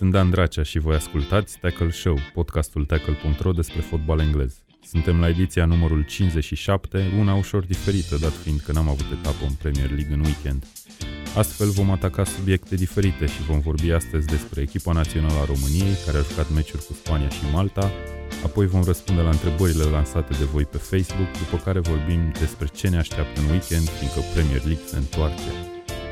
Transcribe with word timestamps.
Sunt 0.00 0.12
Dan 0.12 0.30
Dracea 0.30 0.62
și 0.62 0.78
voi 0.78 0.94
ascultați 0.94 1.58
Tackle 1.58 1.90
Show, 1.90 2.18
podcastul 2.34 2.84
tackle.ro 2.84 3.52
despre 3.52 3.80
fotbal 3.80 4.20
englez. 4.20 4.54
Suntem 4.84 5.20
la 5.20 5.28
ediția 5.28 5.64
numărul 5.64 6.04
57, 6.04 7.12
una 7.18 7.34
ușor 7.34 7.64
diferită, 7.64 8.16
dat 8.16 8.32
fiind 8.32 8.60
că 8.60 8.72
n-am 8.72 8.88
avut 8.88 9.06
etapă 9.18 9.44
în 9.48 9.52
Premier 9.52 9.90
League 9.90 10.14
în 10.14 10.20
weekend. 10.20 10.64
Astfel 11.36 11.68
vom 11.68 11.90
ataca 11.90 12.24
subiecte 12.24 12.74
diferite 12.74 13.26
și 13.26 13.42
vom 13.42 13.60
vorbi 13.60 13.90
astăzi 13.90 14.26
despre 14.26 14.60
echipa 14.60 14.92
națională 14.92 15.38
a 15.40 15.44
României, 15.44 15.96
care 16.06 16.18
a 16.18 16.26
jucat 16.28 16.50
meciuri 16.50 16.84
cu 16.86 16.92
Spania 16.92 17.28
și 17.28 17.44
Malta, 17.52 17.90
apoi 18.44 18.66
vom 18.66 18.82
răspunde 18.84 19.20
la 19.20 19.30
întrebările 19.30 19.84
lansate 19.84 20.32
de 20.38 20.44
voi 20.44 20.64
pe 20.64 20.76
Facebook, 20.76 21.30
după 21.42 21.56
care 21.64 21.78
vorbim 21.78 22.32
despre 22.38 22.66
ce 22.66 22.88
ne 22.88 22.98
așteaptă 22.98 23.40
în 23.40 23.48
weekend, 23.50 23.88
fiindcă 23.98 24.20
Premier 24.34 24.62
League 24.64 24.86
se 24.86 24.96
întoarce. 24.96 25.50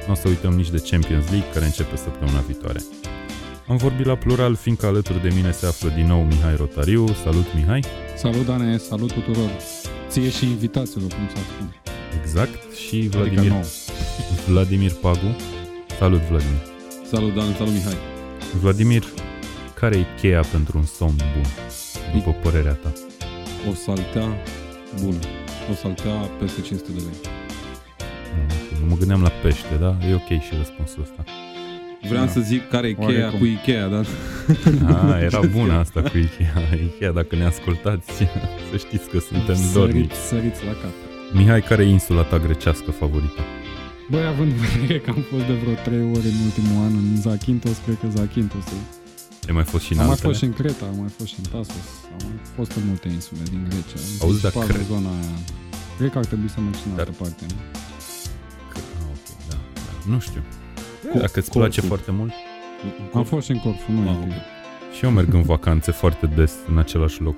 Nu 0.06 0.12
o 0.12 0.16
să 0.16 0.28
uităm 0.28 0.52
nici 0.52 0.70
de 0.70 0.84
Champions 0.90 1.30
League, 1.30 1.52
care 1.52 1.64
începe 1.64 1.96
săptămâna 1.96 2.40
viitoare. 2.40 2.80
Am 3.68 3.76
vorbit 3.76 4.06
la 4.06 4.16
plural, 4.16 4.54
fiindcă 4.54 4.86
alături 4.86 5.22
de 5.22 5.30
mine 5.34 5.50
se 5.50 5.66
află 5.66 5.88
din 5.88 6.06
nou 6.06 6.22
Mihai 6.22 6.56
Rotariu. 6.56 7.06
Salut, 7.06 7.54
Mihai! 7.54 7.84
Salut, 8.16 8.46
Dane! 8.46 8.76
Salut 8.76 9.12
tuturor! 9.12 9.50
Ție 10.08 10.30
și 10.30 10.44
invitațiilor, 10.44 11.10
cum 11.10 11.28
să 11.34 11.42
spun. 11.42 11.74
Exact, 12.20 12.72
și 12.74 13.08
Vladimir, 13.08 13.52
adică 13.52 13.66
Vladimir 14.46 14.92
Pagu. 14.92 15.36
Salut, 15.98 16.20
Vladimir! 16.20 16.62
Salut, 17.10 17.34
Dan! 17.34 17.54
Salut, 17.54 17.72
Mihai! 17.72 17.96
Vladimir, 18.60 19.04
care 19.74 19.96
e 19.96 20.06
cheia 20.20 20.40
pentru 20.52 20.78
un 20.78 20.84
somn 20.84 21.16
bun, 21.16 21.46
după 22.14 22.30
părerea 22.42 22.72
ta? 22.72 22.92
O 23.70 23.74
saltea 23.74 24.26
bună. 25.02 25.18
O 25.70 25.74
saltea 25.74 26.12
peste 26.12 26.60
500 26.60 26.92
de 26.92 26.98
lei. 26.98 27.30
Nu 28.80 28.86
mă 28.88 28.96
gândeam 28.96 29.22
la 29.22 29.28
pește, 29.28 29.74
da? 29.80 29.96
E 30.10 30.14
ok 30.14 30.40
și 30.42 30.52
răspunsul 30.56 31.02
ăsta. 31.02 31.24
Vreau 32.08 32.24
da. 32.24 32.30
să 32.30 32.40
zic 32.40 32.68
care 32.68 32.88
e 32.88 32.92
cheia 32.92 33.06
Oarecum. 33.08 33.38
cu 33.38 33.44
Ikea, 33.44 33.86
da? 33.88 34.02
Ah, 34.86 35.22
era 35.22 35.40
bună 35.40 35.72
asta 35.72 36.02
cu 36.02 36.16
Ikea. 36.18 36.52
Ikea, 36.96 37.10
dacă 37.12 37.36
ne 37.36 37.44
ascultați, 37.44 38.06
să 38.70 38.76
știți 38.76 39.08
că 39.08 39.18
suntem 39.18 39.56
dornici. 39.72 40.12
Săriți 40.28 40.64
la 40.64 40.70
cap. 40.82 40.94
Mihai, 41.32 41.62
care 41.62 41.82
e 41.82 41.88
insula 41.88 42.22
ta 42.22 42.38
grecească 42.38 42.90
favorită? 42.90 43.40
Băi, 44.10 44.24
având 44.26 44.50
în 44.50 44.58
vedere 44.78 44.98
că 44.98 45.10
am 45.10 45.22
fost 45.30 45.44
de 45.46 45.52
vreo 45.62 45.74
3 45.74 45.98
ore 46.16 46.28
în 46.34 46.40
ultimul 46.48 46.76
an 46.86 46.92
în 47.02 47.20
Zakynthos, 47.20 47.76
cred 47.84 47.96
că 48.00 48.06
Zakynthos 48.16 48.66
e. 48.66 48.80
Ai 49.48 49.54
mai 49.54 49.64
fost 49.72 49.84
și 49.84 49.92
în 49.92 49.98
Am 49.98 50.08
altele? 50.10 50.26
mai 50.26 50.34
fost 50.34 50.38
și 50.42 50.44
în 50.50 50.54
Creta, 50.60 50.84
am 50.92 50.98
mai 51.04 51.12
fost 51.18 51.28
și 51.32 51.36
în 51.42 51.46
Tasos, 51.52 51.88
am 52.14 52.20
mai 52.28 52.38
fost 52.56 52.70
în 52.78 52.82
multe 52.90 53.08
insule 53.16 53.40
din 53.52 53.60
Grecia. 53.68 54.00
Auzi, 54.22 54.40
dar 54.44 54.52
cred... 54.52 54.86
zona 54.92 55.10
aia. 55.18 55.36
Cred 55.98 56.10
că 56.12 56.18
ar 56.18 56.26
trebui 56.30 56.48
să 56.54 56.58
mergi 56.60 56.82
în 56.86 56.98
altă 56.98 57.14
parte, 57.22 57.42
nu? 57.52 57.56
Că, 58.72 58.78
ah, 58.98 59.06
ok, 59.14 59.26
da, 59.50 59.58
da. 59.86 59.92
Nu 60.12 60.18
știu. 60.28 60.42
Dacă 61.14 61.38
îți 61.38 61.50
place 61.50 61.80
foarte 61.80 62.10
mult. 62.10 62.32
Am 63.14 63.24
fost 63.24 63.44
și 63.44 63.50
în 63.50 63.58
Corfu, 63.58 63.92
nu 63.92 64.08
ah, 64.08 64.16
okay. 64.16 64.42
Și 64.96 65.04
eu 65.04 65.10
merg 65.10 65.34
în 65.34 65.42
vacanțe 65.42 65.90
foarte 65.90 66.26
des 66.26 66.54
în 66.68 66.78
același 66.78 67.22
loc. 67.22 67.36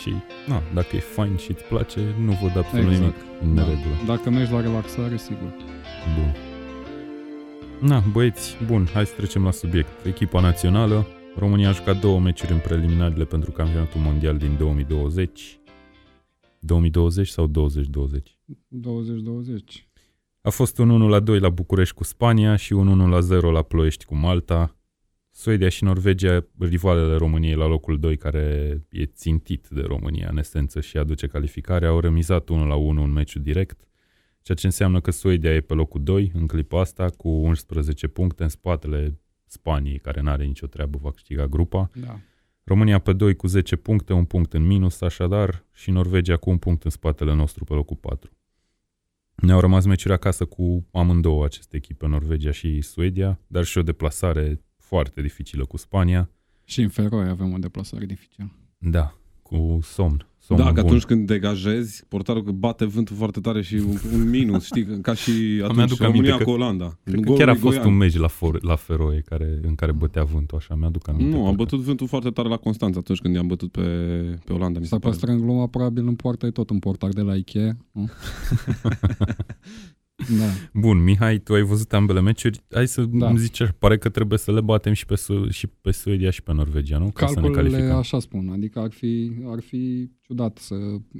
Și, 0.00 0.14
na, 0.46 0.62
dacă 0.74 0.96
e 0.96 0.98
fain 0.98 1.36
și 1.36 1.50
îți 1.50 1.62
place, 1.62 2.00
nu 2.18 2.38
văd 2.42 2.56
absolut 2.56 2.90
exact. 2.90 3.00
nimic 3.00 3.16
în 3.42 3.54
da. 3.54 3.62
neregulă. 3.62 3.94
Dacă 4.06 4.30
mergi 4.30 4.52
la 4.52 4.60
relaxare, 4.60 5.16
sigur. 5.16 5.54
Bun. 6.16 6.34
Na, 7.88 8.02
băieți, 8.12 8.56
bun, 8.66 8.88
hai 8.92 9.06
să 9.06 9.12
trecem 9.16 9.44
la 9.44 9.50
subiect. 9.50 10.06
Echipa 10.06 10.40
națională, 10.40 11.06
România 11.36 11.68
a 11.68 11.72
jucat 11.72 12.00
două 12.00 12.20
meciuri 12.20 12.52
în 12.52 12.58
preliminarele 12.58 13.24
pentru 13.24 13.50
campionatul 13.50 14.00
mondial 14.00 14.36
din 14.36 14.56
2020. 14.58 15.58
2020 16.58 17.28
sau 17.28 17.46
2020? 17.46 18.38
2020. 18.68 19.88
A 20.46 20.50
fost 20.50 20.78
un 20.78 20.90
1 20.90 21.08
la 21.08 21.20
2 21.20 21.38
la 21.38 21.48
București 21.48 21.94
cu 21.94 22.04
Spania 22.04 22.56
și 22.56 22.72
un 22.72 22.86
1 22.86 23.08
la 23.08 23.20
0 23.20 23.50
la 23.50 23.62
Ploiești 23.62 24.04
cu 24.04 24.14
Malta. 24.14 24.76
Suedia 25.30 25.68
și 25.68 25.84
Norvegia, 25.84 26.46
rivalele 26.58 27.16
României 27.16 27.54
la 27.54 27.66
locul 27.66 27.98
2, 27.98 28.16
care 28.16 28.78
e 28.88 29.04
țintit 29.04 29.68
de 29.68 29.80
România 29.80 30.28
în 30.30 30.38
esență 30.38 30.80
și 30.80 30.96
aduce 30.96 31.26
calificarea, 31.26 31.88
au 31.88 32.00
remizat 32.00 32.48
1 32.48 32.66
la 32.66 32.74
1 32.74 33.02
un 33.02 33.12
meciul 33.12 33.42
direct, 33.42 33.80
ceea 34.42 34.56
ce 34.56 34.66
înseamnă 34.66 35.00
că 35.00 35.10
Suedia 35.10 35.54
e 35.54 35.60
pe 35.60 35.74
locul 35.74 36.02
2 36.02 36.30
în 36.34 36.46
clipa 36.46 36.80
asta 36.80 37.10
cu 37.16 37.28
11 37.28 38.06
puncte 38.06 38.42
în 38.42 38.48
spatele 38.48 39.20
Spaniei, 39.46 39.98
care 39.98 40.20
nu 40.20 40.30
are 40.30 40.44
nicio 40.44 40.66
treabă, 40.66 40.98
va 41.02 41.10
câștiga 41.10 41.46
grupa. 41.46 41.90
Da. 41.94 42.18
România 42.64 42.98
pe 42.98 43.12
2 43.12 43.36
cu 43.36 43.46
10 43.46 43.76
puncte, 43.76 44.12
un 44.12 44.24
punct 44.24 44.52
în 44.52 44.66
minus, 44.66 45.00
așadar, 45.00 45.64
și 45.72 45.90
Norvegia 45.90 46.36
cu 46.36 46.50
un 46.50 46.58
punct 46.58 46.84
în 46.84 46.90
spatele 46.90 47.34
nostru 47.34 47.64
pe 47.64 47.74
locul 47.74 47.96
4. 47.96 48.30
Ne-au 49.34 49.60
rămas 49.60 49.84
meciuri 49.84 50.14
acasă 50.14 50.44
cu 50.44 50.86
amândouă 50.92 51.44
aceste 51.44 51.76
echipe, 51.76 52.06
Norvegia 52.06 52.50
și 52.50 52.80
Suedia, 52.80 53.40
dar 53.46 53.64
și 53.64 53.78
o 53.78 53.82
deplasare 53.82 54.60
foarte 54.76 55.22
dificilă 55.22 55.64
cu 55.64 55.76
Spania. 55.76 56.30
Și 56.64 56.80
în 56.80 56.88
Feroe 56.88 57.28
avem 57.28 57.52
o 57.52 57.58
deplasare 57.58 58.06
dificilă. 58.06 58.50
Da, 58.78 59.14
cu 59.44 59.78
somn. 59.82 60.26
somn 60.38 60.60
da, 60.60 60.66
că 60.66 60.72
bun. 60.72 60.84
atunci 60.84 61.02
când 61.02 61.26
degajezi, 61.26 62.04
portarul 62.08 62.42
bate 62.42 62.84
vântul 62.84 63.16
foarte 63.16 63.40
tare 63.40 63.62
și 63.62 63.74
un, 63.74 63.96
un 64.12 64.30
minus, 64.30 64.64
știi, 64.64 65.00
ca 65.00 65.14
și 65.14 65.62
atunci 65.64 65.98
România 65.98 66.38
cu 66.38 66.50
Olanda. 66.50 66.98
Cred 67.04 67.24
că 67.24 67.32
chiar 67.32 67.48
a 67.48 67.54
fost 67.54 67.76
Goian. 67.76 67.92
un 67.92 67.96
meci 67.96 68.16
la, 68.16 68.26
for, 68.26 68.62
la 68.62 68.76
Feroe 68.76 69.20
care, 69.20 69.60
în 69.62 69.74
care 69.74 69.92
bătea 69.92 70.24
vântul, 70.24 70.58
așa, 70.58 70.74
mi-aduc 70.74 71.08
aminte. 71.08 71.36
Nu, 71.36 71.46
a 71.46 71.52
bătut 71.52 71.80
vântul 71.80 72.06
foarte 72.06 72.30
tare 72.30 72.48
la 72.48 72.56
Constanța 72.56 72.98
atunci 72.98 73.18
când 73.18 73.34
i-am 73.34 73.46
bătut 73.46 73.70
pe, 73.70 73.80
pe 74.44 74.52
Olanda. 74.52 74.80
S-a 74.82 74.98
păstrat 74.98 75.34
în 75.34 75.40
gluma, 75.40 75.66
probabil 75.66 76.06
în 76.06 76.14
poartă 76.14 76.46
e 76.46 76.50
tot 76.50 76.70
un 76.70 76.78
portar 76.78 77.10
de 77.10 77.20
la 77.20 77.34
Ikea. 77.34 77.76
Da. 80.38 80.44
Bun, 80.80 81.02
Mihai, 81.02 81.38
tu 81.38 81.54
ai 81.54 81.62
văzut 81.62 81.92
ambele 81.92 82.20
meciuri. 82.20 82.60
Hai 82.70 82.88
să 82.88 83.04
da. 83.04 83.28
îmi 83.28 83.38
zici, 83.38 83.62
pare 83.78 83.98
că 83.98 84.08
trebuie 84.08 84.38
să 84.38 84.52
le 84.52 84.60
batem 84.60 84.92
și 84.92 85.06
pe, 85.06 85.16
Su- 85.16 85.48
și 85.50 85.66
pe 85.66 85.90
Suedia 85.90 86.30
și 86.30 86.42
pe 86.42 86.52
Norvegia, 86.52 86.98
nu? 86.98 87.10
Ca 87.10 87.26
Calculele 87.26 87.70
să 87.70 87.76
ne 87.76 87.90
așa 87.90 88.18
spun, 88.18 88.48
adică 88.48 88.78
ar 88.78 88.90
fi, 88.90 89.32
ar 89.46 89.60
fi 89.60 90.10
ciudat 90.20 90.58
să 90.58 90.74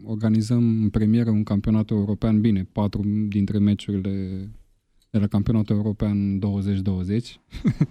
organizăm 0.04 0.82
în 0.82 0.88
premieră 0.88 1.30
un 1.30 1.42
campionat 1.42 1.90
european 1.90 2.40
bine, 2.40 2.68
patru 2.72 3.02
dintre 3.28 3.58
meciurile 3.58 4.48
de 5.10 5.18
la 5.18 5.26
campionatul 5.26 5.76
european 5.76 6.38
2020. 6.38 7.40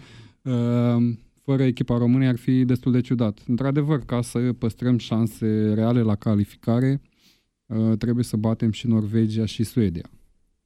Ehm, 0.44 1.20
fără 1.42 1.64
echipa 1.64 1.98
României 1.98 2.30
ar 2.30 2.38
fi 2.38 2.66
destul 2.66 2.92
de 2.92 3.02
ciudat. 3.02 3.44
Într-adevăr, 3.48 4.00
ca 4.00 4.22
să 4.22 4.40
păstrăm 4.40 4.98
șanse 4.98 5.74
reale 5.74 6.02
la 6.02 6.16
calificare, 6.16 7.02
ă, 7.70 7.96
trebuie 7.96 8.24
să 8.24 8.38
batem 8.38 8.72
și 8.72 8.88
Norvegia 8.88 9.46
și 9.46 9.64
Suedia 9.64 10.10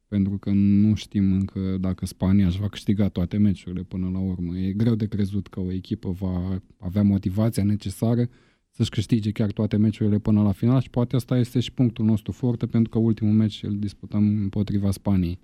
pentru 0.07 0.37
că 0.37 0.49
nu 0.53 0.95
știm 0.95 1.33
încă 1.33 1.77
dacă 1.79 2.05
Spania 2.05 2.45
își 2.45 2.59
va 2.59 2.67
câștiga 2.67 3.09
toate 3.09 3.37
meciurile 3.37 3.83
până 3.83 4.09
la 4.13 4.19
urmă. 4.19 4.57
E 4.57 4.71
greu 4.71 4.95
de 4.95 5.07
crezut 5.07 5.47
că 5.47 5.59
o 5.59 5.71
echipă 5.71 6.11
va 6.11 6.61
avea 6.77 7.03
motivația 7.03 7.63
necesară 7.63 8.29
să-și 8.69 8.89
câștige 8.89 9.31
chiar 9.31 9.51
toate 9.51 9.77
meciurile 9.77 10.19
până 10.19 10.41
la 10.41 10.51
final 10.51 10.81
și 10.81 10.89
poate 10.89 11.15
asta 11.15 11.37
este 11.37 11.59
și 11.59 11.73
punctul 11.73 12.05
nostru 12.05 12.31
foarte 12.31 12.65
pentru 12.65 12.89
că 12.89 12.97
ultimul 12.97 13.33
meci 13.33 13.63
îl 13.63 13.77
disputăm 13.79 14.23
împotriva 14.41 14.91
Spaniei. 14.91 15.39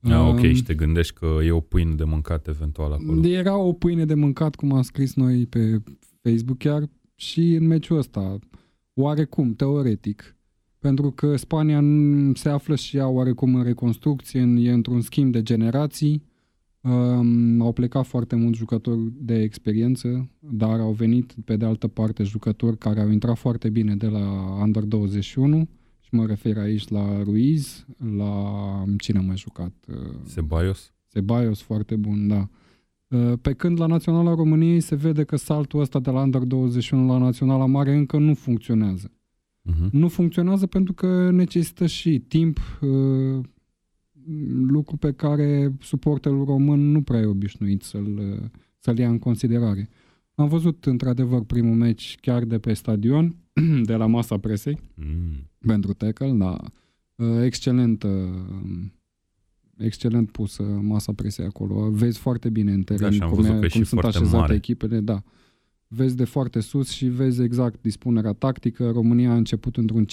Ah, 0.00 0.28
ok, 0.28 0.38
um, 0.38 0.54
și 0.54 0.62
te 0.62 0.74
gândești 0.74 1.14
că 1.14 1.38
e 1.44 1.50
o 1.50 1.60
pâine 1.60 1.94
de 1.94 2.04
mâncat 2.04 2.48
eventual 2.48 2.92
acolo. 2.92 3.26
Era 3.26 3.56
o 3.56 3.72
pâine 3.72 4.04
de 4.04 4.14
mâncat, 4.14 4.54
cum 4.54 4.72
am 4.72 4.82
scris 4.82 5.14
noi 5.14 5.46
pe 5.46 5.82
Facebook 6.22 6.58
chiar, 6.58 6.88
și 7.14 7.54
în 7.54 7.66
meciul 7.66 7.98
ăsta. 7.98 8.38
Oarecum, 8.94 9.54
teoretic, 9.54 10.35
pentru 10.78 11.10
că 11.10 11.36
Spania 11.36 11.82
se 12.34 12.48
află 12.48 12.74
și 12.74 12.96
ea 12.96 13.08
oarecum 13.08 13.54
în 13.54 13.62
reconstrucție, 13.62 14.40
e 14.40 14.72
într-un 14.72 15.00
schimb 15.00 15.32
de 15.32 15.42
generații. 15.42 16.22
Um, 16.80 17.60
au 17.60 17.72
plecat 17.72 18.06
foarte 18.06 18.36
mulți 18.36 18.58
jucători 18.58 19.12
de 19.18 19.42
experiență, 19.42 20.30
dar 20.38 20.80
au 20.80 20.92
venit 20.92 21.34
pe 21.44 21.56
de 21.56 21.64
altă 21.64 21.88
parte 21.88 22.22
jucători 22.22 22.78
care 22.78 23.00
au 23.00 23.10
intrat 23.10 23.36
foarte 23.36 23.68
bine 23.68 23.96
de 23.96 24.06
la 24.06 24.58
Under 24.62 24.82
21 24.82 25.68
și 26.00 26.08
mă 26.14 26.26
refer 26.26 26.58
aici 26.58 26.88
la 26.88 27.22
Ruiz, 27.22 27.86
la 28.16 28.52
cine 28.98 29.18
a 29.18 29.20
mai 29.20 29.36
jucat? 29.36 29.72
Sebaios. 30.24 30.92
Sebaios, 31.06 31.60
foarte 31.60 31.96
bun, 31.96 32.28
da. 32.28 32.48
Uh, 33.08 33.32
pe 33.42 33.52
când 33.52 33.80
la 33.80 33.86
Naționala 33.86 34.34
României 34.34 34.80
se 34.80 34.94
vede 34.94 35.24
că 35.24 35.36
saltul 35.36 35.80
ăsta 35.80 35.98
de 35.98 36.10
la 36.10 36.20
Under 36.20 36.42
21 36.42 37.06
la 37.06 37.18
Naționala 37.18 37.66
Mare 37.66 37.94
încă 37.94 38.18
nu 38.18 38.34
funcționează. 38.34 39.10
Uh-huh. 39.66 39.90
Nu 39.90 40.08
funcționează 40.08 40.66
pentru 40.66 40.92
că 40.92 41.30
necesită 41.30 41.86
și 41.86 42.18
timp, 42.18 42.58
uh, 42.80 43.44
lucru 44.66 44.96
pe 44.96 45.12
care 45.12 45.72
suporterul 45.80 46.44
român 46.44 46.90
nu 46.90 47.02
prea 47.02 47.20
e 47.20 47.24
obișnuit 47.24 47.82
să-l, 47.82 48.18
uh, 48.18 48.48
să-l 48.78 48.98
ia 48.98 49.08
în 49.08 49.18
considerare. 49.18 49.88
Am 50.34 50.48
văzut 50.48 50.84
într-adevăr 50.84 51.44
primul 51.44 51.74
meci 51.74 52.16
chiar 52.20 52.44
de 52.44 52.58
pe 52.58 52.72
stadion, 52.72 53.36
de 53.82 53.94
la 53.94 54.06
masa 54.06 54.38
presei, 54.38 54.78
mm. 54.94 55.50
pentru 55.66 55.92
tackle, 55.92 56.30
da. 56.30 56.58
Uh, 57.14 57.42
excelent, 57.42 58.06
excelent 59.76 60.30
pusă 60.30 60.62
masa 60.62 61.12
presei 61.12 61.44
acolo. 61.44 61.90
Vezi 61.90 62.18
foarte 62.18 62.50
bine 62.50 62.72
în 62.72 62.82
teren 62.82 63.18
da, 63.18 63.26
cum, 63.26 63.44
e, 63.44 63.68
cum 63.68 63.82
sunt 63.82 64.04
așezate 64.04 64.36
mare. 64.36 64.54
echipele. 64.54 65.00
Da 65.00 65.22
vezi 65.88 66.16
de 66.16 66.24
foarte 66.24 66.60
sus 66.60 66.90
și 66.90 67.06
vezi 67.06 67.42
exact 67.42 67.82
dispunerea 67.82 68.32
tactică. 68.32 68.90
România 68.90 69.30
a 69.30 69.36
început 69.36 69.76
într-un 69.76 70.06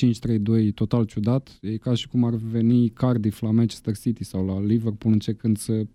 5-3-2 0.70 0.74
total 0.74 1.06
ciudat. 1.06 1.58
E 1.62 1.78
ca 1.78 1.94
și 1.94 2.08
cum 2.08 2.24
ar 2.24 2.36
veni 2.36 2.90
Cardiff 2.90 3.42
la 3.42 3.52
Manchester 3.52 3.98
City 3.98 4.24
sau 4.24 4.46
la 4.46 4.62
Liverpool 4.62 5.14
încercând 5.14 5.58
să 5.58 5.86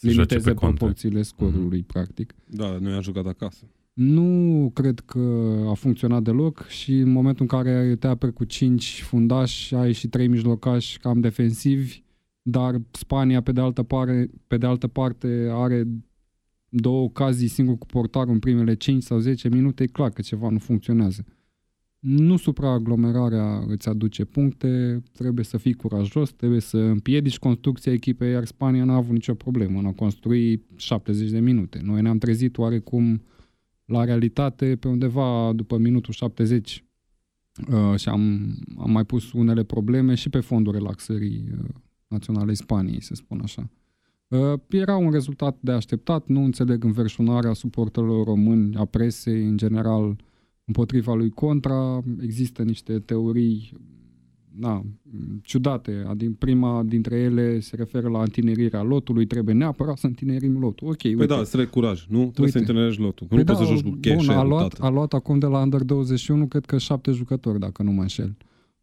limiteze 0.00 0.54
proporțiile 0.54 1.22
scorului, 1.22 1.82
mm-hmm. 1.82 1.86
practic. 1.86 2.34
Da, 2.46 2.78
nu 2.78 2.90
i-a 2.90 3.00
jucat 3.00 3.26
acasă. 3.26 3.64
Nu 3.92 4.70
cred 4.74 5.00
că 5.00 5.54
a 5.68 5.74
funcționat 5.74 6.22
deloc 6.22 6.66
și 6.66 6.92
în 6.92 7.10
momentul 7.10 7.46
în 7.50 7.58
care 7.58 7.96
te 7.96 8.06
aperi 8.06 8.32
cu 8.32 8.44
5 8.44 9.02
fundași, 9.02 9.74
ai 9.74 9.92
și 9.92 10.08
3 10.08 10.28
mijlocași 10.28 10.98
cam 10.98 11.20
defensivi, 11.20 12.02
dar 12.42 12.80
Spania 12.90 13.42
pe 13.42 13.52
de 13.52 13.60
altă 13.60 13.82
parte, 13.82 14.30
pe 14.46 14.56
de 14.56 14.66
altă 14.66 14.86
parte 14.86 15.48
are 15.52 15.86
două 16.70 17.02
ocazii 17.02 17.48
singur 17.48 17.78
cu 17.78 17.86
portarul 17.86 18.32
în 18.32 18.38
primele 18.38 18.74
5 18.74 19.02
sau 19.02 19.18
10 19.18 19.48
minute, 19.48 19.82
e 19.82 19.86
clar 19.86 20.10
că 20.10 20.22
ceva 20.22 20.48
nu 20.48 20.58
funcționează. 20.58 21.24
Nu 21.98 22.36
supraaglomerarea 22.36 23.64
îți 23.66 23.88
aduce 23.88 24.24
puncte, 24.24 25.02
trebuie 25.12 25.44
să 25.44 25.56
fii 25.56 25.74
curajos, 25.74 26.32
trebuie 26.32 26.60
să 26.60 26.78
împiedici 26.78 27.38
construcția 27.38 27.92
echipei, 27.92 28.30
iar 28.30 28.44
Spania 28.44 28.84
n-a 28.84 28.94
avut 28.94 29.12
nicio 29.12 29.34
problemă 29.34 29.78
în 29.78 29.86
a 29.86 29.92
construi 29.92 30.62
70 30.76 31.30
de 31.30 31.40
minute. 31.40 31.80
Noi 31.84 32.02
ne-am 32.02 32.18
trezit 32.18 32.58
oarecum 32.58 33.22
la 33.84 34.04
realitate 34.04 34.76
pe 34.76 34.88
undeva 34.88 35.52
după 35.52 35.76
minutul 35.78 36.12
70 36.12 36.84
uh, 37.70 37.98
și 37.98 38.08
am, 38.08 38.54
am 38.78 38.90
mai 38.90 39.04
pus 39.04 39.32
unele 39.32 39.64
probleme 39.64 40.14
și 40.14 40.28
pe 40.28 40.40
fondul 40.40 40.72
relaxării 40.72 41.48
uh, 41.52 41.68
naționale 42.06 42.52
Spaniei, 42.52 43.02
să 43.02 43.14
spun 43.14 43.40
așa. 43.42 43.70
Uh, 44.30 44.60
era 44.68 44.96
un 44.96 45.10
rezultat 45.10 45.56
de 45.60 45.72
așteptat, 45.72 46.26
nu 46.26 46.44
înțeleg 46.44 46.84
înverșunarea 46.84 47.52
suporterilor 47.52 48.24
români, 48.24 48.76
a 48.76 48.84
presei 48.84 49.42
în 49.42 49.56
general 49.56 50.16
împotriva 50.64 51.14
lui 51.14 51.30
Contra. 51.30 52.02
Există 52.20 52.62
niște 52.62 52.98
teorii 52.98 53.72
na, 54.58 54.84
ciudate. 55.42 56.04
Adică 56.06 56.32
prima 56.38 56.82
dintre 56.82 57.16
ele 57.16 57.60
se 57.60 57.76
referă 57.76 58.08
la 58.08 58.20
întinerirea 58.20 58.82
lotului. 58.82 59.26
Trebuie 59.26 59.54
neapărat 59.54 59.96
să 59.96 60.06
întinerim 60.06 60.58
lotul. 60.58 60.88
Ok, 60.88 60.96
păi 60.96 61.14
uite. 61.14 61.26
da, 61.26 61.44
să 61.44 61.66
curaj, 61.66 62.06
nu? 62.08 62.18
Trebuie 62.18 62.46
uite. 62.46 62.50
să 62.50 62.58
întinerești 62.58 63.00
lotul. 63.00 63.26
Păi 63.26 63.38
nu 63.38 63.44
da, 63.44 63.52
poți 63.52 63.66
să 63.66 63.72
joci 63.74 63.82
cu 63.82 63.98
cash 64.00 64.26
bun, 64.26 64.36
a 64.36 64.42
luat, 64.42 64.78
a 64.80 64.88
luat 64.88 65.12
acum 65.12 65.38
de 65.38 65.46
la 65.46 65.58
Under 65.60 65.82
21, 65.82 66.46
cred 66.46 66.64
că 66.64 66.78
șapte 66.78 67.10
jucători, 67.10 67.58
dacă 67.58 67.82
nu 67.82 67.90
mă 67.90 68.00
înșel. 68.00 68.36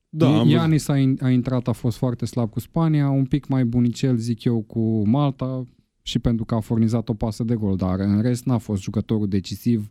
Da, 0.09 0.43
Ianis 0.45 0.87
a, 0.87 0.93
a 1.19 1.29
intrat, 1.29 1.67
a 1.67 1.71
fost 1.71 1.97
foarte 1.97 2.25
slab 2.25 2.49
cu 2.49 2.59
Spania, 2.59 3.09
un 3.09 3.25
pic 3.25 3.47
mai 3.47 3.65
bunicel, 3.65 4.17
zic 4.17 4.43
eu, 4.43 4.61
cu 4.61 5.07
Malta 5.07 5.67
și 6.01 6.19
pentru 6.19 6.45
că 6.45 6.55
a 6.55 6.59
furnizat 6.59 7.09
o 7.09 7.13
pasă 7.13 7.43
de 7.43 7.55
gol, 7.55 7.75
dar 7.75 7.99
în 7.99 8.21
rest 8.21 8.45
n-a 8.45 8.57
fost 8.57 8.81
jucătorul 8.81 9.27
decisiv. 9.27 9.89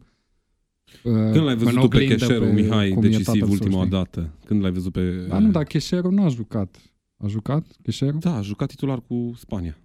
Uh, 1.02 1.12
Când 1.12 1.44
l-ai 1.44 1.56
văzut 1.56 1.90
pe 1.90 2.04
Cheșerul, 2.04 2.52
Mihai, 2.52 2.96
decisiv 3.00 3.50
ultima 3.50 3.86
dată? 3.86 4.30
Când 4.44 4.62
l-ai 4.62 4.70
văzut 4.70 4.92
pe... 4.92 5.26
Da, 5.28 5.38
nu, 5.38 5.50
dar 5.50 5.64
Cheșerul 5.64 6.12
nu 6.12 6.22
a 6.22 6.28
jucat. 6.28 6.76
A 7.16 7.26
jucat 7.26 7.66
Cheșerul? 7.82 8.18
Da, 8.20 8.36
a 8.36 8.40
jucat 8.40 8.68
titular 8.68 9.00
cu 9.00 9.32
Spania. 9.36 9.76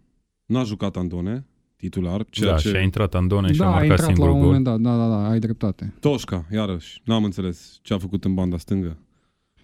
N-a 0.45 0.63
jucat 0.63 0.95
Andone, 0.97 1.45
titular. 1.75 2.25
Ceea 2.29 2.51
da, 2.51 2.57
ce... 2.57 2.69
și 2.69 2.75
a 2.75 2.81
intrat 2.81 3.15
Andone 3.15 3.51
și 3.51 3.57
da, 3.57 3.67
a 3.67 3.69
marcat 3.69 3.99
a 3.99 4.03
singur 4.03 4.27
la 4.27 4.33
un 4.33 4.41
moment 4.41 4.63
dat, 4.63 4.79
da, 4.79 4.97
da, 4.97 5.07
da, 5.07 5.29
ai 5.29 5.39
dreptate. 5.39 5.93
Toșca, 5.99 6.45
iarăși, 6.51 7.01
n-am 7.05 7.23
înțeles 7.23 7.79
ce 7.81 7.93
a 7.93 7.97
făcut 7.97 8.25
în 8.25 8.33
banda 8.33 8.57
stângă. 8.57 8.97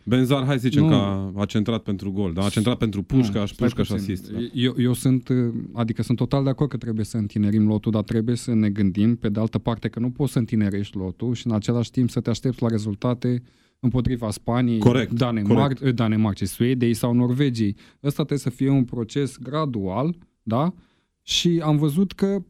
Benzar, 0.08 0.46
hai 0.46 0.60
să 0.60 0.68
zicem 0.68 0.84
nu. 0.84 0.90
că 0.90 0.96
a, 0.96 1.32
a 1.36 1.46
centrat 1.46 1.84
pentru 1.84 2.12
gol, 2.12 2.34
dar 2.34 2.46
a 2.46 2.50
centrat 2.50 2.78
pentru 2.78 3.04
pușca, 3.04 3.46
și 3.46 3.56
pușca 3.56 3.84
și 3.84 3.94
asist. 3.94 4.32
Da. 4.32 4.40
Eu, 4.54 4.76
eu 4.78 4.94
sunt, 4.94 5.30
adică 5.74 6.04
sunt 6.04 6.18
total 6.18 6.44
de 6.44 6.50
acord 6.50 6.70
că 6.70 6.78
trebuie 6.78 7.06
să 7.06 7.18
întinerim 7.18 7.68
lotul, 7.68 7.92
dar 7.92 8.04
trebuie 8.04 8.36
să 8.36 8.54
ne 8.54 8.70
gândim, 8.70 9.16
pe 9.16 9.30
de 9.30 9.40
altă 9.40 9.58
parte, 9.58 9.88
că 9.88 10.00
nu 10.00 10.10
poți 10.10 10.32
să 10.32 10.40
întinerești 10.40 10.98
lotul 10.98 11.34
și 11.34 11.48
în 11.48 11.54
același 11.54 11.92
timp 11.92 12.10
să 12.10 12.20
te 12.20 12.30
aștepți 12.30 12.62
la 12.62 12.68
rezultate 12.68 13.44
împotriva 13.80 14.32
Spaniei, 14.32 14.80
corect, 14.80 15.12
Danemarc, 15.12 15.78
corect. 15.78 15.96
Danemarce, 15.96 16.46
Suediei 16.46 16.94
sau 16.94 17.14
Norvegiei. 17.14 17.76
Ăsta 18.04 18.24
trebuie 18.24 18.38
să 18.38 18.50
fie 18.50 18.70
un 18.70 18.84
proces 18.84 19.38
gradual, 19.38 20.16
da? 20.44 20.74
Și 21.22 21.62
am 21.64 21.78
văzut 21.78 22.12
că 22.12 22.44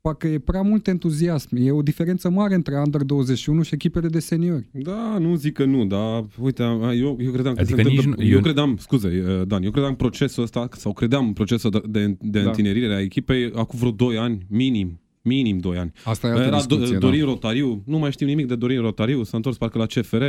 Parcă 0.00 0.26
e 0.26 0.38
prea 0.38 0.62
mult 0.62 0.86
entuziasm. 0.86 1.56
E 1.56 1.70
o 1.70 1.82
diferență 1.82 2.30
mare 2.30 2.54
între 2.54 2.78
Under 2.78 3.02
21 3.02 3.62
și 3.62 3.74
echipele 3.74 4.08
de 4.08 4.18
seniori. 4.18 4.68
Da, 4.72 5.18
nu 5.18 5.34
zic 5.34 5.52
că 5.52 5.64
nu, 5.64 5.84
dar 5.84 6.24
uite, 6.38 6.62
eu, 6.62 7.16
eu 7.20 7.32
credeam 7.32 7.54
că 7.54 7.60
adică 7.60 7.82
se 7.82 7.88
întâmplă, 7.88 8.14
nu, 8.16 8.24
eu... 8.24 8.30
eu 8.30 8.40
credeam, 8.40 8.76
scuze, 8.76 9.24
uh, 9.26 9.46
Dan, 9.46 9.62
eu 9.62 9.70
credeam 9.70 9.96
procesul 9.96 10.42
ăsta, 10.42 10.68
sau 10.72 10.92
credeam 10.92 11.32
procesul 11.32 11.70
de, 11.70 11.80
de, 11.86 12.16
de 12.20 12.42
da. 12.42 12.48
întinerire 12.48 12.94
a 12.94 13.00
echipei 13.00 13.52
acum 13.54 13.78
vreo 13.78 13.90
2 13.90 14.16
ani, 14.16 14.46
minim, 14.48 15.00
minim 15.22 15.58
2 15.58 15.76
ani. 15.78 15.92
Asta 16.04 16.26
e 16.26 16.30
Era 16.30 16.56
discuție, 16.56 16.98
Dorin 16.98 17.20
da. 17.20 17.26
Rotariu, 17.26 17.82
nu 17.86 17.98
mai 17.98 18.12
știm 18.12 18.26
nimic 18.26 18.46
de 18.46 18.56
Dorin 18.56 18.80
Rotariu, 18.80 19.22
s-a 19.22 19.36
întors 19.36 19.56
parcă 19.56 19.78
la 19.78 19.86
CFR. 19.86 20.24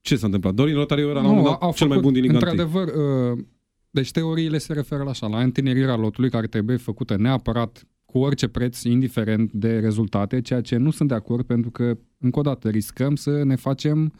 Ce 0.00 0.16
s-a 0.16 0.26
întâmplat? 0.26 0.54
Dorin 0.54 0.74
Rotariu 0.74 1.08
era 1.08 1.20
nu, 1.20 1.26
la 1.26 1.30
un 1.30 1.36
moment 1.36 1.58
dat 1.60 1.74
cel 1.74 1.88
făcut, 1.88 1.88
mai 1.88 1.98
bun 2.00 2.12
din 2.12 2.22
Liga 2.22 2.34
Într-adevăr, 2.34 2.86
uh, 2.86 3.44
deci 3.90 4.10
teoriile 4.10 4.58
se 4.58 4.72
referă 4.72 5.02
la 5.02 5.10
așa, 5.10 5.26
la 5.26 5.42
întinerirea 5.42 5.96
lotului 5.96 6.30
care 6.30 6.46
trebuie 6.46 6.76
făcută 6.76 7.16
neapărat 7.16 7.86
cu 8.12 8.18
orice 8.18 8.48
preț, 8.48 8.82
indiferent 8.82 9.52
de 9.52 9.78
rezultate, 9.78 10.40
ceea 10.40 10.60
ce 10.60 10.76
nu 10.76 10.90
sunt 10.90 11.08
de 11.08 11.14
acord 11.14 11.46
pentru 11.46 11.70
că, 11.70 11.98
încă 12.18 12.38
o 12.38 12.42
dată, 12.42 12.68
riscăm 12.68 13.16
să 13.16 13.42
ne 13.44 13.56
facem 13.56 14.12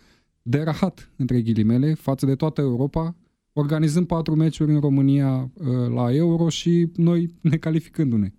de 0.43 0.63
rahat, 0.63 1.11
între 1.17 1.41
ghilimele, 1.41 1.95
față 1.95 2.27
de 2.27 2.35
toată 2.35 2.61
Europa, 2.61 3.17
organizând 3.53 4.07
patru 4.07 4.35
meciuri 4.35 4.73
în 4.73 4.81
România 4.81 5.51
uh, 5.55 5.67
la 5.95 6.15
Euro 6.15 6.49
și 6.49 6.91
noi 6.97 7.35
ne 7.41 7.57
calificându-ne. 7.57 8.33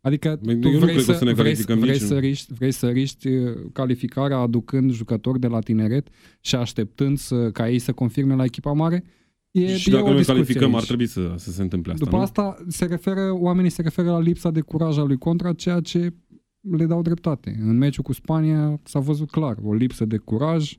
Adică 0.00 0.36
tu 0.36 0.68
Eu 0.68 0.78
vrei, 0.78 1.00
să, 1.00 1.12
să 1.12 1.24
ne 1.24 1.32
vrei, 1.32 1.54
vrei, 1.54 1.98
să 1.98 2.18
riști, 2.18 2.54
vrei 2.54 2.72
să 2.72 2.88
riști 2.88 3.28
uh, 3.28 3.58
calificarea 3.72 4.38
aducând 4.38 4.92
jucători 4.92 5.40
de 5.40 5.46
la 5.46 5.58
tineret 5.58 6.08
și 6.40 6.54
așteptând 6.54 7.18
să, 7.18 7.50
ca 7.50 7.68
ei 7.70 7.78
să 7.78 7.92
confirme 7.92 8.34
la 8.34 8.44
echipa 8.44 8.72
mare? 8.72 9.04
E, 9.52 9.76
și 9.76 9.88
e 9.88 9.92
dacă 9.92 10.10
noi 10.10 10.24
calificăm, 10.24 10.68
aici. 10.68 10.80
ar 10.80 10.84
trebui 10.84 11.06
să, 11.06 11.34
să 11.36 11.50
se 11.50 11.62
întâmple 11.62 11.92
asta, 11.92 12.04
După 12.04 12.16
nu? 12.16 12.22
asta, 12.22 12.56
se 12.68 12.84
referă, 12.84 13.32
oamenii 13.32 13.70
se 13.70 13.82
referă 13.82 14.10
la 14.10 14.20
lipsa 14.20 14.50
de 14.50 14.60
curaj 14.60 14.98
a 14.98 15.02
lui 15.02 15.18
Contra, 15.18 15.52
ceea 15.52 15.80
ce 15.80 16.12
le 16.60 16.86
dau 16.86 17.02
dreptate. 17.02 17.58
În 17.60 17.76
meciul 17.76 18.02
cu 18.02 18.12
Spania 18.12 18.80
s-a 18.84 18.98
văzut 18.98 19.30
clar 19.30 19.56
o 19.62 19.74
lipsă 19.74 20.04
de 20.04 20.16
curaj, 20.16 20.76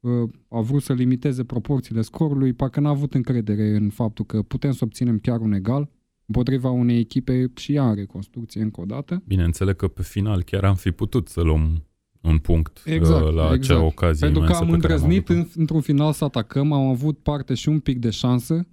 uh, 0.00 0.30
a 0.48 0.60
vrut 0.60 0.82
să 0.82 0.92
limiteze 0.92 1.44
proporțiile 1.44 2.02
scorului, 2.02 2.52
parcă 2.52 2.80
n-a 2.80 2.88
avut 2.88 3.14
încredere 3.14 3.76
în 3.76 3.90
faptul 3.90 4.24
că 4.24 4.42
putem 4.42 4.72
să 4.72 4.84
obținem 4.84 5.18
chiar 5.18 5.40
un 5.40 5.52
egal 5.52 5.90
împotriva 6.26 6.70
unei 6.70 6.98
echipe 6.98 7.50
și 7.56 7.74
ea 7.74 7.88
în 7.88 7.94
reconstrucție 7.94 8.62
încă 8.62 8.80
o 8.80 8.84
dată. 8.84 9.22
Bineînțeles 9.26 9.74
că 9.76 9.88
pe 9.88 10.02
final 10.02 10.42
chiar 10.42 10.64
am 10.64 10.74
fi 10.74 10.90
putut 10.90 11.28
să 11.28 11.40
luăm 11.40 11.84
un 12.20 12.38
punct 12.38 12.82
exact, 12.84 13.24
uh, 13.24 13.32
la 13.32 13.42
exact. 13.42 13.62
acea 13.62 13.84
ocazie 13.84 14.26
Pentru 14.26 14.42
că 14.42 14.52
am 14.52 14.70
îndrăznit 14.70 15.28
în, 15.28 15.46
într-un 15.54 15.80
final 15.80 16.12
să 16.12 16.24
atacăm, 16.24 16.72
am 16.72 16.88
avut 16.88 17.18
parte 17.18 17.54
și 17.54 17.68
un 17.68 17.78
pic 17.78 17.98
de 17.98 18.10
șansă. 18.10 18.66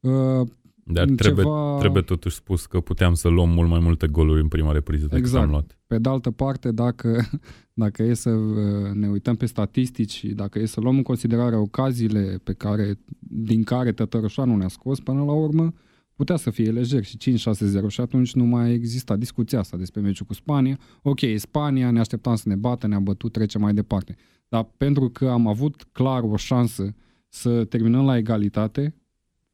Uh, 0.00 0.46
Dar 0.84 1.08
trebuie, 1.16 1.44
ceva... 1.44 1.76
trebuie 1.78 2.02
totuși 2.02 2.36
spus 2.36 2.66
că 2.66 2.80
puteam 2.80 3.14
să 3.14 3.28
luăm 3.28 3.48
mult 3.48 3.68
mai 3.68 3.80
multe 3.80 4.06
goluri 4.06 4.40
în 4.40 4.48
prima 4.48 4.72
repriză 4.72 5.06
decât 5.06 5.18
exact. 5.18 5.44
am 5.44 5.50
luat. 5.50 5.78
Pe 5.86 5.98
de 5.98 6.08
altă 6.08 6.30
parte, 6.30 6.72
dacă, 6.72 7.28
dacă 7.84 8.02
e 8.02 8.14
să 8.14 8.30
uh, 8.30 8.90
ne 8.92 9.08
uităm 9.08 9.34
pe 9.36 9.46
statistici 9.46 10.12
și 10.12 10.28
dacă 10.28 10.58
e 10.58 10.66
să 10.66 10.80
luăm 10.80 10.96
în 10.96 11.02
considerare 11.02 11.56
ocaziile 11.56 12.40
pe 12.44 12.52
care, 12.52 12.98
din 13.18 13.62
care 13.62 13.92
Tătărășanu 13.92 14.56
ne-a 14.56 14.68
scos, 14.68 15.00
până 15.00 15.24
la 15.24 15.32
urmă, 15.32 15.62
uh, 15.62 15.72
putea 16.20 16.36
să 16.36 16.50
fie 16.50 16.70
lejer 16.70 17.04
și 17.04 17.16
5-6-0 17.16 17.86
și 17.88 18.00
atunci 18.00 18.34
nu 18.34 18.44
mai 18.44 18.72
exista 18.72 19.16
discuția 19.16 19.58
asta 19.58 19.76
despre 19.76 20.00
meciul 20.00 20.26
cu 20.26 20.34
Spania. 20.34 20.78
Ok, 21.02 21.18
Spania, 21.36 21.90
ne 21.90 22.00
așteptam 22.00 22.34
să 22.34 22.48
ne 22.48 22.54
bată, 22.54 22.86
ne-a 22.86 23.00
bătut, 23.00 23.32
trece 23.32 23.58
mai 23.58 23.74
departe. 23.74 24.16
Dar 24.48 24.68
pentru 24.76 25.08
că 25.08 25.28
am 25.28 25.46
avut 25.46 25.86
clar 25.92 26.22
o 26.22 26.36
șansă 26.36 26.94
să 27.28 27.64
terminăm 27.64 28.04
la 28.04 28.16
egalitate 28.16 28.94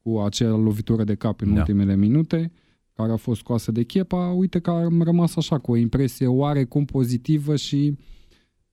cu 0.03 0.19
acea 0.19 0.49
lovitură 0.49 1.03
de 1.03 1.15
cap 1.15 1.41
în 1.41 1.53
da. 1.53 1.59
ultimele 1.59 1.95
minute, 1.95 2.51
care 2.93 3.11
a 3.11 3.15
fost 3.15 3.39
scoasă 3.39 3.71
de 3.71 3.83
Chepa, 3.83 4.27
uite 4.29 4.59
că 4.59 4.69
am 4.69 5.01
rămas 5.01 5.35
așa 5.35 5.59
cu 5.59 5.71
o 5.71 5.75
impresie 5.75 6.27
oarecum 6.27 6.85
pozitivă 6.85 7.55
și 7.55 7.97
uh, 7.97 8.16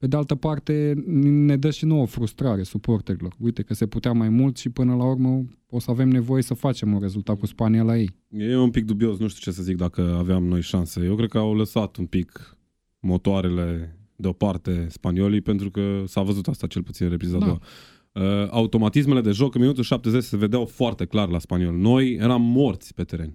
pe 0.04 0.11
de 0.11 0.16
altă 0.16 0.34
parte, 0.34 1.02
ne 1.06 1.56
dă 1.56 1.70
și 1.70 1.84
nouă 1.84 2.06
frustrare 2.06 2.62
suporterilor. 2.62 3.34
Uite 3.38 3.62
că 3.62 3.75
se 3.75 3.87
putea 3.87 4.12
mai 4.12 4.28
mult 4.28 4.56
și 4.56 4.68
până 4.68 4.94
la 4.94 5.04
urmă 5.04 5.44
o 5.68 5.78
să 5.80 5.90
avem 5.90 6.08
nevoie 6.08 6.42
să 6.42 6.54
facem 6.54 6.92
un 6.92 7.00
rezultat 7.00 7.38
cu 7.38 7.46
Spania 7.46 7.82
la 7.82 7.96
ei. 7.99 8.11
E 8.28 8.56
un 8.56 8.70
pic 8.70 8.84
dubios, 8.84 9.18
nu 9.18 9.28
știu 9.28 9.50
ce 9.50 9.56
să 9.56 9.62
zic 9.62 9.76
dacă 9.76 10.16
aveam 10.18 10.44
noi 10.44 10.61
șanse. 10.61 11.00
Eu 11.04 11.14
cred 11.14 11.28
că 11.28 11.38
au 11.38 11.54
lăsat 11.54 11.96
un 11.96 12.06
pic 12.06 12.56
motoarele 13.00 13.99
deoparte 14.16 14.87
spaniolii 14.90 15.40
pentru 15.40 15.70
că 15.70 16.02
s-a 16.06 16.23
văzut 16.23 16.49
asta 16.49 16.66
cel 16.66 16.82
puțin 16.82 17.04
în 17.04 17.11
repriza 17.11 17.38
da. 17.38 17.58
Uh, 18.12 18.23
automatismele 18.50 19.20
de 19.20 19.30
joc 19.30 19.54
în 19.54 19.61
minutul 19.61 19.82
70 19.82 20.23
se 20.23 20.37
vedeau 20.37 20.64
foarte 20.64 21.04
clar 21.04 21.28
la 21.28 21.38
spaniol. 21.38 21.75
Noi 21.75 22.14
eram 22.14 22.42
morți 22.42 22.94
pe 22.94 23.04
teren. 23.04 23.34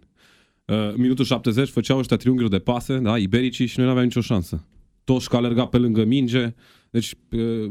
Uh, 0.65 0.93
minutul 0.95 1.25
70 1.25 1.69
făceau 1.69 1.97
ăștia 1.97 2.17
triunghiuri 2.17 2.51
de 2.51 2.59
pase, 2.59 2.97
da, 2.97 3.17
ibericii 3.17 3.65
și 3.65 3.77
noi 3.77 3.85
nu 3.85 3.91
aveam 3.91 4.05
nicio 4.05 4.21
șansă. 4.21 4.67
Toșca 5.13 5.37
alerga 5.37 5.65
pe 5.65 5.77
lângă 5.77 6.05
minge. 6.05 6.53
Deci, 6.89 7.15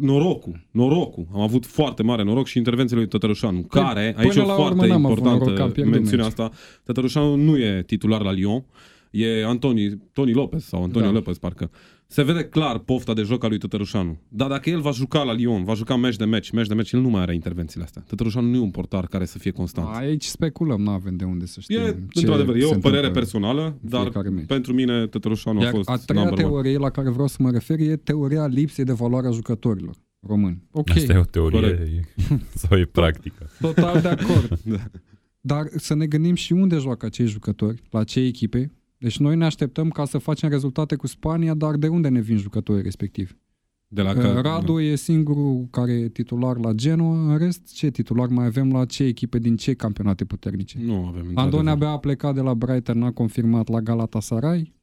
norocul, 0.00 0.66
norocul. 0.71 1.26
Am 1.35 1.40
avut 1.40 1.66
foarte 1.66 2.02
mare 2.02 2.23
noroc 2.23 2.47
și 2.47 2.59
intervențiile 2.59 3.00
lui 3.00 3.11
Tătărușanu, 3.11 3.61
păi, 3.61 3.83
care, 3.83 4.14
aici 4.18 4.35
e 4.35 4.40
foarte 4.40 4.87
importantă 4.87 5.73
mențiunea 5.85 6.26
asta, 6.26 6.50
Tătărușanu 6.85 7.35
nu 7.35 7.59
e 7.59 7.83
titular 7.87 8.23
la 8.23 8.33
Lyon, 8.33 8.64
e 9.11 9.45
Antoni, 9.45 9.99
Toni 10.12 10.33
Lopez 10.33 10.64
sau 10.64 10.83
Antonio 10.83 11.09
Da. 11.09 11.14
Lopez, 11.14 11.38
parcă. 11.38 11.71
Se 12.11 12.23
vede 12.23 12.45
clar 12.45 12.79
pofta 12.79 13.15
de 13.15 13.23
joc 13.23 13.45
a 13.45 13.49
lui 13.49 13.59
Tătărușanu. 13.59 14.19
Dar 14.29 14.49
dacă 14.49 14.71
el 14.71 14.81
va 14.81 14.91
juca 14.91 15.23
la 15.23 15.33
Lyon, 15.33 15.65
va 15.65 15.75
juca 15.75 15.97
meci 15.97 16.17
de 16.17 16.25
meci, 16.25 16.50
meci 16.50 16.67
de 16.67 16.75
meci, 16.75 16.93
el 16.93 17.00
nu 17.00 17.09
mai 17.09 17.21
are 17.23 17.35
intervențiile 17.35 17.85
astea. 17.85 18.03
Tătărușanu 18.07 18.49
nu 18.49 18.57
e 18.57 18.61
un 18.61 18.71
portar 18.71 19.07
care 19.07 19.25
să 19.25 19.38
fie 19.38 19.50
constant. 19.50 19.87
Aici 19.97 20.25
speculăm, 20.25 20.81
nu 20.81 20.91
avem 20.91 21.17
de 21.17 21.25
unde 21.25 21.47
să 21.47 21.61
știm. 21.61 21.77
E, 21.79 21.81
ce 22.11 22.21
într-adevăr, 22.21 22.57
e 22.57 22.61
se 22.61 22.65
o 22.67 22.69
părere 22.79 22.97
întâmplă 23.07 23.21
personală, 23.21 23.65
în 23.83 23.88
dar 23.88 24.00
fiecare 24.00 24.29
meci. 24.29 24.47
pentru 24.47 24.73
mine 24.73 25.07
Tătărușanu 25.07 25.61
a 25.61 25.62
Iar 25.62 25.73
fost 25.73 25.88
a 25.88 25.97
treia 25.97 26.23
number 26.25 26.45
one. 26.45 26.53
teorie 26.53 26.79
la 26.79 26.91
care 26.91 27.11
vreau 27.11 27.27
să 27.27 27.37
mă 27.41 27.50
refer 27.50 27.79
e 27.81 27.97
teoria 27.97 28.47
lipsei 28.47 28.85
de 28.85 28.93
valoare 28.93 29.27
a 29.27 29.31
jucătorilor 29.31 29.95
români. 30.27 30.62
Ok, 30.71 30.91
Asta 30.91 31.12
e 31.12 31.19
o 31.19 31.23
teorie 31.25 31.61
Corect. 31.61 31.81
e- 31.81 32.38
sau 32.67 32.79
e 32.79 32.85
practică? 32.85 33.50
total 33.61 34.00
de 34.00 34.09
acord. 34.09 34.59
Da. 34.65 34.77
Dar 35.41 35.67
să 35.77 35.95
ne 35.95 36.07
gândim 36.07 36.35
și 36.35 36.53
unde 36.53 36.77
joacă 36.77 37.07
acei 37.07 37.27
jucători, 37.27 37.83
la 37.91 38.05
ce 38.05 38.21
echipe. 38.21 38.73
Deci 38.99 39.19
noi 39.19 39.37
ne 39.37 39.45
așteptăm 39.45 39.88
ca 39.88 40.05
să 40.05 40.19
facem 40.19 40.49
rezultate 40.49 40.97
cu 40.97 41.07
Spania, 41.07 41.55
dar 41.55 41.76
de 41.76 41.88
unde 41.88 42.09
ne 42.09 42.21
vin 42.21 42.37
jucătorii 42.37 42.83
respectivi? 42.83 43.33
De 43.90 44.02
la 44.02 44.12
Că 44.12 44.21
că, 44.21 44.40
Radu 44.43 44.81
e 44.81 44.95
singurul 44.95 45.67
care 45.71 45.93
e 45.93 46.09
titular 46.09 46.59
la 46.59 46.73
Genoa, 46.73 47.33
în 47.33 47.38
rest 47.38 47.75
ce 47.75 47.90
titular 47.90 48.28
mai 48.28 48.47
avem 48.47 48.73
la 48.73 48.85
ce 48.85 49.05
echipe 49.05 49.38
din 49.38 49.57
ce 49.57 49.75
campionate 49.75 50.25
puternice? 50.25 50.78
Nu 50.85 50.95
avem 50.95 51.07
Andone 51.17 51.31
într-adevăr. 51.40 51.69
abia 51.69 51.88
a 51.88 51.99
plecat 51.99 52.35
de 52.35 52.40
la 52.40 52.55
Brighton, 52.55 52.99
n-a 52.99 53.11
confirmat 53.12 53.69
la 53.69 53.81
Galatasaray. 53.81 54.76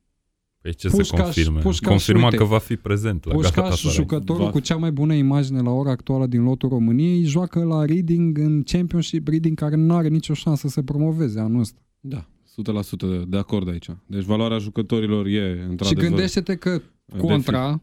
Păi 0.62 0.74
ce 0.74 0.88
Pușcaș- 0.89 1.03
să 1.05 1.22
confirme? 1.22 1.60
Pușcaș, 1.60 1.89
Confirma 1.89 2.24
uite, 2.24 2.36
că 2.38 2.43
va 2.43 2.57
fi 2.57 2.75
prezent 2.75 3.25
la 3.25 3.34
Pușcaș, 3.34 3.53
Galatasaray. 3.55 3.95
jucătorul 3.95 4.43
Va- 4.45 4.51
cu 4.51 4.60
cea 4.60 4.75
mai 4.75 4.91
bună 4.91 5.13
imagine 5.13 5.60
la 5.62 5.69
ora 5.72 5.91
actuală 5.91 6.25
din 6.27 6.43
lotul 6.43 6.69
României, 6.69 7.24
joacă 7.24 7.63
la 7.63 7.86
Reading 7.86 8.38
în 8.38 8.63
Championship, 8.63 9.27
Reading 9.27 9.57
care 9.57 9.75
nu 9.75 9.93
are 9.95 10.07
nicio 10.07 10.34
șansă 10.34 10.67
să 10.67 10.74
se 10.74 10.84
promoveze 10.84 11.39
anul 11.39 11.60
ăsta. 11.60 11.79
Da, 12.00 12.29
100% 12.63 12.97
de, 12.97 13.24
de 13.27 13.38
acord 13.38 13.69
aici. 13.69 13.89
Deci 14.05 14.24
valoarea 14.24 14.57
jucătorilor 14.57 15.25
e, 15.25 15.65
într-adevăr... 15.69 16.03
Și 16.03 16.09
gândește-te 16.09 16.55
că 16.55 16.81
de 17.05 17.17
contra 17.17 17.81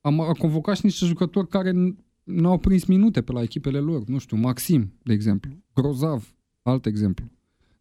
am 0.00 0.20
a 0.20 0.32
convocat 0.32 0.76
și 0.76 0.84
niște 0.84 1.06
jucători 1.06 1.48
care 1.48 1.70
n- 1.72 1.94
n-au 2.22 2.58
prins 2.58 2.84
minute 2.84 3.22
pe 3.22 3.32
la 3.32 3.42
echipele 3.42 3.78
lor. 3.78 4.04
Nu 4.06 4.18
știu, 4.18 4.36
Maxim, 4.36 4.92
de 5.02 5.12
exemplu. 5.12 5.50
Grozav, 5.74 6.34
alt 6.62 6.86
exemplu. 6.86 7.24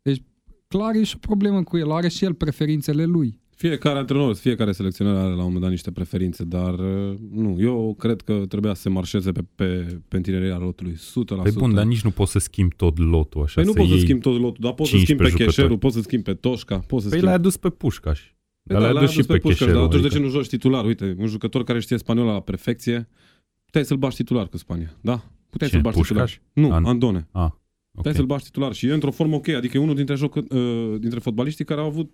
Deci, 0.02 0.24
clar 0.68 0.96
e 0.96 1.04
și 1.04 1.16
o 1.16 1.20
problemă 1.20 1.64
cu 1.64 1.78
el. 1.78 1.92
Are 1.92 2.08
și 2.08 2.24
el 2.24 2.34
preferințele 2.34 3.06
lui. 3.06 3.40
Fiecare 3.62 3.98
antrenor, 4.00 4.36
fiecare 4.36 4.72
selecționer 4.72 5.16
are 5.16 5.28
la 5.28 5.36
un 5.36 5.38
moment 5.44 5.62
dat 5.62 5.70
niște 5.70 5.92
preferințe, 5.92 6.44
dar 6.44 6.74
uh, 6.80 7.18
nu, 7.32 7.58
eu 7.60 7.96
cred 7.98 8.22
că 8.22 8.46
trebuia 8.48 8.74
să 8.74 8.82
se 8.82 8.90
marșeze 8.90 9.32
pe, 9.32 9.44
pe, 9.56 9.98
pe 10.08 10.16
întineria 10.16 10.58
lotului, 10.58 10.94
100%. 10.94 10.98
Păi 11.44 11.52
bun, 11.52 11.74
dar 11.74 11.86
nici 11.86 12.02
nu 12.02 12.10
poți 12.12 12.32
să 12.32 12.40
schimbi 12.40 12.76
tot 12.76 12.98
lotul 12.98 13.42
așa. 13.42 13.54
Păi 13.56 13.64
nu 13.64 13.72
să 13.72 13.78
poți 13.78 13.90
să 13.90 13.96
iei... 13.96 14.04
schimbi 14.04 14.22
tot 14.22 14.40
lotul, 14.40 14.58
dar 14.60 14.74
poți 14.74 14.90
să 14.90 14.96
15 14.96 15.06
schimbi 15.06 15.24
pe 15.24 15.30
jucători. 15.30 15.56
Cheșeru, 15.56 15.78
poți 15.78 15.96
să 15.96 16.02
schimbi 16.02 16.24
pe 16.24 16.34
Toșca, 16.34 16.78
poți 16.78 17.04
să 17.04 17.10
Păi 17.10 17.18
schimbi... 17.18 17.26
l-ai 17.26 17.34
adus 17.34 17.58
pe 17.58 17.70
Pușcaș. 17.70 18.20
Păi 18.22 18.32
Dar 18.64 18.78
da, 18.78 18.84
l-ai 18.84 18.94
l-ai 18.94 19.04
adus 19.04 19.14
și 19.16 19.24
pe 19.24 19.38
Pușcaș, 19.38 19.58
Cheșeru. 19.58 19.72
dar 19.78 19.86
atunci 19.86 20.02
de 20.02 20.08
adică- 20.08 20.20
ce 20.22 20.26
nu 20.26 20.30
joci 20.30 20.48
titular? 20.48 20.86
Uite, 20.86 21.16
un 21.20 21.28
jucător 21.28 21.64
care 21.64 21.80
știe 21.80 21.98
spaniola 21.98 22.32
la 22.32 22.40
perfecție, 22.42 23.08
puteai 23.66 23.86
să-l 23.86 23.98
bași 23.98 24.16
titular 24.16 24.48
cu 24.48 24.58
Spania, 24.58 24.98
da? 25.02 25.24
Puteai 25.50 25.70
Cine, 25.70 25.82
să-l 25.82 25.92
bași 25.92 25.98
Pușcaș? 25.98 26.32
titular. 26.32 26.70
Nu, 26.70 26.76
An- 26.76 26.86
Andone. 26.86 27.28
Ah, 27.32 27.44
ok. 27.44 27.56
Puteai 27.92 28.14
să-l 28.14 28.26
bași 28.26 28.44
titular 28.44 28.74
și 28.74 28.88
e 28.88 28.94
într-o 28.94 29.12
formă 29.12 29.36
ok, 29.36 29.48
adică 29.48 29.78
e 29.78 29.80
unul 29.80 29.96
dintre, 29.96 30.16
joc, 30.16 30.36
uh, 30.36 30.44
dintre 31.00 31.20
fotbaliștii 31.20 31.66
care 31.66 31.80
au 31.82 31.88
avut 31.88 32.12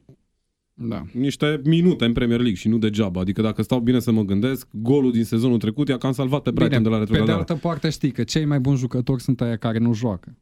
Da. 0.78 1.06
niște 1.14 1.62
minute 1.64 2.06
în 2.06 2.14
Premier 2.14 2.38
League 2.40 2.56
și 2.56 2.68
nu 2.68 2.78
degeaba. 2.78 3.20
Adică 3.20 3.42
dacă 3.42 3.62
stau 3.62 3.80
bine 3.80 4.00
să 4.00 4.12
mă 4.12 4.24
gândesc, 4.24 4.68
golul 4.72 5.12
din 5.12 5.24
sezonul 5.24 5.58
trecut 5.58 5.88
i-a 5.88 5.98
cam 5.98 6.12
salvat 6.12 6.42
pe 6.42 6.52
Brighton 6.52 6.84
de 6.84 6.90
la 6.90 6.98
pe 6.98 7.04
de 7.04 7.10
retrogradare. 7.10 7.38
altă 7.52 7.68
parte 7.68 7.90
știi 7.90 8.12
că 8.12 8.24
cei 8.24 8.46
mai 8.46 8.60
buni 8.60 8.78
jucători 8.78 9.22
sunt 9.22 9.42
aia 9.42 9.58
care 9.58 9.78
nu 9.78 9.94
joacă. 9.94 10.38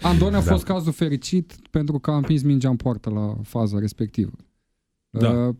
Andone 0.00 0.36
a 0.36 0.42
Da. 0.44 0.50
fost 0.50 0.64
cazul 0.64 0.92
fericit 0.92 1.54
pentru 1.70 1.98
că 1.98 2.10
a 2.10 2.16
împins 2.16 2.42
mingea 2.42 2.68
în 2.70 2.76
poartă 2.76 3.10
la 3.10 3.36
faza 3.42 3.78
respectivă. 3.78 4.32
Da. 5.10 5.30
Uh, 5.48 5.54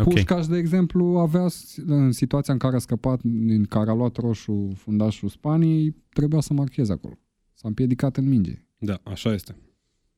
Ok. 0.00 0.08
Pușcaș, 0.08 0.46
de 0.46 0.56
exemplu, 0.58 1.04
avea 1.04 1.48
s- 1.48 1.76
în 1.86 2.12
situația 2.12 2.52
în 2.52 2.58
care 2.58 2.76
a 2.76 2.78
scăpat, 2.78 3.20
în 3.24 3.64
care 3.64 3.90
a 3.90 3.94
luat 3.94 4.16
roșu 4.16 4.72
fundașul 4.76 5.28
Spaniei, 5.28 5.94
trebuia 6.08 6.40
să 6.40 6.52
marcheze 6.52 6.92
acolo. 6.92 7.18
S-a 7.54 7.68
împiedicat 7.68 8.16
în 8.16 8.28
minge. 8.28 8.64
Da, 8.78 9.00
așa 9.04 9.32
este. 9.32 9.56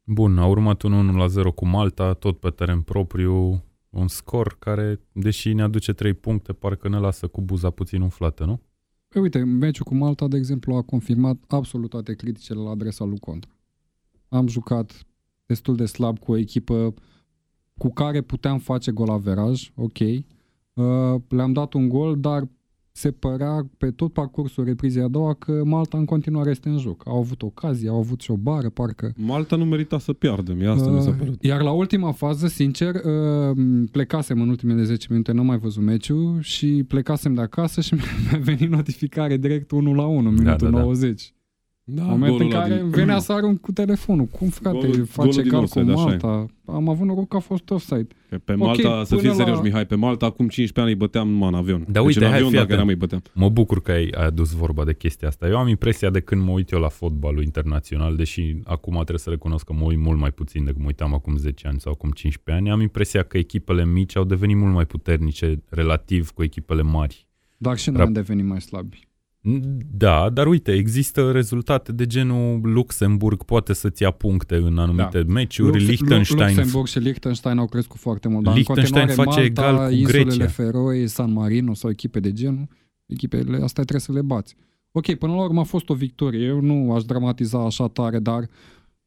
Bun, 0.06 0.38
a 0.38 0.46
urmat 0.46 0.82
un 0.82 0.92
1 0.92 1.16
la 1.16 1.26
0 1.26 1.52
cu 1.52 1.66
Malta, 1.66 2.12
tot 2.12 2.38
pe 2.38 2.50
teren 2.50 2.80
propriu, 2.80 3.64
un 3.90 4.08
scor 4.08 4.56
care, 4.58 5.00
deși 5.12 5.52
ne 5.52 5.62
aduce 5.62 5.92
3 5.92 6.14
puncte, 6.14 6.52
parcă 6.52 6.88
ne 6.88 6.98
lasă 6.98 7.26
cu 7.26 7.40
buza 7.40 7.70
puțin 7.70 8.00
umflată, 8.00 8.44
nu? 8.44 8.60
Păi 9.08 9.22
uite, 9.22 9.38
meciul 9.38 9.84
cu 9.84 9.94
Malta, 9.94 10.28
de 10.28 10.36
exemplu, 10.36 10.74
a 10.74 10.82
confirmat 10.82 11.36
absolut 11.48 11.90
toate 11.90 12.14
criticile 12.14 12.60
la 12.60 12.70
adresa 12.70 13.04
lui 13.04 13.18
Contra. 13.18 13.50
Am 14.28 14.46
jucat 14.46 15.06
destul 15.46 15.76
de 15.76 15.86
slab 15.86 16.18
cu 16.18 16.32
o 16.32 16.36
echipă 16.36 16.94
cu 17.78 17.92
care 17.92 18.20
puteam 18.20 18.58
face 18.58 18.90
gol 18.90 19.10
averaj, 19.10 19.70
ok. 19.74 19.98
Uh, 19.98 21.20
le-am 21.28 21.52
dat 21.52 21.72
un 21.72 21.88
gol, 21.88 22.20
dar 22.20 22.48
se 22.96 23.10
părea 23.10 23.66
pe 23.78 23.90
tot 23.90 24.12
parcursul 24.12 24.64
reprizei 24.64 25.02
a 25.02 25.08
doua 25.08 25.34
că 25.34 25.62
Malta 25.64 25.98
în 25.98 26.04
continuare 26.04 26.50
este 26.50 26.68
în 26.68 26.78
joc. 26.78 27.02
Au 27.06 27.18
avut 27.18 27.42
ocazii, 27.42 27.88
au 27.88 27.98
avut 27.98 28.20
și 28.20 28.30
o 28.30 28.36
bară, 28.36 28.68
parcă. 28.68 29.12
Malta 29.16 29.56
nu 29.56 29.64
merita 29.64 29.98
să 29.98 30.12
piardă, 30.12 30.52
mie 30.52 30.68
asta 30.68 30.90
mi 30.90 31.00
s-a 31.02 31.08
Uh, 31.10 31.16
părut. 31.18 31.44
Iar 31.44 31.62
la 31.62 31.70
ultima 31.70 32.12
fază, 32.12 32.46
sincer, 32.46 32.94
uh, 32.94 33.56
plecasem 33.90 34.40
în 34.40 34.48
ultimele 34.48 34.82
10 34.82 35.06
minute, 35.10 35.32
n-am 35.32 35.46
mai 35.46 35.58
văzut 35.58 35.82
meciul 35.82 36.38
și 36.40 36.84
plecasem 36.88 37.34
de 37.34 37.40
acasă 37.40 37.80
și 37.80 37.94
mi-a 38.30 38.38
venit 38.42 38.70
notificare 38.70 39.36
direct 39.36 39.70
1 39.70 39.94
la 39.94 40.06
1, 40.06 40.30
minutul 40.30 40.70
da, 40.70 40.76
da. 40.76 40.82
90. 40.82 41.22
Da, 41.28 41.33
Moment 41.86 42.22
în 42.32 42.36
golul 42.36 42.52
ăla 42.52 42.60
care 42.62 42.74
din- 42.80 42.90
venea 42.90 43.18
să 43.18 43.32
arunc 43.32 43.60
cu 43.60 43.72
telefonul. 43.72 44.24
Cum, 44.26 44.48
frate, 44.48 44.76
Golul- 44.76 44.90
golul 44.92 45.06
face 45.06 45.40
din 45.42 45.50
cal 45.50 45.58
cu 45.58 45.64
offside, 45.64 45.92
așa 45.92 46.00
e. 46.00 46.04
Malta? 46.04 46.46
Am 46.66 46.88
avut 46.88 47.06
noroc 47.06 47.28
că 47.28 47.36
a 47.36 47.40
fost 47.40 47.70
offside. 47.70 48.06
Că 48.28 48.38
Pe 48.38 48.52
Ok, 48.52 48.58
Malta, 48.58 49.04
să 49.04 49.14
până 49.14 49.26
fii 49.28 49.36
serios, 49.36 49.56
la- 49.56 49.62
Mihai, 49.62 49.86
pe 49.86 49.94
Malta 49.94 50.26
acum 50.26 50.48
15 50.48 50.80
ani 50.80 50.90
îi 50.90 50.94
băteam 50.96 51.28
numai 51.28 51.48
în 51.48 51.54
avion. 51.54 51.84
Da, 51.88 51.92
deci 51.92 52.02
uite, 52.04 52.18
în 52.18 52.24
hai, 52.24 52.34
avion 52.34 52.48
fii 52.50 52.58
dacă 52.58 52.72
atent. 52.72 52.78
eram 52.78 52.88
îi 52.88 52.94
băteam. 52.94 53.22
Mă 53.32 53.48
bucur 53.48 53.82
că 53.82 53.90
ai, 53.90 54.08
ai 54.16 54.24
adus 54.26 54.52
vorba 54.52 54.84
de 54.84 54.94
chestia 54.94 55.28
asta. 55.28 55.48
Eu 55.48 55.56
am 55.56 55.68
impresia 55.68 56.10
de 56.10 56.20
când 56.20 56.42
mă 56.42 56.50
uit 56.50 56.70
eu 56.70 56.80
la 56.80 56.88
fotbalul 56.88 57.42
internațional, 57.42 58.16
deși 58.16 58.56
acum 58.64 58.92
trebuie 58.94 59.18
să 59.18 59.30
recunosc 59.30 59.64
că 59.64 59.72
mă 59.72 59.84
uit 59.84 59.98
mult 59.98 60.18
mai 60.18 60.30
puțin 60.30 60.64
decât 60.64 60.80
mă 60.80 60.86
uitam 60.86 61.14
acum 61.14 61.36
10 61.36 61.68
ani 61.68 61.80
sau 61.80 61.92
acum 61.92 62.10
15 62.10 62.64
ani, 62.64 62.74
am 62.74 62.80
impresia 62.80 63.22
că 63.22 63.38
echipele 63.38 63.84
mici 63.86 64.16
au 64.16 64.24
devenit 64.24 64.56
mult 64.56 64.72
mai 64.74 64.84
puternice 64.86 65.62
relativ 65.68 66.30
cu 66.30 66.42
echipele 66.42 66.82
mari. 66.82 67.26
Dar 67.56 67.76
și 67.78 67.90
noi 67.90 67.98
Rap- 68.02 68.06
am 68.06 68.12
devenit 68.12 68.44
mai 68.44 68.60
slabi. 68.60 69.08
Da, 69.90 70.30
dar 70.30 70.46
uite, 70.46 70.72
există 70.72 71.30
rezultate 71.32 71.92
de 71.92 72.06
genul 72.06 72.60
Luxemburg 72.62 73.42
poate 73.42 73.72
să-ți 73.72 74.02
ia 74.02 74.10
puncte 74.10 74.54
în 74.56 74.78
anumite 74.78 75.22
da. 75.22 75.32
meciuri, 75.32 75.72
Lux- 75.72 75.84
Liechtenstein 75.86 76.54
Luxemburg 76.56 76.86
și 76.86 76.98
Liechtenstein 76.98 77.58
au 77.58 77.66
crescut 77.66 78.00
foarte 78.00 78.28
mult. 78.28 78.44
Dar 78.44 78.54
Liechtenstein 78.54 79.08
în 79.08 79.14
continuare, 79.14 79.48
face 79.48 79.52
Malta, 79.62 79.72
egal 79.76 79.88
cu 79.88 79.94
insulele 79.94 80.24
Grecia. 80.24 80.46
Feroe, 80.46 81.06
San 81.06 81.32
Marino 81.32 81.74
sau 81.74 81.90
echipe 81.90 82.20
de 82.20 82.32
genul, 82.32 82.68
echipele 83.06 83.54
astea 83.56 83.82
trebuie 83.82 84.00
să 84.00 84.12
le 84.12 84.22
bați. 84.22 84.54
Ok, 84.92 85.14
până 85.14 85.32
la 85.34 85.42
urmă 85.42 85.60
a 85.60 85.64
fost 85.64 85.88
o 85.88 85.94
victorie. 85.94 86.46
Eu 86.46 86.60
nu 86.60 86.92
aș 86.92 87.04
dramatiza 87.04 87.64
așa 87.64 87.88
tare, 87.88 88.18
dar 88.18 88.48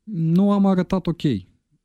nu 0.04 0.52
am 0.52 0.66
arătat 0.66 1.08
ok. 1.08 1.22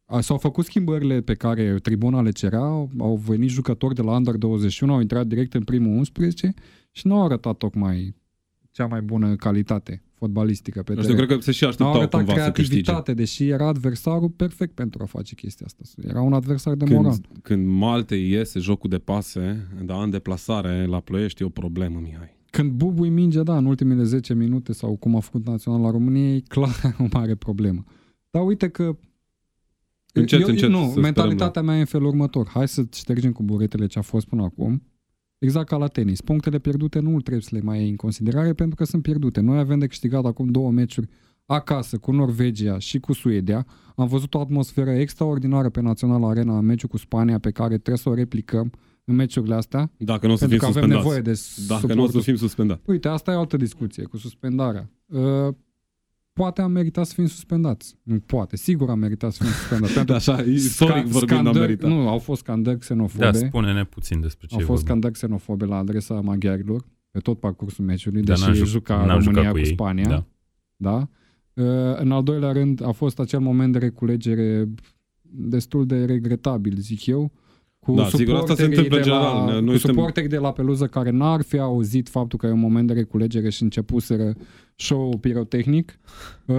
A- 0.05 0.21
S-au 0.21 0.39
făcut 0.39 0.65
schimbările 0.65 1.21
pe 1.21 1.35
care 1.35 1.75
tribuna 1.83 2.23
le 2.23 2.31
cerea, 2.31 2.89
au 2.99 3.21
venit 3.27 3.49
jucători 3.51 3.95
de 3.95 4.03
la 4.03 4.11
Under 4.17 4.35
21, 4.35 4.93
au 4.93 5.01
intrat 5.01 5.27
direct 5.27 5.55
în 5.55 5.63
primul 5.63 5.97
11 5.97 6.55
și 6.91 7.07
nu 7.07 7.15
au 7.19 7.25
arătat 7.25 7.57
tocmai 7.57 8.15
cea 8.73 8.87
mai 8.87 9.01
bună 9.03 9.37
calitate 9.37 10.03
fotbalistică 10.15 10.83
pe 10.83 10.95
Deci 10.95 11.03
teren. 11.05 11.19
eu 11.19 11.25
cred 11.27 11.39
că 11.39 11.45
se 11.45 11.53
și 11.53 11.63
Nu 11.63 11.67
au 11.67 11.73
așteptau 11.73 12.01
arătat 12.01 12.25
cumva 12.25 12.45
să 12.45 12.51
câștige. 12.51 12.81
creativitate, 12.81 13.15
deși 13.15 13.49
era 13.49 13.67
adversarul 13.67 14.29
perfect 14.29 14.75
pentru 14.75 15.03
a 15.03 15.07
face 15.07 15.35
chestia 15.35 15.67
asta. 15.67 16.03
Era 16.09 16.21
un 16.21 16.33
adversar 16.33 16.75
de 16.75 16.85
moral. 16.95 17.11
Când, 17.13 17.27
când 17.43 17.67
Malte 17.67 18.15
iese 18.15 18.59
jocul 18.59 18.91
de 18.91 18.99
pase, 18.99 19.67
dar 19.85 20.03
în 20.03 20.11
deplasare 20.11 20.87
la 20.87 21.01
Ploiești 21.01 21.43
e 21.43 21.45
o 21.45 21.49
problemă, 21.49 21.99
Mihai. 22.03 22.37
Când 22.51 22.71
bubui 22.71 23.09
minge, 23.09 23.43
da, 23.43 23.57
în 23.57 23.65
ultimele 23.65 24.03
10 24.05 24.35
minute 24.35 24.73
sau 24.73 24.97
cum 24.97 25.17
a 25.17 25.21
făcut 25.21 25.47
Național 25.47 25.81
la 25.81 25.91
România, 25.91 26.35
e 26.35 26.41
clar 26.41 26.95
o 27.05 27.07
mare 27.13 27.35
problemă. 27.35 27.85
Dar 28.31 28.43
uite 28.45 28.69
că 28.69 28.97
Încet, 30.15 30.41
eu, 30.41 30.47
încet, 30.49 30.65
să 30.65 30.71
nu, 30.71 30.83
sperăm 30.85 31.03
mentalitatea 31.03 31.63
mea 31.63 31.77
e 31.77 31.81
în 31.81 31.85
felul 31.85 32.07
următor. 32.07 32.49
Hai 32.49 32.69
să 32.69 32.85
ștergem 32.95 33.33
cu 33.33 33.43
buretele 33.43 33.87
ce 33.87 33.99
a 33.99 34.03
fost 34.03 34.27
până 34.27 34.43
acum. 34.43 34.83
Exact 35.43 35.69
ca 35.69 35.77
la 35.77 35.87
tenis. 35.87 36.21
Punctele 36.21 36.59
pierdute 36.59 36.99
nu 36.99 37.21
trebuie 37.21 37.43
să 37.43 37.49
le 37.53 37.61
mai 37.61 37.79
iei 37.79 37.89
în 37.89 37.97
considerare 37.97 38.53
pentru 38.53 38.77
că 38.77 38.85
sunt 38.85 39.03
pierdute. 39.03 39.41
Noi 39.41 39.59
avem 39.59 39.79
de 39.79 39.87
câștigat 39.87 40.25
acum 40.25 40.49
două 40.49 40.71
meciuri 40.71 41.09
acasă 41.47 41.99
cu 41.99 42.13
Norvegia 42.13 42.79
și 42.79 42.99
cu 43.01 43.13
Suedia. 43.13 43.67
Am 43.97 44.07
văzut 44.07 44.35
o 44.35 44.41
atmosferă 44.41 44.91
extraordinară 44.91 45.69
pe 45.69 45.81
Național 45.81 46.25
Arena 46.25 46.59
în 46.59 46.65
meciul 46.65 46.89
cu 46.89 46.97
Spania 46.97 47.39
pe 47.39 47.51
care 47.51 47.75
trebuie 47.75 47.97
să 47.97 48.09
o 48.09 48.15
replicăm 48.15 48.73
în 49.05 49.15
meciurile 49.15 49.55
astea. 49.55 49.91
Dacă 49.97 50.27
nu 50.27 50.33
o 50.33 50.37
să 50.37 50.47
pentru 50.47 50.67
fim 50.67 50.73
că 50.73 50.79
avem 50.79 50.91
suspendați. 50.91 51.05
nevoie 51.05 51.21
de 51.21 51.41
Dacă 51.67 51.95
nu 51.95 52.03
o 52.03 52.07
să 52.07 52.11
suportul 52.11 52.23
fim 52.23 52.37
suspendați. 52.37 52.81
Uite, 52.85 53.09
asta 53.09 53.33
e 53.33 53.35
o 53.35 53.39
altă 53.39 53.57
discuție 53.57 54.05
cu 54.05 54.17
suspendarea. 54.17 54.91
Uh, 55.07 55.55
poate 56.33 56.63
am 56.63 56.71
meritat 56.73 57.07
să 57.07 57.13
fim 57.15 57.27
suspendați. 57.27 57.97
Nu 58.03 58.19
poate, 58.21 58.57
sigur 58.57 58.91
am 58.91 58.99
meritat 58.99 59.33
să 59.33 59.43
fim 59.45 59.53
suspendați. 59.53 59.93
Pentru 59.99 60.15
Așa, 60.15 60.41
istoric 60.41 61.07
sca- 61.07 61.11
vorbind, 61.11 61.39
am 61.39 61.45
scandări- 61.47 61.59
meritat. 61.61 61.91
Nu, 61.91 62.09
au 62.09 62.19
fost 62.19 62.41
scandări 62.41 62.79
xenofobe. 62.79 63.25
Da, 63.25 63.33
spune-ne 63.33 63.85
puțin 63.85 64.21
despre 64.21 64.47
ce 64.47 64.55
au 64.55 64.61
e 64.61 64.65
fost 64.65 64.77
vorba. 64.79 64.89
scandări 64.91 65.13
xenofobe 65.13 65.65
la 65.65 65.77
adresa 65.77 66.21
maghiarilor 66.21 66.85
pe 67.11 67.19
tot 67.19 67.41
parcursul 67.41 67.85
meciului, 67.85 68.23
Dar 68.23 68.35
deși 68.37 68.47
n-am 68.49 68.57
ju- 68.57 68.65
juca 68.65 68.97
n-am 68.97 69.07
România 69.19 69.31
jucat 69.33 69.47
cu, 69.47 69.53
cu 69.53 69.59
ei, 69.59 69.67
Spania. 69.67 70.09
da. 70.09 70.25
Da? 70.77 71.09
Uh, 71.55 71.97
în 71.97 72.11
al 72.13 72.23
doilea 72.23 72.53
rând 72.53 72.85
a 72.87 72.91
fost 72.91 73.19
acel 73.19 73.41
moment 73.41 73.73
de 73.73 73.79
reculegere 73.79 74.69
destul 75.23 75.87
de 75.87 76.05
regretabil, 76.05 76.77
zic 76.79 77.07
eu, 77.07 77.33
cu 77.87 77.95
Da, 77.95 78.09
sigur, 78.09 78.35
asta 78.35 78.55
se 78.55 78.63
suporterii 78.63 78.77
întâmplă 78.77 78.97
de 78.97 79.03
general. 79.03 79.47
La, 79.47 79.53
Noi 79.61 79.73
cu 79.73 79.79
suntem- 79.79 79.95
suporteri 79.95 80.29
de 80.29 80.37
la 80.37 80.53
peluză 80.53 80.87
care 80.87 81.11
n-ar 81.11 81.43
fi 81.43 81.59
auzit 81.59 82.09
faptul 82.09 82.39
că 82.39 82.47
e 82.47 82.51
un 82.51 82.59
moment 82.61 82.87
de 82.87 82.93
reculegere 82.93 83.51
și 83.51 83.63
începuseră 83.63 84.35
show 84.77 85.17
pirotehnic. 85.21 85.99
Uh, 86.47 86.57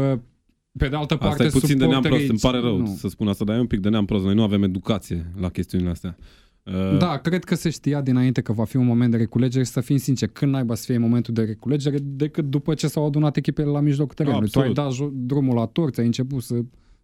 Pe 0.78 0.88
de 0.88 0.96
altă 0.96 1.16
parte, 1.16 1.44
Asta 1.44 1.58
e 1.58 1.60
puțin 1.60 1.78
de 1.78 1.86
neam 1.86 2.02
prost, 2.02 2.04
suporterii- 2.24 2.30
îmi 2.30 2.40
pare 2.40 2.60
rău 2.60 2.78
nu. 2.78 2.96
să 2.98 3.08
spun 3.08 3.28
asta, 3.28 3.44
dar 3.44 3.56
e 3.56 3.60
un 3.60 3.68
pic 3.68 3.80
de 3.80 3.90
neam 3.90 4.06
prost. 4.06 4.24
Noi 4.26 4.34
nu 4.36 4.44
avem 4.44 4.64
educație 4.64 5.32
la 5.40 5.50
chestiunile 5.50 5.90
astea. 5.90 6.16
Uh, 6.64 6.98
Da, 6.98 7.18
cred 7.18 7.44
că 7.44 7.56
se 7.56 7.70
știa 7.70 8.02
dinainte 8.02 8.42
că 8.42 8.52
va 8.54 8.64
fi 8.64 8.76
un 8.78 8.86
moment 8.86 9.12
de 9.12 9.18
reculegere 9.18 9.64
și 9.64 9.70
să 9.72 9.82
fim 9.82 9.98
sinceri, 9.98 10.32
când 10.32 10.52
naiba 10.52 10.76
să 10.76 10.84
fie 10.86 10.98
momentul 10.98 11.34
de 11.34 11.44
reculegere 11.44 11.98
decât 12.02 12.46
după 12.46 12.74
ce 12.74 12.88
s-au 12.88 13.06
adunat 13.06 13.38
echipele 13.38 13.68
la 13.70 13.80
mijlocul 13.80 14.14
terenului. 14.16 14.50
Tu 14.50 14.60
ai 14.60 14.68
Absolut. 14.68 14.90
dat 15.00 15.08
jo- 15.08 15.14
drumul 15.26 15.56
la 15.56 15.66
torți, 15.66 16.00
ai 16.00 16.06
început 16.06 16.42
să 16.44 16.56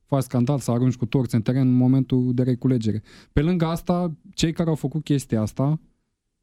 faci 0.09 0.23
scandal, 0.23 0.59
să 0.59 0.71
arunci 0.71 0.95
cu 0.95 1.05
torți 1.05 1.35
în 1.35 1.41
teren 1.41 1.67
în 1.67 1.73
momentul 1.73 2.33
de 2.33 2.43
reculegere. 2.43 3.01
Pe 3.33 3.41
lângă 3.41 3.65
asta, 3.65 4.15
cei 4.33 4.51
care 4.53 4.69
au 4.69 4.75
făcut 4.75 5.03
chestia 5.03 5.41
asta, 5.41 5.79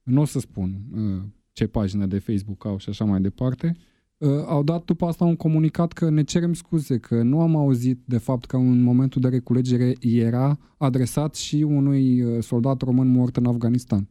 nu 0.03 0.21
o 0.21 0.25
să 0.25 0.39
spun 0.39 0.81
uh, 0.95 1.23
ce 1.53 1.67
pagină 1.67 2.07
de 2.07 2.19
Facebook 2.19 2.65
au 2.65 2.79
și 2.79 2.89
așa 2.89 3.05
mai 3.05 3.21
departe, 3.21 3.77
uh, 4.19 4.29
au 4.47 4.63
dat 4.63 4.85
după 4.85 5.07
asta 5.07 5.25
un 5.25 5.37
comunicat 5.37 5.93
că 5.93 6.11
ne 6.11 6.23
cerem 6.23 6.53
scuze, 6.55 6.99
că 6.99 7.23
nu 7.23 7.41
am 7.41 7.57
auzit 7.57 8.01
de 8.05 8.19
fapt 8.19 8.45
că 8.45 8.57
în 8.57 8.81
momentul 8.83 9.21
de 9.21 9.29
reculegere 9.29 9.93
era 10.01 10.59
adresat 10.77 11.35
și 11.35 11.57
unui 11.57 12.23
uh, 12.23 12.43
soldat 12.43 12.81
român 12.83 13.09
mort 13.09 13.37
în 13.37 13.47
Afganistan. 13.47 14.09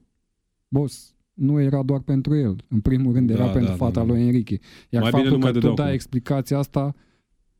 Boss, 0.67 1.15
nu 1.33 1.61
era 1.61 1.83
doar 1.83 1.99
pentru 1.99 2.35
el. 2.35 2.55
În 2.67 2.79
primul 2.79 3.13
rând 3.13 3.29
era 3.29 3.45
Da, 3.45 3.51
pentru 3.51 3.69
da, 3.69 3.75
fata 3.75 3.99
da, 3.99 4.05
da. 4.05 4.13
lui 4.13 4.21
Enrique. 4.21 4.59
Iar 4.89 5.01
Mai 5.01 5.11
bine 5.11 5.21
faptul 5.23 5.37
nu 5.37 5.43
mai 5.43 5.51
că 5.51 5.59
tu 5.59 5.59
dădeau 5.59 5.73
dai 5.75 5.87
cu- 5.87 5.93
explicația 5.93 6.57
asta, 6.57 6.95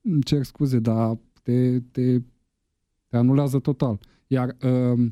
îmi 0.01 0.23
cer 0.23 0.43
scuze, 0.43 0.79
dar 0.79 1.17
te, 1.45 1.79
te, 1.79 2.19
te 3.07 3.17
anulează 3.17 3.59
total. 3.59 3.99
Iar 4.27 4.55
uh, 4.63 5.05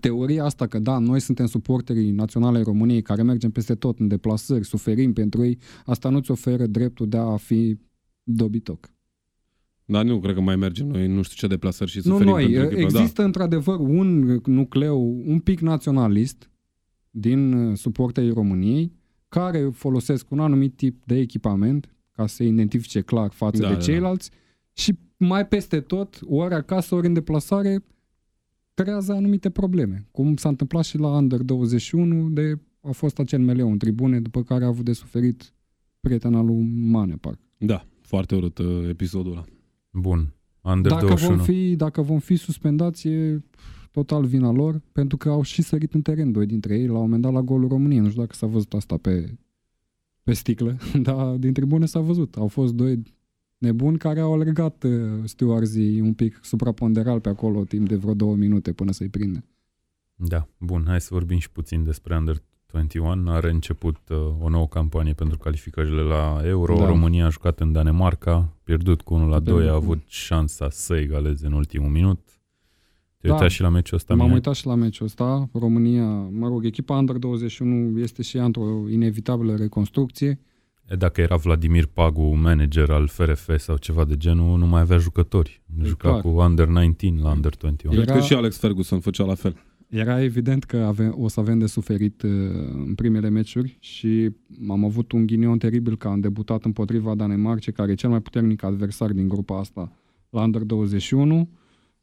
teoria 0.00 0.44
asta 0.44 0.66
că 0.66 0.78
da, 0.78 0.98
noi 0.98 1.20
suntem 1.20 1.46
suporterii 1.46 2.10
naționale 2.10 2.56
ai 2.56 2.62
României 2.62 3.02
care 3.02 3.22
mergem 3.22 3.50
peste 3.50 3.74
tot 3.74 3.98
în 3.98 4.08
deplasări, 4.08 4.64
suferim 4.64 5.12
pentru 5.12 5.44
ei, 5.44 5.58
asta 5.84 6.08
nu-ți 6.08 6.30
oferă 6.30 6.66
dreptul 6.66 7.08
de 7.08 7.16
a 7.16 7.36
fi 7.36 7.78
dobitoc. 8.22 8.90
Dar 9.84 10.04
nu 10.04 10.20
cred 10.20 10.34
că 10.34 10.40
mai 10.40 10.56
mergem 10.56 10.86
noi, 10.86 11.06
nu 11.06 11.22
știu 11.22 11.36
ce 11.36 11.46
deplasări 11.54 11.90
și 11.90 11.96
Nu 11.96 12.02
suferim 12.02 12.32
noi, 12.32 12.44
pentru 12.52 12.62
echipă. 12.78 12.80
există 12.98 13.22
într-adevăr 13.24 13.78
un 13.78 14.40
nucleu 14.44 15.22
un 15.26 15.38
pic 15.38 15.60
naționalist 15.60 16.50
din 17.10 17.52
uh, 17.52 17.76
suporterii 17.76 18.32
României 18.32 18.92
care 19.28 19.68
folosesc 19.72 20.30
un 20.30 20.40
anumit 20.40 20.76
tip 20.76 21.02
de 21.04 21.18
echipament 21.18 21.94
ca 22.12 22.26
să 22.26 22.34
se 22.34 22.44
identifice 22.44 23.00
clar 23.00 23.30
față 23.30 23.60
Da, 23.60 23.66
de 23.68 23.72
da, 23.72 23.78
da. 23.78 23.84
ceilalți 23.84 24.30
și 24.72 24.98
mai 25.26 25.46
peste 25.46 25.80
tot, 25.80 26.20
ori 26.28 26.54
acasă, 26.54 26.94
ori 26.94 27.06
în 27.06 27.12
deplasare, 27.12 27.84
creează 28.74 29.12
anumite 29.12 29.50
probleme. 29.50 30.06
Cum 30.10 30.36
s-a 30.36 30.48
întâmplat 30.48 30.84
și 30.84 30.98
la 30.98 31.08
Under 31.08 31.40
21, 31.40 32.28
de 32.30 32.58
a 32.80 32.90
fost 32.90 33.18
acel 33.18 33.40
meleu 33.40 33.70
în 33.70 33.78
tribune, 33.78 34.20
după 34.20 34.42
care 34.42 34.64
a 34.64 34.66
avut 34.66 34.84
de 34.84 34.92
suferit 34.92 35.54
prietena 36.00 36.40
lui 36.42 36.62
Mane, 36.90 37.14
parcă. 37.14 37.40
Da, 37.58 37.66
da 37.66 37.86
foarte 38.00 38.34
urât 38.34 38.58
uh, 38.58 38.88
episodul 38.88 39.32
ăla. 39.32 39.44
Bun. 39.90 40.34
Under 40.60 40.92
Dacă 40.92 41.04
21. 41.06 41.36
vom, 41.36 41.44
fi, 41.44 41.76
dacă 41.76 42.02
vom 42.02 42.18
fi 42.18 42.36
suspendați, 42.36 43.08
e 43.08 43.42
total 43.90 44.24
vina 44.24 44.50
lor, 44.50 44.82
pentru 44.92 45.16
că 45.16 45.28
au 45.28 45.42
și 45.42 45.62
sărit 45.62 45.94
în 45.94 46.02
teren 46.02 46.32
doi 46.32 46.46
dintre 46.46 46.78
ei, 46.78 46.86
la 46.86 46.92
un 46.92 47.00
moment 47.00 47.22
dat 47.22 47.32
la 47.32 47.40
golul 47.40 47.68
României. 47.68 48.00
Nu 48.00 48.08
știu 48.08 48.20
dacă 48.20 48.34
s-a 48.34 48.46
văzut 48.46 48.72
asta 48.72 48.96
pe, 48.96 49.38
pe 50.22 50.32
sticlă, 50.32 50.76
dar 51.02 51.36
din 51.36 51.52
tribune 51.52 51.86
s-a 51.86 52.00
văzut. 52.00 52.36
Au 52.36 52.46
fost 52.46 52.74
doi 52.74 53.02
nebuni 53.62 53.98
care 53.98 54.20
au 54.20 54.32
alergat 54.32 54.82
uh, 54.84 54.90
stewardii 55.24 56.00
un 56.00 56.12
pic 56.14 56.38
supraponderal 56.42 57.20
pe 57.20 57.28
acolo 57.28 57.64
timp 57.64 57.88
de 57.88 57.96
vreo 57.96 58.14
două 58.14 58.34
minute 58.36 58.72
până 58.72 58.92
să-i 58.92 59.08
prindă. 59.08 59.44
Da, 60.14 60.48
bun, 60.58 60.84
hai 60.86 61.00
să 61.00 61.08
vorbim 61.10 61.38
și 61.38 61.50
puțin 61.50 61.84
despre 61.84 62.16
Under 62.16 62.36
21. 62.72 63.30
Are 63.30 63.50
început 63.50 63.96
uh, 64.10 64.16
o 64.40 64.48
nouă 64.48 64.68
campanie 64.68 65.12
pentru 65.12 65.38
calificările 65.38 66.00
la 66.00 66.40
Euro. 66.44 66.76
Da. 66.76 66.86
România 66.86 67.26
a 67.26 67.28
jucat 67.28 67.60
în 67.60 67.72
Danemarca, 67.72 68.56
pierdut 68.62 69.00
cu 69.02 69.14
1 69.14 69.28
la 69.28 69.38
2, 69.40 69.54
Pierdut 69.54 69.68
a 69.74 69.78
cu- 69.78 69.82
avut 69.84 70.02
șansa 70.06 70.70
să 70.70 70.94
egaleze 70.96 71.46
în 71.46 71.52
ultimul 71.52 71.88
minut. 71.90 72.20
Te-ai 73.18 73.32
Da. 73.32 73.32
uitat 73.32 73.50
și 73.50 73.60
la 73.60 73.68
meciul 73.68 73.96
ăsta, 73.96 74.12
M-am 74.14 74.22
Mihai? 74.22 74.34
uitat 74.38 74.54
și 74.54 74.66
la 74.66 74.74
meciul 74.74 75.06
ăsta. 75.06 75.48
România, 75.52 76.06
mă 76.12 76.48
rog, 76.48 76.64
echipa 76.64 76.96
Under 76.96 77.16
21 77.16 77.98
este 77.98 78.22
și 78.22 78.36
ea 78.36 78.44
într-o 78.44 78.88
inevitabilă 78.88 79.56
reconstrucție. 79.56 80.28
E, 80.28 80.38
Dacă 80.98 81.20
era 81.20 81.36
Vladimir 81.36 81.86
Pagu 81.86 82.34
manager 82.36 82.90
al 82.90 83.06
FRF 83.06 83.50
sau 83.58 83.76
ceva 83.76 84.04
de 84.04 84.16
genul, 84.16 84.58
nu 84.58 84.66
mai 84.66 84.80
avea 84.80 84.98
jucători. 84.98 85.62
E 85.80 85.84
Juca 85.84 86.08
clar. 86.08 86.20
cu 86.20 86.28
Under 86.28 86.66
19 86.66 87.22
la 87.22 87.30
Under 87.32 87.56
21. 87.56 87.94
Cred 87.94 88.08
Era- 88.08 88.18
că 88.18 88.24
și 88.24 88.34
Alex 88.34 88.56
Ferguson 88.58 89.00
făcea 89.00 89.24
la 89.24 89.34
fel. 89.34 89.56
Era 89.88 90.22
evident 90.22 90.64
că 90.64 90.76
avem, 90.76 91.14
o 91.18 91.28
să 91.28 91.40
avem 91.40 91.58
de 91.58 91.66
suferit 91.66 92.22
uh, 92.22 92.30
în 92.86 92.94
primele 92.94 93.28
meciuri 93.28 93.76
și 93.80 94.30
am 94.68 94.84
avut 94.84 95.12
un 95.12 95.26
ghinion 95.26 95.58
teribil 95.58 95.96
că 95.96 96.08
am 96.08 96.20
debutat 96.20 96.64
împotriva 96.64 97.14
Danemarcei, 97.14 97.72
care 97.72 97.90
e 97.92 97.94
cel 97.94 98.10
mai 98.10 98.20
puternic 98.20 98.62
adversar 98.62 99.10
din 99.10 99.28
grupa 99.28 99.58
asta 99.58 99.92
la 100.30 100.42
Under 100.42 100.62
21. 100.62 101.48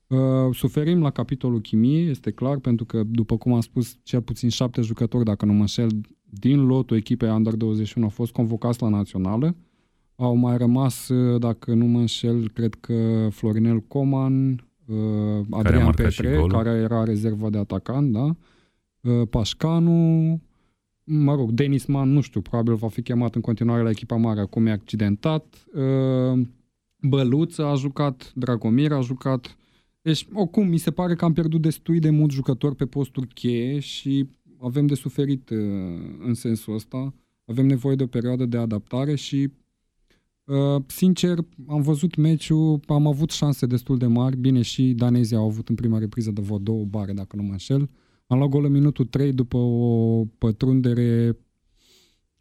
Uh, 0.08 0.18
suferim 0.54 1.02
la 1.02 1.10
capitolul 1.12 1.62
chimie, 1.62 2.02
este 2.02 2.32
clar, 2.32 2.58
pentru 2.58 2.86
că, 2.86 3.04
după 3.06 3.38
cum 3.38 3.54
am 3.54 3.62
spus, 3.62 3.98
cel 4.04 4.22
puțin 4.22 4.50
șapte 4.50 4.82
jucători, 4.82 5.26
dacă 5.26 5.46
nu 5.46 5.54
mă 5.54 5.60
înșel, 5.60 5.90
din 6.30 6.66
lotul 6.66 6.98
echipei 6.98 7.30
Under 7.30 7.54
21 7.56 8.06
au 8.06 8.12
fost 8.12 8.32
convocați 8.32 8.82
la 8.82 8.90
națională. 8.90 9.56
Au 10.16 10.36
mai 10.36 10.58
rămas, 10.58 11.08
uh, 11.10 11.40
dacă 11.40 11.74
nu 11.74 11.86
mă 11.86 12.00
înșel, 12.00 12.50
cred 12.50 12.74
că 12.74 13.28
Florinel 13.32 13.80
Coman, 13.80 14.50
uh, 14.86 15.46
Adrian 15.50 15.84
marcat 15.84 16.12
și 16.12 16.22
Petre, 16.22 16.38
golul. 16.38 16.52
care 16.52 16.70
era 16.70 17.04
rezerva 17.04 17.50
de 17.50 17.58
atacant, 17.58 18.12
da? 18.12 18.36
Uh, 19.02 19.28
Pașcanu, 19.30 20.42
mă 21.04 21.36
rog, 21.36 21.52
Denis 21.52 21.86
Man, 21.86 22.10
nu 22.10 22.22
știu, 22.22 22.42
probabil 22.42 22.76
va 22.76 22.88
fi 22.88 23.02
chemat 23.02 23.36
în 23.36 23.42
continuare 23.42 23.84
la 23.84 23.90
echipa 23.90 24.16
mare, 24.16 24.40
acum 24.40 24.66
e 24.66 24.72
accidentat. 24.72 25.66
Uh, 25.74 26.42
Băluță 27.02 27.66
a 27.66 27.76
jucat, 27.76 28.32
Dragomir 28.36 28.92
a 28.92 29.02
jucat. 29.02 29.58
Deci, 30.02 30.28
oricum, 30.34 30.68
mi 30.68 30.78
se 30.78 30.92
pare 30.92 31.16
că 31.16 31.26
am 31.26 31.34
pierdut 31.34 31.62
destui 31.62 32.00
de 32.00 32.10
mulți 32.10 32.36
jucători 32.36 32.76
pe 32.76 32.86
posturi 32.86 33.28
cheie 33.28 33.80
și 33.80 34.30
avem 34.62 34.86
de 34.86 34.94
suferit 34.96 35.50
uh, 35.50 35.58
în 36.26 36.34
sensul 36.34 36.74
ăsta. 36.74 37.14
Avem 37.46 37.66
nevoie 37.66 37.96
de 37.96 38.04
o 38.04 38.08
perioadă 38.08 38.46
de 38.46 38.58
adaptare 38.58 39.16
și 39.16 39.50
Uh, 40.50 40.82
sincer, 40.88 41.38
am 41.68 41.82
văzut 41.82 42.16
meciul, 42.16 42.80
am 42.88 43.08
avut 43.08 43.32
șanse 43.32 43.66
destul 43.66 43.98
de 43.98 44.06
mari, 44.06 44.38
bine 44.38 44.62
și 44.62 44.94
danezii 44.94 45.36
au 45.36 45.46
avut 45.46 45.70
în 45.70 45.76
prima 45.76 45.98
repriză 45.98 46.32
de 46.32 46.42
vreo 46.42 46.58
două 46.58 46.86
bare, 46.86 47.14
dacă 47.14 47.36
nu 47.36 47.44
mă 47.44 47.52
înșel. 47.52 47.90
Am 48.28 48.38
luat 48.38 48.50
gol 48.50 48.66
în 48.66 48.72
minutul 48.72 49.06
3 49.06 49.34
după 49.34 49.58
o 49.58 50.24
pătrundere 50.38 51.38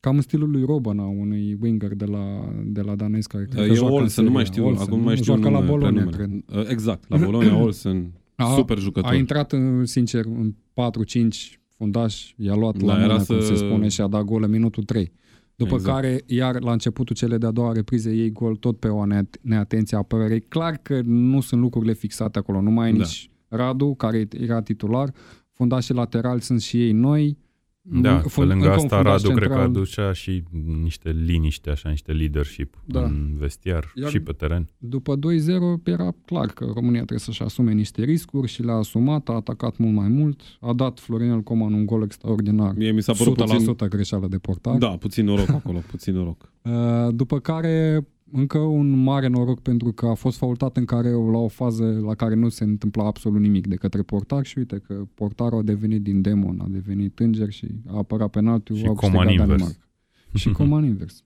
cam 0.01 0.15
în 0.17 0.21
stilul 0.23 0.51
lui 0.51 0.65
Robana, 0.65 1.03
unui 1.05 1.57
winger 1.61 1.95
de 1.95 2.05
la, 2.05 2.53
de 2.65 2.81
la 2.81 2.95
danez 2.95 3.27
care 3.27 3.45
cred 3.45 3.67
că 3.67 3.71
E 3.71 3.75
joacă 3.75 3.95
în 3.95 4.01
Olsen, 4.01 4.25
nu 4.25 4.31
mai 4.31 4.45
Serie 4.47 4.61
A. 4.61 4.65
știu, 4.65 4.67
Olsen, 4.75 4.87
acum 4.87 4.99
nu 4.99 5.05
mai 5.05 5.17
știu 5.17 5.33
joacă 5.33 5.49
la 5.51 5.59
nume, 5.59 5.71
Bologna, 5.71 5.89
prenumele. 6.11 6.43
cred. 6.47 6.59
Uh, 6.65 6.71
Exact, 6.71 7.09
la 7.09 7.17
Bologna, 7.17 7.57
Olsen, 7.63 8.13
A- 8.35 8.55
super 8.55 8.79
jucător. 8.79 9.11
A 9.11 9.15
intrat, 9.15 9.53
în, 9.53 9.85
sincer, 9.85 10.25
în 10.25 10.55
4-5 10.73 11.59
fundaș, 11.79 12.33
i-a 12.37 12.55
luat 12.55 12.77
Da, 12.77 12.87
la 12.87 12.93
era 13.03 13.12
mână, 13.12 13.25
cum 13.25 13.41
să- 13.41 13.47
se 13.47 13.55
spune, 13.55 13.88
și 13.88 14.01
a 14.01 14.07
dat 14.07 14.23
gol 14.23 14.43
în 14.43 14.51
minutul 14.51 14.83
3. 14.83 15.12
După 15.55 15.75
Exact. 15.75 15.95
care, 15.95 16.23
iar 16.27 16.61
la 16.62 16.73
începutul 16.73 17.17
cele 17.17 17.38
de-a 17.38 17.51
doua 17.51 17.73
reprize, 17.73 18.11
ei 18.12 18.31
gol 18.33 18.57
tot 18.57 18.79
pe 18.79 18.88
o 18.88 19.05
neat- 19.07 19.41
neatenție 19.43 19.97
a 19.97 20.01
apărării. 20.01 20.41
Clar 20.41 20.77
că 20.77 21.01
nu 21.05 21.41
sunt 21.41 21.61
lucrurile 21.61 21.93
fixate 21.93 22.38
acolo. 22.38 22.61
Nu 22.61 22.71
mai 22.71 22.88
e 22.88 22.93
Da. 22.93 22.99
nici 22.99 23.31
Radu, 23.49 23.95
care 23.95 24.29
era 24.41 24.62
titular. 24.62 25.12
Fundașii 25.53 25.95
laterali 25.95 26.41
sunt 26.41 26.61
și 26.61 26.83
ei 26.85 26.93
noi. 26.93 27.38
Da, 27.83 28.17
pe 28.17 28.29
Fund- 28.29 28.49
lângă 28.49 28.64
încă 28.64 28.79
un 28.79 28.85
asta 28.85 28.95
fundaș 28.97 29.12
Radu 29.23 29.29
cred 29.35 29.49
că 29.49 29.55
central. 29.55 29.69
aducea 29.69 30.12
și 30.12 30.43
niște 30.83 31.11
liniște, 31.11 31.71
așa, 31.71 31.88
niște 31.88 32.12
leadership 32.12 32.83
Da. 32.85 33.03
în 33.05 33.35
vestiar 33.38 33.93
Iar- 34.05 34.11
și 34.11 34.21
pe 34.21 34.33
teren. 34.33 34.69
După 34.79 35.17
2-0 35.17 35.81
era 35.85 36.14
clar 36.25 36.47
că 36.47 36.64
România 36.64 36.97
trebuie 36.99 37.19
să-și 37.19 37.43
asume 37.43 37.73
niște 37.73 38.03
riscuri 38.05 38.49
și 38.49 38.62
le-a 38.62 38.75
asumat, 38.75 39.29
a 39.29 39.33
atacat 39.33 39.77
mult 39.77 39.95
mai 39.95 40.09
mult, 40.09 40.41
a 40.61 40.73
dat 40.73 40.99
Florinel 40.99 41.41
Coman 41.41 41.73
un 41.73 41.87
gol 41.87 42.03
extraordinar, 42.03 42.75
Mie 42.75 42.91
mi 42.93 43.03
s-a 43.03 43.12
părut 43.12 43.37
100% 43.37 43.37
puțin... 43.37 43.88
greșeală 43.88 44.27
de 44.29 44.38
portar. 44.38 44.77
Da, 44.77 44.88
puțin 44.88 45.25
noroc 45.25 45.49
acolo, 45.49 45.79
puțin 45.91 46.14
noroc. 46.14 46.53
Uh, 46.62 46.73
După 47.21 47.38
care 47.38 48.07
încă 48.33 48.59
un 48.59 49.03
mare 49.03 49.27
noroc 49.27 49.61
pentru 49.61 49.93
că 49.93 50.07
a 50.07 50.14
fost 50.14 50.38
faultat 50.38 50.77
în 50.77 50.85
care 50.85 51.11
la 51.11 51.38
o 51.38 51.49
fază 51.49 52.01
la 52.05 52.14
care 52.14 52.35
nu 52.35 52.49
se 52.49 52.64
întâmpla 52.64 53.05
absolut 53.05 53.41
nimic 53.41 53.67
de 53.67 53.75
către 53.75 54.03
portar 54.03 54.45
și 54.45 54.59
uite 54.59 54.83
că 54.87 55.05
portarul 55.14 55.59
a 55.59 55.62
devenit 55.62 56.03
din 56.03 56.23
demon, 56.23 56.61
a 56.61 56.67
devenit 56.69 57.19
înger 57.19 57.51
și 57.51 57.67
a 57.87 57.97
apărat 57.97 58.31
penaltiul, 58.31 58.79
Și 58.79 58.87
au 58.87 58.95
câștigat 58.95 59.21
Coman 59.21 59.33
invers. 59.33 59.49
Danemarca. 59.49 59.88
Și 60.35 60.53
Coman 60.59 60.85
invers. 60.85 61.25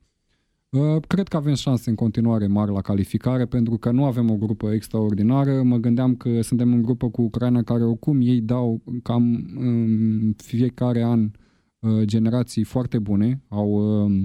Uh, 0.68 1.02
Cred 1.06 1.28
că 1.28 1.36
avem 1.36 1.54
șanse 1.54 1.90
în 1.90 1.96
continuare 1.96 2.46
mari 2.46 2.72
la 2.72 2.80
calificare 2.80 3.46
pentru 3.46 3.76
că 3.76 3.90
nu 3.90 4.04
avem 4.04 4.30
o 4.30 4.36
grupă 4.36 4.72
extraordinară. 4.72 5.62
Mă 5.62 5.76
gândeam 5.76 6.14
că 6.14 6.42
suntem 6.42 6.72
în 6.72 6.82
grupă 6.82 7.08
cu 7.08 7.22
Ucraina 7.22 7.62
care 7.62 7.84
oricum 7.84 8.20
ei 8.20 8.40
dau 8.40 8.82
cam 9.02 9.50
în 9.58 10.34
fiecare 10.36 11.02
an 11.02 11.30
uh, 11.78 12.02
generații 12.02 12.64
foarte 12.64 12.98
bune, 12.98 13.42
au 13.48 13.68
uh, 13.70 14.22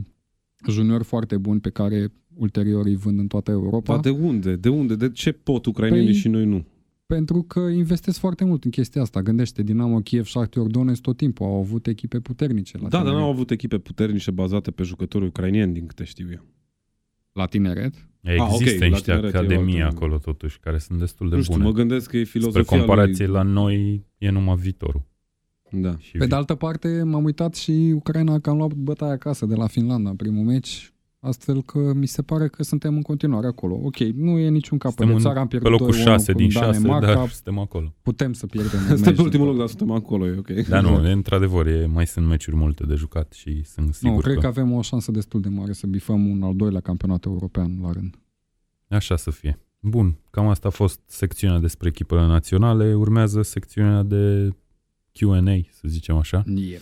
juniori 0.70 1.04
foarte 1.04 1.38
buni 1.38 1.60
pe 1.60 1.70
care 1.70 2.08
ulterior 2.36 2.86
îi 2.86 2.96
vând 2.96 3.20
în 3.20 3.28
toată 3.28 3.52
Europa. 3.52 3.93
Dar 3.93 4.02
de 4.02 4.10
unde? 4.10 4.56
De 4.56 4.70
unde? 4.70 4.96
De 4.96 5.10
ce 5.12 5.32
pot 5.32 5.65
ucrainenii 5.65 6.13
Păi- 6.13 6.20
și 6.20 6.28
noi 6.28 6.46
nu? 6.46 6.65
Pentru 7.06 7.41
că 7.43 7.60
investesc 7.60 8.20
foarte 8.20 8.46
mult 8.46 8.63
în 8.63 8.72
chestia 8.72 9.02
asta. 9.02 9.22
Gândește, 9.22 9.63
Dinamo 9.63 10.00
Kiev, 10.00 10.26
Shakhtar 10.26 10.63
Donetsk 10.65 11.02
tot 11.02 11.17
timpul 11.17 11.46
au 11.46 11.60
avut 11.60 11.88
echipe 11.88 12.20
puternice. 12.20 12.78
La 12.78 12.84
Da, 12.84 12.89
dar 12.89 13.00
tineret. 13.00 13.20
nu 13.20 13.26
au 13.26 13.32
avut 13.32 13.52
echipe 13.52 13.78
puternice 13.78 14.32
bazate 14.32 14.72
pe 14.72 14.84
jucători 14.84 15.26
ucrainieni, 15.26 15.74
din 15.74 15.86
câte 15.86 16.04
știu 16.04 16.28
eu. 16.32 16.46
La 17.32 17.46
tineret? 17.46 17.93
Există 18.22 18.74
ok, 18.74 18.80
la 18.80 18.86
niște 18.88 19.12
tineret 19.12 19.34
e 19.34 19.38
o 19.38 19.39
academii 19.39 19.82
altă- 19.82 19.96
acolo 19.96 20.17
totuși, 20.17 20.60
care 20.60 20.78
sunt 20.78 21.00
destul 21.00 21.30
de 21.30 21.36
nu 21.36 21.41
știu, 21.41 21.54
bune. 21.56 21.65
mă 21.65 21.72
gândesc 21.74 22.10
că 22.10 22.17
e 22.17 22.24
Spre 22.24 22.39
filozofia 22.39 22.78
comparație 22.78 23.26
lui... 23.26 23.34
la 23.36 23.41
noi 23.41 24.06
e 24.17 24.30
numai 24.30 24.56
viitorul. 24.56 25.02
Da. 25.72 25.96
Și 25.98 26.12
Pe 26.12 26.18
vi- 26.24 26.30
de 26.30 26.36
altă 26.36 26.56
parte, 26.56 27.04
m-am 27.04 27.24
uitat 27.24 27.56
și 27.56 27.92
Ucraina 27.96 28.40
că 28.40 28.50
am 28.50 28.58
luat 28.58 28.74
bătaia 28.74 29.12
acasă 29.12 29.46
de 29.46 29.56
la 29.56 29.68
Finlanda 29.68 30.10
în 30.10 30.16
primul 30.16 30.44
meci, 30.44 30.92
astfel 31.20 31.64
că 31.64 31.94
mi 31.96 32.06
se 32.06 32.22
pare 32.22 32.48
că 32.48 32.64
suntem 32.64 32.96
în 32.96 33.02
continuare 33.02 33.48
acolo. 33.48 33.80
Ok, 33.84 33.98
nu 33.98 34.38
e 34.38 34.50
niciun 34.50 34.78
capăt 34.78 34.98
suntem 34.98 35.16
de 35.16 35.22
în- 35.22 35.28
țară, 35.28 35.40
am 35.40 35.48
pe 35.48 35.58
pierdut 35.58 35.80
locul 35.80 35.96
2-1 35.96 36.04
6 36.04 36.32
cu 36.32 36.38
din 36.38 36.50
6, 36.50 36.72
Danemarca, 36.72 37.14
dar 37.14 37.30
suntem 37.30 37.60
acolo. 37.60 37.94
putem 38.02 38.34
să 38.34 38.46
pierdem 38.46 38.80
un 38.80 38.86
Suntem 38.86 39.06
meci 39.06 39.16
pe 39.16 39.22
ultimul 39.22 39.46
de- 39.46 39.52
loc, 39.52 39.60
dar 39.60 39.68
suntem 39.68 39.92
acolo, 39.92 40.28
e 40.28 40.36
ok. 40.38 40.52
Dar 40.68 40.84
nu, 40.84 41.08
e, 41.08 41.12
într-adevăr, 41.12 41.68
e, 41.68 41.86
mai 41.86 42.08
sunt 42.08 42.28
meciuri 42.28 42.56
multe 42.56 42.86
de 42.86 42.96
jucat 42.96 43.32
și 43.34 43.64
sunt 43.64 43.94
sigur 43.94 44.14
Nu, 44.16 44.20
cred 44.22 44.34
că, 44.34 44.40
că 44.40 44.48
avem 44.48 44.72
o 44.72 44.82
șansă 44.82 45.12
destul 45.12 45.42
de 45.42 45.50
mare 45.50 45.74
să 45.74 45.88
bifăm 45.88 46.28
un 46.30 46.44
al 46.44 46.56
doilea 46.56 46.80
campionat 46.82 47.26
european 47.26 47.80
la 47.82 47.92
rând. 47.92 48.16
așa 48.90 49.16
să 49.16 49.32
fie. 49.32 49.60
Bun, 49.80 50.18
cam 50.32 50.48
asta 50.48 50.68
a 50.68 50.72
fost 50.72 51.00
secțiunea 51.06 51.60
despre 51.60 51.88
echipele 51.88 52.26
naționale. 52.26 52.94
Urmează 52.94 53.42
secțiunea 53.42 54.04
de 54.04 54.50
Q&A, 55.18 55.68
să 55.72 55.84
zicem 55.88 56.16
așa. 56.16 56.44
Yep. 56.56 56.82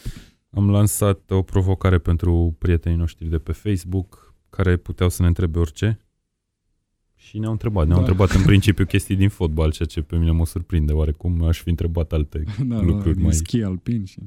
Am 0.50 0.70
lansat 0.70 1.20
o 1.32 1.42
provocare 1.42 1.98
pentru 1.98 2.56
prietenii 2.60 2.98
noștri 2.98 3.30
de 3.30 3.38
pe 3.38 3.52
Facebook, 3.52 4.34
care 4.50 4.78
puteau 4.78 5.10
să 5.10 5.22
ne 5.22 5.28
întrebe 5.28 5.60
orice. 5.60 6.00
Și 7.18 7.40
ne-au 7.40 7.52
întrebat. 7.52 7.88
Ne-au 7.88 8.00
Da. 8.02 8.06
întrebat 8.06 8.36
în 8.36 8.44
principiu 8.46 8.86
chestii 8.86 9.16
din 9.16 9.30
fotbal, 9.30 9.72
ceea 9.72 9.88
ce 9.88 10.02
pe 10.02 10.16
mine 10.18 10.32
mă 10.32 10.46
surprinde. 10.46 10.94
Oarecum 10.94 11.44
aș 11.44 11.62
fi 11.62 11.70
întrebat 11.70 12.12
alte 12.12 12.44
Da, 12.68 12.80
lucruri 12.82 13.06
da, 13.08 13.14
din 13.14 13.24
mai... 13.24 13.34
schi 13.34 13.62
alpin 13.62 14.06
și... 14.06 14.20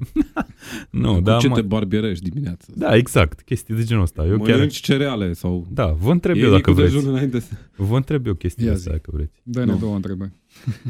Nu, 0.91 1.15
Cu 1.15 1.21
da, 1.21 1.37
ce 1.39 1.49
mai... 1.49 1.61
te 1.61 1.67
barbierești 1.67 2.29
dimineața? 2.29 2.67
da, 2.77 2.97
exact. 2.97 3.41
Chestii 3.43 3.75
de 3.75 3.83
genul 3.83 4.03
ăsta. 4.03 4.27
Eu 4.27 4.39
chiar... 4.39 4.55
Mănânci 4.55 4.81
cereale 4.81 5.33
sau... 5.33 5.67
Da, 5.71 5.87
vă 5.87 6.11
întreb 6.11 6.35
Iei 6.37 6.45
eu 6.45 6.51
dacă 6.51 6.71
micul 6.71 6.83
vreți. 6.85 6.95
dejun 6.95 7.11
înainte 7.15 7.41
să... 7.41 7.53
Vă 7.77 7.97
întreb 7.97 8.27
eu 8.27 8.35
chestia 8.35 8.67
Ia 8.67 8.73
asta 8.73 8.83
zi. 8.91 8.97
dacă 8.97 9.11
vreți. 9.13 9.41
Dă-ne 9.43 9.73
Nu. 9.73 9.79
două 9.79 9.95
întrebări. 9.95 10.31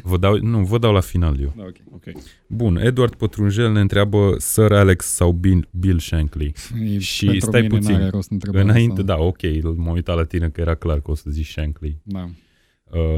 Vă 0.03 0.17
dau, 0.17 0.37
nu, 0.37 0.65
vă 0.65 0.79
dau 0.79 0.93
la 0.93 1.01
final 1.01 1.41
eu. 1.41 1.53
Da, 1.57 1.63
ok. 1.63 1.77
Ok. 1.91 2.05
Bun, 2.47 2.77
Eduard 2.77 3.15
Pătrunjel 3.15 3.73
ne 3.73 3.81
întreabă 3.81 4.35
Sir 4.39 4.73
Alex 4.73 5.05
sau 5.07 5.33
Bill, 5.33 5.69
Bill 5.79 5.99
Shankly. 5.99 6.53
E, 6.83 6.99
Și 6.99 7.27
pentru 7.27 7.49
stai 7.51 7.61
mine 7.61 7.79
puțin. 7.79 7.93
n-are 7.95 8.09
rost 8.09 8.31
întrebarea 8.31 8.65
Înainte, 8.71 9.01
asta. 9.01 9.15
da, 9.15 9.21
ok, 9.23 9.41
m-am 9.77 9.93
uitat 9.95 10.17
la 10.17 10.25
tine 10.25 10.49
că 10.49 10.61
era 10.61 10.75
clar 10.75 11.01
că 11.01 11.11
o 11.11 11.15
să 11.15 11.31
zici 11.31 11.51
Shankly. 11.51 12.01
da. 12.03 12.29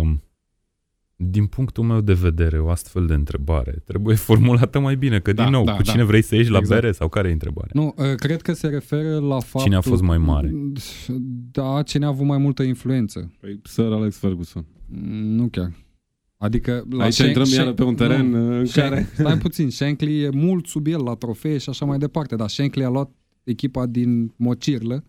Um, 0.00 0.22
din 1.22 1.46
punctul 1.46 1.84
meu 1.84 2.00
de 2.00 2.12
vedere, 2.12 2.58
o 2.58 2.70
astfel 2.70 3.06
de 3.06 3.14
întrebare 3.14 3.82
trebuie 3.84 4.16
formulată 4.28 4.78
mai 4.78 4.96
bine, 4.96 5.20
că 5.20 5.32
Da, 5.32 5.42
din 5.42 5.52
nou, 5.52 5.64
da, 5.64 5.74
cu 5.76 5.82
da. 5.82 5.90
cine 5.90 6.04
vrei 6.04 6.22
să 6.22 6.34
ieși 6.34 6.50
la 6.50 6.58
Exact. 6.58 6.80
bere 6.80 6.92
sau 6.92 7.08
care 7.08 7.28
e 7.28 7.32
întrebarea? 7.32 7.70
Nu, 7.74 7.94
uh, 7.96 8.14
cred 8.14 8.42
că 8.42 8.52
se 8.52 8.66
referă 8.68 9.18
la 9.18 9.34
faptul... 9.38 9.60
Cine 9.60 9.76
a 9.76 9.80
fost 9.80 10.02
mai 10.02 10.18
mare? 10.18 10.50
Da, 11.50 11.82
cine 11.82 12.04
a 12.04 12.08
avut 12.08 12.26
mai 12.26 12.38
multă 12.38 12.62
influență. 12.62 13.32
Păi, 13.40 13.60
Sir 13.64 13.84
Alex 13.84 14.16
Ferguson. 14.18 14.66
Nu 15.36 15.48
chiar. 15.48 15.72
Adică... 16.40 16.84
La 16.90 17.04
Aici 17.04 17.22
Shan- 17.22 17.26
intrăm 17.26 17.46
Shan- 17.46 17.56
iară 17.56 17.72
pe 17.72 17.82
un 17.82 17.94
teren 17.94 18.30
nu, 18.30 18.58
în 18.58 18.66
Shan- 18.66 18.72
care... 18.72 19.08
Stai 19.12 19.38
puțin, 19.38 19.70
Shankly 19.70 20.22
e 20.22 20.30
mult 20.30 20.66
sub 20.66 20.86
el 20.86 21.02
la 21.02 21.14
trofee 21.14 21.58
și 21.58 21.68
așa 21.68 21.84
mai 21.84 21.98
departe, 21.98 22.36
dar 22.36 22.48
Shankly 22.48 22.84
a 22.84 22.88
luat 22.88 23.10
echipa 23.44 23.86
din 23.86 24.32
Mocirlă 24.36 25.04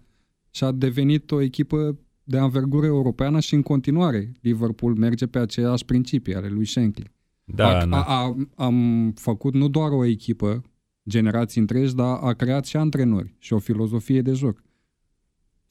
și 0.50 0.64
a 0.64 0.72
devenit 0.72 1.32
o 1.32 1.42
echipă 1.42 2.00
de 2.24 2.38
anvergură 2.38 2.86
europeană 2.86 3.40
și 3.40 3.54
în 3.54 3.62
continuare 3.62 4.32
Liverpool 4.42 4.96
merge 4.96 5.28
pe 5.28 5.40
aceeași 5.40 5.86
principii 5.86 6.36
ale 6.36 6.48
lui 6.48 6.66
Shankly. 6.66 7.12
Da, 7.44 7.80
a, 7.80 7.86
na. 7.86 8.02
a, 8.02 8.24
a, 8.24 8.36
am 8.56 9.12
făcut 9.16 9.54
nu 9.54 9.68
doar 9.68 9.92
o 9.92 10.06
echipă, 10.06 10.64
generații 11.10 11.62
întregi, 11.62 11.96
dar 11.96 12.18
a 12.22 12.34
creat 12.34 12.66
și 12.66 12.78
antrenori 12.78 13.36
și 13.40 13.54
o 13.54 13.60
filozofie 13.60 14.22
de 14.22 14.34
joc. 14.34 14.64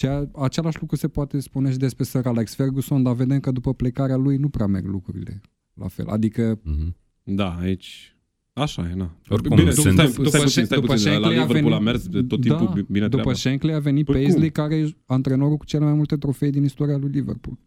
Cea, 0.00 0.30
același 0.34 0.76
lucru 0.80 0.96
se 0.96 1.08
poate 1.08 1.40
spune 1.40 1.70
și 1.70 1.76
despre 1.76 2.04
Sir 2.04 2.26
Alex 2.26 2.54
Ferguson, 2.54 3.02
dar 3.02 3.14
vedem 3.14 3.40
că 3.40 3.50
după 3.50 3.74
plecarea 3.74 4.16
lui 4.16 4.36
nu 4.36 4.48
prea 4.48 4.66
merg 4.66 4.86
lucrurile 4.86 5.40
la 5.74 5.88
fel. 5.88 6.06
Adică 6.08 6.60
Mhm. 6.64 6.96
Da, 7.22 7.56
aici... 7.58 8.16
Așa 8.52 8.88
e, 8.90 8.94
na. 8.94 9.16
Oricum, 9.28 9.56
bine, 9.56 9.70
sunt- 9.70 9.92
stai, 9.92 10.10
după, 10.10 10.28
stai 10.28 10.40
puțin, 10.40 10.62
Shan- 10.62 10.66
stai 10.66 10.80
după 10.80 10.92
puțin. 10.92 11.06
La 11.10 11.16
Shankly 11.16 11.38
a 11.38 11.42
Liverpool 11.44 11.72
a 11.72 11.76
venit- 11.76 11.84
mers 11.84 12.06
de 12.08 12.22
tot 12.22 12.40
timpul 12.40 12.66
da, 12.66 12.72
bine 12.88 13.04
După 13.08 13.16
treaba. 13.16 13.32
Shankly 13.32 13.72
a 13.72 13.78
venit 13.78 14.04
Păi 14.04 14.14
Paisley, 14.14 14.50
cum? 14.50 14.64
care 14.64 14.76
e 14.76 14.96
antrenorul 15.06 15.56
cu 15.56 15.64
cele 15.64 15.84
mai 15.84 15.94
multe 15.94 16.16
trofee 16.16 16.50
din 16.50 16.64
istoria 16.64 16.96
lui 16.96 17.10
Liverpool. 17.10 17.58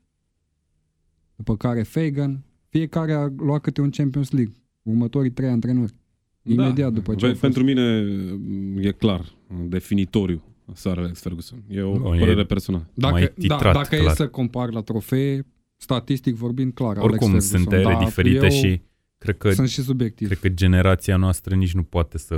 După 1.35 1.57
care 1.57 1.83
Fagan, 1.83 2.43
fiecare 2.69 3.13
a 3.13 3.31
luat 3.37 3.61
câte 3.61 3.81
un 3.81 3.89
Champions 3.89 4.31
League. 4.31 4.53
Următorii 4.83 5.31
trei 5.31 5.49
antrenori. 5.49 5.93
Imediat 6.43 6.93
după 6.93 7.11
ce 7.11 7.17
Pe- 7.19 7.25
au 7.25 7.29
fost. 7.29 7.41
Pentru 7.41 7.63
mine 7.63 8.05
e 8.87 8.91
clar, 8.91 9.25
definitoriu, 9.67 10.41
Sir 10.73 10.97
Alex 10.97 11.19
Ferguson. 11.21 11.63
E 11.67 11.81
o 11.81 11.97
Nu, 11.97 12.15
e- 12.15 12.19
părere 12.19 12.43
personală. 12.45 12.87
Dacă, 12.93 13.13
mai 13.13 13.21
da, 13.23 13.55
titrat, 13.55 13.73
dacă 13.73 13.95
e 13.95 13.99
clar. 13.99 14.15
să 14.15 14.27
compar 14.27 14.71
la 14.71 14.81
trofee, 14.81 15.45
statistic 15.77 16.35
vorbind, 16.35 16.73
clar, 16.73 16.97
Oricum 16.97 17.29
Alex 17.29 17.45
sunt 17.45 17.61
Ferguson, 17.63 17.79
ere 17.79 17.93
dar 17.93 18.03
diferite 18.03 18.45
eu 18.45 18.49
și 18.51 18.81
cred 19.17 19.37
că, 19.37 19.51
sunt 19.51 19.69
și 19.69 19.81
subiectiv. 19.81 20.27
cred 20.27 20.39
că 20.39 20.49
generația 20.49 21.15
noastră 21.17 21.55
nici 21.55 21.73
nu 21.73 21.83
poate 21.83 22.17
să 22.17 22.35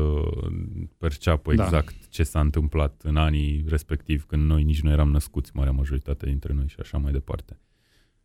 perceapă 0.98 1.56
Da. 1.56 1.64
exact 1.64 1.94
ce 2.10 2.24
s-a 2.24 2.40
întâmplat 2.40 3.02
în 3.04 3.16
anii 3.16 3.64
respectiv, 3.68 4.26
când 4.26 4.44
noi 4.46 4.64
nici 4.64 4.82
nu 4.82 4.92
eram 4.92 5.12
născuți, 5.12 5.52
marea 5.54 5.72
majoritate 5.72 6.26
dintre 6.26 6.54
noi 6.54 6.66
și 6.68 6.76
așa 6.80 6.98
mai 6.98 7.12
departe. 7.12 7.60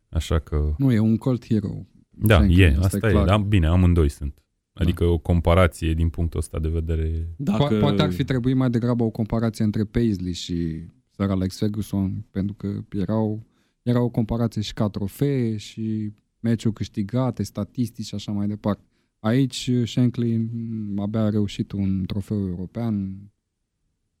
Așa 0.09 0.39
că, 0.39 0.73
Nu, 0.77 0.91
e 0.91 0.99
un 0.99 1.17
cult 1.17 1.45
hero. 1.47 1.69
da, 2.09 2.35
Shankly, 2.35 2.61
e, 2.61 2.67
asta 2.67 2.81
asta 2.85 3.07
e 3.07 3.09
e, 3.09 3.13
clar. 3.13 3.25
da, 3.25 3.37
bine, 3.37 3.67
amândoi 3.67 4.09
sunt. 4.09 4.41
Adică 4.81 5.05
o 5.05 5.17
comparație 5.17 5.93
din 5.93 6.09
punctul 6.09 6.39
ăsta 6.39 6.59
de 6.59 6.67
vedere 6.69 7.27
Po- 7.75 7.79
Poate 7.79 8.01
ar 8.01 8.11
fi 8.11 8.23
trebuit 8.23 8.55
mai 8.55 8.69
degrabă 8.69 9.03
o 9.03 9.09
comparație 9.09 9.63
între 9.63 9.83
Paisley 9.83 10.33
și 10.33 10.85
Sir 11.09 11.29
Alex 11.29 11.57
Ferguson, 11.57 12.25
pentru 12.31 12.53
că 12.55 12.83
erau, 12.89 13.43
era 13.81 14.01
o 14.01 14.09
comparație 14.09 14.61
și 14.61 14.73
ca 14.73 14.87
trofee 14.89 15.57
și 15.57 16.13
meciuri 16.39 16.73
câștigate, 16.73 17.43
statistici 17.43 18.05
și 18.05 18.15
așa 18.15 18.31
mai 18.31 18.47
departe. 18.47 18.83
Aici 19.19 19.71
Shankly 19.83 20.37
m, 20.37 20.99
abia 20.99 21.21
a 21.21 21.29
reușit 21.29 21.71
un 21.71 22.03
trofeu 22.05 22.47
european, 22.47 23.17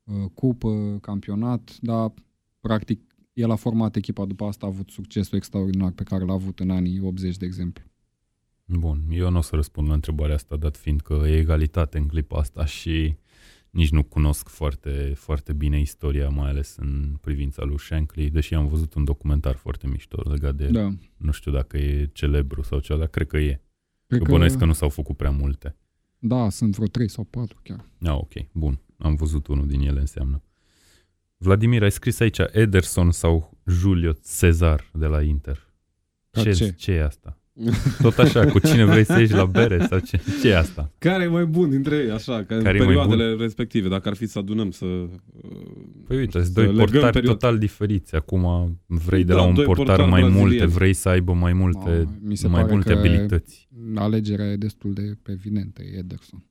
uh, 0.03 0.29
cupă, 0.33 0.97
campionat, 1.01 1.77
dar 1.81 2.13
practic 2.59 3.01
el 3.33 3.51
a 3.51 3.55
format 3.55 3.95
echipa 3.95 4.25
după 4.25 4.45
asta, 4.45 4.65
a 4.65 4.69
avut 4.69 4.89
succesul 4.89 5.37
extraordinar 5.37 5.91
pe 5.91 6.03
care 6.03 6.23
l-a 6.23 6.33
avut 6.33 6.59
în 6.59 6.69
anii 6.69 6.99
80, 6.99 7.37
de 7.37 7.45
exemplu. 7.45 7.83
Bun, 8.65 9.03
eu 9.09 9.29
nu 9.29 9.37
o 9.37 9.41
să 9.41 9.55
răspund 9.55 9.87
la 9.87 9.93
întrebarea 9.93 10.35
asta, 10.35 10.55
dat 10.55 10.77
fiind 10.77 11.01
că 11.01 11.13
e 11.25 11.37
egalitate 11.37 11.97
în 11.97 12.07
clipa 12.07 12.37
asta 12.37 12.65
și 12.65 13.15
nici 13.69 13.89
nu 13.89 14.03
cunosc 14.03 14.47
foarte, 14.47 15.13
foarte 15.15 15.53
bine 15.53 15.79
istoria, 15.79 16.29
mai 16.29 16.49
ales 16.49 16.75
în 16.79 17.17
privința 17.21 17.63
lui 17.63 17.79
Shankly, 17.79 18.29
deși 18.29 18.53
am 18.53 18.67
văzut 18.67 18.93
un 18.93 19.03
documentar 19.03 19.55
foarte 19.55 19.87
mișto 19.87 20.29
legat 20.29 20.55
de 20.55 20.63
el. 20.63 20.71
Da. 20.71 20.93
Nu 21.17 21.31
știu 21.31 21.51
dacă 21.51 21.77
e 21.77 22.09
celebru 22.13 22.61
sau 22.61 22.79
ceva, 22.79 22.99
dar 22.99 23.07
cred 23.07 23.27
că 23.27 23.37
e. 23.37 23.61
Cred 24.07 24.21
Că 24.21 24.31
bănuiesc 24.31 24.57
că 24.57 24.65
nu 24.65 24.73
s-au 24.73 24.89
făcut 24.89 25.17
prea 25.17 25.31
multe. 25.31 25.75
Da, 26.19 26.49
sunt 26.49 26.75
vreo 26.75 26.87
3 26.87 27.07
sau 27.07 27.23
4 27.23 27.59
chiar. 27.63 27.85
Ah, 28.01 28.13
ok, 28.13 28.31
bun. 28.51 28.79
Am 28.97 29.15
văzut 29.15 29.47
unul 29.47 29.67
din 29.67 29.81
ele 29.81 29.99
înseamnă. 29.99 30.43
Vladimir, 31.37 31.83
ai 31.83 31.91
scris 31.91 32.19
aici 32.19 32.37
Ederson 32.51 33.11
sau 33.11 33.57
Julio 33.65 34.11
Cezar 34.11 34.89
de 34.93 35.05
la 35.05 35.21
Inter. 35.21 35.67
Ca 36.29 36.41
Ce, 36.41 36.51
ce? 36.51 36.71
ce 36.71 36.91
e 36.91 37.03
asta? 37.03 37.39
Tot 38.01 38.17
așa, 38.17 38.45
cu 38.45 38.59
cine 38.59 38.85
vrei 38.85 39.03
să 39.05 39.19
ieși 39.19 39.33
la 39.33 39.45
bere 39.45 39.85
sau 39.89 39.99
ce? 39.99 40.19
Ce 40.41 40.49
e 40.49 40.57
asta? 40.57 40.91
Care 40.97 41.23
e 41.23 41.27
mai 41.27 41.45
bun 41.45 41.69
dintre 41.69 41.95
ei, 41.95 42.09
așa, 42.09 42.43
ca 42.43 42.55
în 42.55 42.63
Care 42.63 42.75
e 42.77 42.79
mai 42.79 42.87
perioadele 42.87 43.33
respective, 43.35 43.87
dacă 43.89 44.09
ar 44.09 44.15
fi 44.15 44.25
să 44.25 44.39
adunăm 44.39 44.71
să... 44.71 44.85
uh, 44.85 45.09
Păi 46.07 46.17
uite, 46.17 46.31
sunt 46.31 46.45
să 46.45 46.51
doi 46.51 46.63
legăm 46.63 46.77
portari 46.77 47.11
perioade. 47.13 47.27
total 47.39 47.57
diferiți. 47.57 48.15
Acum 48.15 48.77
vrei 48.85 49.23
de 49.23 49.33
Da, 49.33 49.39
la 49.39 49.45
un 49.47 49.53
doi 49.53 49.65
portar 49.65 49.85
portari 49.85 50.09
mai 50.09 50.21
multe, 50.21 50.37
brazilieni. 50.39 50.71
vrei 50.71 50.93
să 50.93 51.09
aibă 51.09 51.33
mai 51.33 51.53
multe, 51.53 51.89
Ah, 51.89 52.07
mi 52.21 52.35
se 52.37 52.47
mai 52.47 52.61
pare 52.61 52.73
multe 52.73 52.93
că 52.93 52.97
abilități. 52.99 53.67
alegerea 53.95 54.45
e 54.45 54.55
destul 54.55 54.93
de 54.93 55.17
evidentă, 55.25 55.81
e 55.81 55.97
Ederson. 55.97 56.45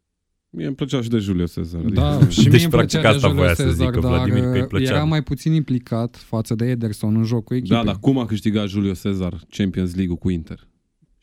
Mie 0.52 0.66
îmi 0.66 0.74
plăcea 0.74 1.00
și 1.02 1.08
de 1.08 1.18
Julio 1.18 1.44
Cezar. 1.44 1.80
Da, 1.80 2.06
adică- 2.10 2.30
și 2.30 2.40
mie 2.40 2.50
Deci, 2.50 2.62
îmi 2.62 2.70
practic, 2.70 2.90
plăcea 3.00 3.10
de 3.10 3.14
asta 3.16 3.28
Julio 3.28 3.42
voia 3.42 3.54
să 3.54 3.62
Cezar, 3.62 3.86
zică 3.86 4.00
dar 4.00 4.10
Vladimir, 4.10 4.42
că 4.42 4.52
îi 4.54 4.60
uh, 4.60 4.66
plăcea. 4.66 4.94
era 4.94 5.04
mai 5.04 5.22
puțin 5.22 5.52
implicat 5.52 6.16
față 6.16 6.54
de 6.54 6.64
Ederson 6.70 7.16
în 7.16 7.24
jocul 7.24 7.56
echipei. 7.56 7.76
Da, 7.76 7.84
dar 7.84 7.96
cum 8.00 8.18
a 8.18 8.26
câștigat 8.26 8.68
Julio 8.68 8.92
Cezar 8.92 9.40
Champions 9.48 9.94
League-ul 9.94 10.18
cu 10.18 10.30
Inter? 10.30 10.68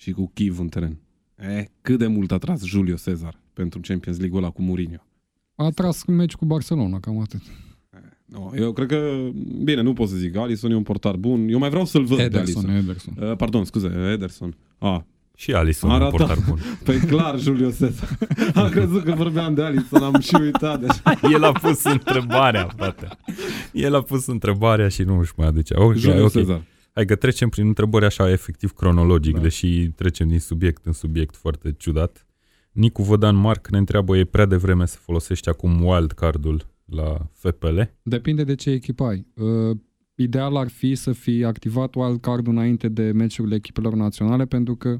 Și 0.08 0.13
cu 0.13 0.32
Kiev 0.34 0.60
în 0.60 0.67
teren? 0.67 0.98
Eh, 1.36 1.63
cât 1.82 2.00
de 2.00 2.08
mult 2.08 2.32
a 2.32 2.38
tras 2.38 2.63
Julio 2.63 2.96
Cezar 2.96 3.39
pentru 3.54 3.80
Champions 3.84 4.17
League-ul 4.17 4.43
ăla 4.43 4.52
cu 4.52 4.62
Mourinho? 4.62 5.04
A 5.56 5.70
tras 5.70 6.04
un 6.08 6.15
meci 6.15 6.34
cu 6.34 6.46
Barcelona, 6.46 7.00
cam 7.00 7.20
atât. 7.20 7.41
No, 8.26 8.50
eu 8.56 8.72
cred 8.74 8.88
că, 8.88 9.30
bine, 9.63 9.82
nu 9.82 9.93
pot 9.93 10.10
să 10.10 10.15
zic, 10.15 10.36
Alisson 10.36 10.72
e 10.72 10.76
un 10.76 10.84
portar 10.84 11.15
bun. 11.15 11.48
Eu 11.50 11.60
mai 11.60 11.70
vreau 11.70 11.86
să-l 11.86 12.04
văd 12.04 12.17
pe 12.17 12.24
Ederson, 12.24 12.70
Alisson. 12.70 12.89
Ederson. 12.89 13.13
Uh, 13.30 13.36
pardon, 13.36 13.65
scuze, 13.65 13.88
Ederson. 14.13 14.56
Ah, 14.78 15.00
Și 15.36 15.54
Alisson, 15.54 15.89
un 15.89 15.96
Arată- 15.96 16.15
portar 16.17 16.38
bun. 16.48 16.60
pe 16.86 17.00
clar 17.00 17.39
Julio 17.39 17.70
Cezar. 17.72 18.17
am 18.63 18.70
crezut 18.70 19.04
că 19.04 19.12
vorbeam 19.12 19.54
de 19.54 19.62
Alisson, 19.63 20.04
am 20.04 20.20
și 20.20 20.36
uitat 20.41 20.80
de 20.80 20.88
El 21.34 21.43
a 21.43 21.52
pus 21.52 21.84
întrebarea, 21.84 22.67
frate. 22.76 23.08
El 23.74 23.96
a 23.96 24.02
pus 24.02 24.26
întrebarea 24.28 24.88
și 24.88 25.02
nu 25.04 25.20
își 25.20 25.34
mai 25.38 25.48
aduce. 25.48 25.74
Ok, 25.78 25.93
Julio 25.96 26.24
ok. 26.24 26.32
Cezar. 26.32 26.62
Hai 26.98 27.06
că 27.06 27.16
trecem 27.16 27.50
prin 27.50 27.68
întrebări 27.68 28.06
așa 28.06 28.32
efectiv 28.32 28.72
cronologic, 28.72 29.34
Da. 29.34 29.42
deși 29.42 29.90
trecem 29.90 30.28
din 30.28 30.40
subiect 30.40 30.86
în 30.86 30.94
subiect 30.94 31.36
foarte 31.36 31.76
ciudat. 31.78 32.26
Nicu 32.72 33.04
Vădan 33.04 33.36
Marc 33.36 33.68
ne 33.68 33.78
întreabă, 33.78 34.18
e 34.18 34.26
prea 34.26 34.46
devreme 34.46 34.86
să 34.86 34.98
folosești 34.98 35.50
acum 35.50 35.84
wildcard-ul 35.84 36.68
la 36.86 37.30
FPL? 37.34 37.80
Depinde 38.04 38.44
de 38.44 38.56
ce 38.56 38.70
echipă 38.70 39.04
ai. 39.04 39.28
Uh, 39.36 39.78
ideal 40.16 40.56
ar 40.56 40.68
fi 40.68 40.96
să 40.96 41.12
fi 41.12 41.44
activat 41.44 41.96
wildcard-ul 41.96 42.54
înainte 42.54 42.88
de 42.88 43.12
meciurile 43.12 43.56
echipelor 43.56 43.94
naționale, 43.94 44.46
pentru 44.46 44.76
că 44.76 45.00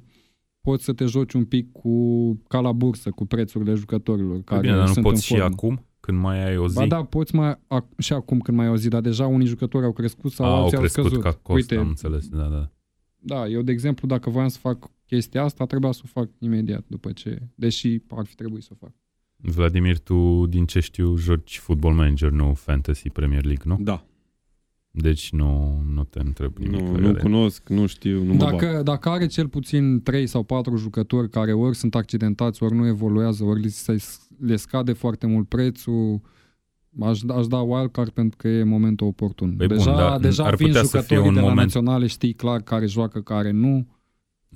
poți 0.62 0.84
să 0.84 0.94
te 0.94 1.06
joci 1.06 1.34
un 1.34 1.46
pic 1.46 1.72
cu 1.72 2.34
ca 2.48 2.60
la 2.60 2.72
bursă, 2.72 3.10
cu 3.10 3.26
prețurile 3.26 3.74
jucătorilor 3.74 4.32
Păi 4.32 4.44
care 4.44 4.62
bine, 4.62 4.74
dar 4.76 4.88
nu 4.88 4.94
sunt 4.94 5.06
poți 5.06 5.16
în 5.16 5.22
și 5.22 5.42
formă. 5.42 5.54
acum, 5.54 5.86
când 6.08 6.20
mai 6.22 6.46
ai 6.48 6.58
o 6.58 6.67
zi? 6.67 6.76
Ba 6.76 6.86
da, 6.86 7.04
poți 7.04 7.36
mai, 7.36 7.54
ac- 7.54 7.98
și 7.98 8.13
acum 8.13 8.39
când 8.39 8.58
mai 8.58 8.65
ai 8.65 8.72
o 8.72 8.78
zi, 8.78 8.88
dar 8.88 9.02
deja 9.02 9.28
unii 9.28 9.48
jucători 9.48 9.86
au 9.86 9.91
crescut 9.93 10.32
sau 10.32 10.46
A, 10.46 10.50
au 10.56 10.63
alții 10.63 10.78
crescut 10.78 11.04
au 11.04 11.10
scăzut. 11.10 11.24
ca 11.24 11.32
cost, 11.41 11.56
Uite, 11.72 11.76
am 11.76 11.88
înțeles. 11.88 12.28
Da, 12.28 12.43
da. 12.43 12.70
da, 13.20 13.48
eu 13.48 13.62
de 13.62 13.72
exemplu, 13.72 14.08
dacă 14.08 14.30
voiam 14.30 14.48
să 14.48 14.58
fac 14.60 14.91
chestia 15.06 15.43
asta, 15.43 15.65
trebuia 15.65 15.91
să 15.91 16.02
o 16.04 16.08
fac 16.20 16.30
imediat 16.39 16.84
după 16.88 17.12
ce, 17.12 17.41
deși 17.56 18.02
ar 18.10 18.26
fi 18.26 18.36
trebuit 18.36 18.63
să 18.63 18.70
o 18.72 18.76
fac. 18.80 18.91
Vladimir, 19.36 20.00
tu, 20.00 20.46
din 20.50 20.65
ce 20.65 20.80
știu, 20.80 21.15
joci 21.15 21.60
Football 21.60 21.93
Manager, 21.93 22.30
nu 22.32 22.54
Fantasy 22.54 23.10
Premier 23.10 23.46
League, 23.46 23.63
nu? 23.65 23.78
Da. 23.84 24.06
Deci 24.91 25.32
nu, 25.32 25.82
nu 25.93 26.04
te 26.04 26.20
întreb 26.20 26.58
nimic. 26.58 26.80
Nu, 26.80 26.91
nu 26.91 26.98
legare. 26.98 27.20
cunosc, 27.20 27.70
nu 27.70 27.86
știu, 27.86 28.24
nu 28.24 28.34
mă 28.34 28.38
bag. 28.38 28.52
Dacă, 28.62 28.82
dacă 28.84 29.10
are 29.10 29.26
cel 29.28 29.48
puțin 29.48 30.02
3 30.04 30.28
sau 30.28 30.43
4 30.43 30.76
jucători 30.76 31.30
care 31.30 31.54
ori 31.54 31.76
sunt 31.76 31.96
accidentați, 31.96 32.63
ori 32.63 32.76
nu 32.76 32.88
evoluează, 32.88 33.43
ori 33.43 33.62
li 33.62 33.70
se, 33.70 33.96
le 34.39 34.56
scade 34.56 34.93
foarte 34.93 35.28
mult 35.28 35.47
prețul, 35.47 36.21
aș, 37.00 37.21
aș 37.36 37.47
da 37.47 37.58
wildcard 37.58 38.10
pentru 38.10 38.38
că 38.38 38.47
e 38.47 38.63
momentul 38.63 39.08
oportun. 39.08 39.56
Păi 39.56 39.67
bun, 39.67 39.78
deja 39.78 39.95
dar 39.95 40.19
deja 40.19 40.43
ar 40.43 40.56
vin 40.56 40.67
putea 40.67 40.84
să 40.84 40.89
fie 40.89 41.00
jucătorii 41.15 41.28
un 41.28 41.34
de 41.34 41.39
la 41.39 41.45
moment- 41.45 41.65
naționale, 41.73 42.08
știi 42.08 42.34
clar 42.34 42.62
care 42.62 42.86
joacă, 42.86 43.21
care 43.21 43.52
nu. 43.52 43.88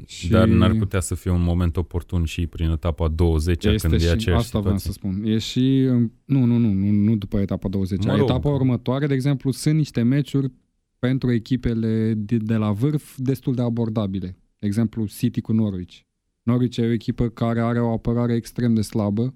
Și 0.06 0.30
Dar 0.30 0.48
n-ar 0.48 0.74
putea 0.74 1.00
să 1.00 1.16
fie 1.16 1.32
un 1.32 1.42
moment 1.44 1.78
oportun 1.78 2.24
și 2.26 2.48
prin 2.48 2.70
etapa 2.70 3.08
20 3.08 3.66
este 3.66 3.88
când 3.88 4.02
e 4.02 4.04
și, 4.04 4.12
aceeași 4.12 4.42
asta 4.44 4.60
vreau 4.60 4.78
situație. 4.78 5.10
să 5.12 5.20
spun. 5.20 5.34
E 5.34 5.38
și, 5.38 5.88
nu, 6.26 6.46
nu, 6.46 6.58
nu, 6.58 6.72
nu, 6.74 6.92
nu 6.92 7.16
după 7.16 7.40
etapa 7.40 7.70
20. 7.70 8.06
Mă 8.06 8.16
rog. 8.16 8.30
etapa 8.30 8.50
următoare, 8.50 9.08
de 9.08 9.14
exemplu, 9.14 9.52
sunt 9.52 9.76
niște 9.76 10.02
meciuri 10.02 10.52
pentru 11.00 11.32
echipele 11.32 12.14
de, 12.14 12.38
de 12.38 12.56
la 12.56 12.72
vârf 12.72 13.16
destul 13.18 13.54
de 13.54 13.62
abordabile. 13.62 14.38
De 14.60 14.66
exemplu, 14.68 15.06
City 15.08 15.42
cu 15.42 15.54
Norwich. 15.54 16.00
Norwich 16.44 16.78
e 16.78 16.86
o 16.86 16.92
echipă 16.92 17.28
care 17.30 17.62
are 17.62 17.80
o 17.80 17.92
apărare 17.92 18.34
extrem 18.34 18.74
de 18.74 18.82
slabă 18.82 19.34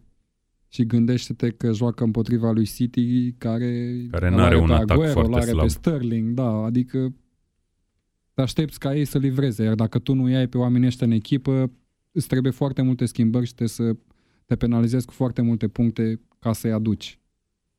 și 0.76 0.86
gândește-te 0.86 1.50
că 1.50 1.72
joacă 1.72 2.04
împotriva 2.04 2.52
lui 2.52 2.66
City 2.66 3.32
care, 3.32 4.06
Care 4.12 4.28
îl 4.28 4.34
n-are 4.36 4.46
are 4.46 4.58
un 4.58 4.68
pe 4.68 4.74
atac 4.74 4.90
Aguero, 4.90 5.12
foarte 5.12 5.32
îl 5.32 5.36
are 5.36 5.46
slab. 5.46 5.62
pe 5.62 5.68
Sterling, 5.68 6.34
da, 6.34 6.50
adică 6.50 7.14
te 8.34 8.42
aștepți 8.42 8.80
ca 8.80 8.96
ei 8.96 9.06
să 9.06 9.18
livreze, 9.18 9.64
iar 9.64 9.76
dacă 9.76 10.00
tu 10.00 10.14
nu 10.14 10.30
i-ai 10.30 10.48
pe 10.48 10.58
oamenii 10.58 10.88
ăștia 10.88 11.08
în 11.08 11.12
echipă, 11.12 11.72
îți 12.12 12.28
trebuie 12.28 12.52
foarte 12.52 12.82
multe 12.82 13.06
schimbări 13.06 13.46
și 13.46 13.56
te 13.56 13.66
să 13.66 13.96
te 14.46 14.56
penalizezi 14.56 15.06
cu 15.06 15.14
foarte 15.14 15.42
multe 15.42 15.68
puncte 15.68 16.22
ca 16.40 16.54
să-i 16.54 16.72
aduci. 16.72 17.20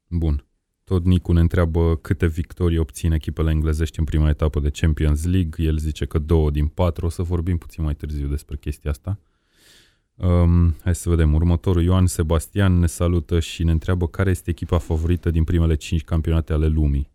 Bun. 0.09 0.45
Tot 0.85 1.05
Nicu 1.05 1.33
ne 1.33 1.41
întreabă 1.41 1.97
câte 1.97 2.27
victorii 2.27 2.79
obțin 2.79 3.13
echipele 3.13 3.51
englezești 3.51 3.99
în 3.99 4.05
prima 4.05 4.29
etapă 4.29 4.61
de 4.61 4.71
Champions 4.71 5.25
League. 5.25 5.65
El 5.65 5.79
zice 5.79 6.05
că 6.05 6.19
două 6.19 6.51
din 6.51 6.67
patru. 6.67 7.07
O 7.07 7.09
să 7.09 7.23
vorbim 7.23 7.57
puțin 7.57 7.85
mai 7.85 7.95
târziu 7.95 8.29
despre 8.29 8.57
chestia 8.57 8.91
asta. 8.91 9.19
Um, 10.17 10.75
hai 10.83 10.95
să 10.95 11.09
vedem. 11.09 11.35
Următorul, 11.35 11.83
Ioan 11.83 12.07
Sebastian, 12.07 12.79
ne 12.79 12.87
salută 12.87 13.41
și 13.41 13.65
ne 13.65 13.71
întreabă 13.71 14.07
care 14.07 14.31
este 14.31 14.51
echipa 14.51 14.79
favorită 14.79 15.31
din 15.31 15.45
primele 15.45 15.75
cinci 15.75 16.05
campionate 16.05 16.53
ale 16.53 16.67
lumii. 16.67 17.11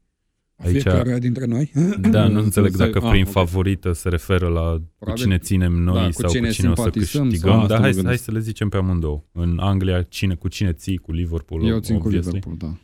Aici- 0.63 0.69
Fiecare 0.81 1.19
dintre 1.19 1.45
noi. 1.45 1.71
Da, 2.11 2.27
nu 2.27 2.37
Să 2.39 2.43
înțeleg 2.45 2.71
se- 2.71 2.77
dacă 2.77 2.99
ah, 3.03 3.09
prin 3.11 3.23
ok. 3.23 3.29
favorită 3.31 3.91
se 3.91 4.09
referă 4.09 4.47
la 4.47 4.71
cu 4.71 4.81
Probabil- 4.97 5.23
cine 5.23 5.37
ținem 5.37 5.71
noi 5.73 5.95
da, 5.99 6.05
cu 6.05 6.11
sau 6.11 6.29
cine 6.29 6.47
cu 6.47 6.53
cine 6.53 6.69
o 6.69 6.75
să 6.75 6.81
simpatizăm 6.81 7.27
câștigăm. 7.29 7.51
sau- 7.57 7.59
Dar 7.67 7.69
Asta 7.69 7.75
mă 7.77 7.81
hai, 7.81 7.91
gândesc. 7.91 8.07
hai 8.07 8.17
să 8.17 8.31
le 8.31 8.39
zicem 8.39 8.69
pe 8.69 8.77
amândouă. 8.77 9.23
În 9.31 9.57
Anglia, 9.59 10.01
cine, 10.01 10.35
cu 10.35 10.47
cine 10.47 10.73
ții? 10.73 10.97
Cu 10.97 11.11
Liverpool? 11.11 11.65
Eu 11.67 11.79
țin 11.79 11.97
cu 11.97 12.05
obviously. 12.05 12.31
Liverpool, 12.33 12.71
da. 12.71 12.77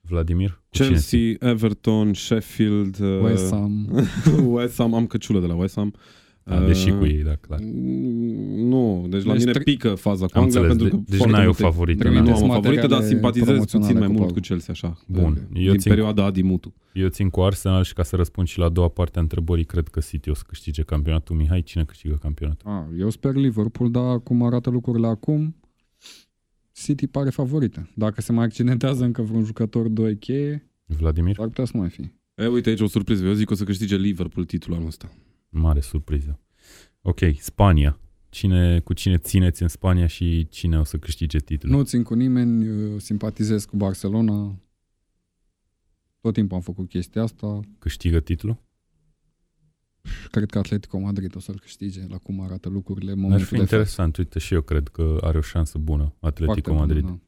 Vladimir? 0.00 0.50
Cu 0.50 0.66
cine 0.70 0.96
ții? 0.96 1.18
Chelsea, 1.36 1.50
Everton, 1.50 2.14
Sheffield, 2.14 2.98
uh, 3.00 3.20
West 3.22 3.50
Ham. 3.50 3.88
West 4.54 4.76
Ham, 4.78 4.94
am 4.94 5.06
căciulă 5.06 5.40
de 5.40 5.46
la 5.46 5.54
West 5.54 5.74
Ham. 5.74 5.94
Da, 6.44 6.66
deși 6.66 6.90
Uh, 6.90 6.98
cu 6.98 7.04
ei, 7.04 7.22
da, 7.22 7.34
clar. 7.34 7.58
Nu, 8.56 9.06
deci 9.08 9.22
la 9.24 9.32
Deci 9.32 9.40
mine 9.40 9.52
tre- 9.52 9.62
pică 9.62 9.94
faza 9.94 10.26
cu 10.26 10.30
Am 10.38 10.42
Anglia 10.42 10.60
înțeles, 10.60 10.68
pentru 10.68 10.84
de- 10.84 10.90
că 11.04 11.10
deci 11.10 11.16
foarte 11.16 11.32
n-ai 11.36 11.42
o 11.42 11.46
multe- 11.46 11.62
favorită. 11.62 12.02
Trimiteți 12.02 12.28
Nu 12.30 12.36
am 12.44 12.50
o 12.50 12.52
favorită, 12.52 12.80
dar 12.86 12.90
materiale 12.90 13.08
simpatizez 13.14 13.46
promoționale 13.48 13.86
puțin 13.92 13.98
mai 13.98 14.06
cu 14.08 14.12
mult 14.12 14.24
Paul. 14.32 14.40
cu 14.40 14.46
Chelsea, 14.46 14.72
așa. 14.74 14.98
Bun, 15.06 15.32
uh, 15.32 15.62
eu 15.64 15.70
Din 15.70 15.80
țin- 15.80 15.90
perioada 15.90 16.24
Adi 16.24 16.42
Mutu. 16.42 16.74
Eu 16.92 17.08
țin 17.08 17.28
cu 17.30 17.40
Arsenal 17.40 17.82
și 17.84 17.92
ca 17.92 18.02
să 18.02 18.16
răspund 18.16 18.46
și 18.46 18.58
la 18.58 18.64
a 18.64 18.68
doua 18.68 18.88
parte 18.88 19.18
a 19.18 19.20
întrebării, 19.22 19.64
cred 19.64 19.88
că 19.88 20.00
City 20.00 20.30
o 20.30 20.34
să 20.34 20.42
câștige 20.46 20.82
campionatul. 20.82 21.36
Mihai, 21.36 21.62
cine 21.62 21.84
câștigă 21.84 22.18
campionatul? 22.22 22.70
Ah, 22.70 22.82
eu 22.98 23.10
sper 23.10 23.34
Liverpool, 23.34 23.90
dar 23.90 24.20
cum 24.22 24.42
arată 24.42 24.70
lucrurile 24.70 25.06
acum, 25.06 25.56
City 26.72 27.06
pare 27.06 27.30
favorită. 27.30 27.90
Dacă 27.94 28.20
se 28.20 28.32
mai 28.32 28.44
accidentează 28.44 29.04
încă 29.04 29.22
vreun 29.22 29.44
jucător 29.44 29.88
2 29.88 30.16
cheie, 30.16 30.70
Vladimir? 30.86 31.36
ar 31.38 31.46
putea 31.46 31.64
să 31.64 31.72
mai 31.76 31.88
fi. 31.88 32.10
E, 32.34 32.46
uite 32.46 32.68
aici 32.68 32.80
o 32.80 32.86
surpriză. 32.86 33.24
Eu 33.26 33.32
zic 33.32 33.46
că 33.46 33.52
o 33.52 33.56
să 33.56 33.64
câștige 33.64 33.96
Liverpool 33.96 34.44
titlul 34.46 34.76
anul 34.76 34.88
ăsta. 34.88 35.10
Mare 35.52 35.80
surpriză. 35.80 36.40
Ok, 37.02 37.18
Spania. 37.38 37.98
Cine, 38.28 38.80
cu 38.80 38.92
cine 38.92 39.18
țineți 39.18 39.62
în 39.62 39.68
Spania 39.68 40.06
și 40.06 40.48
cine 40.48 40.78
o 40.78 40.84
să 40.84 40.96
câștige 40.98 41.38
titlul? 41.38 41.72
Nu 41.76 41.82
țin 41.82 42.02
cu 42.02 42.14
nimeni, 42.14 42.66
eu 42.66 42.98
simpatizez 42.98 43.64
cu 43.64 43.76
Barcelona. 43.76 44.58
Tot 46.20 46.34
timpul 46.34 46.56
am 46.56 46.62
făcut 46.62 46.88
chestia 46.88 47.22
asta. 47.22 47.60
Câștigă 47.78 48.20
titlul? 48.20 48.62
Cred 50.30 50.50
că 50.50 50.58
Atletico 50.58 50.98
Madrid 50.98 51.36
o 51.36 51.40
să-l 51.40 51.58
câștige 51.60 52.06
la 52.08 52.18
cum 52.18 52.40
arată 52.40 52.68
lucrurile 52.68 53.10
în 53.12 53.16
Ar 53.16 53.22
momentul 53.22 53.46
fi 53.46 53.52
de 53.52 53.58
față. 53.58 53.74
interesant. 53.74 54.16
Uite, 54.16 54.38
și 54.38 54.54
eu 54.54 54.60
cred 54.60 54.88
că 54.88 55.18
are 55.20 55.38
o 55.38 55.40
șansă 55.40 55.78
bună 55.78 56.14
Atletico 56.20 56.44
Foarte 56.52 56.70
bună, 56.70 56.80
Madrid 56.80 57.04
da. 57.04 57.18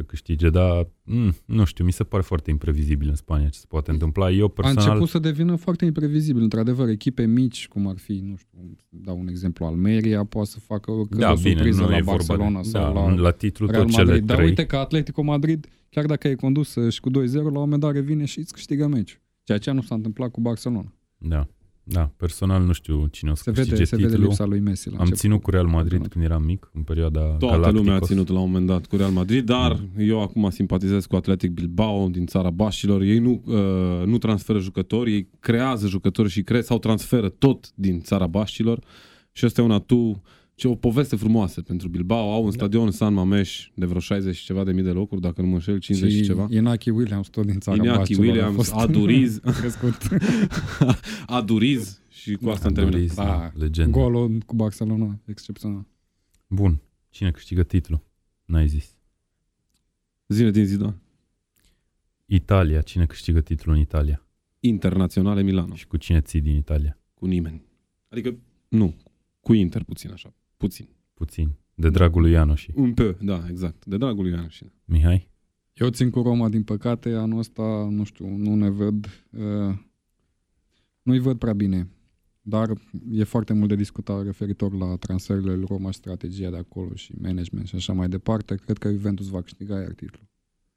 Să 0.00 0.06
câștige, 0.06 0.50
dar 0.50 0.88
mm, 1.04 1.34
nu 1.44 1.64
știu, 1.64 1.84
mi 1.84 1.92
se 1.92 2.04
pare 2.04 2.22
foarte 2.22 2.50
imprevizibil 2.50 3.08
în 3.08 3.14
Spania 3.14 3.48
ce 3.48 3.58
se 3.58 3.64
poate 3.68 3.90
întâmpla. 3.90 4.30
Eu 4.30 4.44
A 4.44 4.48
personal... 4.48 4.86
început 4.86 5.08
să 5.08 5.18
devină 5.18 5.56
foarte 5.56 5.84
imprevizibil. 5.84 6.42
Într-adevăr, 6.42 6.88
echipe 6.88 7.26
mici, 7.26 7.68
cum 7.68 7.86
ar 7.86 7.98
fi, 7.98 8.12
nu 8.12 8.36
știu, 8.36 8.76
dau 8.88 9.18
un 9.18 9.28
exemplu, 9.28 9.64
Almeria, 9.64 10.24
poate 10.24 10.48
să 10.48 10.60
facă 10.60 10.90
o, 10.90 11.04
da, 11.10 11.30
o 11.30 11.34
bine, 11.34 11.52
surpriză 11.54 11.80
nu 11.80 11.88
la 11.88 11.96
e 11.96 12.02
vorba 12.02 12.24
Barcelona 12.26 12.60
de, 12.60 12.68
sau 12.68 12.94
da, 12.94 13.00
la 13.00 13.14
la 13.14 13.30
titlu 13.30 13.66
Real 13.66 13.82
tot 13.82 13.92
cele 13.92 14.04
Madrid. 14.04 14.26
Dar 14.26 14.36
trei. 14.36 14.48
uite 14.48 14.66
că 14.66 14.76
Atletico 14.76 15.22
Madrid, 15.22 15.66
chiar 15.90 16.06
dacă 16.06 16.28
e 16.28 16.34
condus 16.34 16.76
și 16.88 17.00
cu 17.00 17.10
2-0, 17.10 17.12
la 17.32 17.40
un 17.42 17.52
moment 17.52 17.80
dat 17.80 17.92
revine 17.92 18.24
și 18.24 18.38
îți 18.38 18.52
câștigă 18.52 18.86
meciul. 18.86 19.20
Ceea 19.42 19.58
ce 19.58 19.70
nu 19.70 19.82
s-a 19.82 19.94
întâmplat 19.94 20.30
cu 20.30 20.40
Barcelona. 20.40 20.94
Da, 21.18 21.46
da, 21.92 22.10
personal 22.16 22.62
nu 22.62 22.72
știu 22.72 23.06
cine 23.10 23.30
o 23.30 23.34
să 23.34 23.42
Se 23.44 23.50
câștige 23.50 23.72
vede, 23.74 23.84
se 23.84 23.96
vede 23.96 24.08
titlul. 24.08 24.26
lipsa 24.26 24.44
lui 24.44 24.60
Messi. 24.60 24.88
La 24.88 24.92
Am 24.94 24.98
început. 25.00 25.20
ținut 25.20 25.42
cu 25.42 25.50
Real 25.50 25.64
Madrid 25.66 25.82
campionat. 26.00 26.12
când 26.12 26.24
eram 26.24 26.42
mic, 26.42 26.70
în 26.74 26.82
perioada 26.82 27.20
Toată 27.20 27.46
Galacticos. 27.46 27.74
lumea 27.74 27.94
a 27.94 28.00
ținut 28.00 28.28
la 28.28 28.38
un 28.40 28.46
moment 28.46 28.66
dat 28.66 28.86
cu 28.86 28.96
Real 28.96 29.10
Madrid, 29.10 29.44
dar 29.44 29.80
eu 29.98 30.22
acum 30.22 30.50
simpatizez 30.50 31.06
cu 31.06 31.16
Athletic 31.16 31.50
Bilbao 31.50 32.08
din 32.08 32.26
țara 32.26 32.50
Bașilor. 32.50 33.02
Ei 33.02 33.18
nu, 33.18 33.42
uh, 33.46 34.06
nu 34.06 34.18
transferă 34.18 34.58
jucători, 34.58 35.12
ei 35.12 35.28
creează 35.40 35.86
jucători 35.86 36.28
și 36.28 36.42
cre- 36.42 36.60
sau 36.60 36.78
transferă 36.78 37.28
tot 37.28 37.70
din 37.74 38.00
țara 38.00 38.26
Bașilor. 38.26 38.78
Și 39.32 39.44
asta 39.44 39.60
e 39.60 39.64
un 39.64 39.70
atu, 39.70 40.22
ce 40.60 40.68
o 40.68 40.74
poveste 40.74 41.16
frumoasă 41.16 41.62
pentru 41.62 41.88
Bilbao. 41.88 42.32
Au 42.32 42.44
un 42.44 42.50
stadion 42.50 42.90
San 42.90 43.14
Mameș 43.14 43.70
de 43.74 43.86
vreo 43.86 44.00
60 44.00 44.36
și 44.36 44.44
ceva 44.44 44.64
de 44.64 44.72
mii 44.72 44.82
de 44.82 44.90
locuri, 44.90 45.20
dacă 45.20 45.40
nu 45.40 45.46
mă 45.46 45.54
înșel, 45.54 45.78
50 45.78 46.10
și, 46.10 46.16
și 46.16 46.24
ceva. 46.24 46.46
Inaki 46.50 46.90
Williams, 46.90 47.28
tot 47.28 47.46
din 47.46 47.60
țara 47.60 47.76
Iñaki 47.76 47.96
Baștilor, 47.96 48.24
a 48.24 48.28
Williams, 48.28 48.54
fost 48.54 48.72
Aduriz, 48.72 49.38
crescut. 49.60 49.96
Aduriz 51.26 52.00
și 52.08 52.34
cu 52.34 52.48
asta 52.48 52.68
am 52.68 52.74
Aduriz, 52.76 53.14
terminat. 53.14 53.52
Da, 53.52 53.58
legendă. 53.58 53.90
Golul 53.90 54.38
cu 54.46 54.54
Barcelona, 54.54 55.18
excepțional. 55.24 55.86
Bun, 56.46 56.80
cine 57.10 57.30
câștigă 57.30 57.62
titlul? 57.62 58.02
N-ai 58.44 58.68
zis. 58.68 58.94
Zine 60.28 60.50
din 60.50 60.64
Zidane. 60.64 61.00
Italia, 62.26 62.80
cine 62.80 63.06
câștigă 63.06 63.40
titlul 63.40 63.74
în 63.74 63.80
Italia? 63.80 64.26
Internaționale 64.60 65.42
Milano. 65.42 65.74
Și 65.74 65.86
cu 65.86 65.96
cine 65.96 66.20
ții 66.20 66.40
din 66.40 66.56
Italia? 66.56 66.98
Cu 67.14 67.26
nimeni. 67.26 67.62
Adică, 68.08 68.38
nu, 68.68 68.94
cu 69.40 69.52
Inter 69.52 69.82
puțin 69.82 70.10
așa. 70.10 70.34
Puțin. 70.60 70.88
Puțin. 71.14 71.50
De 71.74 71.90
dragul 71.90 72.20
lui 72.20 72.30
Ianoș 72.30 72.60
și 72.60 72.72
Un 72.74 72.94
pe, 72.94 73.16
da, 73.20 73.44
exact. 73.48 73.86
De 73.86 73.96
dragul 73.96 74.22
lui 74.22 74.32
Ian 74.32 74.48
și 74.48 74.64
Mihai? 74.84 75.30
Eu 75.72 75.88
țin 75.88 76.10
cu 76.10 76.22
Roma, 76.22 76.48
din 76.48 76.62
păcate, 76.62 77.12
anul 77.12 77.38
ăsta, 77.38 77.88
nu 77.90 78.04
știu, 78.04 78.36
nu 78.36 78.54
ne 78.54 78.68
văd, 78.68 79.06
uh, 79.30 79.74
nu-i 81.02 81.18
văd 81.18 81.38
prea 81.38 81.52
bine. 81.52 81.88
Dar 82.42 82.72
e 83.10 83.24
foarte 83.24 83.52
mult 83.52 83.68
de 83.68 83.74
discutat 83.74 84.24
referitor 84.24 84.72
la 84.72 84.96
transferurile 84.96 85.54
lui 85.54 85.64
Roma 85.68 85.90
și 85.90 85.98
strategia 85.98 86.50
de 86.50 86.56
acolo 86.56 86.94
și 86.94 87.14
management 87.20 87.66
și 87.66 87.74
așa 87.74 87.92
mai 87.92 88.08
departe. 88.08 88.54
Cred 88.54 88.78
că 88.78 88.90
Juventus 88.90 89.28
va 89.28 89.42
câștiga 89.42 89.80
iar 89.80 89.92
titlul. 89.92 90.28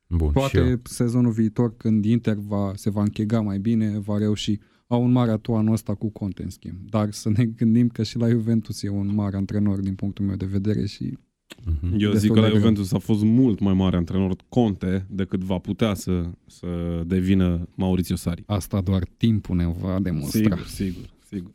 Bun, 0.08 0.20
și 0.20 0.36
eu. 0.36 0.42
Poate 0.42 0.82
sezonul 0.84 1.32
viitor, 1.32 1.78
când 1.78 2.06
Inter 2.06 2.36
va, 2.36 2.72
se 2.76 2.90
va 2.90 3.02
închega 3.02 3.42
mai 3.42 3.60
bine, 3.60 4.00
va 4.00 4.18
reuși. 4.18 4.60
Au 4.88 5.04
un 5.04 5.12
mare 5.12 5.32
atu 5.32 5.54
anul 5.54 5.74
ăsta 5.74 5.96
cu 5.96 6.10
Conte, 6.10 6.44
în 6.44 6.50
schimb. 6.50 6.76
Dar 6.90 7.12
să 7.12 7.30
ne 7.30 7.46
gândim 7.46 7.88
că 7.88 8.04
și 8.04 8.18
la 8.18 8.30
Juventus 8.30 8.84
e 8.84 8.90
un 8.90 9.16
mare 9.16 9.38
antrenor 9.38 9.80
din 9.80 9.96
punctul 9.96 10.26
meu 10.26 10.36
de 10.36 10.46
vedere 10.46 10.86
și 10.86 11.18
Mhm. 11.66 11.92
Eu 11.98 12.12
Destul 12.12 12.18
zic 12.20 12.28
că 12.30 12.34
de 12.34 12.40
la 12.40 12.48
greu. 12.48 12.60
Juventus 12.60 12.92
a 12.92 12.98
fost 12.98 13.24
mult 13.24 13.60
mai 13.60 13.74
mare 13.74 13.96
antrenor 13.96 14.36
Conte 14.50 15.06
decât 15.10 15.40
va 15.40 15.58
putea 15.58 15.94
să, 15.94 16.30
să 16.46 17.02
devină 17.08 17.68
Maurizio 17.76 18.16
Sarri. 18.16 18.44
Asta 18.46 18.82
doar 18.82 19.04
timpul 19.18 19.56
ne 19.56 19.68
va 19.68 20.00
demonstra. 20.00 20.40
Sigur, 20.40 20.66
sigur, 20.66 21.14
sigur. 21.30 21.52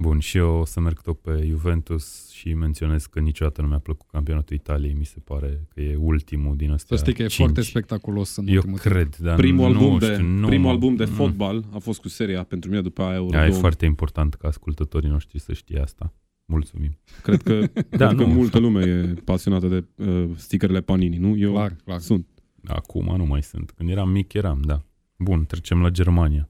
Bun, 0.00 0.18
și 0.18 0.36
eu 0.36 0.48
o 0.54 0.64
să 0.64 0.80
merg 0.80 1.00
tot 1.00 1.20
pe 1.20 1.44
Juventus 1.48 2.30
și 2.30 2.54
menționez 2.54 3.06
că 3.06 3.20
niciodată 3.20 3.60
nu 3.62 3.68
mi-a 3.68 3.78
plăcut 3.78 4.06
campionatul 4.10 4.56
Italiei. 4.56 4.94
Mi 4.94 5.04
se 5.04 5.20
pare 5.24 5.66
că 5.74 5.80
e 5.80 5.96
ultimul 5.96 6.56
din 6.56 6.66
Să 6.68 6.72
ăstea 6.74 6.96
știi 6.96 7.12
că 7.14 7.22
e 7.22 7.26
cinci. 7.26 7.36
foarte 7.38 7.60
spectaculos 7.60 8.36
în 8.36 8.46
Eu 8.46 8.54
ultimul 8.54 8.78
timp. 8.78 8.92
cred, 8.94 9.16
dar 9.16 9.36
Primul, 9.36 9.72
nu 9.72 9.78
album, 9.78 10.00
știu, 10.00 10.14
de, 10.16 10.22
nu 10.22 10.46
primul 10.46 10.64
mă- 10.66 10.70
album 10.72 10.94
de 10.96 11.04
nu. 11.04 11.10
fotbal 11.10 11.64
a 11.72 11.78
fost 11.78 12.00
cu 12.00 12.08
seria 12.08 12.42
pentru 12.42 12.70
mine 12.70 12.82
după 12.82 13.02
aia 13.02 13.14
Euro 13.14 13.28
Da, 13.30 13.36
e 13.36 13.40
2000. 13.40 13.60
foarte 13.60 13.84
important 13.84 14.34
ca 14.34 14.48
ascultătorii 14.48 15.08
noștri 15.08 15.38
să 15.38 15.52
știe 15.52 15.80
asta. 15.80 16.12
Mulțumim. 16.44 16.98
Cred 17.22 17.42
că, 17.42 17.58
Da, 17.90 18.06
cred 18.06 18.18
că 18.18 18.24
nu. 18.26 18.32
multă 18.32 18.58
lume 18.58 18.82
e 18.84 19.14
pasionată 19.24 19.66
de 19.68 19.84
uh, 20.04 20.30
stickerele 20.36 20.80
Panini, 20.80 21.16
nu? 21.16 21.36
Eu 21.36 21.52
Clar, 21.52 21.76
clar. 21.84 22.00
sunt. 22.00 22.26
Acum 22.66 23.16
nu 23.16 23.24
mai 23.26 23.42
sunt. 23.42 23.70
Când 23.70 23.88
eram 23.90 24.10
mic 24.10 24.32
eram, 24.32 24.60
da. 24.60 24.82
Bun, 25.18 25.44
trecem 25.44 25.80
la 25.82 25.88
Germania. 25.88 26.48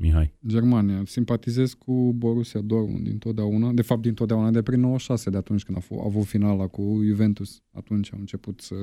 Mihai. 0.00 0.32
Germania. 0.46 1.02
Simpatizez 1.04 1.72
cu 1.72 2.12
Borussia 2.12 2.60
Dortmund 2.60 3.04
dintotdeauna. 3.04 3.72
De 3.72 3.82
fapt, 3.82 4.02
dintotdeauna, 4.02 4.50
de 4.50 4.62
prin 4.62 4.80
96, 4.80 5.30
de 5.30 5.36
atunci 5.36 5.62
când 5.64 5.78
a, 5.78 5.80
f- 5.80 6.00
a 6.00 6.04
avut 6.04 6.24
finala 6.24 6.66
cu 6.66 7.00
Juventus. 7.04 7.62
Atunci 7.70 8.12
am 8.12 8.18
început 8.20 8.60
să 8.60 8.74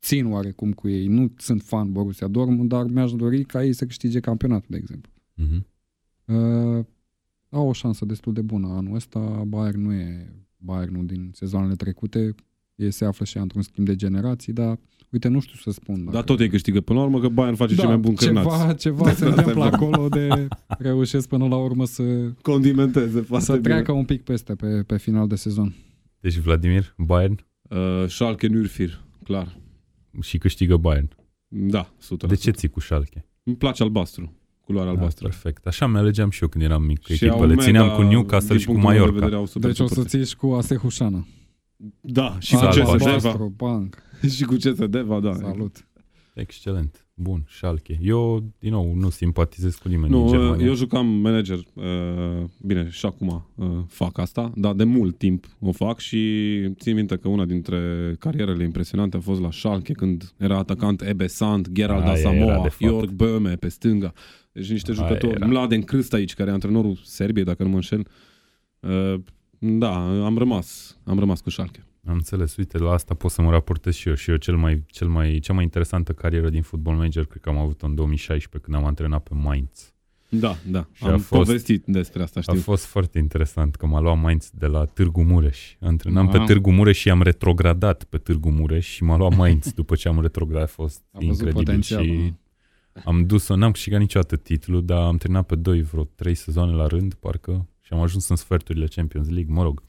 țin 0.00 0.26
oarecum 0.26 0.72
cu 0.72 0.88
ei. 0.88 1.06
Nu 1.06 1.32
sunt 1.36 1.62
fan 1.62 1.92
Borussia 1.92 2.28
Dortmund, 2.28 2.68
dar 2.68 2.84
mi-aș 2.86 3.12
dori 3.12 3.44
ca 3.44 3.64
ei 3.64 3.72
să 3.72 3.86
câștige 3.86 4.20
campionatul, 4.20 4.68
de 4.70 4.76
exemplu. 4.76 5.12
Mhm. 5.34 5.66
Uh, 6.24 6.84
au 7.48 7.68
o 7.68 7.72
șansă 7.72 8.04
destul 8.04 8.32
de 8.32 8.42
bună 8.42 8.68
anul 8.68 8.94
ăsta. 8.94 9.44
Bayern 9.46 9.80
nu 9.82 9.92
e 9.92 10.32
Bayernul 10.56 11.06
din 11.06 11.30
sezoanele 11.34 11.74
trecute. 11.74 12.34
Ei 12.74 12.90
se 12.90 13.04
află 13.04 13.24
și 13.24 13.36
ea 13.36 13.42
într-un 13.42 13.62
schimb 13.62 13.86
de 13.86 13.96
generații, 13.96 14.52
dar 14.52 14.78
uite, 15.14 15.28
nu 15.28 15.40
știu 15.40 15.54
să 15.58 15.70
spun. 15.70 16.08
Dar 16.10 16.22
tot 16.22 16.40
ei 16.40 16.48
câștigă 16.48 16.80
până 16.80 16.98
la 16.98 17.04
urmă 17.04 17.20
că 17.20 17.28
Bayern 17.28 17.56
face 17.56 17.74
cel 17.74 17.86
mai 17.86 17.96
bun 17.96 18.14
cârnaț. 18.14 18.44
Da, 18.66 18.72
ceva, 18.72 18.74
ceva 18.74 19.12
se 19.12 19.24
întâmplă 19.24 19.64
acolo 19.64 20.08
de 20.08 20.48
reușesc 20.78 21.28
până 21.28 21.46
la 21.48 21.56
urmă 21.56 21.84
să, 21.84 22.02
Condimenteze 22.42 23.20
foarte 23.20 23.44
să 23.46 23.52
bine. 23.52 23.62
treacă 23.68 23.92
un 23.92 24.04
pic 24.04 24.22
peste 24.22 24.54
pe, 24.54 24.82
pe 24.86 24.96
final 24.98 25.26
de 25.28 25.34
sezon. 25.34 25.74
Deci 26.20 26.36
Vladimir, 26.38 26.94
Bayern 26.98 27.44
Uh, 27.70 28.04
Schalke 28.08 28.48
Nürfir, 28.48 28.90
clar. 29.24 29.56
și 30.22 30.38
câștigă 30.38 30.76
Bayern. 30.76 31.08
Da, 31.48 31.88
100%. 32.24 32.26
De 32.28 32.34
ce 32.34 32.50
ții 32.50 32.68
cu 32.68 32.80
Schalke? 32.80 33.26
Îmi 33.42 33.56
place 33.56 33.82
albastru, 33.82 34.32
culoarea 34.60 34.92
Da, 34.92 34.98
albastră. 34.98 35.28
perfect. 35.28 35.66
Așa 35.66 35.86
mi-alegeam 35.86 36.30
și 36.30 36.42
eu 36.42 36.48
când 36.48 36.64
eram 36.64 36.82
mic. 36.82 37.04
Și 37.06 37.12
Echipele 37.12 37.54
au 37.54 37.60
țineam 37.60 37.84
mega, 37.86 37.96
cu 37.96 38.02
Newcastle 38.02 38.48
din 38.54 38.58
și 38.58 38.66
cu 38.66 38.72
punctul 38.72 38.92
meu 38.92 38.98
de 39.04 39.04
Mallorca. 39.10 39.24
vedere, 39.24 39.40
au 39.40 39.46
super 39.46 39.70
Deci 39.70 39.80
o 39.80 39.86
să 39.86 39.88
suporteri. 39.94 40.22
ții 40.24 40.30
și 40.32 40.36
cu 40.36 40.46
Asehușana. 40.52 41.26
Da, 42.00 42.36
și 42.40 42.52
cu 42.54 42.58
Salva. 42.58 42.72
ce 42.72 42.84
să 42.84 42.90
Albastru. 42.90 43.06
deva. 43.08 43.12
Albastru, 43.28 43.52
banc. 43.56 44.02
Și 44.36 44.44
cu 44.44 44.56
ce 44.56 44.74
să 44.74 44.86
deva, 44.86 45.20
da. 45.20 45.34
Salut. 45.34 45.86
Excelent. 46.34 47.06
Bun, 47.16 47.44
Schalke. 47.48 47.98
Eu, 48.02 48.44
din 48.58 48.70
nou, 48.70 48.94
nu 48.94 49.10
simpatizez 49.10 49.74
cu 49.74 49.88
nimeni 49.88 50.12
Nu, 50.12 50.18
din 50.24 50.28
Germania. 50.28 50.66
eu 50.66 50.74
jucam 50.74 51.06
manager, 51.06 51.58
uh, 51.74 51.84
bine, 52.60 52.88
și 52.90 53.06
acum 53.06 53.46
uh, 53.54 53.66
fac 53.88 54.18
asta, 54.18 54.52
dar 54.56 54.74
de 54.74 54.84
mult 54.84 55.18
timp 55.18 55.46
o 55.60 55.72
fac 55.72 55.98
și 55.98 56.18
țin 56.78 56.94
minte 56.94 57.16
că 57.16 57.28
una 57.28 57.44
dintre 57.44 58.14
carierele 58.18 58.64
impresionante 58.64 59.16
a 59.16 59.20
fost 59.20 59.40
la 59.40 59.50
Schalke 59.50 59.92
când 59.92 60.32
era 60.38 60.58
atacant 60.58 61.02
Ebe 61.02 61.26
Sant, 61.26 61.70
Gerald 61.72 62.02
Aia 62.02 62.18
era 62.18 62.28
Asamoah, 62.28 62.62
de 62.62 62.68
fapt. 62.68 62.92
Jörg 63.04 63.10
Böhme 63.10 63.56
pe 63.58 63.68
stânga. 63.68 64.12
Deci 64.52 64.70
niște 64.70 64.90
Aia 64.90 65.00
jucători. 65.00 65.34
era. 65.34 65.46
Mladen 65.46 65.82
Krstajic, 65.82 66.32
care 66.34 66.50
e 66.50 66.52
antrenorul 66.52 66.98
Serbiei, 67.04 67.44
dacă 67.44 67.62
nu 67.62 67.68
mă 67.68 67.74
înșel. 67.74 68.06
Uh, 69.64 69.78
da, 69.78 70.24
am 70.24 70.38
rămas, 70.38 70.98
am 71.04 71.18
rămas 71.18 71.40
cu 71.40 71.50
Schalke. 71.50 71.84
Am 72.06 72.14
înțeles. 72.14 72.56
Uite, 72.56 72.78
la 72.78 72.90
asta 72.92 73.14
pot 73.14 73.30
să 73.30 73.42
mă 73.42 73.50
raportez 73.50 73.94
și 73.94 74.08
eu. 74.08 74.14
Și 74.14 74.30
eu 74.30 74.36
cel 74.36 74.56
mai, 74.56 74.82
cel 74.86 75.08
mai, 75.08 75.38
cea 75.38 75.52
mai 75.52 75.62
interesantă 75.62 76.12
carieră 76.12 76.48
din 76.48 76.62
football 76.62 76.96
manager 76.96 77.24
cred 77.24 77.42
că 77.42 77.48
am 77.48 77.58
avut-o 77.58 77.86
în 77.86 77.94
2016 77.94 78.70
când 78.70 78.82
am 78.82 78.88
antrenat 78.88 79.22
pe 79.22 79.34
Mainz. 79.34 79.88
Da, 80.28 80.56
da, 80.70 80.86
Și 80.92 81.04
am 81.04 81.12
a 81.12 81.16
fost- 81.16 81.28
povestit 81.28 81.84
despre 81.86 82.22
asta, 82.22 82.38
A 82.38 82.42
știu. 82.42 82.54
fost 82.60 82.84
foarte 82.84 83.18
interesant 83.18 83.74
că 83.74 83.86
m-a 83.86 84.00
luat 84.00 84.20
Mainz 84.20 84.50
de 84.54 84.66
la 84.66 84.84
Târgu 84.84 85.22
Mureș. 85.22 85.74
Antrenam 85.80 86.28
pe 86.28 86.36
Wow. 86.36 86.46
Târgu 86.46 86.70
Mureș 86.72 86.98
și 86.98 87.10
am 87.10 87.22
retrogradat 87.22 88.04
pe 88.04 88.18
Târgu 88.18 88.50
Mureș 88.50 88.86
și 88.86 89.02
m-a 89.04 89.16
luat 89.16 89.36
Mainz 89.36 89.72
după 89.80 89.94
ce 89.94 90.08
am 90.08 90.20
retrogradat. 90.20 90.68
A 90.68 90.72
fost 90.72 91.02
Am 91.12 91.20
văzut 91.26 91.30
incredibil 91.32 91.64
potențialul. 91.64 92.06
și 92.16 92.34
am 93.04 93.26
dus-o, 93.26 93.56
n-am 93.56 93.70
câștigat 93.70 94.00
niciodată 94.00 94.36
titlul, 94.36 94.84
dar 94.84 94.98
am 95.02 95.16
terminat 95.16 95.46
pe 95.46 95.54
doi 95.54 95.82
vreo 95.82 96.04
trei 96.04 96.34
sezoane 96.34 96.72
la 96.72 96.86
rând, 96.86 97.14
parcă, 97.14 97.66
și 97.86 97.92
am 97.92 98.00
ajuns 98.00 98.28
în 98.28 98.36
sferturile 98.36 98.86
Champions 98.86 99.28
League, 99.28 99.54
mă 99.54 99.62
rog. 99.62 99.82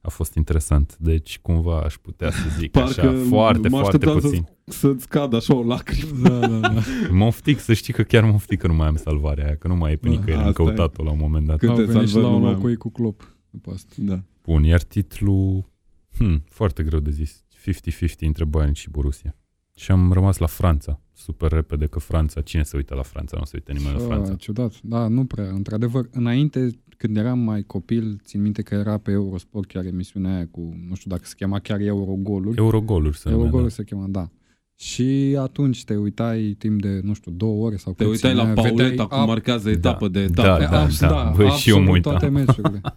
A 0.00 0.08
fost 0.08 0.34
interesant, 0.34 0.96
deci 0.98 1.38
cumva 1.38 1.80
aș 1.80 1.94
putea 1.94 2.30
să 2.30 2.48
zic 2.58 2.70
Parcă 2.70 2.88
așa, 3.00 3.14
foarte, 3.28 3.68
mă 3.68 3.78
foarte 3.78 3.96
așteptam 3.96 4.20
puțin. 4.20 4.48
Să-ți 4.64 5.08
cadă 5.08 5.36
așa 5.36 5.54
o 5.54 5.62
lacrimă. 5.62 6.28
Da, 6.28 6.46
da, 6.46 6.58
da. 6.58 6.82
Moftic, 7.10 7.58
să 7.58 7.72
știi 7.72 7.92
că 7.92 8.02
chiar 8.02 8.24
moftic 8.24 8.58
că 8.60 8.66
nu 8.66 8.74
mai 8.74 8.86
am 8.86 8.96
salvarea 8.96 9.44
aia, 9.46 9.56
că 9.56 9.68
nu 9.68 9.76
mai 9.76 9.92
e 9.92 9.96
pe 9.96 10.08
Da, 10.08 10.14
nicăieri, 10.14 10.42
am 10.42 10.48
asta 10.48 10.62
e. 10.62 10.64
căutat-o 10.64 11.02
la 11.02 11.10
un 11.10 11.18
moment 11.20 11.46
dat. 11.46 11.58
Câte 11.58 11.70
Au 11.70 11.76
venit 11.76 11.90
și 12.08 12.12
salvări 12.12 12.22
la 12.24 12.28
nu 12.30 12.34
un 12.36 12.40
mai 12.42 12.48
loc 12.50 12.56
am. 12.56 12.62
cu 12.62 12.68
ei 12.68 12.76
cu 12.76 12.90
Klopp 12.90 13.36
după 13.50 13.70
asta. 13.70 13.92
Da. 13.96 14.22
Bun, 14.42 14.62
iar 14.64 14.82
titlul, 14.82 15.70
hmm, 16.16 16.44
foarte 16.48 16.82
greu 16.82 17.00
de 17.00 17.10
zis, 17.10 17.44
50-50 17.50 18.26
între 18.26 18.44
Bayern 18.44 18.72
și 18.72 18.90
Borussia. 18.90 19.36
Și 19.74 19.90
am 19.90 20.12
rămas 20.12 20.38
la 20.38 20.46
Franța, 20.46 21.00
super 21.12 21.50
repede, 21.52 21.86
că 21.86 21.98
Franța, 21.98 22.40
cine 22.40 22.62
se 22.62 22.76
uită 22.76 22.94
la 22.94 23.02
Franța? 23.02 23.36
Nu 23.38 23.44
se 23.44 23.50
uită 23.54 23.72
nimeni 23.72 23.98
la 23.98 24.04
Franța. 24.04 24.32
Ah, 24.32 24.38
ciudat. 24.38 24.72
Da, 24.82 25.08
nu 25.08 25.24
prea. 25.24 25.48
Într-adevăr, 25.48 26.08
înainte, 26.10 26.70
când 26.98 27.16
eram 27.16 27.38
mai 27.38 27.62
copil, 27.62 28.20
țin 28.24 28.42
minte 28.42 28.62
că 28.62 28.74
era 28.74 28.98
pe 28.98 29.10
Eurosport 29.10 29.68
chiar 29.68 29.84
emisiunea 29.84 30.34
aia 30.34 30.46
cu, 30.50 30.74
nu 30.88 30.94
știu 30.94 31.10
dacă 31.10 31.22
se 31.24 31.34
chema 31.36 31.58
chiar 31.58 31.80
Eurogoluri. 31.80 32.56
Eurogoluri 32.58 33.16
se 33.16 33.22
numea, 33.28 33.38
Eurogoluri 33.44 33.74
da. 33.76 33.82
se 33.82 33.84
chema, 33.88 34.06
da. 34.08 34.28
Și 34.74 35.36
atunci 35.40 35.84
te 35.84 35.96
uitai 35.96 36.54
timp 36.58 36.80
de, 36.82 37.00
nu 37.02 37.12
știu, 37.14 37.32
două 37.32 37.64
ore 37.66 37.76
sau 37.76 37.92
Te 37.92 38.02
cât 38.04 38.12
uitai 38.12 38.34
la 38.34 38.40
ținea, 38.40 38.54
Pauleta 38.54 38.82
vedeai 38.88 39.06
cum 39.06 39.18
ab- 39.22 39.26
marchează 39.26 39.70
etapă 39.70 40.08
de 40.08 40.26
Da, 40.26 40.42
etapă. 40.42 40.66
da, 40.70 40.80
abs- 40.82 41.00
da. 41.00 41.32
Băi, 41.36 41.48
și 41.50 41.68
eu 41.70 41.74
mă 41.76 41.80
absolut 41.80 42.04
uitam. 42.06 42.12
toate 42.18 42.28
meciurile. 42.28 42.80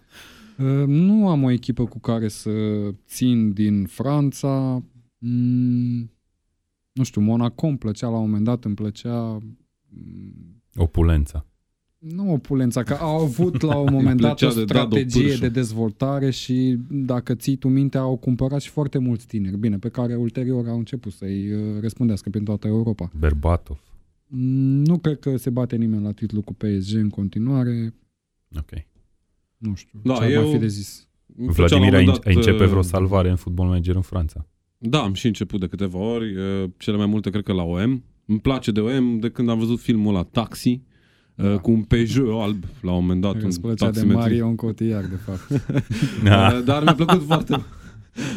Uh, 0.58 0.86
nu 0.86 1.28
am 1.28 1.42
o 1.42 1.50
echipă 1.50 1.84
cu 1.84 1.98
care 2.00 2.28
să 2.28 2.50
țin 3.06 3.52
din 3.52 3.86
Franța. 3.86 4.82
Mm, 5.18 6.10
nu 6.92 7.02
știu, 7.02 7.20
Monaco 7.20 7.66
îmi 7.66 7.78
plăcea 7.78 8.08
la 8.08 8.16
un 8.16 8.22
moment 8.22 8.44
dat, 8.44 8.64
îmi 8.64 8.74
plăcea 8.74 9.38
mm, 9.88 10.62
Opulența. 10.76 11.46
Nu 12.02 12.32
opulența, 12.32 12.82
că 12.82 12.92
au 12.94 13.18
avut 13.22 13.60
la 13.60 13.76
un 13.76 13.86
Îi 13.88 13.94
moment 13.94 14.20
dat 14.20 14.30
o 14.30 14.34
plăcea 14.34 14.54
de 14.54 14.64
Dado 14.64 14.80
strategie 14.88 15.22
Pârșu. 15.26 15.40
de 15.40 15.48
dezvoltare 15.48 16.30
și 16.30 16.78
dacă 16.90 17.34
ții 17.34 17.56
tu 17.56 17.68
minte, 17.68 17.98
au 17.98 18.16
cumpărat 18.16 18.60
și 18.60 18.70
foarte 18.70 18.98
mulți 18.98 19.26
tineri, 19.26 19.56
bine, 19.58 19.78
pe 19.78 19.88
care 19.88 20.14
ulterior 20.14 20.68
au 20.68 20.78
început 20.78 21.12
să-i 21.12 21.52
uh, 21.52 21.80
răspundească 21.80 22.30
prin 22.30 22.44
toată 22.44 22.66
Europa. 22.66 23.10
Berbatov. 23.18 23.80
Mm, 24.26 24.82
Nu 24.84 24.98
cred 24.98 25.18
că 25.18 25.36
se 25.36 25.50
bate 25.50 25.76
nimeni 25.76 26.02
la 26.02 26.12
titlu 26.12 26.42
cu 26.42 26.52
PSG 26.54 26.96
în 26.96 27.08
continuare, 27.10 27.94
Ok. 28.58 28.70
nu 29.56 29.74
știu, 29.74 30.00
Da, 30.04 30.14
ce 30.14 30.22
ar 30.22 30.30
eu- 30.30 30.42
mai 30.42 30.52
fi 30.52 30.58
de 30.58 30.66
zis. 30.66 31.08
Îmi 31.36 31.46
plăcea 31.54 31.76
Vladimir, 31.76 31.92
la 31.92 31.98
un 31.98 31.98
ai, 31.98 32.04
moment 32.04 32.24
ai 32.26 32.34
dat, 32.34 32.44
începe 32.44 32.64
vreo 32.66 32.78
uh, 32.78 32.84
salvare 32.84 33.30
în 33.30 33.36
football 33.36 33.68
manager 33.68 33.94
în 33.94 34.00
Franța? 34.02 34.46
Da, 34.78 35.02
am 35.02 35.12
și 35.12 35.26
început 35.26 35.60
de 35.60 35.66
câteva 35.66 35.98
ori. 35.98 36.36
uh, 36.36 36.70
Cele 36.76 36.96
mai 36.96 37.06
multe 37.06 37.30
cred 37.30 37.42
că 37.44 37.52
la 37.52 37.62
OM. 37.62 38.02
Îmi 38.26 38.40
place 38.40 38.70
de 38.70 38.80
OM 38.80 39.18
de 39.18 39.28
când 39.30 39.48
am 39.48 39.58
văzut 39.58 39.80
filmul 39.80 40.12
la 40.12 40.22
Taxi. 40.22 40.80
Da. 41.42 41.48
uh, 41.52 41.58
Cu 41.60 41.70
un 41.70 41.82
Peugeot 41.82 42.40
alb 42.42 42.64
la 42.80 42.90
un 42.92 43.00
moment 43.00 43.20
dat. 43.20 43.34
Îți 43.34 43.44
un 43.44 43.62
plăcea 43.62 43.90
de 43.90 43.92
taximetri. 43.92 44.20
Marion 44.20 44.54
Cotillard, 44.56 45.08
de 45.10 45.16
fapt. 45.16 45.48
Da. 46.24 46.52
Uh, 46.56 46.64
Dar 46.64 46.82
mi-a 46.82 46.94
plăcut 46.94 47.22
foarte 47.24 47.62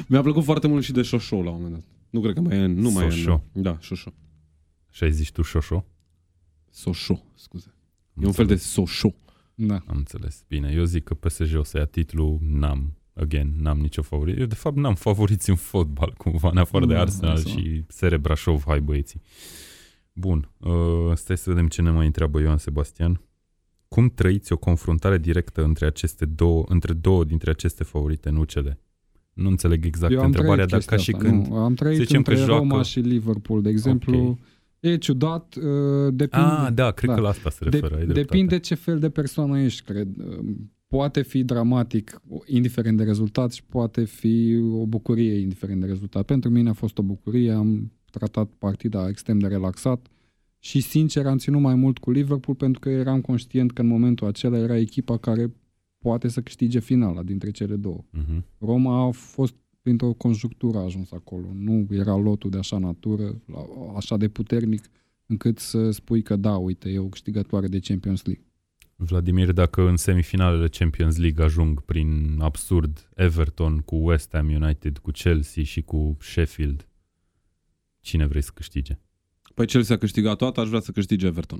Mi-a 0.07 0.21
plăcut 0.21 0.43
foarte 0.43 0.67
mult 0.67 0.83
și 0.83 0.91
de 0.91 1.01
Șoșo 1.01 1.35
la 1.41 1.49
un 1.49 1.55
moment 1.55 1.73
dat. 1.73 1.83
Nu 2.09 2.21
cred 2.21 2.33
că 2.33 2.41
mai 2.41 2.57
e, 2.57 2.65
nu 2.65 2.89
mai 2.91 3.11
Soșo. 3.11 3.43
e. 3.53 3.59
Da, 3.61 3.77
Șoșo. 3.81 4.13
Și 4.91 5.03
ai 5.03 5.11
zis 5.11 5.29
tu 5.29 5.41
Șoșo? 5.41 5.85
Soșo, 6.69 7.23
scuze. 7.35 7.73
E 8.21 8.25
un 8.25 8.31
fel 8.31 8.45
de 8.45 8.55
Soșo. 8.55 9.13
Da. 9.55 9.73
Am 9.87 9.97
înțeles. 9.97 10.43
Bine, 10.47 10.71
eu 10.75 10.83
zic 10.83 11.03
că 11.03 11.13
PSG 11.13 11.55
o 11.57 11.63
să 11.63 11.77
ia 11.77 11.85
titlul, 11.85 12.37
n-am, 12.41 12.97
again, 13.13 13.53
n-am 13.61 13.77
nicio 13.79 14.01
favorit. 14.01 14.37
Eu, 14.39 14.45
de 14.45 14.55
fapt, 14.55 14.75
n-am 14.75 14.95
favoriți 14.95 15.49
în 15.49 15.55
fotbal, 15.55 16.13
cumva, 16.17 16.49
în 16.49 16.57
afară 16.57 16.85
de 16.85 16.93
Da, 16.93 16.99
Arsenal 16.99 17.35
asta. 17.35 17.49
și 17.49 17.83
Sere 17.87 18.17
Brașov, 18.17 18.63
hai 18.67 18.79
băieții. 18.79 19.21
Bun, 20.17 20.51
uh, 20.60 20.71
stai 21.13 21.38
să 21.38 21.49
vedem 21.49 21.67
ce 21.67 21.82
ne 21.82 21.89
mai 21.89 22.06
întreabă 22.06 22.39
Ioan 22.39 22.58
Sebastian. 22.58 23.21
Cum 23.88 24.10
trăiți 24.10 24.54
o 24.54 24.58
confruntare 24.58 25.17
directă 25.17 25.63
între 25.63 25.86
aceste 25.86 26.25
două, 26.25 26.63
între 26.67 26.93
două 26.93 27.23
dintre 27.23 27.49
aceste 27.49 27.84
favorite, 27.84 28.30
nu 28.30 28.43
cele? 28.43 28.80
Nu 29.34 29.49
înțeleg 29.49 29.86
exact 29.86 30.13
Eu 30.13 30.19
am 30.19 30.25
întrebarea, 30.25 30.65
trăit 30.65 30.86
dar 30.86 30.97
ca 30.97 31.04
și 31.04 31.12
chestia 31.12 31.30
asta, 31.30 31.41
când... 31.41 31.54
Nu, 31.54 31.63
am 31.63 31.73
trăit 31.73 31.97
zicem 31.97 32.17
între 32.17 32.34
că 32.34 32.39
joacă- 32.39 32.56
Roma 32.56 32.82
și 32.82 32.99
Liverpool, 32.99 33.62
de 33.62 33.69
exemplu. 33.69 34.17
Ok. 34.28 34.38
E 34.80 34.97
ciudat, 34.97 35.56
uh, 35.56 35.63
depinde... 36.13 36.45
Ah, 36.45 36.67
da, 36.73 36.91
cred 36.91 37.10
da. 37.10 37.15
că 37.15 37.21
la 37.21 37.30
asta 37.30 37.49
se 37.49 37.63
De, 37.63 37.69
referă, 37.69 37.95
ai 37.95 38.04
dreptate. 38.06 38.21
depinde 38.21 38.60
ce 38.60 38.75
fel 38.75 38.99
de 38.99 39.10
persoană 39.10 39.60
ești, 39.60 39.84
cred. 39.84 40.08
Poate 40.88 41.22
fi 41.22 41.43
dramatic, 41.43 42.22
indiferent 42.45 42.97
de 42.97 43.03
rezultat, 43.03 43.51
și 43.51 43.63
poate 43.63 44.03
fi 44.03 44.63
o 44.72 44.86
bucurie, 44.86 45.39
indiferent 45.39 45.80
de 45.80 45.86
rezultat. 45.86 46.26
Pentru 46.26 46.49
mine 46.49 46.70
a 46.70 46.74
fost 46.74 46.97
o 46.97 47.01
bucurie, 47.01 47.51
am 47.51 47.91
tratat 48.18 48.49
partida 48.57 49.07
extrem 49.07 49.39
de 49.39 49.47
relaxat 49.47 50.07
și, 50.59 50.80
sincer, 50.80 51.26
am 51.26 51.38
ținut 51.38 51.61
mai 51.61 51.76
mult 51.76 51.97
cu 51.97 52.11
Liverpool 52.11 52.57
pentru 52.57 52.80
că 52.80 52.89
eram 52.89 53.22
conștient 53.22 53.72
că 53.72 53.82
în 53.82 53.88
momentul 53.88 54.28
acela 54.28 54.57
era 54.57 54.78
echipa 54.78 55.18
care 55.18 55.53
poate 55.97 56.28
să 56.28 56.41
câștige 56.41 56.80
finala 56.80 57.24
dintre 57.24 57.51
cele 57.51 57.76
două. 57.76 58.05
Mhm. 58.09 58.45
Roma 58.59 59.07
a 59.07 59.11
fost 59.11 59.53
printr-o 59.82 60.13
conjunctură 60.13 60.78
a 60.78 60.84
ajuns 60.84 61.11
acolo. 61.11 61.47
Nu 61.53 61.88
era 61.89 62.16
lotul 62.16 62.49
de 62.49 62.57
așa 62.57 62.78
natură, 62.78 63.41
așa 63.95 64.18
de 64.18 64.28
puternic, 64.28 64.84
încât 65.26 65.59
să 65.59 65.91
spui 65.91 66.22
că 66.22 66.36
da, 66.36 66.55
uite, 66.55 66.89
e 66.89 66.99
o 66.99 67.07
câștigătoare 67.07 67.68
de 67.68 67.80
Champions 67.80 68.26
League. 68.26 68.45
Vladimir, 68.95 69.51
dacă 69.51 69.88
în 69.88 69.97
semifinalele 69.97 70.68
Champions 70.68 71.18
League 71.18 71.43
ajung 71.43 71.82
prin 71.82 72.38
absurd 72.39 73.09
Everton 73.16 73.78
cu 73.78 73.95
West 73.95 74.30
Ham 74.32 74.49
United, 74.49 74.97
cu 74.97 75.11
Chelsea 75.11 75.63
și 75.63 75.82
cu 75.82 76.18
Sheffield, 76.20 76.88
cine 78.06 78.26
vrei 78.26 78.41
să 78.43 78.51
câștige? 78.53 78.99
Păi 79.53 79.66
Chelsea 79.66 79.95
a 79.95 79.97
câștigat 79.97 80.38
toată, 80.38 80.60
aș 80.60 80.68
vrea 80.68 80.80
să 80.80 80.91
câștige 80.91 81.26
Everton. 81.26 81.60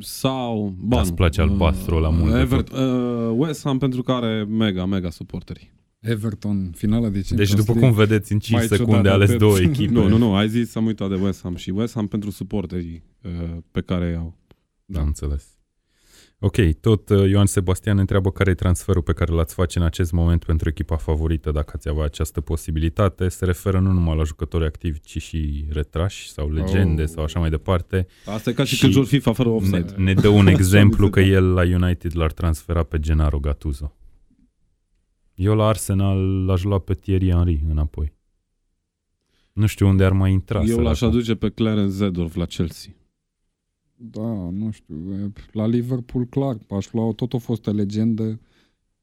Sau... 0.00 0.74
Ban, 0.78 1.00
Îți 1.00 1.14
place 1.14 1.40
albastru 1.40 1.98
la 1.98 2.08
mult 2.08 2.34
Evert, 2.34 2.72
uh, 2.72 3.32
West 3.34 3.62
Ham 3.64 3.78
pentru 3.78 4.02
că 4.02 4.12
are 4.12 4.44
mega, 4.44 4.84
mega 4.84 5.10
suporteri. 5.10 5.72
Everton, 6.00 6.70
finala 6.74 7.08
de 7.08 7.20
Champions 7.20 7.48
Deci 7.48 7.58
după 7.58 7.72
League. 7.72 7.88
cum 7.88 7.96
vedeți, 7.98 8.32
în 8.32 8.38
5 8.38 8.52
Mai 8.52 8.62
ciudat 8.62 8.78
secunde 8.78 9.08
ales 9.08 9.28
atât. 9.28 9.40
două 9.40 9.58
echipe. 9.60 9.92
Nu, 9.92 10.08
nu, 10.08 10.16
nu, 10.16 10.34
ai 10.34 10.48
zis, 10.48 10.74
am 10.74 10.86
uitat 10.86 11.08
de 11.08 11.14
West 11.14 11.42
Ham 11.42 11.56
și 11.56 11.70
West 11.70 11.94
Ham 11.94 12.06
pentru 12.06 12.30
suporterii 12.30 13.02
uh, 13.22 13.56
pe 13.70 13.80
care 13.80 14.10
i-au. 14.10 14.38
Da, 14.84 15.00
am 15.00 15.06
înțeles. 15.06 15.55
Ok, 16.46 16.56
tot 16.80 17.08
uh, 17.08 17.28
Ioan 17.30 17.46
Sebastian 17.46 17.98
întreabă 17.98 18.30
care 18.30 18.50
e 18.50 18.54
transferul 18.54 19.02
pe 19.02 19.12
care 19.12 19.32
l-ați 19.32 19.54
face 19.54 19.78
în 19.78 19.84
acest 19.84 20.12
moment 20.12 20.44
pentru 20.44 20.68
echipa 20.68 20.96
favorită, 20.96 21.50
dacă 21.50 21.72
ați 21.76 21.88
avea 21.88 22.04
această 22.04 22.40
posibilitate. 22.40 23.28
Se 23.28 23.44
referă 23.44 23.78
nu 23.80 23.92
numai 23.92 24.16
la 24.16 24.22
jucători 24.22 24.64
activi, 24.64 25.00
ci 25.00 25.22
și 25.22 25.64
retrași 25.70 26.30
sau 26.30 26.52
legende 26.52 27.02
Oh. 27.02 27.08
sau 27.08 27.24
așa 27.24 27.38
mai 27.38 27.50
departe. 27.50 28.06
Asta 28.26 28.50
e 28.50 28.52
ca 28.52 28.64
și, 28.64 28.74
Și 28.74 28.80
când 28.80 28.92
joci 28.92 29.06
FIFA 29.06 29.32
fără 29.32 29.48
Ne, 29.48 29.54
offside. 29.54 29.94
ne 29.96 30.14
dă 30.14 30.28
un 30.28 30.46
exemplu 30.56 31.10
că 31.10 31.20
da. 31.20 31.26
el 31.26 31.52
la 31.52 31.62
United 31.62 32.16
l-ar 32.16 32.32
transfera 32.32 32.82
pe 32.82 32.98
Gennaro 32.98 33.38
Gattuso. 33.38 33.96
Eu 35.34 35.54
la 35.54 35.66
Arsenal 35.66 36.44
l-aș 36.44 36.62
lua 36.62 36.78
pe 36.78 36.94
Thierry 36.94 37.30
Henry 37.30 37.64
înapoi. 37.70 38.12
Nu 39.52 39.66
știu 39.66 39.86
unde 39.88 40.04
ar 40.04 40.12
mai 40.12 40.32
intra. 40.32 40.62
Eu 40.62 40.78
l-aș 40.80 40.98
săracul. 40.98 41.06
aduce 41.18 41.34
pe 41.34 41.48
Clarence 41.48 41.90
Zedorf 41.92 42.34
la 42.34 42.44
Chelsea. 42.44 42.92
Da, 43.96 44.50
nu 44.50 44.70
știu. 44.70 44.96
e, 45.12 45.32
La 45.52 45.66
Liverpool, 45.66 46.26
clar, 46.26 46.58
aș 46.68 46.92
lua 46.92 47.12
tot 47.12 47.32
o 47.32 47.38
fostă 47.38 47.72
legendă 47.72 48.40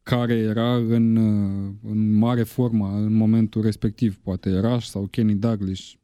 care 0.04 0.34
era 0.34 0.76
în, 0.76 1.16
uh, 1.16 1.74
în 1.84 2.14
mare 2.14 2.44
formă 2.44 2.88
în 2.96 3.14
momentul 3.14 3.62
respectiv. 3.62 4.18
Poate 4.18 4.60
Rush 4.60 4.86
sau 4.86 5.08
Kenny 5.08 5.36
Douglas. 5.36 5.96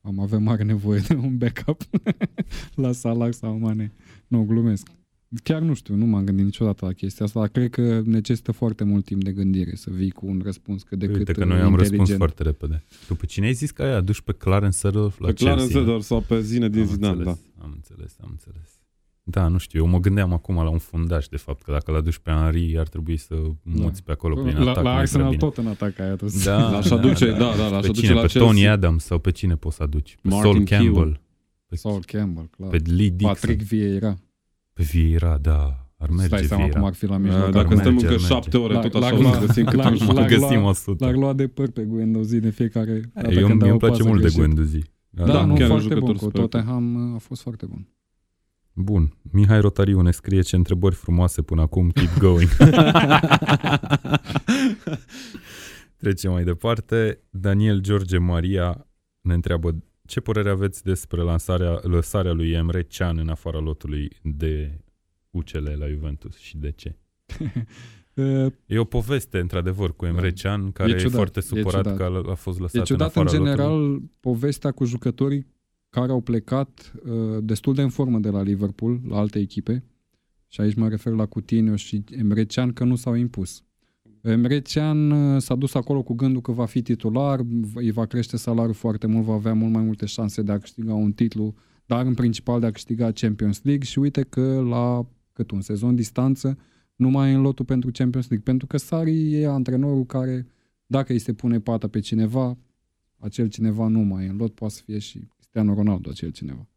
Am 0.00 0.20
avea 0.20 0.38
mare 0.38 0.62
nevoie 0.62 1.00
de 1.08 1.14
un 1.14 1.38
backup 1.38 1.82
la 2.74 2.92
Salah 2.92 3.32
sau 3.32 3.58
Mane. 3.58 3.92
Nu, 4.26 4.44
glumesc. 4.44 4.88
Chiar 5.42 5.60
nu 5.60 5.74
știu, 5.74 5.94
nu 5.94 6.06
m-am 6.06 6.24
gândit 6.24 6.44
niciodată 6.44 6.84
la 6.86 6.92
chestia 6.92 7.24
asta, 7.26 7.38
dar 7.40 7.48
cred 7.48 7.70
că 7.70 8.02
necesită 8.04 8.52
foarte 8.52 8.84
mult 8.84 9.04
timp 9.04 9.24
de 9.24 9.32
gândire 9.32 9.74
să 9.74 9.90
vii 9.90 10.10
cu 10.10 10.26
un 10.26 10.40
răspuns 10.44 10.82
cât 10.82 10.98
de 10.98 11.06
cât 11.06 11.16
Uite 11.16 11.32
că 11.32 11.40
uh, 11.40 11.46
noi 11.46 11.58
am 11.60 11.66
inteligent. 11.70 11.98
răspuns 11.98 12.16
foarte 12.18 12.42
repede. 12.42 12.84
Tu 13.06 13.14
pe 13.14 13.26
cine 13.26 13.46
ai 13.46 13.52
zis 13.52 13.70
că 13.70 13.82
ai 13.82 13.92
adus 13.94 14.20
pe 14.20 14.32
Clarence 14.32 14.76
Seedorf 14.76 15.18
la 15.18 15.26
pe 15.26 15.32
Chelsea? 15.32 15.54
Clarence 15.56 15.78
Zedorf 15.78 16.04
sau 16.04 16.20
pe 16.20 16.40
Zine 16.40 16.68
din 16.68 16.80
am 16.80 16.86
Zidane, 16.86 17.22
da. 17.24 17.30
înțeles, 17.30 17.40
am 17.62 17.72
înțeles, 17.74 18.16
am 18.22 18.28
înțeles. 18.30 18.70
Da, 19.24 19.48
nu 19.48 19.58
știu, 19.58 19.78
eu 19.80 19.86
mă 19.86 19.98
gândeam 20.00 20.32
acum 20.32 20.54
la 20.54 20.68
un 20.68 20.78
fundaș, 20.78 21.26
de 21.28 21.36
fapt, 21.36 21.62
că 21.62 21.72
dacă 21.72 21.90
l 21.90 21.94
aduci 21.94 22.18
pe 22.18 22.30
Henry, 22.30 22.78
ar 22.78 22.88
trebui 22.88 23.16
să 23.16 23.34
muți 23.62 24.02
pe 24.02 24.12
acolo 24.12 24.42
prin 24.42 24.56
La, 24.64 24.70
atac. 24.70 24.82
la 24.84 24.90
mai 24.90 25.00
Arsenal 25.00 25.26
bine. 25.26 25.38
tot 25.38 25.56
în 25.56 25.66
atac 25.66 25.98
ai 25.98 26.08
adus. 26.10 26.44
Da, 26.44 26.70
L-aș 26.72 26.90
aduce, 26.90 27.30
da, 27.30 27.38
da, 27.38 27.68
l-aș 27.68 27.80
pe 27.80 27.86
aduce 27.86 28.00
cine? 28.00 28.12
la 28.12 28.20
pe 28.20 28.26
Chelsea. 28.26 28.40
Tony 28.50 28.68
Adams 28.68 29.04
sau 29.04 29.18
pe 29.18 29.30
cine 29.30 29.56
poți 29.56 29.76
să 29.76 29.82
aduci? 29.82 30.16
Pe 30.22 30.28
Martin 30.28 30.52
Saul 30.52 30.64
Campbell, 30.64 30.92
Keown. 30.94 31.20
pe, 31.66 31.76
Saul 31.76 32.02
Campbell, 32.06 32.48
clar. 32.56 32.68
pe 32.70 32.76
Lee 32.84 33.08
Dixon, 33.08 33.26
Patrick 33.32 33.62
Vieira. 33.62 34.18
Pe 34.72 34.82
Vieira, 34.82 35.38
da, 35.38 35.86
ar 35.98 36.08
merge 36.08 36.26
Stai 36.26 36.42
seama 36.44 36.62
Vieira. 36.62 36.78
cum 36.78 36.88
ar 36.88 36.94
fi 36.94 37.06
la 37.06 37.14
Uh, 37.14 37.20
mijloc. 37.20 37.50
Dacă 37.50 37.68
merge, 37.68 37.80
stăm 37.82 37.92
încă 37.96 38.08
merge. 38.08 38.24
șapte 38.26 38.56
ore, 38.56 38.74
La- 38.74 38.80
tot 38.80 38.92
la- 39.00 39.06
așa 39.06 39.16
o 39.16 39.20
la- 39.22 39.32
să 39.32 39.46
găsim 39.46 39.64
cât 39.64 39.74
la- 39.78 39.84
am 39.84 39.94
la- 39.98 40.04
Mă 40.04 40.12
l-ar 40.12 40.28
găsim 40.28 40.58
lua- 40.60 40.68
100. 40.68 41.04
L-ar 41.04 41.14
lua 41.14 41.32
de 41.32 41.46
păr 41.48 41.70
pe 41.70 41.82
Guendouzi 41.82 42.38
de 42.40 42.50
fiecare 42.50 43.00
dată 43.14 43.32
Eu, 43.32 43.46
când 43.46 43.48
dau 43.48 43.56
mie 43.58 43.68
o 43.68 43.70
îmi 43.70 43.78
place 43.78 43.96
pasă 43.96 44.08
mult 44.08 44.20
de 44.20 44.26
greșită. 44.28 44.42
Guendouzi. 44.44 44.78
Da, 45.10 45.24
Da, 45.24 45.44
nu, 45.44 45.54
chiar 45.54 45.62
un 45.62 45.66
foarte 45.68 45.82
jucător 45.82 46.00
bun. 46.08 46.12
Cu 46.16 46.18
super. 46.24 46.40
Tottenham 46.40 46.94
uh, 46.94 47.14
a 47.14 47.18
fost 47.18 47.42
foarte 47.42 47.66
bun. 47.66 47.88
Bun. 48.74 49.12
Mihai 49.32 49.60
Rotariu 49.60 50.00
ne 50.00 50.10
scrie 50.10 50.40
ce 50.40 50.56
întrebări 50.56 50.94
frumoase 50.94 51.42
până 51.42 51.60
acum. 51.60 51.90
Keep 51.90 52.18
going. 52.18 52.48
Trecem 55.96 56.30
mai 56.32 56.44
departe. 56.44 57.20
Daniel 57.30 57.80
George 57.80 58.18
Maria 58.18 58.86
ne 59.20 59.34
întreabă 59.34 59.84
ce 60.06 60.20
părere 60.20 60.50
aveți 60.50 60.84
despre 60.84 61.20
lansarea, 61.22 61.80
lăsarea 61.82 62.32
lui 62.32 62.50
Emre 62.50 62.82
Can 62.82 63.18
în 63.18 63.28
afara 63.28 63.58
lotului 63.58 64.08
de 64.22 64.80
UCL 65.30 65.68
la 65.78 65.88
Juventus 65.88 66.36
și 66.38 66.56
de 66.56 66.70
ce? 66.70 66.96
Uh, 68.14 68.52
E 68.66 68.78
o 68.78 68.84
poveste, 68.84 69.38
într-adevăr, 69.38 69.96
cu 69.96 70.06
Emre 70.06 70.30
Da. 70.30 70.48
Can, 70.48 70.72
care 70.72 70.90
E 70.90 70.94
e, 70.94 70.96
ciudat, 70.98 71.14
foarte 71.14 71.38
e 71.38 71.42
supărat 71.42 71.82
ciudat. 71.82 71.96
că 71.96 72.02
a, 72.02 72.30
a 72.30 72.34
fost 72.34 72.58
lăsat 72.58 72.74
E 72.74 72.78
în 72.78 72.84
ciudat 72.84 73.14
în 73.14 73.22
afara 73.22 73.36
general 73.38 73.78
lotului. 73.80 74.10
povestea 74.20 74.72
cu 74.72 74.84
jucătorii 74.84 75.46
care 75.90 76.12
au 76.12 76.20
plecat 76.20 76.92
uh, 77.04 77.38
destul 77.42 77.74
de 77.74 77.82
în 77.82 77.88
formă 77.88 78.18
de 78.18 78.28
la 78.28 78.42
Liverpool, 78.42 79.00
la 79.08 79.18
alte 79.18 79.38
echipe. 79.38 79.84
Și 80.48 80.60
aici 80.60 80.74
mă 80.74 80.88
refer 80.88 81.12
la 81.12 81.26
Coutinho 81.26 81.76
și 81.76 82.04
Emre 82.10 82.44
Can 82.44 82.72
că 82.72 82.84
nu 82.84 82.94
s-au 82.96 83.14
impus. 83.14 83.62
Emre 84.22 84.60
Can 84.60 85.10
uh, 85.10 85.40
s-a 85.40 85.54
dus 85.54 85.74
acolo 85.74 86.02
cu 86.02 86.14
gândul 86.14 86.40
că 86.40 86.52
va 86.52 86.64
fi 86.66 86.82
titular, 86.82 87.40
v- 87.42 87.76
îi 87.76 87.90
va 87.90 88.06
crește 88.06 88.36
salariul 88.36 88.74
foarte 88.74 89.06
mult, 89.06 89.24
va 89.24 89.32
avea 89.34 89.54
mult 89.54 89.72
mai 89.72 89.82
multe 89.82 90.06
șanse 90.06 90.42
de 90.42 90.52
a 90.52 90.58
câștiga 90.58 90.94
un 90.94 91.12
titlu, 91.12 91.54
dar 91.86 92.06
în 92.06 92.14
principal 92.14 92.60
de 92.60 92.66
a 92.66 92.70
câștiga 92.70 93.10
Champions 93.12 93.60
League 93.62 93.84
și 93.84 93.98
uite 93.98 94.22
că 94.22 94.60
la 94.68 95.06
cât 95.32 95.50
un 95.50 95.60
sezon 95.60 95.94
distanță 95.94 96.58
nu 96.96 97.08
mai 97.10 97.30
e 97.30 97.34
în 97.34 97.40
lotul 97.40 97.64
pentru 97.64 97.90
Champions 97.92 98.28
League, 98.28 98.46
pentru 98.46 98.66
că 98.66 98.76
Sari 98.76 99.32
e 99.34 99.46
antrenorul 99.46 100.04
care 100.04 100.46
dacă 100.86 101.12
îi 101.12 101.18
se 101.18 101.32
pune 101.32 101.60
pata 101.60 101.88
pe 101.88 102.00
cineva, 102.00 102.58
acel 103.18 103.48
cineva 103.48 103.86
nu 103.86 104.00
mai 104.00 104.24
e 104.24 104.28
în 104.28 104.36
lot, 104.36 104.54
poate 104.54 104.74
să 104.74 104.82
fie 104.84 104.98
și 104.98 105.28
Cristiano 105.36 105.74
Ronaldo 105.74 106.10
acel 106.10 106.30
cineva. 106.30 106.68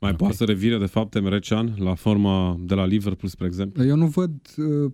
Mai 0.00 0.10
Ok. 0.10 0.16
poate 0.16 0.34
să 0.34 0.44
revire, 0.44 0.78
de 0.78 0.86
fapt, 0.86 1.14
Emre 1.14 1.38
Can 1.38 1.74
la 1.78 1.94
forma 1.94 2.60
de 2.64 2.74
la 2.74 2.84
Liverpool, 2.86 3.30
spre 3.30 3.46
exemplu? 3.46 3.84
Eu 3.84 3.96
nu 3.96 4.06
văd, 4.06 4.32
uh, 4.56 4.92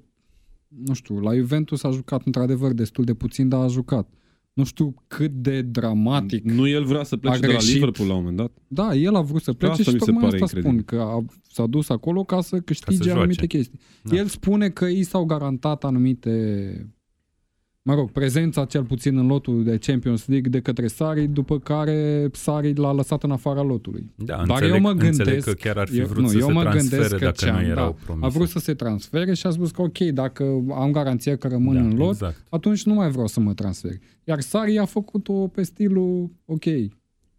nu 0.85 0.95
știu, 0.95 1.19
la 1.19 1.35
Juventus 1.35 1.83
a 1.83 1.91
jucat 1.91 2.23
într-adevăr 2.25 2.73
destul 2.73 3.05
de 3.05 3.15
puțin, 3.15 3.49
dar 3.49 3.63
a 3.63 3.67
jucat. 3.67 4.09
Nu 4.53 4.65
știu 4.65 4.95
cât 5.07 5.31
de 5.31 5.63
dramatic. 5.63 6.45
Nu 6.45 6.69
el 6.69 6.85
vrea 6.85 7.03
să 7.03 7.17
plece 7.17 7.37
A 7.37 7.41
de 7.41 7.47
la 7.47 7.53
greșit. 7.53 7.73
Liverpool 7.75 8.09
la 8.09 8.15
un 8.15 8.21
moment 8.21 8.37
dat? 8.39 8.53
Da, 8.69 8.95
el 8.95 9.15
a 9.15 9.21
vrut 9.21 9.43
să 9.43 9.53
plece 9.53 9.73
Asta 9.73 9.83
și 9.83 9.91
mi 9.93 10.01
se 10.01 10.05
tocmai 10.11 10.31
pare 10.31 10.43
asta 10.43 10.59
spun, 10.61 10.75
incredibil. 10.75 10.99
că 10.99 11.03
a, 11.03 11.25
s-a 11.53 11.67
dus 11.67 11.89
acolo 11.89 12.25
ca 12.25 12.41
să 12.41 12.61
câștige 12.61 13.03
joace. 13.03 13.19
anumite 13.19 13.47
chestii. 13.47 13.79
Da. 14.03 14.17
El 14.17 14.27
spune 14.27 14.69
că 14.69 14.87
i 14.87 15.03
s-au 15.03 15.25
garantat 15.25 15.85
anumite 15.85 16.95
mă 17.83 17.95
rog, 17.95 18.11
prezența 18.11 18.65
cel 18.65 18.85
puțin 18.85 19.17
în 19.19 19.27
lotul 19.27 19.65
de 19.65 19.79
Champions 19.79 20.27
League 20.27 20.51
de 20.51 20.61
către 20.61 20.87
Sari, 20.87 21.27
după 21.27 21.59
care 21.59 22.29
Sari 22.33 22.75
l-a 22.75 22.93
lăsat 22.93 23.23
în 23.23 23.31
afara 23.31 23.63
lotului. 23.63 24.11
Da, 24.17 24.25
Dar 24.35 24.41
înțeleg, 24.49 24.73
eu 24.75 24.81
mă 24.81 24.91
înțeleg 24.91 25.17
gândesc- 25.17 25.45
că 25.47 25.53
chiar 25.53 25.77
ar 25.77 25.89
fi 25.89 25.99
eu- 25.99 26.07
vrut 26.07 26.23
nu, 26.23 26.29
să 26.29 26.37
eu 26.39 26.47
se 26.47 26.53
mă 26.53 26.63
gândesc 26.63 26.89
transfere 26.89 27.19
că 27.19 27.25
dacă 27.25 27.37
Cean, 27.45 27.55
nu 27.65 27.71
erau 27.71 27.91
da, 27.91 27.97
promise. 28.05 28.27
A 28.27 28.29
vrut 28.29 28.49
să 28.49 28.59
se 28.59 28.75
transfere 28.75 29.35
și 29.35 29.47
a 29.47 29.51
spus 29.51 29.71
că 29.71 29.83
ok, 29.83 29.99
dacă 29.99 30.45
am 30.75 30.91
garanția 30.93 31.37
că 31.37 31.49
rămân 31.49 31.75
da, 31.75 31.81
în 31.81 31.97
lot, 31.97 32.11
Exact. 32.11 32.37
atunci 32.49 32.83
nu 32.85 32.95
mai 32.95 33.11
vreau 33.11 33.27
să 33.27 33.41
mă 33.41 33.55
transfer. 33.55 33.93
Iar 34.25 34.41
Sari 34.41 34.79
a 34.79 34.85
făcut-o 34.85 35.33
pe 35.33 35.63
stilul, 35.63 36.31
ok, 36.45 36.65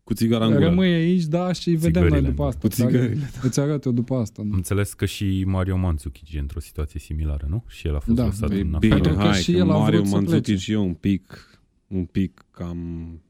Cu 0.04 0.14
țigara 0.14 0.45
în 0.45 0.51
gură. 0.54 0.66
rămâi 0.66 0.93
aici, 0.93 1.24
da, 1.24 1.51
și 1.51 1.70
vedem 1.72 2.01
noi 2.01 2.10
Țigările 2.10 2.30
după 2.30 2.41
în 2.41 2.47
asta. 2.47 2.60
Cu 2.62 2.68
țigările. 2.68 3.30
Îți 3.41 3.60
arăt 3.60 3.84
eu 3.86 3.91
după 3.91 4.16
asta. 4.16 4.41
Am 4.41 4.47
Nu? 4.47 4.56
înțeles 4.56 4.93
că 4.93 5.06
și 5.06 5.43
Mario 5.47 5.78
Mandzukic 5.78 6.34
e 6.34 6.39
într-o 6.39 6.60
situație 6.60 6.99
similară, 6.99 7.45
nu? 7.49 7.64
Și 7.68 7.88
el 7.88 7.95
a 7.95 7.99
fost 7.99 8.18
Da, 8.18 8.26
lăsat 8.26 8.51
e 8.51 8.60
în 8.60 8.76
Bine, 8.80 8.93
afară. 8.93 9.01
Pentru 9.01 9.14
că 9.14 9.28
hai, 9.30 9.41
și 9.41 9.51
că 9.51 9.58
el 9.58 9.70
a 9.72 9.78
Mario 9.78 9.97
vrut 9.97 10.08
să 10.10 10.16
Mandzukic 10.16 10.43
plece. 10.45 10.62
și 10.62 10.72
eu 10.72 10.86
un 10.86 10.93
pic, 10.93 11.47
un 11.88 12.04
pic 12.06 12.45
cam... 12.51 12.78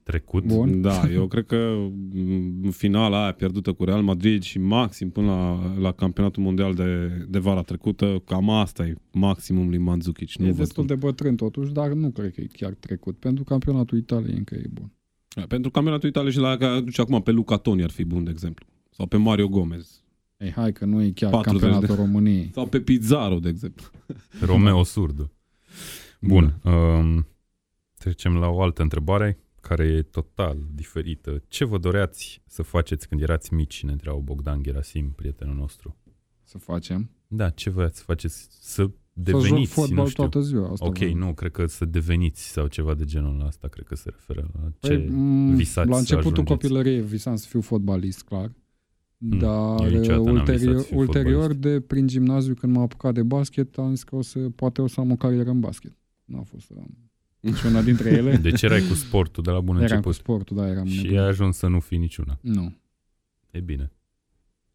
trecut. 0.04 0.46
Bun. 0.46 0.82
Da, 0.82 1.10
eu 1.14 1.28
cred 1.28 1.46
că 1.46 1.76
m, 2.14 2.64
în 2.64 2.72
finala 2.72 3.22
aia 3.24 3.32
pierdută 3.32 3.72
cu 3.74 3.84
Real 3.84 4.02
Madrid 4.02 4.42
și 4.42 4.60
maxim 4.60 5.10
până 5.10 5.26
la, 5.28 5.74
la 5.80 5.92
campionatul 5.92 6.44
mondial 6.44 6.74
de, 6.74 7.08
de 7.30 7.40
vara 7.40 7.62
trecută, 7.62 8.22
cam 8.26 8.50
asta 8.50 8.86
e 8.86 8.96
maximum 9.12 9.70
lui 9.70 9.78
Mandzukic. 9.78 10.32
Nu 10.38 10.46
E 10.46 10.50
văd 10.50 10.58
destul 10.58 10.86
cum. 10.86 10.86
de 10.86 11.06
bătrân 11.06 11.36
totuși, 11.36 11.72
dar 11.72 11.88
nu 11.92 12.10
cred 12.10 12.34
că 12.34 12.42
e 12.42 12.48
chiar 12.54 12.74
trecut. 12.74 13.18
Pentru 13.18 13.44
campionatul 13.44 13.98
Italiei 13.98 14.38
încă 14.38 14.56
e 14.56 14.66
bun. 14.72 14.92
Pentru 15.48 15.72
campionatul 15.72 16.10
Italiei 16.10 16.32
și 16.32 16.40
la 16.40 16.58
care 16.58 16.76
aduce 16.76 17.02
acum 17.02 17.22
pe 17.22 17.32
Luca 17.32 17.58
Toni 17.58 17.84
ar 17.84 17.90
fi 17.90 18.04
bun, 18.04 18.24
de 18.24 18.30
exemplu. 18.30 18.66
Sau 18.90 19.06
pe 19.06 19.18
Mario 19.18 19.48
Gomez. 19.48 20.04
Ei, 20.38 20.52
hai 20.52 20.72
că 20.72 20.86
nu 20.86 21.02
e 21.02 21.12
chiar 21.12 21.32
40 21.32 21.62
campionatul 21.62 21.96
României. 21.96 22.50
Sau 22.54 22.68
pe 22.68 22.82
Pizarro, 22.82 23.40
de 23.40 23.50
exemplu. 23.50 23.86
Romeo 24.52 24.84
Surdu. 24.84 25.32
Bun. 26.20 26.60
Um, 26.64 27.28
trecem 27.98 28.36
la 28.36 28.48
o 28.48 28.62
altă 28.62 28.82
întrebare 28.82 29.38
care 29.62 29.84
e 29.84 30.02
total 30.02 30.58
diferită. 30.74 31.44
Ce 31.48 31.66
vă 31.66 31.78
doreați 31.78 32.42
să 32.46 32.62
faceți 32.62 33.08
când 33.08 33.22
erați 33.22 33.54
mici, 33.54 33.84
ne 33.84 33.92
întreabă 33.92 34.20
Bogdan 34.20 34.64
Gerasim, 34.64 35.12
prietenul 35.12 35.56
nostru. 35.56 35.98
Să 36.44 36.58
facem. 36.58 37.10
Da, 37.28 37.50
ce 37.50 37.70
voiați 37.70 37.98
să 37.98 38.04
faceți? 38.04 38.48
Să 38.50 38.90
Să 39.24 39.32
joc 39.32 39.42
deveniți, 39.42 39.72
fotbal 39.72 40.04
nu 40.04 40.10
știu. 40.10 40.24
toată 40.24 40.46
ziua. 40.46 40.70
Asta 40.72 40.86
Ok, 40.86 40.98
vreau. 40.98 41.14
nu, 41.16 41.34
cred 41.34 41.52
că 41.52 41.66
să 41.66 41.86
deveniți 41.86 42.50
sau 42.52 42.68
ceva 42.68 42.94
de 42.94 43.04
genul 43.06 43.44
ăsta, 43.48 43.68
cred 43.68 43.86
că 43.86 43.96
se 43.96 44.10
referă 44.10 44.50
la 44.54 44.70
ce 44.80 44.88
Păi, 44.88 45.08
m, 45.10 45.56
visați 45.56 45.88
La 45.90 45.94
să 45.94 46.00
începutul 46.00 46.32
ajungeți. 46.32 46.52
copilăriei 46.62 47.02
visam 47.02 47.36
să 47.36 47.48
fiu 47.50 47.62
fotbalist, 47.62 48.24
clar. 48.24 48.52
Hmm, 49.18 49.38
Dar 49.40 49.80
eu 49.92 50.00
niciodată 50.00 50.22
n-am 50.24 50.36
ulterior, 50.36 50.70
visat 50.72 50.82
să 50.82 50.88
fiu 50.88 51.00
ulterior 51.00 51.42
fotbalist. 51.48 51.60
de 51.80 51.80
prin 51.88 52.08
gimnaziu, 52.08 52.54
când 52.54 52.74
m-am 52.74 52.84
apucat 52.84 53.14
de 53.14 53.24
basket, 53.24 53.78
am 53.78 53.90
zis 53.90 54.04
că 54.04 54.16
o 54.16 54.22
să, 54.22 54.40
poate 54.40 54.82
o 54.82 54.88
să 54.88 55.00
am 55.00 55.12
o 55.12 55.16
carieră 55.16 55.50
în 55.50 55.60
basket. 55.60 55.92
Nu 56.26 56.38
a 56.40 56.44
fost 56.44 56.66
să 56.66 56.74
am. 56.78 56.98
Nici 57.40 57.62
una 57.62 57.82
dintre 57.82 58.10
ele. 58.10 58.36
Deci 58.48 58.62
erai 58.62 58.82
cu 58.88 58.94
sportul 58.94 59.44
de 59.44 59.50
la 59.52 59.60
bun 59.60 59.76
Eram 59.76 59.88
cu 59.88 59.94
început. 59.94 60.14
sportul, 60.14 60.56
da, 60.58 60.68
eram 60.70 60.86
Și 60.86 61.02
nebun. 61.04 61.18
ai 61.18 61.28
ajuns 61.28 61.58
să 61.58 61.68
nu 61.68 61.80
fii 61.80 61.98
niciuna. 61.98 62.38
Nu. 62.42 62.76
E 63.52 63.60
bine. 63.60 63.92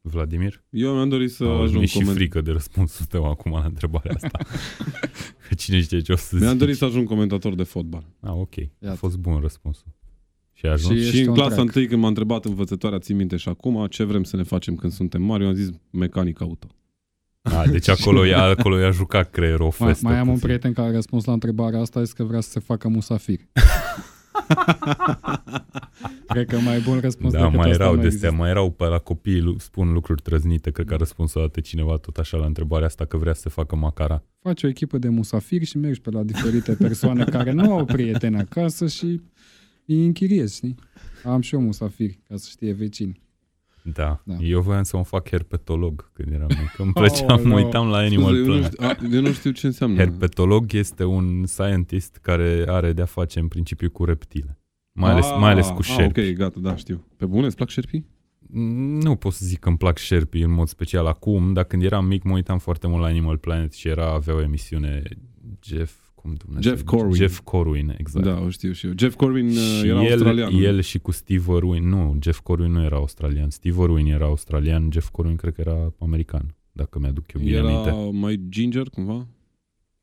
Vladimir? 0.08 0.62
Eu 0.70 0.92
mi-am 0.94 1.08
dorit 1.08 1.30
să 1.30 1.44
Au 1.44 1.62
ajung 1.62 1.80
mi 1.80 1.86
și 1.86 1.98
coment... 1.98 2.14
frică 2.16 2.40
de 2.40 2.50
răspunsul 2.50 3.04
tău 3.06 3.24
acum 3.24 3.52
la 3.52 3.62
întrebarea 3.64 4.12
asta. 4.14 4.38
Că 5.48 5.54
Cine 5.54 5.80
știe 5.80 6.00
ce 6.00 6.12
o 6.12 6.16
să 6.16 6.36
Mi-am 6.36 6.48
zici. 6.50 6.58
dorit 6.58 6.76
să 6.76 6.84
ajung 6.84 7.08
comentator 7.08 7.54
de 7.54 7.62
fotbal. 7.62 8.04
Ah, 8.20 8.30
ok. 8.32 8.58
A 8.58 8.62
Iată. 8.84 8.96
fost 8.96 9.16
bun 9.16 9.38
răspunsul. 9.40 9.86
Și 10.52 10.66
ai 10.66 10.72
ajuns? 10.72 10.94
Și- 10.98 11.02
Și 11.02 11.08
Ești 11.08 11.20
în 11.22 11.28
on 11.28 11.34
clasa 11.34 11.48
track. 11.54 11.66
întâi 11.66 11.86
când 11.86 12.00
m-a 12.02 12.08
întrebat 12.08 12.44
învățătoarea, 12.44 12.98
țin 12.98 13.16
minte 13.16 13.36
și 13.36 13.48
acum, 13.48 13.86
ce 13.86 14.04
vrem 14.04 14.22
să 14.24 14.36
ne 14.36 14.42
facem 14.42 14.74
când 14.74 14.92
suntem 14.92 15.22
mari, 15.22 15.42
eu 15.42 15.48
am 15.48 15.54
zis 15.54 15.68
mecanic 15.90 16.40
auto. 16.40 16.66
A, 17.42 17.66
deci 17.66 17.88
acolo 18.00 18.24
i-a, 18.24 18.42
acolo 18.42 18.78
i-a 18.78 18.90
jucat 18.90 19.30
creierul 19.30 19.66
o 19.66 19.72
Mai, 19.78 19.88
festă. 19.88 20.08
mai 20.08 20.18
am 20.18 20.26
un 20.26 20.32
puțin. 20.32 20.46
prieten 20.48 20.72
care 20.72 20.88
a 20.88 20.92
răspuns 20.92 21.24
la 21.24 21.32
întrebarea 21.32 21.80
asta, 21.80 22.02
zis 22.02 22.12
că 22.12 22.24
vrea 22.24 22.40
să 22.40 22.50
se 22.50 22.60
facă 22.60 22.88
musafir. 22.88 23.38
Cred 26.26 26.46
că 26.48 26.56
mai 26.58 26.80
bun 26.80 26.98
răspuns 27.00 27.32
Da, 27.32 27.38
decât 27.38 27.56
mai 27.56 27.70
asta 27.70 27.82
erau 27.82 27.94
nu 27.94 28.00
de 28.00 28.06
există. 28.06 28.26
astea, 28.26 28.40
mai 28.40 28.50
erau 28.50 28.70
pe 28.70 28.84
la 28.84 28.98
copii, 28.98 29.40
lu- 29.40 29.58
spun 29.58 29.92
lucruri 29.92 30.22
trăznite, 30.22 30.70
cred 30.70 30.86
că 30.86 30.94
a 30.94 30.96
răspuns 30.96 31.34
o 31.34 31.40
dată 31.40 31.60
cineva 31.60 31.96
tot 31.96 32.16
așa 32.16 32.36
la 32.36 32.46
întrebarea 32.46 32.86
asta 32.86 33.04
că 33.04 33.16
vrea 33.16 33.32
să 33.32 33.40
se 33.40 33.48
facă 33.48 33.76
macara. 33.76 34.24
Faci 34.42 34.62
o 34.62 34.68
echipă 34.68 34.98
de 34.98 35.08
musafiri 35.08 35.64
și 35.64 35.78
mergi 35.78 36.00
pe 36.00 36.10
la 36.10 36.22
diferite 36.22 36.74
persoane 36.74 37.24
care 37.36 37.52
nu 37.52 37.72
au 37.72 37.84
prieteni 37.84 38.36
acasă 38.38 38.86
și 38.86 39.20
îi 39.86 40.04
închiriezi, 40.04 40.56
știi? 40.56 40.74
Am 41.24 41.40
și 41.40 41.54
eu 41.54 41.60
musafiri, 41.60 42.18
ca 42.28 42.36
să 42.36 42.46
știe 42.50 42.72
vecini. 42.72 43.20
Da. 43.92 44.20
Da. 44.24 44.34
Eu 44.40 44.60
voiam 44.60 44.82
să 44.82 44.96
mă 44.96 45.04
fac 45.04 45.28
herpetolog 45.28 46.10
când 46.12 46.32
eram 46.32 46.46
mic. 46.48 46.78
Îmi 46.78 46.92
plăcea, 46.92 47.24
Oh, 47.34 47.40
mă 47.42 47.48
no. 47.48 47.54
uitam 47.64 47.88
la 47.88 47.96
Animal 47.96 48.34
Scuze, 48.34 48.38
eu, 48.38 48.46
nu 48.46 48.68
Planet. 48.68 48.72
știu, 48.72 49.08
a, 49.08 49.14
eu 49.14 49.20
nu 49.20 49.32
știu 49.32 49.50
ce 49.50 49.66
înseamnă. 49.66 49.96
Herpetolog 49.96 50.72
este 50.72 51.04
un 51.04 51.46
scientist 51.46 52.18
care 52.22 52.64
are 52.68 52.92
de-a 52.92 53.04
face 53.04 53.38
în 53.38 53.48
principiu 53.48 53.90
cu 53.90 54.04
reptile. 54.04 54.58
Mai 54.92 55.10
ales, 55.10 55.26
mai 55.38 55.50
ales 55.50 55.66
cu 55.66 55.76
ah, 55.78 55.84
șerpi. 55.84 56.20
ok, 56.20 56.26
gata, 56.36 56.60
da, 56.60 56.76
știu. 56.76 57.06
Pe 57.16 57.26
bune, 57.26 57.46
îți 57.46 57.56
plac 57.56 57.68
șerpii? 57.68 58.06
Nu 59.02 59.16
pot 59.16 59.32
să 59.32 59.44
zic 59.46 59.58
că 59.58 59.68
îmi 59.68 59.76
plac 59.76 59.96
șerpii 59.98 60.42
în 60.42 60.50
mod 60.50 60.68
special 60.68 61.06
acum, 61.06 61.52
dar 61.52 61.64
când 61.64 61.82
eram 61.82 62.06
mic 62.06 62.22
mă 62.22 62.32
uitam 62.32 62.58
foarte 62.58 62.86
mult 62.86 63.00
la 63.00 63.06
Animal 63.06 63.36
Planet 63.36 63.72
și 63.72 63.88
era, 63.88 64.12
avea 64.12 64.34
o 64.34 64.40
emisiune 64.42 65.02
Jeff, 65.62 65.92
cum 66.28 66.36
Dumnezeu? 66.44 66.70
Jeff 66.72 66.84
Corwin. 66.84 67.14
Jeff 67.14 67.40
Corwin, 67.44 67.94
exact. 67.98 68.24
Da, 68.24 68.40
o 68.40 68.50
știu 68.50 68.72
și 68.72 68.86
eu. 68.86 68.92
Jeff 68.96 69.16
Corwin 69.16 69.46
uh, 69.48 69.54
și 69.54 69.86
era 69.86 70.02
el, 70.02 70.10
australian. 70.10 70.52
nu? 70.52 70.60
el 70.60 70.80
și 70.80 70.98
cu 70.98 71.10
Steve 71.10 71.52
Irwin, 71.54 71.88
nu, 71.88 72.18
Jeff 72.22 72.40
Corwin 72.40 72.72
nu 72.72 72.82
era 72.82 72.96
australian, 72.96 73.50
Steve 73.50 73.82
Irwin 73.82 74.06
era 74.06 74.24
australian, 74.24 74.88
Jeff 74.92 75.08
Corwin 75.08 75.36
cred 75.36 75.54
că 75.54 75.60
era 75.60 75.94
american, 75.98 76.54
dacă 76.72 76.98
mi-aduc 76.98 77.32
eu 77.32 77.40
bine 77.40 77.56
era 77.56 77.80
aminte. 77.80 78.18
mai 78.18 78.40
ginger, 78.48 78.88
cumva? 78.88 79.26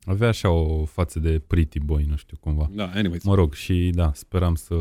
Avea 0.05 0.27
așa 0.27 0.49
o 0.49 0.85
față 0.85 1.19
de 1.19 1.39
pretty 1.47 1.79
boy, 1.79 2.05
nu 2.09 2.15
știu 2.15 2.37
cumva. 2.39 2.69
Da, 2.73 2.91
anyways. 2.93 3.23
Mă 3.23 3.35
rog, 3.35 3.53
și 3.53 3.91
da, 3.93 4.11
speram 4.13 4.55
să... 4.55 4.75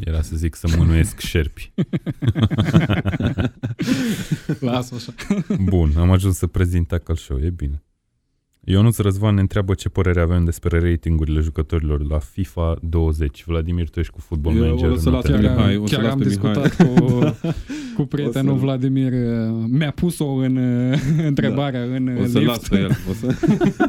Era 0.00 0.22
să 0.22 0.36
zic 0.36 0.54
să 0.54 0.74
mânuiesc 0.76 1.18
șerpi. 1.30 1.72
Lasă 4.60 4.94
așa. 4.94 5.14
Bun, 5.64 5.92
am 5.96 6.10
ajuns 6.10 6.36
să 6.36 6.46
prezint 6.46 6.86
Tackle 6.86 7.14
Show, 7.14 7.38
e 7.38 7.50
bine. 7.50 7.82
Ionuț 8.64 8.98
Răzvan 8.98 9.34
ne 9.34 9.40
întreabă 9.40 9.74
ce 9.74 9.88
părere 9.88 10.20
avem 10.20 10.44
despre 10.44 10.78
ratingurile 10.90 11.40
jucătorilor 11.40 12.06
la 12.06 12.18
FIFA 12.18 12.76
20. 12.82 13.44
Vladimir, 13.46 13.88
tu 13.90 13.98
ești 14.00 14.12
cu 14.12 14.20
Football 14.20 14.56
Eu 14.56 14.62
Manager. 14.62 14.90
o 14.90 14.96
să 14.96 15.08
nu 15.08 15.14
las 15.14 15.24
te- 15.24 15.32
pe 15.32 15.40
Chiar, 15.40 15.56
Mihai, 15.56 15.74
am, 15.74 15.82
o 15.82 15.86
să 15.86 15.94
chiar 15.94 16.04
las 16.04 16.12
am 16.12 16.18
pe 16.18 16.24
Mihai. 16.24 16.52
discutat 16.52 16.76
cu, 16.76 17.04
cu 17.96 18.02
prietenul 18.02 18.52
O 18.54 18.56
să- 18.56 18.62
Vladimir. 18.62 19.12
Mi-a 19.68 19.90
pus-o 19.90 20.26
în 20.32 20.56
uh, 20.56 20.98
întrebarea 21.30 21.82
în 21.82 22.16
O 22.22 22.24
să 22.26 22.38
lift. 22.38 22.50
las 22.50 22.68
pe 22.68 22.76
el. 22.78 22.90
O 23.10 23.12
să, 23.12 23.26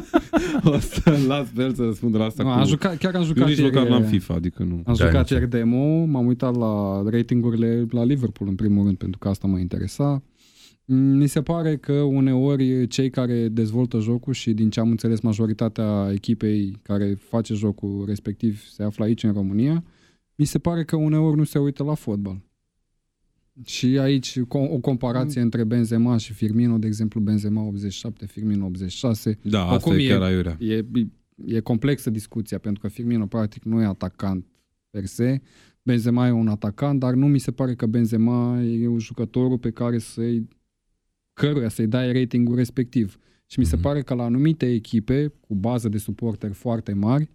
o 0.74 0.78
să 0.78 1.12
las 1.26 1.46
pe 1.54 1.62
el 1.62 1.74
să 1.74 1.82
răspundă 1.82 2.18
la 2.18 2.24
asta 2.24 2.42
Nu, 2.42 2.48
cu... 2.48 2.54
am 2.58 2.66
jucat, 2.66 2.96
chiar 2.96 3.14
am 3.14 3.20
Eu 3.20 3.26
jucat 3.26 3.48
nici 3.48 3.58
ieri, 3.58 3.74
măcar 3.74 3.88
n-am 3.88 4.02
FIFA, 4.02 4.34
adică 4.34 4.62
nu. 4.62 4.74
Am 4.86 4.94
Da, 4.98 5.04
jucat 5.04 5.20
nici 5.20 5.30
ieri 5.30 5.50
demo, 5.50 6.04
m-am 6.04 6.26
uitat 6.26 6.56
la 6.56 7.02
ratingurile 7.10 7.86
la 7.90 8.04
Liverpool 8.04 8.48
în 8.50 8.56
primul 8.56 8.84
rând, 8.84 8.96
pentru 8.96 9.18
că 9.18 9.28
asta 9.28 9.46
mă 9.46 9.58
interesa. 9.58 10.22
Mm, 10.86 11.16
Mi 11.16 11.26
se 11.26 11.42
pare 11.42 11.76
că 11.76 11.92
uneori 11.92 12.86
cei 12.86 13.10
care 13.10 13.48
dezvoltă 13.48 13.98
jocul 13.98 14.32
și 14.32 14.52
din 14.52 14.70
ce 14.70 14.80
am 14.80 14.90
înțeles 14.90 15.20
majoritatea 15.20 16.10
echipei 16.12 16.78
care 16.82 17.14
face 17.14 17.54
jocul 17.54 18.04
respectiv 18.06 18.62
se 18.68 18.82
află 18.82 19.04
aici 19.04 19.22
în 19.22 19.32
România, 19.32 19.84
mi 20.34 20.44
se 20.44 20.58
pare 20.58 20.84
că 20.84 20.96
uneori 20.96 21.36
nu 21.36 21.44
se 21.44 21.58
uită 21.58 21.82
la 21.82 21.94
fotbal. 21.94 22.44
Și 23.64 23.98
aici 23.98 24.38
co- 24.40 24.70
o 24.70 24.78
comparație 24.78 25.40
între 25.40 25.64
Benzema 25.64 26.16
și 26.16 26.32
Firmino, 26.32 26.78
de 26.78 26.86
exemplu 26.86 27.20
Benzema 27.20 27.62
87, 27.62 28.26
Firmino 28.26 28.64
86, 28.66 29.38
Da, 29.42 29.62
asta 29.62 29.74
Oricum 29.74 29.92
e 29.92 30.02
e- 30.02 30.08
chiar 30.08 30.22
aiurea. 30.22 30.56
E, 30.60 30.84
e 31.46 31.60
complexă 31.60 32.10
discuția, 32.10 32.58
pentru 32.58 32.80
că 32.82 32.88
Firmino 32.88 33.26
practic 33.26 33.62
nu 33.64 33.80
e 33.80 33.84
atacant 33.84 34.46
per 34.90 35.04
se. 35.04 35.40
Benzema 35.82 36.26
e 36.26 36.30
un 36.30 36.48
atacant, 36.48 37.00
dar 37.00 37.14
nu 37.14 37.26
mi 37.26 37.38
se 37.38 37.50
pare 37.50 37.74
că 37.74 37.86
Benzema 37.86 38.60
e 38.62 38.86
un 38.88 38.98
jucătorul 38.98 39.58
pe 39.58 39.70
care 39.70 39.98
să-i 39.98 40.48
căruia 41.36 41.68
să-i 41.68 41.86
dai 41.86 42.12
ratingul 42.12 42.56
respectiv. 42.56 43.18
Și 43.46 43.58
mi 43.58 43.64
se 43.64 43.74
Mhm. 43.74 43.84
pare 43.84 44.02
că 44.02 44.14
la 44.14 44.22
anumite 44.24 44.72
echipe 44.72 45.32
cu 45.40 45.54
bază 45.54 45.88
de 45.88 45.98
suporteri 45.98 46.52
foarte 46.52 46.92
mari, 46.92 47.30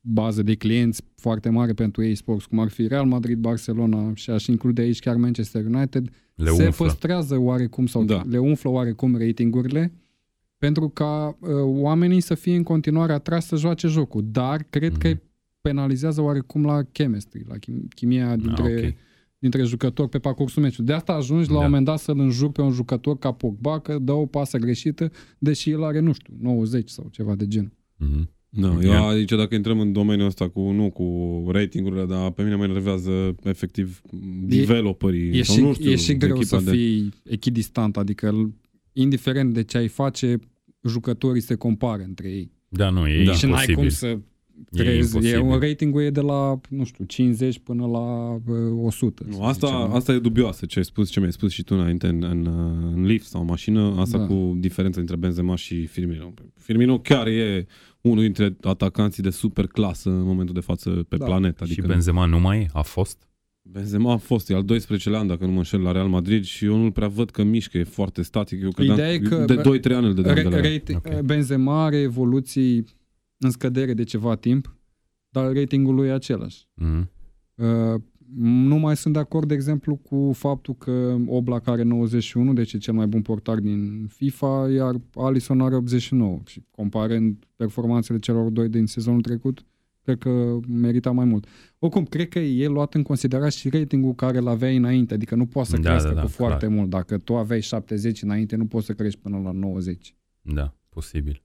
bază 0.00 0.42
de 0.42 0.54
clienți 0.54 1.02
foarte 1.16 1.48
mare 1.48 1.72
pentru 1.72 2.02
ei 2.04 2.14
sports, 2.14 2.44
cum 2.46 2.58
ar 2.58 2.68
fi 2.68 2.86
Real 2.86 3.06
Madrid, 3.06 3.38
Barcelona 3.38 4.10
și 4.14 4.30
aș 4.30 4.46
include 4.46 4.80
aici 4.82 4.98
chiar 4.98 5.16
Manchester 5.16 5.64
United, 5.64 6.08
Le 6.34 6.50
se 6.50 6.64
umflă. 6.64 6.84
păstrează 6.86 7.36
oarecum 7.36 7.86
sau 7.86 8.04
Da. 8.04 8.14
da. 8.14 8.22
le 8.28 8.38
umflă 8.38 8.70
oarecum 8.70 9.16
ratingurile 9.16 9.92
pentru 10.58 10.88
ca 10.88 11.36
uh, 11.40 11.48
oamenii 11.64 12.20
să 12.20 12.34
fie 12.34 12.56
în 12.56 12.62
continuare 12.62 13.12
atrași 13.12 13.46
să 13.46 13.56
joace 13.56 13.86
jocul. 13.88 14.24
Dar 14.30 14.66
cred 14.70 14.90
Mhm. 14.90 15.00
că 15.00 15.06
îi 15.08 15.20
penalizează 15.60 16.20
oarecum 16.20 16.64
la 16.64 16.82
chemistry, 16.82 17.44
la 17.48 17.54
chim- 17.54 17.88
chimia 17.94 18.36
dintre, 18.36 18.74
Ah, 18.82 18.86
ok. 18.88 18.94
Dintre 19.44 19.62
jucători 19.62 20.08
pe 20.08 20.18
parcursul 20.18 20.62
meciului. 20.62 20.86
De 20.86 20.92
asta 20.92 21.12
ajungi 21.12 21.46
la 21.48 21.52
Da. 21.52 21.58
un 21.58 21.64
moment 21.64 21.84
dat 21.84 21.98
să-l 21.98 22.18
înjuri 22.20 22.52
pe 22.52 22.60
un 22.62 22.70
jucător 22.70 23.18
ca 23.18 23.32
Pogba 23.32 23.78
că 23.80 23.98
dă 23.98 24.12
o 24.12 24.26
pasă 24.26 24.58
greșită, 24.58 25.10
deși 25.38 25.70
el 25.70 25.84
are, 25.84 25.98
nu 26.00 26.12
știu, 26.12 26.34
90 26.40 26.88
sau 26.90 27.08
ceva 27.10 27.34
de 27.34 27.46
genul. 27.46 27.72
Mhm. 27.96 28.32
Da, 28.56 28.68
Ok. 28.70 28.82
eu 28.82 29.08
aici 29.08 29.30
dacă 29.30 29.54
intrăm 29.54 29.80
în 29.80 29.92
domeniul 29.92 30.26
ăsta 30.26 30.48
cu, 30.48 30.70
nu 30.70 30.90
cu 30.90 31.04
ratingurile, 31.50 32.04
dar 32.04 32.30
pe 32.30 32.42
mine 32.42 32.54
mă 32.54 32.64
enervează 32.64 33.34
efectiv 33.42 34.00
developerii. 34.46 35.38
E 35.38 35.42
sau 35.42 35.54
și, 35.56 35.60
nu 35.62 35.72
știu, 35.74 35.90
e 35.90 35.96
și 35.96 36.16
greu 36.16 36.36
echipa 36.36 36.58
să 36.58 36.70
fii 36.70 37.12
echidistant, 37.24 37.96
adică 37.96 38.30
l- 38.30 38.54
indiferent 38.92 39.54
de 39.54 39.62
ce 39.62 39.76
ai 39.78 39.88
face, 39.88 40.38
jucătorii 40.88 41.40
se 41.42 41.54
compară 41.54 42.02
între 42.06 42.28
ei. 42.28 42.52
Da, 42.68 42.90
nu, 42.90 43.08
e 43.08 43.24
Da. 43.24 43.32
Și 43.32 43.44
n-ai 43.46 43.64
imposibil. 43.68 43.76
cum 43.76 43.88
să 43.88 44.18
crezi. 44.72 44.88
E, 44.90 44.94
imposibil. 44.94 45.40
un 45.40 45.58
ratingul 45.58 46.02
e 46.02 46.10
de 46.10 46.20
la, 46.20 46.60
nu 46.68 46.84
știu, 46.84 47.04
50 47.04 47.58
până 47.58 47.86
la 47.86 48.32
uh, 48.32 48.40
100. 48.84 49.24
Nu, 49.26 49.32
să 49.34 49.42
asta, 49.42 49.66
zicem. 49.66 49.92
asta 49.92 50.12
e 50.12 50.18
dubioasă, 50.18 50.66
ce 50.66 50.78
ai 50.78 50.84
spus, 50.84 51.10
ce 51.10 51.18
mi-ai 51.18 51.32
spus 51.32 51.52
și 51.52 51.62
tu 51.62 51.74
înainte 51.74 52.06
în, 52.06 52.22
în, 52.22 52.46
în 52.94 53.04
lift 53.04 53.26
sau 53.26 53.40
în 53.40 53.46
mașină, 53.46 53.94
asta 53.98 54.18
Da. 54.18 54.26
cu 54.26 54.56
diferența 54.58 55.00
între 55.00 55.16
Benzema 55.16 55.56
și 55.56 55.86
Firmino. 55.86 56.32
Firmino 56.56 56.98
chiar 56.98 57.26
e 57.26 57.66
unul 58.00 58.22
dintre 58.22 58.56
atacanții 58.62 59.22
de 59.22 59.30
super 59.30 59.66
clasă 59.66 60.08
în 60.10 60.22
momentul 60.24 60.54
de 60.54 60.60
față 60.60 60.90
pe 61.08 61.16
Da. 61.16 61.24
planetă. 61.24 61.64
Și 61.64 61.70
Adică 61.72 61.86
Benzema 61.86 62.24
nu 62.24 62.40
mai 62.40 62.58
e? 62.60 62.66
A 62.72 62.82
fost? 62.82 63.28
Benzema 63.62 64.12
a 64.12 64.16
fost, 64.16 64.50
e 64.50 64.54
al 64.54 64.64
12-lea 64.64 65.18
an, 65.18 65.26
dacă 65.26 65.44
nu 65.44 65.50
mă 65.50 65.56
înșel, 65.56 65.80
la 65.80 65.92
Real 65.92 66.08
Madrid 66.08 66.44
și 66.44 66.64
eu 66.64 66.76
nu-l 66.76 66.92
prea 66.92 67.08
văd 67.08 67.30
că 67.30 67.42
mișcă, 67.42 67.78
e 67.78 67.84
foarte 67.84 68.22
static. 68.22 68.62
Eu 68.62 68.70
credeam, 68.70 68.96
Ideea 68.96 69.12
e 69.12 69.18
că- 69.18 69.44
de 69.46 69.54
2-3 69.54 69.94
ani 69.94 70.06
îl 70.06 70.14
dădeam 70.14 70.34
de 70.34 70.42
la 70.42 70.48
Re- 70.48 70.56
el. 70.56 70.72
rate- 70.72 70.94
Ok. 71.16 71.20
Benzema 71.20 71.84
are 71.84 71.96
evoluții 71.96 72.84
în 73.44 73.50
scădere 73.50 73.94
de 73.94 74.02
ceva 74.04 74.34
timp, 74.34 74.76
dar 75.28 75.52
ratingul 75.52 75.94
lui 75.94 76.08
e 76.08 76.12
același. 76.12 76.66
Mhm. 76.74 77.10
Uh, 77.54 78.00
nu 78.36 78.76
mai 78.76 78.96
sunt 78.96 79.12
de 79.14 79.18
acord, 79.20 79.48
de 79.48 79.54
exemplu, 79.54 79.96
cu 79.96 80.30
faptul 80.34 80.74
că 80.74 81.16
Oblak 81.26 81.66
are 81.66 81.82
91, 81.82 82.52
deci 82.52 82.72
e 82.72 82.78
cel 82.78 82.94
mai 82.94 83.06
bun 83.06 83.22
portar 83.22 83.58
din 83.58 84.06
FIFA, 84.08 84.68
iar 84.74 84.94
Alisson 85.14 85.60
are 85.60 85.74
89. 85.74 86.40
Și 86.46 86.64
comparând 86.70 87.44
performanțele 87.56 88.18
celor 88.18 88.50
doi 88.50 88.68
din 88.68 88.86
sezonul 88.86 89.20
trecut, 89.20 89.64
cred 90.02 90.18
că 90.18 90.58
merita 90.68 91.10
mai 91.10 91.24
mult. 91.24 91.46
Oricum, 91.78 92.04
cred 92.04 92.28
că 92.28 92.38
e 92.38 92.66
luat 92.66 92.94
în 92.94 93.02
considerare 93.02 93.50
și 93.50 93.68
ratingul 93.68 94.14
care 94.14 94.38
îl 94.38 94.48
aveai 94.48 94.76
înainte, 94.76 95.14
adică 95.14 95.34
nu 95.34 95.46
poți 95.46 95.70
să 95.70 95.76
Da, 95.76 95.82
crească 95.82 96.08
da, 96.08 96.14
da, 96.14 96.20
cu 96.22 96.28
foarte 96.28 96.66
clar. 96.66 96.76
mult. 96.78 96.90
Dacă 96.90 97.18
tu 97.18 97.36
aveai 97.36 97.60
70 97.62 98.22
înainte, 98.22 98.56
nu 98.56 98.66
poți 98.66 98.86
să 98.86 98.92
crești 98.92 99.20
până 99.20 99.38
la 99.44 99.50
90. 99.50 100.16
Da, 100.42 100.74
posibil. 100.88 101.42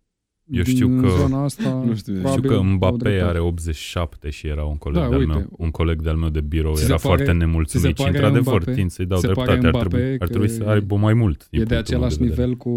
Eu 0.52 0.64
Din 0.64 0.74
știu 0.74 0.88
că- 1.02 1.08
zona 1.08 1.44
asta, 1.44 1.70
Nu 1.74 1.82
știu, 1.82 1.96
știu 1.96 2.14
Știu 2.14 2.22
probabil 2.22 2.50
că 2.50 2.56
au 2.56 2.64
Mbappé 2.64 2.98
dreptate. 2.98 3.30
are 3.30 3.40
87 3.40 4.30
și 4.30 4.48
era 4.48 4.64
un 4.66 4.78
coleg, 4.78 5.02
Da, 5.02 5.08
de-al 5.08 5.20
uite. 5.20 5.34
meu, 5.34 5.46
un 5.58 5.72
coleg 5.72 6.02
de-al 6.02 6.16
meu 6.16 6.30
de 6.30 6.42
birou. 6.42 6.74
Ți 6.74 6.80
se 6.80 6.86
Era 6.86 6.96
pare- 6.96 7.08
foarte 7.16 7.32
nemulțumit 7.32 7.68
ți 7.68 7.80
se 7.82 7.88
și 7.88 7.94
pare 7.94 8.10
într-adevăr 8.10 8.62
Mbappé- 8.62 8.74
tind 8.74 8.92
să-i 8.92 9.06
dau 9.06 9.20
ți 9.20 9.26
se 9.28 9.32
pare 9.34 9.52
dreptate. 9.58 9.78
Ar 9.78 9.86
Mbappé 9.86 9.96
trebui, 9.98 10.12
ar 10.12 10.18
că 10.18 10.28
trebui 10.28 10.50
să 10.50 10.64
aibă 10.64 10.96
mai 10.96 11.14
mult. 11.14 11.48
din 11.50 11.60
E 11.62 11.64
de 11.64 11.74
punctul 11.74 11.98
meu 11.98 12.06
același 12.06 12.18
vedere. 12.18 12.30
nivel 12.42 12.56
cu, 12.58 12.72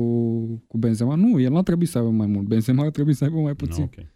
cu 0.69 0.79
Benzema? 0.79 1.15
Nu, 1.15 1.41
el 1.41 1.53
n-a 1.53 1.63
trebuit 1.63 1.89
să 1.89 1.99
aibă 1.99 2.11
mai 2.11 2.27
mult. 2.27 2.47
Benzema 2.47 2.83
ar 2.85 2.91
trebui 2.91 3.15
să 3.15 3.25
aibă 3.25 3.37
mai 3.39 3.55
puțin. 3.55 3.89
No, 3.97 4.03
ok. 4.03 4.07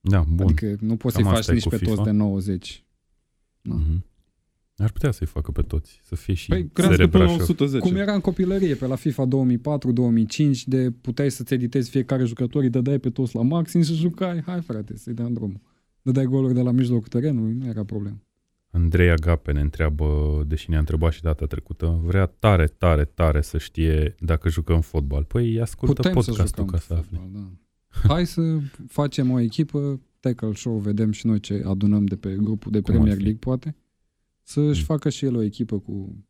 Da, 0.00 0.24
bun. 0.32 0.46
Adică 0.46 0.76
nu 0.80 0.96
poți 0.96 1.14
Cam 1.14 1.22
să-i 1.24 1.32
faci 1.32 1.40
asta 1.40 1.52
e 1.52 1.54
nici 1.54 1.64
cu 1.64 1.68
pe 1.68 1.76
FIFA. 1.76 1.90
toți 1.90 2.02
de 2.04 2.10
90. 2.10 2.84
Da. 3.62 3.74
Mhm. 3.74 4.04
Ar 4.76 4.90
putea 4.90 5.10
să-i 5.10 5.26
facă 5.26 5.50
pe 5.50 5.62
toți, 5.62 6.00
să 6.02 6.14
fie 6.14 6.34
și 6.34 6.48
Păi, 6.48 6.58
păi, 6.58 6.70
Crească 6.72 7.02
SR 7.02 7.08
până 7.08 7.24
la 7.24 7.28
Brașov. 7.30 7.48
110. 7.50 7.88
Cum 7.88 7.96
era 7.96 8.12
în 8.12 8.20
copilărie, 8.20 8.74
pe 8.74 8.86
la 8.86 8.94
FIFA 8.94 9.26
2004-2005, 9.26 10.64
de 10.64 10.90
puteai 11.00 11.30
să-ți 11.30 11.54
editezi 11.54 11.90
fiecare 11.90 12.24
jucător, 12.24 12.62
îi 12.62 12.70
dădeai 12.70 12.98
pe 12.98 13.10
toți 13.10 13.34
la 13.34 13.42
maxim 13.42 13.82
și 13.82 13.94
jucai. 13.94 14.42
Hai 14.46 14.60
frate, 14.60 14.96
să-i 14.96 15.14
dăm 15.14 15.32
drumul. 15.32 15.60
Dădeai 16.02 16.24
goluri 16.24 16.54
de 16.54 16.60
la 16.60 16.70
mijlocul 16.70 17.08
terenului, 17.08 17.52
nu 17.52 17.66
era 17.66 17.84
problemă. 17.84 18.20
Andrei 18.70 19.10
Agape 19.10 19.52
ne 19.52 19.60
întreabă, 19.60 20.42
deși 20.46 20.70
ne-a 20.70 20.78
întrebat 20.78 21.12
și 21.12 21.22
data 21.22 21.46
trecută, 21.46 22.00
vrea 22.04 22.26
tare, 22.26 22.66
tare, 22.66 23.04
tare 23.04 23.40
să 23.40 23.58
știe 23.58 24.14
dacă 24.20 24.48
jucăm 24.48 24.80
fotbal. 24.80 25.24
Păi 25.24 25.60
ascultă 25.60 25.94
Putem 25.94 26.20
să 26.20 26.30
podcastul 26.30 26.64
jucăm 26.64 26.78
ca 26.78 26.84
să 26.86 26.94
afli. 26.94 27.18
fotbal, 27.18 27.42
da. 27.42 28.08
Hai 28.08 28.26
să 28.26 28.58
facem 28.88 29.30
o 29.30 29.40
echipă, 29.40 30.00
tackle 30.20 30.52
show, 30.52 30.78
vedem 30.78 31.10
și 31.10 31.26
noi 31.26 31.40
ce 31.40 31.62
adunăm 31.66 32.04
de 32.04 32.16
pe 32.16 32.36
grupul 32.40 32.72
de 32.72 32.80
Cum 32.80 32.90
ar 32.90 32.96
Premier 32.96 33.16
fi? 33.16 33.22
League, 33.22 33.40
poate. 33.40 33.76
Să-și 34.48 34.78
Mm. 34.80 34.84
facă 34.84 35.08
și 35.08 35.24
el 35.24 35.36
o 35.36 35.42
echipă 35.42 35.78
cu 35.78 36.24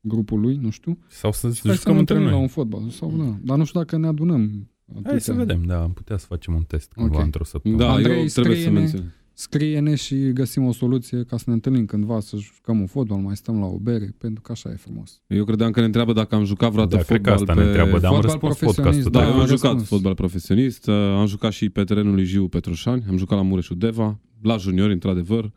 grupul 0.00 0.40
lui, 0.40 0.56
nu 0.56 0.70
știu. 0.70 0.98
Sau 1.08 1.32
să 1.32 1.46
Hai 1.46 1.52
să 1.54 1.72
jucăm 1.72 1.92
ne 1.92 1.98
între 1.98 2.14
întâlnim 2.14 2.24
la 2.24 2.30
noi. 2.30 2.40
un 2.42 2.48
fotbal. 2.48 2.88
Sau, 2.90 3.14
da. 3.18 3.36
Dar 3.42 3.56
nu 3.56 3.64
știu 3.64 3.80
dacă 3.80 3.96
ne 3.96 4.06
adunăm. 4.06 4.70
Hai 4.86 4.96
atâtea. 4.98 5.18
să 5.18 5.32
vedem, 5.32 5.62
da, 5.66 5.82
am 5.82 5.92
putea 5.92 6.16
să 6.16 6.26
facem 6.28 6.54
un 6.54 6.62
test 6.62 6.92
cândva 6.92 7.16
Ok. 7.18 7.24
într-o 7.24 7.44
săptămână. 7.44 7.82
Da, 7.82 7.90
Andrei, 7.92 8.18
eu 8.18 8.24
trebuie 8.24 8.56
să 8.56 8.62
scrie-ne. 8.62 8.78
menționez. 8.78 9.06
Scrie-ne 9.32 9.94
și 9.94 10.32
găsim 10.32 10.64
o 10.66 10.72
soluție 10.72 11.22
ca 11.24 11.36
să 11.36 11.44
ne 11.46 11.52
întâlnim 11.52 11.84
cândva, 11.84 12.20
să 12.20 12.36
jucăm 12.36 12.80
un 12.80 12.86
fotbal, 12.86 13.18
mai 13.18 13.36
stăm 13.36 13.58
la 13.58 13.66
o 13.66 13.78
bere, 13.78 14.14
pentru 14.18 14.42
că 14.42 14.52
așa 14.52 14.70
e 14.70 14.74
frumos. 14.74 15.20
Eu 15.26 15.44
credeam 15.44 15.70
că 15.70 15.80
ne 15.80 15.86
întreabă 15.86 16.12
dacă 16.12 16.34
am 16.34 16.44
jucat 16.44 16.70
vreodată 16.72 16.96
Da, 16.96 17.02
cred 17.02 17.20
că 17.20 17.30
fotbal 17.30 17.48
asta 17.48 17.54
ne 17.54 17.60
pe... 17.60 17.66
întreabă, 17.66 17.98
dar 17.98 18.12
am 18.12 18.20
fotbal 18.20 18.30
răspuns 18.30 18.56
profesionist, 18.58 18.76
podcastul 19.02 19.10
Da, 19.12 19.18
tău. 19.18 19.28
eu 19.28 19.34
am 19.34 19.40
am 19.40 19.46
jucat 19.46 19.62
răspuns. 19.70 19.88
fotbal 19.88 20.14
profesionist, 20.14 20.86
uh, 20.86 20.94
am 20.94 21.26
jucat 21.26 21.52
și 21.52 21.68
pe 21.70 21.84
terenul 21.84 22.14
lui 22.14 22.24
Jiu 22.24 22.48
Petroșani, 22.48 23.04
am 23.08 23.16
jucat 23.16 23.38
la 23.38 23.44
Mureșul 23.44 23.76
Deva, 23.78 24.20
la 24.42 24.56
juniori, 24.56 24.92
într-adevăr, 24.92 25.52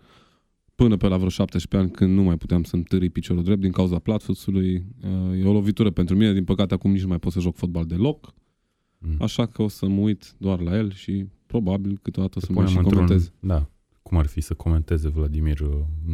până 0.80 0.98
pe 0.98 1.08
la 1.08 1.18
vreo 1.18 1.30
17 1.30 1.78
ani, 1.78 1.98
când 1.98 2.16
nu 2.16 2.24
mai 2.24 2.38
puteam 2.38 2.64
să-mi 2.64 2.84
târâi 2.84 3.10
piciorul 3.10 3.44
drept 3.44 3.62
din 3.62 3.72
cauza 3.72 4.00
platfusului. 4.00 4.86
Uh, 5.04 5.40
E 5.40 5.46
o 5.46 5.52
lovitură 5.52 5.90
pentru 5.92 6.16
mine, 6.16 6.34
din 6.34 6.44
păcate 6.44 6.74
acum 6.74 6.92
nici 6.92 7.02
nu 7.02 7.08
mai 7.08 7.20
pot 7.20 7.32
să 7.32 7.40
joc 7.40 7.56
fotbal 7.56 7.86
deloc, 7.86 8.34
Mm. 9.02 9.16
așa 9.22 9.46
că 9.46 9.62
o 9.62 9.68
să 9.68 9.88
mă 9.88 10.00
uit 10.02 10.34
doar 10.38 10.60
la 10.62 10.78
el 10.78 10.92
și 10.92 11.26
probabil 11.46 12.00
câteodată 12.02 12.38
o 12.38 12.42
să 12.42 12.48
mă 12.50 12.56
Punem 12.56 12.70
și 12.72 12.78
într-un- 12.78 12.94
comentez. 13.00 13.32
Da, 13.40 13.70
cum 14.02 14.18
ar 14.18 14.26
fi 14.26 14.42
să 14.42 14.54
comenteze 14.54 15.08
Vladimir 15.10 15.60
uh, 15.60 15.70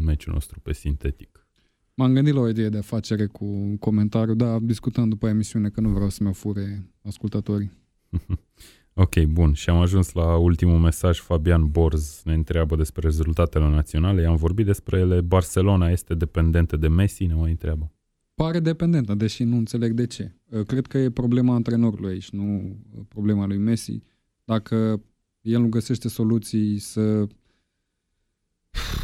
meciul 0.06 0.34
nostru 0.34 0.60
pe 0.60 0.74
sintetic. 0.74 1.48
M-am 1.94 2.14
gândit 2.14 2.34
la 2.34 2.40
o 2.40 2.50
idee 2.50 2.70
de 2.70 2.78
afacere 2.78 3.26
cu 3.26 3.46
un 3.46 3.78
comentariu, 3.78 4.34
dar 4.36 4.60
discutăm 4.60 5.10
după 5.10 5.28
emisiune 5.28 5.70
că 5.70 5.82
nu 5.82 5.90
vreau 5.90 6.10
să-mi 6.10 6.34
fure 6.34 6.90
ascultătorii. 7.04 7.72
Ok, 8.98 9.24
bun. 9.24 9.54
Și 9.54 9.70
am 9.70 9.78
ajuns 9.78 10.12
la 10.12 10.36
ultimul 10.36 10.80
mesaj. 10.80 11.20
Fabian 11.20 11.68
Borz 11.72 12.22
ne 12.24 12.34
întreabă 12.34 12.76
despre 12.76 13.02
rezultatele 13.02 13.70
naționale. 13.70 14.22
I-am 14.22 14.36
vorbit 14.36 14.66
despre 14.66 15.00
ele. 15.00 15.22
Barcelona 15.22 15.90
este 15.90 16.14
dependentă 16.14 16.78
de 16.78 16.88
Messi, 16.88 17.26
ne 17.26 17.34
mai 17.34 17.50
întreabă. 17.50 17.92
Pare 18.36 18.60
dependentă, 18.60 19.14
deși 19.14 19.44
nu 19.44 19.58
înțeleg 19.58 19.92
de 19.92 20.06
ce. 20.06 20.36
Uh, 20.50 20.66
Cred 20.66 20.88
că 20.88 20.98
e 20.98 21.10
problema 21.10 21.54
antrenorului 21.54 22.12
aici, 22.12 22.30
nu 22.30 22.78
uh, 22.96 23.02
problema 23.08 23.46
lui 23.46 23.58
Messi. 23.58 24.02
Dacă 24.44 25.02
el 25.42 25.62
nu 25.62 25.68
găsește 25.68 26.08
soluții 26.08 26.78
să 26.78 27.28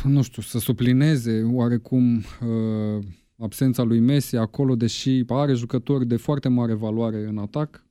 nu 0.04 0.22
știu, 0.22 0.42
să 0.42 0.60
suplineze 0.60 1.44
oarecum 1.44 2.16
uh, 2.16 3.04
absența 3.38 3.84
lui 3.84 4.00
Messi 4.00 4.36
acolo, 4.36 4.76
deși 4.76 5.24
are 5.28 5.54
jucători 5.54 6.06
de 6.06 6.16
foarte 6.16 6.48
mare 6.48 6.74
valoare 6.74 7.26
în 7.28 7.38
atac, 7.38 7.86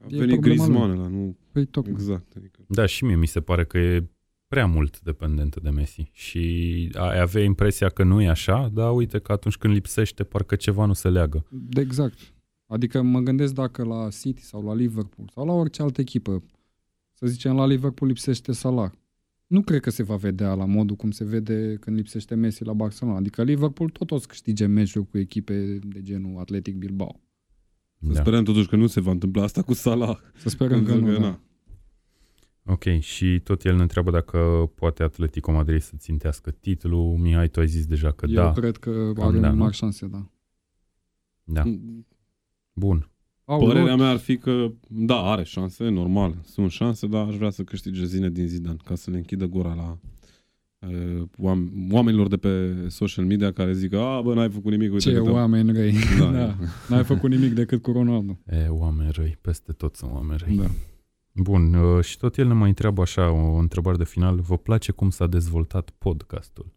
A 0.00 0.06
E 0.08 0.16
venit 0.18 0.40
problema 0.40 0.66
lui. 0.66 0.76
Griezmann 0.76 0.90
ăla, 0.90 1.08
nu 1.08 1.36
păi 1.52 1.64
tocmai. 1.66 1.94
exact. 1.94 2.32
Adică. 2.36 2.64
Da, 2.68 2.86
și 2.86 3.04
mie 3.04 3.16
mi 3.16 3.26
se 3.26 3.40
pare 3.40 3.64
că 3.64 3.78
e 3.78 4.08
prea 4.48 4.66
mult 4.66 5.00
dependentă 5.00 5.60
de 5.62 5.70
Messi. 5.70 6.08
Și 6.12 6.90
ai 6.94 7.20
avea 7.20 7.42
impresia 7.42 7.88
că 7.88 8.02
nu 8.02 8.20
e 8.22 8.28
așa, 8.28 8.70
dar 8.72 8.94
uite 8.94 9.18
că 9.18 9.32
atunci 9.32 9.56
când 9.56 9.74
lipsește, 9.74 10.24
parcă 10.24 10.56
ceva 10.56 10.84
nu 10.84 10.92
se 10.92 11.08
leagă. 11.08 11.46
De 11.50 11.80
exact. 11.80 12.18
Adică 12.66 13.02
mă 13.02 13.20
gândesc 13.20 13.54
dacă 13.54 13.84
la 13.84 14.08
City 14.20 14.42
sau 14.42 14.64
la 14.64 14.74
Liverpool 14.74 15.28
sau 15.34 15.46
la 15.46 15.52
orice 15.52 15.82
altă 15.82 16.00
echipă, 16.00 16.42
să 17.12 17.26
zicem 17.26 17.54
la 17.54 17.66
Liverpool 17.66 18.10
lipsește 18.10 18.52
Salah. 18.52 18.90
Nu 19.46 19.62
cred 19.62 19.80
că 19.80 19.90
se 19.90 20.02
va 20.02 20.16
vedea 20.16 20.54
la 20.54 20.64
modul 20.64 20.96
cum 20.96 21.10
se 21.10 21.24
vede 21.24 21.76
când 21.80 21.96
lipsește 21.96 22.34
Messi 22.34 22.64
la 22.64 22.72
Barcelona. 22.72 23.16
Adică 23.16 23.42
Liverpool 23.42 23.90
tot 23.90 24.10
o 24.10 24.18
să 24.18 24.26
câștige 24.26 24.66
meciuri 24.66 25.10
cu 25.10 25.18
echipe 25.18 25.78
de 25.82 26.02
genul 26.02 26.38
Atletic 26.40 26.76
Bilbao. 26.76 27.20
Să 28.06 28.12
Da. 28.12 28.20
sperăm 28.20 28.44
totuși 28.44 28.68
că 28.68 28.76
nu 28.76 28.86
se 28.86 29.00
va 29.00 29.10
întâmpla 29.10 29.42
asta 29.42 29.62
cu 29.62 29.72
Salah. 29.72 30.16
Să 30.34 30.48
sperăm 30.48 30.84
că 30.84 30.90
Pentru 30.92 31.10
nu. 31.10 31.14
că, 31.16 31.20
Da. 31.20 31.26
na. 31.28 31.40
Ok, 32.66 32.82
și 33.00 33.40
tot 33.44 33.64
el 33.64 33.76
ne 33.76 33.82
întreabă 33.82 34.10
dacă 34.10 34.70
poate 34.74 35.02
Atletico 35.02 35.52
Madrid 35.52 35.80
să 35.80 35.92
țintească 35.96 36.50
titlul. 36.50 37.16
Mihai, 37.16 37.48
tu 37.48 37.60
ai 37.60 37.66
zis 37.68 37.86
deja 37.86 38.10
că 38.12 38.26
Eu 38.28 38.34
da. 38.34 38.52
cred 38.52 38.76
că 38.76 38.90
Cam 39.14 39.26
are 39.26 39.34
da, 39.34 39.40
da, 39.40 39.50
nu? 39.50 39.56
mari 39.56 39.74
șanse, 39.76 40.06
da. 40.06 40.30
Da, 41.44 41.62
bun. 42.72 43.08
Au 43.44 43.58
Părerea 43.58 43.88
lot. 43.90 43.98
mea 43.98 44.08
ar 44.08 44.16
fi 44.18 44.36
că, 44.38 44.72
da, 44.88 45.20
are 45.30 45.42
șanse, 45.44 45.88
normal, 45.88 46.38
sunt 46.44 46.70
șanse, 46.70 47.06
dar 47.06 47.26
aș 47.26 47.36
vrea 47.36 47.50
să 47.50 47.62
câștige 47.64 48.04
zine 48.04 48.30
din 48.30 48.46
Zidane, 48.46 48.76
ca 48.84 48.94
să 48.94 49.10
le 49.10 49.16
închidă 49.16 49.46
gura 49.46 49.74
la 49.74 49.82
uh, 49.90 49.96
oam- 49.96 50.23
oamenilor 51.90 52.28
de 52.28 52.36
pe 52.36 52.84
social 52.88 53.24
media 53.24 53.52
care 53.52 53.72
zic 53.72 53.90
că, 53.90 53.98
a, 53.98 54.20
bă, 54.20 54.34
n-ai 54.34 54.50
făcut 54.50 54.70
nimic, 54.70 54.92
uite 54.92 55.10
Ce 55.10 55.16
cât 55.16 55.26
am-" 55.26 55.32
oameni 55.32 55.72
răi. 55.72 55.94
Da, 56.18 56.30
da. 56.30 56.56
N-ai 56.88 57.04
făcut 57.04 57.30
nimic 57.30 57.52
decât 57.52 57.82
cu 57.82 57.92
Ronaldo. 57.92 58.38
E, 58.46 58.66
oameni 58.68 59.10
răi, 59.12 59.38
peste 59.40 59.72
tot 59.72 59.96
sunt 59.96 60.10
oameni 60.10 60.40
răi. 60.44 60.56
Da. 60.56 60.70
Bun, 61.32 61.74
uh, 61.74 62.04
și 62.04 62.18
tot 62.18 62.36
el 62.38 62.46
ne 62.46 62.52
mai 62.52 62.68
întreabă 62.68 63.02
așa, 63.02 63.30
o 63.30 63.56
întrebare 63.56 63.96
de 63.96 64.04
final. 64.04 64.40
Vă 64.40 64.58
place 64.58 64.92
cum 64.92 65.10
s-a 65.10 65.26
dezvoltat 65.26 65.90
podcastul? 65.90 66.72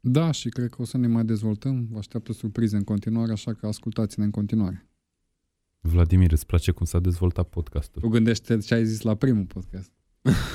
Da, 0.00 0.30
și 0.30 0.48
cred 0.48 0.68
că 0.68 0.82
o 0.82 0.84
să 0.84 0.98
ne 0.98 1.06
mai 1.06 1.24
dezvoltăm. 1.24 1.86
Vă 1.90 1.98
așteaptă 1.98 2.32
surprize 2.32 2.76
în 2.76 2.84
continuare, 2.84 3.32
așa 3.32 3.52
că 3.52 3.66
ascultați-ne 3.66 4.24
în 4.24 4.30
continuare. 4.30 4.88
Vladimir, 5.80 6.32
îți 6.32 6.46
place 6.46 6.70
cum 6.70 6.86
s-a 6.86 7.00
dezvoltat 7.00 7.48
podcastul? 7.48 8.00
Tu 8.02 8.08
gândește 8.08 8.58
ce 8.58 8.74
ai 8.74 8.84
zis 8.84 9.00
la 9.00 9.14
primul 9.14 9.44
podcast. 9.44 9.90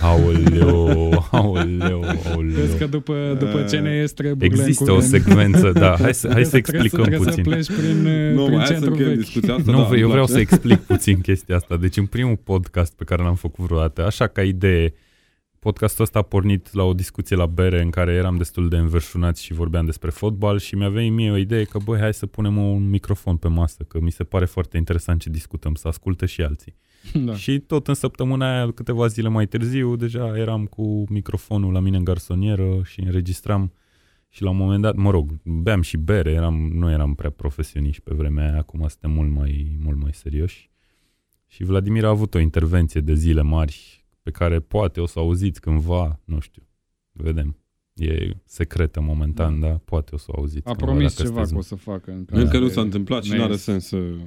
Aoleu, 0.02 1.28
aoleu, 1.32 2.04
aoleu. 2.04 2.54
Crezi 2.54 2.78
că 2.78 2.86
după, 2.88 3.36
după 3.40 3.66
ce 3.70 3.78
ne 3.80 3.96
ies 3.96 4.12
treburile 4.12 4.62
Există 4.64 4.84
în 4.84 4.90
o 4.90 4.94
curând, 4.94 5.12
secvență, 5.12 5.72
da, 5.72 5.96
hai 6.00 6.14
să, 6.14 6.30
hai 6.32 6.44
să 6.46 6.50
trebuie 6.50 6.82
explicăm 6.82 7.06
trebuie 7.06 7.18
puțin. 7.28 7.44
să 7.44 7.50
pleci 7.50 7.80
prin, 7.80 8.06
uh, 8.06 8.34
Nu, 8.34 8.44
prin 8.46 8.56
mai 8.56 8.58
hai 8.58 8.66
să 8.66 8.72
centru 8.72 8.90
încheiem 8.90 9.10
vechi. 9.12 9.20
discuția 9.24 9.54
asta. 9.56 9.72
Nu, 9.72 9.78
da, 9.78 9.84
eu 9.84 9.90
îmi 9.92 10.12
vreau 10.12 10.26
place. 10.26 10.32
să 10.32 10.40
explic 10.40 10.80
puțin 10.80 11.22
chestia 11.22 11.56
asta. 11.56 11.78
Deci 11.78 11.98
în 11.98 12.06
primul 12.06 12.36
podcast 12.44 12.94
pe 12.96 13.04
care 13.04 13.24
l-am 13.24 13.36
făcut 13.36 13.66
vreodată, 13.66 14.06
așa 14.06 14.28
ca 14.28 14.42
idee, 14.44 14.94
podcastul 15.60 16.04
ăsta 16.04 16.20
a 16.20 16.22
pornit 16.22 16.74
la 16.74 16.84
o 16.84 16.94
discuție 16.94 17.36
la 17.36 17.46
bere 17.46 17.82
în 17.82 17.90
care 17.90 18.12
eram 18.14 18.36
destul 18.38 18.70
de 18.70 18.78
înverșunați 18.78 19.44
și 19.44 19.54
vorbeam 19.54 19.86
despre 19.86 20.10
fotbal 20.10 20.60
și 20.60 20.76
mi-a 20.76 20.90
venit 20.90 21.12
mie 21.12 21.32
o 21.32 21.38
idee 21.38 21.64
că, 21.64 21.78
băi, 21.86 22.00
hai 22.00 22.14
să 22.14 22.26
punem 22.26 22.58
un 22.58 22.90
microfon 22.90 23.36
pe 23.38 23.48
masă, 23.48 23.84
că 23.88 24.00
mi 24.02 24.12
se 24.12 24.24
pare 24.24 24.46
foarte 24.46 24.78
interesant 24.78 25.22
ce 25.22 25.30
discutăm, 25.30 25.76
să 25.76 25.88
asculte 25.88 26.26
și 26.26 26.42
alții. 26.42 26.76
Da. 27.26 27.36
Și 27.36 27.60
tot 27.60 27.88
în 27.88 27.94
săptămâna 27.94 28.54
aia, 28.56 28.72
câteva 28.72 29.08
zile 29.08 29.28
mai 29.28 29.48
târziu, 29.48 29.96
deja 29.96 30.38
eram 30.38 30.66
cu 30.66 31.04
microfonul 31.10 31.74
la 31.74 31.80
mine 31.80 31.98
în 31.98 32.04
garsonieră 32.04 32.82
și 32.84 33.00
înregistram 33.00 33.72
și 34.30 34.44
la 34.44 34.50
un 34.50 34.58
moment 34.58 34.82
dat, 34.82 34.96
mă 34.96 35.10
rog, 35.10 35.32
beam 35.44 35.82
și 35.82 35.98
bere, 35.98 36.32
eram, 36.32 36.56
nu 36.74 36.92
eram 36.92 37.14
prea 37.16 37.30
profesioniști 37.30 38.02
pe 38.02 38.14
vremea 38.14 38.50
aia, 38.50 38.58
acum 38.58 38.80
suntem 38.88 39.12
mult 39.12 39.32
mai, 39.32 39.78
mult 39.84 39.98
mai 40.02 40.14
serioși. 40.14 40.70
Și 41.48 41.64
Vladimir 41.64 42.06
a 42.06 42.10
avut 42.10 42.34
o 42.34 42.40
intervenție 42.40 43.02
de 43.02 43.14
zile 43.14 43.42
mari 43.42 44.06
pe 44.22 44.32
care 44.32 44.60
poate 44.60 45.00
o 45.02 45.06
să 45.06 45.20
auziți 45.20 45.62
cândva, 45.62 46.20
nu 46.26 46.40
știu, 46.40 46.64
vedem. 47.12 47.56
E 47.94 48.30
secretă 48.46 49.02
momentan, 49.02 49.60
Da. 49.60 49.68
dar 49.68 49.78
poate 49.78 50.16
o 50.16 50.18
să 50.18 50.26
o 50.28 50.40
auziți. 50.40 50.68
A 50.68 50.70
cândva 50.70 50.86
promis 50.86 51.16
dacă 51.16 51.28
ceva 51.30 51.44
sunteți- 51.46 51.54
că 51.54 51.58
o 51.60 51.62
să 51.62 51.76
facă. 51.76 52.12
În 52.12 52.26
Încă 52.30 52.44
care 52.52 52.60
nu 52.64 52.68
s-a 52.70 52.82
întâmplat 52.82 53.24
și 53.24 53.32
ne 53.32 53.38
nu 53.38 53.44
are 53.44 53.52
ies. 53.52 53.62
sens 53.62 53.86
să, 53.86 53.98
Da. 53.98 54.24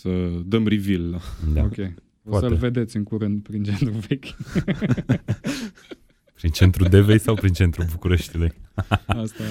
Să 0.00 0.40
dăm 0.44 0.66
reveal. 0.66 1.10
La. 1.10 1.18
Da. 1.52 1.62
Ok. 1.70 1.76
O 2.24 2.30
Poate. 2.30 2.46
să-l 2.46 2.56
vedeți 2.56 2.96
în 2.96 3.02
curând 3.02 3.42
prin 3.42 3.62
genul 3.62 3.94
vechi. 4.08 4.24
Prin 6.34 6.50
centrul 6.50 6.88
Devei 6.88 7.18
sau 7.18 7.34
prin 7.34 7.52
centrul 7.52 7.86
Bucureștiului? 7.90 8.52
Asta 9.06 9.44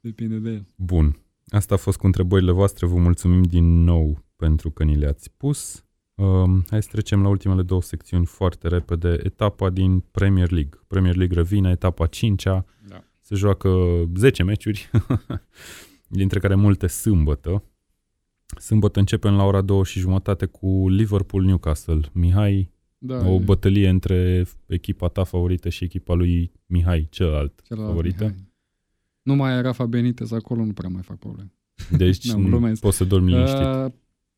depinde 0.00 0.36
de 0.36 0.50
el. 0.50 0.66
Bun. 0.74 1.18
Asta 1.48 1.74
a 1.74 1.76
fost 1.76 1.98
cu 1.98 2.06
întrebările 2.06 2.52
voastre. 2.52 2.86
Vă 2.86 2.96
mulțumim 2.96 3.42
din 3.42 3.82
nou 3.84 4.24
pentru 4.36 4.70
că 4.70 4.84
ni 4.84 4.96
le-ați 4.96 5.30
pus. 5.36 5.84
Um, 6.14 6.64
hai 6.70 6.82
să 6.82 6.88
trecem 6.92 7.22
la 7.22 7.28
ultimele 7.28 7.62
două 7.62 7.82
secțiuni 7.82 8.26
foarte 8.26 8.68
repede. 8.68 9.18
Etapa 9.22 9.70
din 9.70 10.00
Premier 10.00 10.50
League. 10.50 10.80
Premier 10.86 11.16
League 11.16 11.36
revine, 11.36 11.70
etapa 11.70 12.08
5-a. 12.08 12.64
Da. 12.88 13.04
Se 13.20 13.34
joacă 13.34 13.70
10 14.16 14.42
meciuri, 14.42 14.90
dintre 16.08 16.38
care 16.38 16.54
multe 16.54 16.86
sâmbătă. 16.86 17.62
Sâmbătă 18.58 18.98
începem 18.98 19.34
la 19.34 19.44
ora 19.44 19.60
2 19.62 19.84
și 19.84 19.98
jumătate 19.98 20.46
cu 20.46 20.88
Liverpool-Newcastle. 20.88 22.00
Mihai, 22.12 22.70
Da, 22.98 23.28
o 23.28 23.34
e 23.34 23.42
bătălie 23.44 23.88
între 23.88 24.46
echipa 24.66 25.08
ta 25.08 25.24
favorită 25.24 25.68
și 25.68 25.84
echipa 25.84 26.14
lui 26.14 26.52
Mihai, 26.66 27.06
celălalt 27.10 27.60
celălalt 27.64 27.90
favorită. 27.90 28.24
Mihai. 28.24 28.52
Nu 29.22 29.34
mai 29.34 29.52
era 29.52 29.60
Rafa 29.60 29.86
Benitez 29.86 30.32
acolo, 30.32 30.64
nu 30.64 30.72
prea 30.72 30.88
mai 30.88 31.02
fac 31.02 31.18
probleme. 31.18 31.52
Deci 31.96 32.30
Nu, 32.32 32.42
glumesc. 32.44 32.80
poți 32.80 32.96
să 32.96 33.04
dormi 33.04 33.30
liniștit. 33.30 33.58
Uh, 33.60 33.86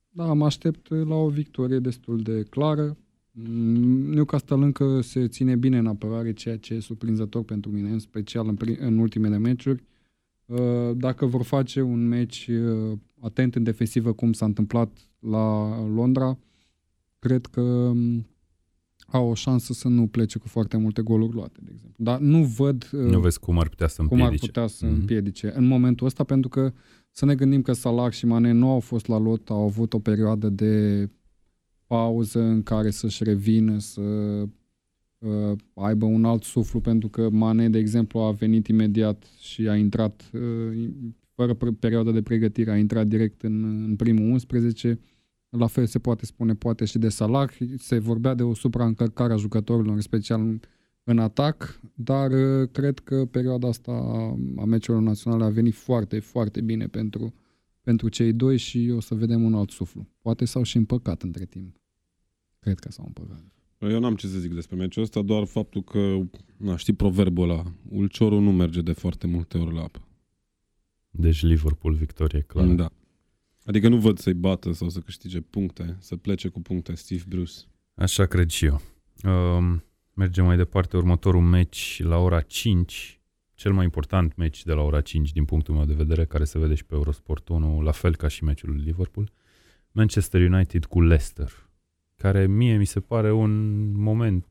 da, 0.08 0.32
mă 0.32 0.44
aștept 0.44 0.88
la 0.88 1.14
o 1.14 1.28
victorie 1.28 1.78
destul 1.78 2.20
de 2.20 2.42
clară. 2.50 2.96
Mm, 3.30 4.10
Newcastle 4.10 4.56
încă 4.56 5.00
se 5.00 5.28
ține 5.28 5.56
bine 5.56 5.78
în 5.78 5.86
apărare, 5.86 6.32
ceea 6.32 6.56
ce 6.56 6.74
e 6.74 6.80
surprinzător 6.80 7.42
pentru 7.44 7.70
mine, 7.70 7.90
în 7.90 7.98
special 7.98 8.48
în, 8.48 8.56
pri- 8.56 8.78
în 8.78 8.98
ultimele 8.98 9.38
meciuri. 9.38 9.80
Uh, 9.82 9.95
Dacă 10.94 11.26
vor 11.26 11.42
face 11.42 11.80
un 11.80 12.06
meci 12.08 12.46
uh, 12.50 12.98
atent 13.20 13.54
în 13.54 13.62
defensivă, 13.62 14.12
cum 14.12 14.32
s-a 14.32 14.44
întâmplat 14.44 14.98
la 15.18 15.76
Londra, 15.86 16.38
cred 17.18 17.46
că 17.46 17.60
um, 17.60 18.26
au 19.06 19.28
o 19.28 19.34
șansă 19.34 19.72
să 19.72 19.88
nu 19.88 20.06
plece 20.06 20.38
cu 20.38 20.48
foarte 20.48 20.76
multe 20.76 21.02
goluri 21.02 21.34
luate, 21.34 21.58
de 21.62 21.70
exemplu. 21.72 22.04
Dar 22.04 22.18
nu 22.18 22.42
văd 22.44 22.90
uh, 22.92 23.00
Nu 23.00 23.20
vezi 23.20 23.38
cum 23.40 23.58
ar 23.58 23.68
putea 23.68 23.86
să 23.88 24.02
cum 24.02 24.16
ar 24.16 24.22
împiedice. 24.22 24.46
putea 24.46 24.66
să 24.66 24.86
Mhm. 24.86 24.94
împiedice 24.94 25.52
în 25.56 25.66
momentul 25.66 26.06
ăsta, 26.06 26.24
pentru 26.24 26.48
că 26.48 26.72
să 27.10 27.24
ne 27.24 27.34
gândim 27.34 27.62
că 27.62 27.72
Salah 27.72 28.12
și 28.12 28.26
Mane 28.26 28.52
nu 28.52 28.70
au 28.70 28.80
fost 28.80 29.06
la 29.06 29.18
lot, 29.18 29.50
au 29.50 29.62
avut 29.62 29.92
o 29.92 29.98
perioadă 29.98 30.48
de 30.48 31.08
pauză 31.86 32.40
în 32.40 32.62
care 32.62 32.90
să-și 32.90 33.24
revină, 33.24 33.78
să 33.78 34.00
uh, 34.00 34.48
aibă 35.74 36.04
un 36.04 36.24
alt 36.24 36.42
suflu, 36.42 36.80
pentru 36.80 37.08
că 37.08 37.30
Mane, 37.30 37.68
de 37.68 37.78
exemplu, 37.78 38.18
a 38.18 38.30
venit 38.32 38.66
imediat 38.66 39.24
și 39.38 39.68
a 39.68 39.76
intrat, 39.76 40.30
uh, 40.32 40.88
fără 41.34 41.54
pre- 41.54 41.70
perioadă 41.72 42.10
de 42.10 42.22
pregătire, 42.22 42.70
a 42.70 42.76
intrat 42.78 43.06
direct 43.06 43.42
în, 43.42 43.84
în 43.84 43.96
primul 43.96 44.30
11. 44.30 44.98
La 45.48 45.66
fel 45.66 45.86
se 45.86 45.98
poate 45.98 46.26
spune, 46.26 46.54
poate 46.54 46.84
și 46.84 46.98
de 46.98 47.08
Salah. 47.08 47.50
Se 47.78 47.98
vorbea 47.98 48.34
de 48.34 48.42
o 48.42 48.54
supraîncărcare 48.54 49.32
a 49.32 49.36
jucătorilor, 49.36 49.94
în 49.94 50.00
special 50.00 50.40
în, 50.40 50.60
în 51.04 51.18
atac, 51.18 51.80
dar 51.94 52.30
uh, 52.30 52.68
cred 52.72 52.98
că 52.98 53.24
perioada 53.24 53.68
asta 53.68 53.92
a- 53.92 54.36
a 54.60 54.64
meciurilor 54.64 55.06
naționale 55.06 55.44
a 55.44 55.48
venit 55.48 55.74
foarte, 55.74 56.18
foarte 56.18 56.60
bine 56.60 56.86
pentru, 56.86 57.34
pentru 57.82 58.08
cei 58.08 58.32
doi 58.32 58.56
și 58.56 58.92
o 58.96 59.00
să 59.00 59.14
vedem 59.14 59.42
un 59.42 59.54
alt 59.54 59.70
suflu. 59.70 60.08
Poate 60.20 60.44
s-au 60.44 60.62
și 60.62 60.76
împăcat 60.76 61.22
între 61.22 61.44
timp. 61.44 61.76
Cred 62.58 62.78
că 62.78 62.90
s-au 62.90 63.04
împăcat. 63.06 63.44
Eu 63.78 64.00
n-am 64.00 64.16
ce 64.16 64.26
să 64.26 64.38
zic 64.38 64.54
despre 64.54 64.76
meciul 64.76 65.02
ăsta, 65.02 65.22
doar 65.22 65.44
faptul 65.44 65.82
că, 65.82 66.18
na, 66.56 66.76
știi 66.76 66.92
proverbul 66.92 67.50
ăla, 67.50 67.62
ulciorul 67.88 68.40
nu 68.40 68.52
merge 68.52 68.80
de 68.80 68.92
foarte 68.92 69.26
multe 69.26 69.58
ori 69.58 69.74
la 69.74 69.82
apă. 69.82 70.00
Deci 71.10 71.42
Liverpool 71.42 71.94
victorie 71.94 72.40
clară. 72.40 72.72
Da. 72.72 72.90
Adică 73.64 73.88
nu 73.88 73.96
văd 73.96 74.18
să-i 74.18 74.34
bată 74.34 74.72
sau 74.72 74.88
să 74.88 74.98
câștige 75.00 75.40
puncte, 75.40 75.96
să 76.00 76.16
plece 76.16 76.48
cu 76.48 76.60
puncte 76.60 76.94
Steve 76.94 77.22
Bruce. 77.28 77.52
Așa 77.94 78.26
cred 78.26 78.50
și 78.50 78.64
eu. 78.64 78.80
Um, 79.24 79.84
mergem 80.14 80.44
mai 80.44 80.56
departe. 80.56 80.96
Următorul 80.96 81.40
meci 81.40 82.02
la 82.02 82.16
ora 82.16 82.40
5. 82.40 83.20
Cel 83.54 83.72
mai 83.72 83.84
important 83.84 84.36
meci 84.36 84.64
de 84.64 84.72
la 84.72 84.80
ora 84.80 85.00
5 85.00 85.32
din 85.32 85.44
punctul 85.44 85.74
meu 85.74 85.84
de 85.84 85.94
vedere, 85.94 86.24
care 86.24 86.44
se 86.44 86.58
vede 86.58 86.74
și 86.74 86.84
pe 86.84 86.94
Eurosport 86.94 87.48
1, 87.48 87.80
la 87.80 87.90
fel 87.90 88.16
ca 88.16 88.28
și 88.28 88.44
meciul 88.44 88.70
lui 88.70 88.82
Liverpool. 88.84 89.32
Manchester 89.92 90.40
United 90.40 90.84
cu 90.84 91.00
Leicester, 91.00 91.65
care 92.16 92.46
mie 92.46 92.76
mi 92.76 92.84
se 92.84 93.00
pare 93.00 93.32
un 93.32 93.92
moment 93.92 94.46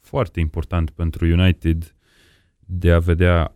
foarte 0.00 0.40
important 0.40 0.90
pentru 0.90 1.26
United 1.26 1.94
de 2.58 2.90
a 2.90 2.98
vedea 2.98 3.54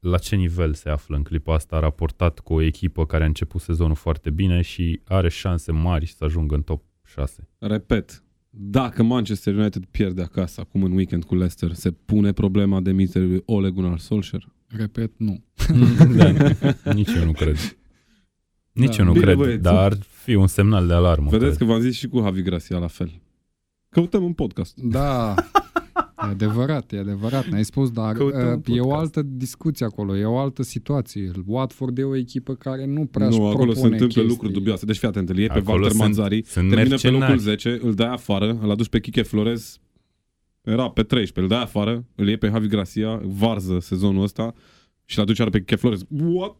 la 0.00 0.18
ce 0.18 0.36
nivel 0.36 0.74
se 0.74 0.88
află 0.88 1.16
în 1.16 1.22
clipa 1.22 1.54
asta, 1.54 1.78
raportat 1.78 2.38
cu 2.38 2.54
o 2.54 2.60
echipă 2.60 3.06
care 3.06 3.22
a 3.22 3.26
început 3.26 3.60
sezonul 3.60 3.94
foarte 3.94 4.30
bine 4.30 4.60
și 4.60 5.00
are 5.04 5.28
șanse 5.28 5.72
mari 5.72 6.06
să 6.06 6.24
ajungă 6.24 6.54
în 6.54 6.62
top 6.62 6.82
6. 7.04 7.48
Repet, 7.58 8.22
dacă 8.50 9.02
Manchester 9.02 9.54
United 9.54 9.84
pierde 9.84 10.22
acasă 10.22 10.60
acum 10.60 10.82
în 10.82 10.92
weekend 10.92 11.24
cu 11.24 11.34
Leicester, 11.34 11.72
se 11.72 11.90
pune 11.90 12.32
problema 12.32 12.80
demiterii 12.80 13.28
lui 13.28 13.42
Ole 13.44 13.70
Gunnar 13.70 13.98
Solskjaer? 13.98 14.48
Repet, 14.66 15.12
nu. 15.16 15.44
da, 16.16 16.32
nici 16.94 17.14
eu 17.14 17.24
nu 17.24 17.32
cred. 17.32 17.56
Nici 18.74 18.96
Da. 18.96 19.02
eu 19.02 19.04
nu 19.04 19.12
Bine, 19.12 19.24
cred, 19.24 19.36
băieți. 19.36 19.62
dar 19.62 19.74
ar 19.74 19.96
fi 20.22 20.34
un 20.34 20.46
semnal 20.46 20.86
de 20.86 20.92
alarmă. 20.92 21.28
Vedeți 21.30 21.56
cred. 21.56 21.68
că 21.68 21.72
v-am 21.74 21.80
zis 21.82 21.94
și 21.96 22.08
cu 22.08 22.20
Javi 22.20 22.42
Gracia 22.42 22.78
la 22.78 22.86
fel. 22.86 23.10
Căutăm 23.88 24.24
un 24.24 24.32
podcast. 24.32 24.76
Da, 24.76 25.34
e 25.38 26.26
adevărat, 26.30 26.92
e 26.92 26.98
adevărat, 26.98 27.46
ne-ai 27.46 27.64
spus, 27.64 27.90
dar 27.90 28.14
Căutăm 28.14 28.40
un 28.40 28.62
uh, 28.66 28.76
e 28.76 28.80
o 28.80 28.84
podcast. 28.84 29.00
altă 29.16 29.22
discuție 29.22 29.86
acolo, 29.86 30.16
e 30.16 30.24
o 30.24 30.38
altă 30.38 30.62
situație. 30.62 31.30
Watford 31.46 31.98
e 31.98 32.02
o 32.04 32.16
echipă 32.16 32.54
care 32.54 32.86
nu 32.86 33.06
prea 33.06 33.28
Nu, 33.28 33.32
își 33.32 33.40
acolo 33.40 33.54
se 33.56 33.62
propune 33.64 33.84
întâmplă 33.92 34.06
chestii. 34.06 34.28
lucruri 34.28 34.52
dubioase. 34.52 34.86
Deci 34.86 34.96
fii 34.98 35.08
atent, 35.08 35.28
îl 35.28 35.38
iei 35.38 35.46
pe 35.46 35.52
Acolo 35.58 35.70
Walter 35.72 35.90
sunt- 35.90 36.02
Manzari, 36.02 36.42
sunt 36.46 36.68
termină 36.70 36.96
pe 36.96 37.08
locul 37.10 37.18
mercenari. 37.28 37.40
10, 37.40 37.78
îl 37.82 37.94
dai 37.94 38.08
afară, 38.08 38.58
îl 38.62 38.70
aduci 38.70 38.88
pe 38.88 39.00
Kike 39.00 39.22
Flores, 39.22 39.78
era 40.62 40.90
pe 40.90 41.02
13, 41.02 41.40
îl 41.40 41.48
dai 41.48 41.62
afară, 41.62 42.04
îl 42.14 42.26
iei 42.26 42.36
pe 42.36 42.48
Javi 42.48 42.66
Gracia, 42.68 43.20
varză 43.24 43.78
sezonul 43.78 44.22
ăsta 44.22 44.54
și 45.04 45.16
îl 45.18 45.22
aduci 45.24 45.38
iar 45.38 45.50
pe 45.50 45.58
Kike 45.58 45.76
Flores. 45.76 46.00
What? 46.22 46.56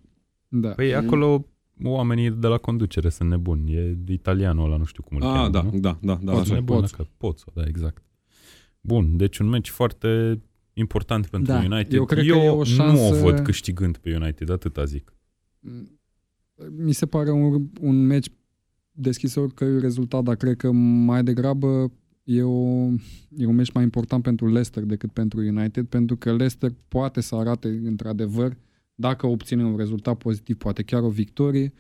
Da. 0.49 0.69
Păi 0.69 0.95
acolo 0.95 1.47
oamenii 1.83 2.31
de 2.31 2.47
la 2.47 2.57
conducere 2.59 3.09
sunt 3.09 3.29
nebuni. 3.29 3.73
E 3.75 3.99
italianul 4.09 4.65
ăla, 4.65 4.77
nu 4.77 4.85
știu 4.85 5.03
cum 5.03 5.17
îl 5.17 5.23
Ah, 5.23 5.33
cheamă, 5.33 5.49
da, 5.49 5.63
nu? 5.63 5.71
da, 5.79 5.99
da, 6.03 6.19
da, 6.23 6.31
Poți, 6.33 6.43
așa. 6.43 6.55
nebun, 6.55 6.81
Poțu. 6.81 6.97
dacă 6.97 7.09
Poțu, 7.17 7.51
da, 7.55 7.63
exact. 7.67 8.03
Bun, 8.81 9.17
deci 9.17 9.39
un 9.39 9.49
meci 9.49 9.69
foarte 9.71 10.41
important 10.73 11.27
pentru 11.27 11.53
Da, 11.53 11.59
United. 11.59 11.93
eu 11.93 12.05
cred 12.05 12.19
că 12.27 12.31
eu 12.35 12.43
e 12.43 12.49
o 12.49 12.57
nu 12.57 12.65
șansă- 12.65 13.03
o 13.15 13.19
văd 13.21 13.39
câștigând 13.39 13.97
pe 13.97 14.15
United, 14.15 14.51
atâta 14.51 14.85
zic. 14.85 15.13
Mi 16.77 16.93
se 16.93 17.07
pare 17.07 17.31
un, 17.31 17.67
un 17.81 18.07
meci 18.07 18.27
deschis 18.93 19.35
oricărui 19.35 19.81
rezultat, 19.81 20.23
dar 20.23 20.35
cred 20.37 20.57
că 20.57 20.71
mai 20.73 21.23
degrabă 21.25 21.93
e, 22.25 22.43
o, 22.43 22.87
e 23.37 23.47
un 23.47 23.55
meci 23.55 23.73
mai 23.73 23.83
important 23.83 24.23
pentru 24.23 24.47
Leicester 24.47 24.83
decât 24.83 25.13
pentru 25.13 25.41
United, 25.41 25.87
pentru 25.87 26.17
că 26.17 26.29
Leicester 26.31 26.71
poate 26.89 27.21
să 27.21 27.35
arate 27.35 27.69
într-adevăr, 27.69 28.57
dacă 28.95 29.27
obține 29.27 29.65
un 29.65 29.77
rezultat 29.77 30.17
pozitiv, 30.19 30.57
poate 30.57 30.83
chiar 30.83 31.03
o 31.03 31.09
victorie, 31.09 31.73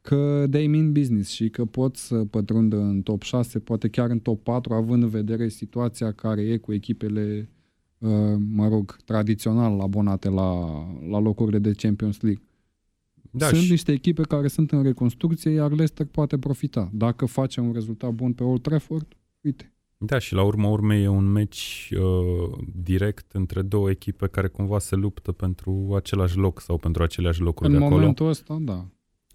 că 0.00 0.46
they 0.50 0.66
mean 0.66 0.92
business 0.92 1.30
și 1.30 1.48
că 1.48 1.64
pot 1.64 1.96
să 1.96 2.24
pătrundă 2.24 2.76
în 2.76 3.02
top 3.02 3.22
6, 3.22 3.58
poate 3.58 3.88
chiar 3.88 4.10
în 4.10 4.18
top 4.18 4.42
4, 4.42 4.74
având 4.74 5.02
în 5.02 5.08
vedere 5.08 5.48
situația 5.48 6.12
care 6.12 6.42
e 6.42 6.56
cu 6.56 6.72
echipele, 6.72 7.50
uh, 7.98 8.10
mă 8.50 8.68
rog, 8.68 8.96
tradițional 9.04 9.80
abonate 9.80 10.28
la, 10.28 10.58
la 11.08 11.18
locurile 11.18 11.58
de 11.58 11.72
Champions 11.72 12.20
League. 12.20 12.42
Da, 13.30 13.46
sunt 13.46 13.60
și- 13.60 13.70
niște 13.70 13.92
echipe 13.92 14.22
care 14.22 14.48
sunt 14.48 14.72
în 14.72 14.82
reconstrucție, 14.82 15.50
iar 15.50 15.68
Leicester 15.68 16.06
poate 16.06 16.38
profita. 16.38 16.90
Dacă 16.92 17.26
face 17.26 17.60
un 17.60 17.72
rezultat 17.72 18.10
bun 18.12 18.32
pe 18.32 18.42
Old 18.44 18.60
Trafford, 18.60 19.16
uite. 19.40 19.72
Da, 20.04 20.18
și 20.18 20.34
la 20.34 20.42
urma 20.42 20.68
urmei 20.68 21.02
e 21.02 21.08
un 21.08 21.24
meci 21.24 21.92
uh, 21.98 22.58
direct 22.74 23.32
între 23.32 23.62
două 23.62 23.90
echipe 23.90 24.26
care 24.28 24.48
cumva 24.48 24.78
se 24.78 24.94
luptă 24.96 25.32
pentru 25.32 25.92
același 25.96 26.36
loc 26.36 26.60
sau 26.60 26.78
pentru 26.78 27.02
aceleași 27.02 27.40
locuri 27.40 27.68
în 27.68 27.78
de 27.78 27.84
acolo 27.84 28.00
momentul 28.00 28.28
ăsta, 28.28 28.58
da. 28.60 28.86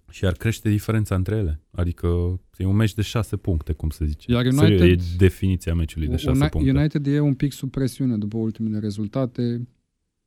și 0.09 0.25
ar 0.25 0.33
crește 0.33 0.69
diferența 0.69 1.15
între 1.15 1.35
ele. 1.35 1.61
Adică 1.71 2.39
e 2.57 2.65
un 2.65 2.75
meci 2.75 2.93
de 2.93 3.01
șase 3.01 3.37
puncte, 3.37 3.73
cum 3.73 3.89
se 3.89 4.05
zice. 4.05 4.31
Iar 4.31 4.51
Serios, 4.51 4.81
United- 4.81 4.99
e 4.99 5.15
definiția 5.17 5.73
meciului 5.73 6.07
de 6.07 6.15
șase 6.15 6.43
Uni- 6.43 6.49
puncte. 6.49 6.71
United 6.71 7.07
e 7.07 7.19
un 7.19 7.33
pic 7.33 7.51
sub 7.51 7.71
presiune 7.71 8.17
după 8.17 8.37
ultimele 8.37 8.79
rezultate. 8.79 9.67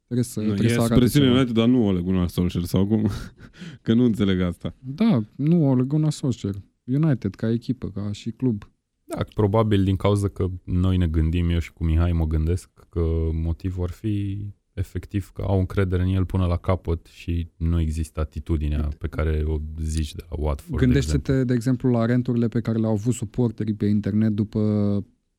Trebuie 0.05 0.25
să, 0.25 0.41
Nu, 0.41 0.47
trebuie 0.47 0.71
e 0.71 0.75
să 0.75 0.81
arate 0.81 0.95
presiune 0.99 1.27
ceva. 1.27 1.37
United, 1.39 1.57
dar 1.57 1.67
nu 1.69 1.87
Ole 1.87 2.01
Gunnar 2.01 2.29
Solskjaer 2.29 2.65
sau 2.65 2.87
cum? 2.87 3.09
Că 3.83 3.95
nu 3.95 4.05
înțeleg 4.05 4.41
asta. 4.41 4.75
Da, 4.79 5.25
nu 5.37 5.69
o 5.69 5.75
leguna 5.75 6.11
Solskjaer. 6.11 6.55
United 6.85 7.35
ca 7.35 7.51
echipă, 7.51 7.91
ca 7.91 8.13
și 8.13 8.31
club. 8.31 8.71
Da, 9.15 9.25
probabil 9.35 9.85
din 9.85 9.97
cauza 9.97 10.29
că 10.29 10.47
noi 10.65 10.97
ne 10.97 11.07
gândim, 11.07 11.49
eu 11.51 11.59
și 11.59 11.73
cu 11.73 11.85
Mihai 11.85 12.13
mă 12.13 12.27
gândesc 12.27 12.71
că 12.89 13.03
motivul 13.33 13.83
ar 13.83 13.91
fi 13.91 14.47
efectiv 14.73 15.31
că 15.35 15.43
au 15.43 15.59
încredere 15.59 16.03
în 16.03 16.09
el 16.09 16.25
până 16.25 16.47
la 16.47 16.57
capăt 16.57 17.07
și 17.07 17.49
nu 17.57 17.81
există 17.81 18.21
atitudinea 18.21 18.89
pe 18.99 19.09
care 19.09 19.43
o 19.45 19.57
zici 19.83 20.15
de 20.15 20.23
la 20.29 20.37
Watford. 20.39 20.79
de 20.79 20.85
Gândește-te, 20.85 21.17
exemplu. 21.19 21.45
de 21.45 21.55
exemplu, 21.55 21.91
la 21.91 22.05
renturile 22.05 22.49
pe 22.49 22.61
care 22.61 22.79
le-au 22.79 22.93
avut 22.93 23.15
suporterii 23.15 23.75
pe 23.75 23.87
internet 23.87 24.33
după 24.33 24.61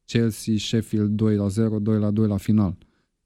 Chelsea, 0.05 0.53
Sheffield 0.57 1.09
2 1.09 1.35
la 1.35 1.47
0, 1.47 1.79
2 1.79 1.99
la 1.99 2.11
2 2.11 2.27
la 2.27 2.37
final. 2.37 2.77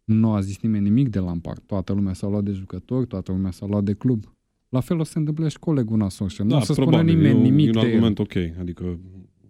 Nu 0.04 0.34
a 0.34 0.40
zis 0.42 0.62
nimeni 0.62 0.84
nimic 0.84 1.10
de 1.10 1.20
Lampard. 1.20 1.62
Toată 1.66 1.94
lumea 1.94 2.14
s-a 2.14 2.28
luat 2.28 2.44
de 2.44 2.52
jucători, 2.52 3.08
toată 3.08 3.32
lumea 3.32 3.52
s-a 3.52 3.66
luat 3.66 3.84
de 3.84 3.94
club. 3.94 4.24
La 4.70 4.80
fel 4.80 5.00
o 5.00 5.04
să 5.04 5.12
se 5.12 5.18
întâmple 5.20 5.48
și 5.48 5.60
colegul 5.60 5.90
Gunnar 5.90 6.12
nu 6.20 6.56
o 6.56 6.60
să 6.60 6.74
spună 6.74 6.86
Da, 6.86 6.92
probabil, 6.92 7.16
nimeni 7.16 7.34
e 7.34 7.38
un, 7.38 7.42
nimic 7.42 7.66
e 7.66 7.70
un 7.70 7.74
de 7.74 7.80
el. 7.80 7.86
argument 7.86 8.20
ok. 8.20 8.34
Adică 8.60 9.00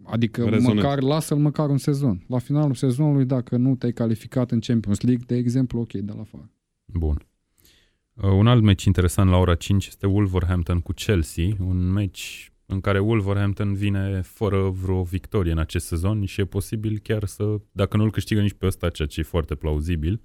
Adică 0.06 0.44
rezonant. 0.44 0.76
măcar, 0.76 1.02
lasă-l 1.02 1.38
măcar 1.38 1.70
un 1.70 1.78
sezon. 1.78 2.24
La 2.28 2.38
finalul 2.38 2.74
sezonului, 2.74 3.26
dacă 3.26 3.58
nu 3.58 3.76
te-ai 3.76 3.92
calificat 3.92 4.52
în 4.52 4.60
Champions 4.60 5.02
League, 5.02 5.24
de 5.28 5.36
exemplu, 5.36 5.80
ok, 5.80 5.92
de 5.92 6.12
la 6.16 6.22
afară. 6.22 6.52
Bun. 6.86 7.28
Uh, 8.14 8.30
un 8.30 8.48
alt 8.48 8.64
meci 8.64 8.84
interesant 8.84 9.30
la 9.30 9.38
ora 9.38 9.56
5 9.56 9.88
este 9.88 10.08
Wolverhampton 10.08 10.80
cu 10.80 10.92
Chelsea, 10.92 11.48
un 11.60 11.92
meci 11.92 12.54
în 12.66 12.82
care 12.82 13.00
Wolverhampton 13.00 13.74
vine 13.74 14.22
fără 14.22 14.70
vreo 14.70 15.04
victorie 15.04 15.52
în 15.52 15.58
acest 15.58 15.86
sezon 15.86 16.26
și 16.26 16.42
e 16.42 16.46
posibil 16.46 17.00
chiar 17.04 17.26
să, 17.26 17.56
dacă 17.72 17.98
nu 17.98 18.04
îl 18.04 18.12
câștigă 18.12 18.42
nici 18.42 18.54
pe 18.54 18.66
ăsta, 18.66 18.90
ceea 18.90 19.08
ce 19.08 19.20
e 19.20 19.24
foarte 19.24 19.56
plauzibil, 19.56 20.22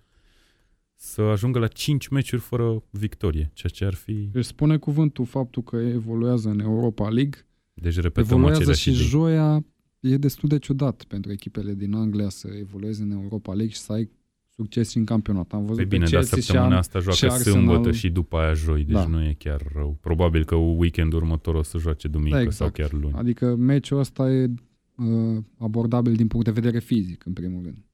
să 0.94 1.20
ajungă 1.20 1.58
la 1.58 1.66
5 1.66 2.08
meciuri 2.08 2.42
fără 2.42 2.82
victorie, 2.90 3.50
ceea 3.54 3.72
ce 3.74 3.84
ar 3.84 3.94
fi... 3.94 4.12
Deci 4.12 4.44
spune 4.44 4.76
cuvântul 4.76 5.24
faptul 5.24 5.62
că 5.62 5.76
evoluează 5.76 6.48
în 6.48 6.60
Europa 6.60 7.08
League, 7.08 7.46
Deci 7.74 7.94
repetăm 7.94 8.24
evoluează 8.24 8.56
aceleași 8.56 8.82
și 8.82 8.90
idei. 8.90 9.02
joia 9.02 9.64
e 10.00 10.16
destul 10.16 10.48
de 10.48 10.58
ciudat 10.58 11.04
pentru 11.04 11.32
echipele 11.32 11.74
din 11.74 11.94
Anglia 11.94 12.28
să 12.28 12.48
evolueze 12.58 13.02
în 13.02 13.10
Europa 13.10 13.52
League 13.52 13.74
și 13.74 13.80
să 13.80 13.92
ai 13.92 14.10
succes 14.48 14.90
și 14.90 14.96
în 14.96 15.04
campionat. 15.04 15.52
Am 15.52 15.60
văzut 15.60 15.76
Păi 15.76 15.84
pe 15.86 15.90
bine, 15.96 16.04
dar 16.04 16.12
Chelsea 16.12 16.38
și 16.38 16.44
săptămâna 16.44 16.72
am, 16.74 16.78
asta 16.78 16.98
joacă 16.98 17.16
și 17.16 17.24
Arsenal- 17.24 17.58
sâmbătă 17.58 17.92
și 17.92 18.10
după 18.10 18.36
aia 18.36 18.52
joi, 18.52 18.84
deci 18.84 18.94
Da. 18.94 19.06
nu 19.06 19.22
e 19.22 19.34
chiar 19.38 19.62
rău. 19.74 19.98
Probabil 20.00 20.44
că 20.44 20.54
weekendul 20.54 21.18
următor 21.22 21.54
o 21.54 21.62
să 21.62 21.78
joace 21.78 22.08
duminică 22.08 22.44
Da, 22.44 22.50
sau 22.50 22.66
exact. 22.66 22.90
chiar 22.90 23.00
luni. 23.00 23.14
Adică 23.14 23.56
meciul 23.56 23.98
ăsta 23.98 24.30
e 24.32 24.50
uh, 24.96 25.36
abordabil 25.58 26.14
din 26.14 26.26
punct 26.26 26.46
de 26.46 26.52
vedere 26.52 26.78
fizic, 26.78 27.26
în 27.26 27.32
primul 27.32 27.62
rând. 27.62 27.84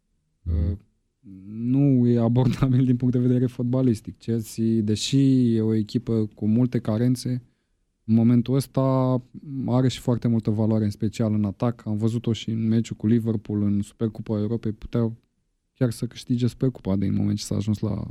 Mhm. 0.43 0.70
Uh, 0.70 0.77
nu 1.49 2.09
e 2.09 2.18
abordabil 2.18 2.85
din 2.85 2.97
punct 2.97 3.14
de 3.14 3.20
vedere 3.20 3.47
fotbalistic. 3.47 4.18
Chelsea, 4.18 4.64
deși 4.83 5.55
e 5.55 5.61
o 5.61 5.74
echipă 5.74 6.27
cu 6.35 6.47
multe 6.49 6.79
carențe, 6.79 7.43
în 8.07 8.14
momentul 8.14 8.54
ăsta 8.54 8.82
are 9.66 9.88
și 9.88 10.00
foarte 10.00 10.28
multă 10.28 10.50
valoare, 10.50 10.84
în 10.84 10.90
special 10.90 11.34
în 11.34 11.44
atac. 11.44 11.86
Am 11.86 11.96
văzut-o 11.96 12.32
și 12.32 12.50
în 12.50 12.66
meciul 12.68 12.96
cu 12.96 13.07
Liverpool 13.07 13.62
în 13.62 13.82
Supercupa 13.82 14.38
Europei. 14.38 14.72
Puteau 14.72 15.16
chiar 15.72 15.90
să 15.90 16.07
câștige 16.07 16.46
Supercupa 16.46 16.96
din 16.96 17.14
moment 17.14 17.38
ce 17.38 17.44
s-a 17.44 17.54
ajuns 17.54 17.78
la, 17.78 18.07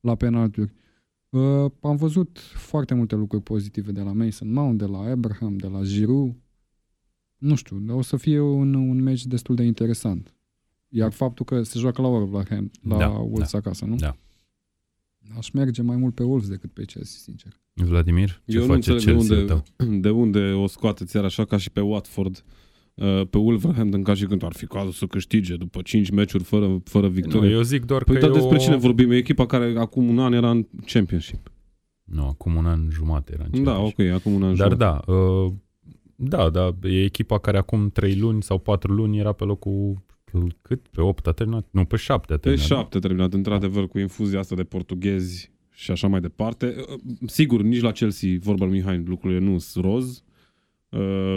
la 0.00 0.14
penalturi. 0.14 0.72
Uh, 1.28 1.70
am 1.80 1.96
văzut 1.96 2.38
foarte 2.38 2.94
multe 2.94 3.14
lucruri 3.14 3.42
pozitive 3.42 3.92
de 3.92 4.00
la 4.00 4.12
Mason 4.12 4.52
Mount, 4.52 4.78
de 4.78 4.84
la 4.84 4.98
Abraham, 4.98 5.56
de 5.56 5.66
la 5.66 5.82
Giroud. 5.82 6.34
Nu 7.36 7.54
știu, 7.54 7.96
o 7.96 8.02
să 8.02 8.16
fie 8.16 8.40
un, 8.40 8.74
un 8.74 9.02
meci 9.02 9.26
destul 9.26 9.54
de 9.54 9.62
interesant. 9.62 10.34
Iar 10.88 11.12
faptul 11.12 11.44
că 11.44 11.62
se 11.62 11.78
joacă 11.78 12.02
la 12.02 12.08
Wolverhampton, 12.08 12.90
la 12.90 12.98
Da, 12.98 13.08
Wolves 13.08 13.52
acasă, 13.52 13.84
nu? 13.84 13.96
Da. 13.96 14.16
Aș 15.36 15.50
merge 15.50 15.82
mai 15.82 15.96
mult 15.96 16.14
pe 16.14 16.22
Wolves 16.22 16.48
decât 16.48 16.72
pe 16.72 16.84
Chelsea, 16.84 17.18
sincer. 17.18 17.60
Vladimir, 17.84 18.28
ce 18.46 18.56
Eu 18.56 18.60
nu 18.60 18.72
face 18.72 18.90
înțeleg 18.92 19.04
de 19.04 19.10
Chelsea 19.12 19.36
unde, 19.38 19.52
tău? 19.52 19.64
de 20.06 20.10
unde 20.10 20.38
o 20.40 20.66
scoate 20.66 21.04
țiara 21.04 21.26
așa 21.26 21.44
ca 21.44 21.56
și 21.56 21.70
pe 21.70 21.80
Watford, 21.80 22.44
uh, 22.94 23.22
pe 23.30 23.38
Wolverhampton 23.38 24.02
ca 24.02 24.14
și 24.14 24.24
când 24.26 24.42
ar 24.44 24.52
fi 24.52 24.66
cazul 24.66 24.92
să 24.92 25.06
câștige 25.06 25.56
după 25.56 25.82
5 25.82 26.10
meciuri 26.10 26.44
fără, 26.44 26.80
fără 26.84 27.06
Nu, 27.06 27.12
victorie. 27.12 27.50
eu 27.50 27.62
zic 27.62 27.84
doar 27.84 28.04
Păi 28.04 28.14
că 28.14 28.20
dar 28.20 28.30
e 28.30 28.32
despre 28.32 28.56
o... 28.56 28.58
cine 28.58 28.76
vorbim? 28.76 29.10
E 29.10 29.16
echipa 29.16 29.46
care 29.46 29.74
acum 29.78 30.08
un 30.08 30.18
an 30.18 30.32
era 30.32 30.50
în 30.50 30.66
Championship. 30.86 31.50
Nu, 32.04 32.26
acum 32.26 32.54
un 32.54 32.66
an 32.66 32.88
jumate 32.90 33.32
era 33.34 33.44
în 33.50 33.62
Da, 33.64 33.70
Championship. 33.72 33.98
ok, 33.98 34.06
acum 34.06 34.32
un 34.32 34.42
an 34.42 34.56
Dar 34.56 34.68
jumătate. 34.70 35.04
da, 35.06 35.12
uh, 35.14 35.52
da, 36.16 36.50
da, 36.50 36.88
e 36.88 37.02
echipa 37.04 37.38
care 37.38 37.58
acum 37.58 37.88
3 37.90 38.16
luni 38.18 38.42
sau 38.42 38.58
4 38.58 38.92
luni 38.92 39.18
era 39.18 39.32
pe 39.32 39.44
locul 39.44 40.04
cât? 40.62 40.86
Pe 40.88 41.00
8 41.00 41.26
a 41.26 41.32
terminat? 41.32 41.66
Nu, 41.70 41.84
pe 41.84 41.96
7 41.96 42.32
a 42.32 42.36
Pe 42.36 42.40
terminat. 42.42 42.66
șapte 42.66 42.98
terminat, 42.98 43.32
într-adevăr, 43.32 43.88
cu 43.88 43.98
infuzia 43.98 44.38
asta 44.38 44.54
de 44.54 44.62
portughezi 44.64 45.50
și 45.80 45.90
așa 45.90 46.06
mai 46.06 46.20
departe. 46.20 46.74
Uh, 46.88 47.00
Sigur, 47.26 47.62
nici 47.62 47.80
la 47.80 47.92
Chelsea, 47.92 48.30
vorba 48.40 48.64
lui 48.64 48.74
Mihai, 48.74 49.02
lucrurile 49.06 49.40
nu 49.40 49.58
sunt 49.58 49.84
roz. 49.84 50.22
Uh, 50.88 51.36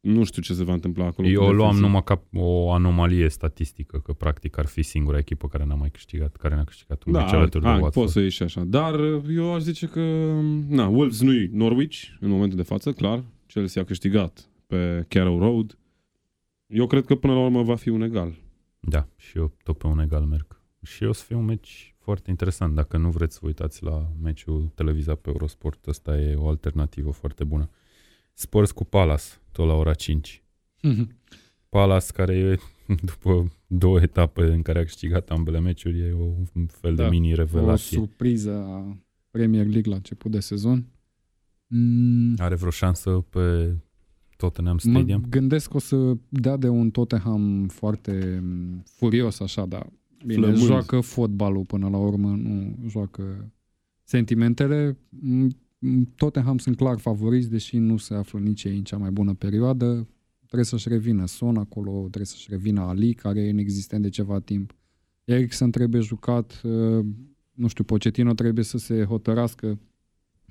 nu 0.00 0.24
știu 0.24 0.42
ce 0.42 0.52
se 0.54 0.64
va 0.64 0.72
întâmpla 0.72 1.04
acolo. 1.06 1.28
Eu 1.28 1.40
cu 1.40 1.44
o 1.44 1.52
luam 1.52 1.56
defensiva. 1.58 1.86
numai 1.86 2.02
ca 2.04 2.22
o 2.34 2.72
anomalie 2.72 3.28
statistică, 3.28 3.98
că 3.98 4.12
practic 4.12 4.58
ar 4.58 4.66
fi 4.66 4.82
singura 4.82 5.18
echipă 5.18 5.48
care 5.48 5.64
n-a 5.64 5.74
mai 5.74 5.90
câștigat, 5.90 6.36
care 6.36 6.54
n-a 6.54 6.64
câștigat 6.64 7.04
un 7.04 7.12
meci 7.12 7.30
Da, 7.30 7.36
alături 7.36 7.62
de 7.62 7.68
hai, 7.68 7.80
Watford. 7.80 8.04
poți 8.04 8.12
să 8.12 8.20
ieși 8.20 8.42
așa. 8.42 8.64
Dar 8.64 8.94
uh, 9.00 9.22
eu 9.34 9.54
aș 9.54 9.62
zice 9.62 9.86
că, 9.86 10.00
na, 10.68 10.86
Wolves 10.88 11.20
nu-i 11.20 11.50
Norwich 11.52 12.02
în 12.20 12.30
momentul 12.30 12.56
de 12.56 12.62
față, 12.62 12.92
clar. 12.92 13.24
Chelsea 13.46 13.82
a 13.82 13.84
câștigat 13.84 14.48
pe 14.66 15.04
Carrow 15.08 15.38
Road. 15.38 15.78
Eu 16.66 16.86
cred 16.86 17.04
că 17.04 17.14
până 17.14 17.32
la 17.32 17.40
urmă 17.44 17.62
va 17.62 17.74
fi 17.76 17.88
un 17.88 18.02
egal. 18.02 18.34
Da, 18.80 19.08
și 19.16 19.36
eu 19.38 19.52
tot 19.62 19.78
pe 19.78 19.86
un 19.86 19.98
egal 20.00 20.22
merg. 20.24 20.60
Și 20.82 21.04
o 21.04 21.12
să 21.12 21.24
fie 21.26 21.36
un 21.36 21.44
meci 21.44 21.89
foarte 22.02 22.30
interesant. 22.30 22.74
Dacă 22.74 22.96
nu 22.96 23.10
vreți 23.10 23.32
să 23.34 23.38
vă 23.42 23.46
uitați 23.46 23.82
la 23.84 24.12
meciul 24.22 24.70
televizat 24.74 25.18
pe 25.18 25.28
Eurosport, 25.30 25.86
ăsta 25.86 26.18
e 26.20 26.34
o 26.34 26.48
alternativă 26.48 27.10
foarte 27.10 27.44
bună. 27.44 27.68
Spurs 28.34 28.70
cu 28.70 28.84
Palace, 28.84 29.24
tot 29.52 29.66
la 29.66 29.72
ora 29.74 29.94
5. 29.94 30.42
Palace, 31.68 32.12
care 32.12 32.34
e, 32.36 32.58
după 33.10 33.52
două 33.66 34.00
etape 34.00 34.42
în 34.42 34.62
care 34.62 34.78
a 34.78 34.82
câștigat 34.82 35.30
ambele 35.30 35.60
meciuri, 35.60 35.98
e 36.00 36.12
o, 36.12 36.24
un 36.54 36.66
fel 36.66 36.94
de 36.94 37.02
Da, 37.02 37.08
o 37.08 37.10
mini-revelație. 37.10 37.98
surpriză 37.98 38.52
a 38.52 38.96
Premier 39.30 39.66
League 39.66 39.90
la 39.90 39.96
început 39.96 40.30
de 40.30 40.40
sezon. 40.40 40.84
Mm, 41.66 42.34
Are 42.38 42.54
vreo 42.54 42.70
șansă 42.70 43.10
pe 43.10 43.76
Tottenham 44.36 44.78
mă 44.84 44.90
Stadium? 44.90 45.24
gândesc 45.28 45.70
că 45.70 45.76
o 45.76 45.80
să 45.80 46.16
dea 46.28 46.56
de 46.56 46.68
un 46.68 46.90
Tottenham 46.90 47.68
foarte 47.68 48.40
mm, 48.42 48.82
furios 48.86 49.40
așa, 49.40 49.66
dar 49.66 49.86
bine, 50.26 50.40
Flămând. 50.40 50.64
joacă 50.64 51.00
fotbalul 51.00 51.64
până 51.64 51.88
la 51.88 51.96
urmă, 51.96 52.28
nu 52.28 52.78
joacă 52.88 53.52
sentimentele. 54.02 54.98
Mm, 55.08 55.50
mm, 55.78 56.12
Tottenham 56.16 56.58
sunt 56.58 56.76
clar 56.76 56.98
favoriți, 56.98 57.50
deși 57.50 57.78
nu 57.78 57.96
se 57.96 58.14
află 58.14 58.38
nici 58.38 58.64
ei 58.64 58.76
în 58.76 58.84
cea 58.84 58.96
mai 58.96 59.10
bună 59.10 59.34
perioadă. 59.34 60.08
Trebuie 60.46 60.64
să-și 60.64 60.88
revină 60.88 61.26
Son 61.26 61.56
acolo, 61.56 61.98
trebuie 62.00 62.24
să-și 62.26 62.46
revină 62.50 62.80
Ali, 62.80 63.14
care 63.14 63.40
e 63.40 63.48
inexistent 63.48 64.02
de 64.02 64.08
ceva 64.08 64.40
timp. 64.40 64.74
Eriksen 65.24 65.70
trebuie 65.70 66.00
jucat, 66.00 66.60
uh, 66.64 67.04
nu 67.52 67.66
știu, 67.66 67.84
Pochettino 67.84 68.32
trebuie 68.32 68.64
să 68.64 68.78
se 68.78 69.04
hotărască 69.04 69.78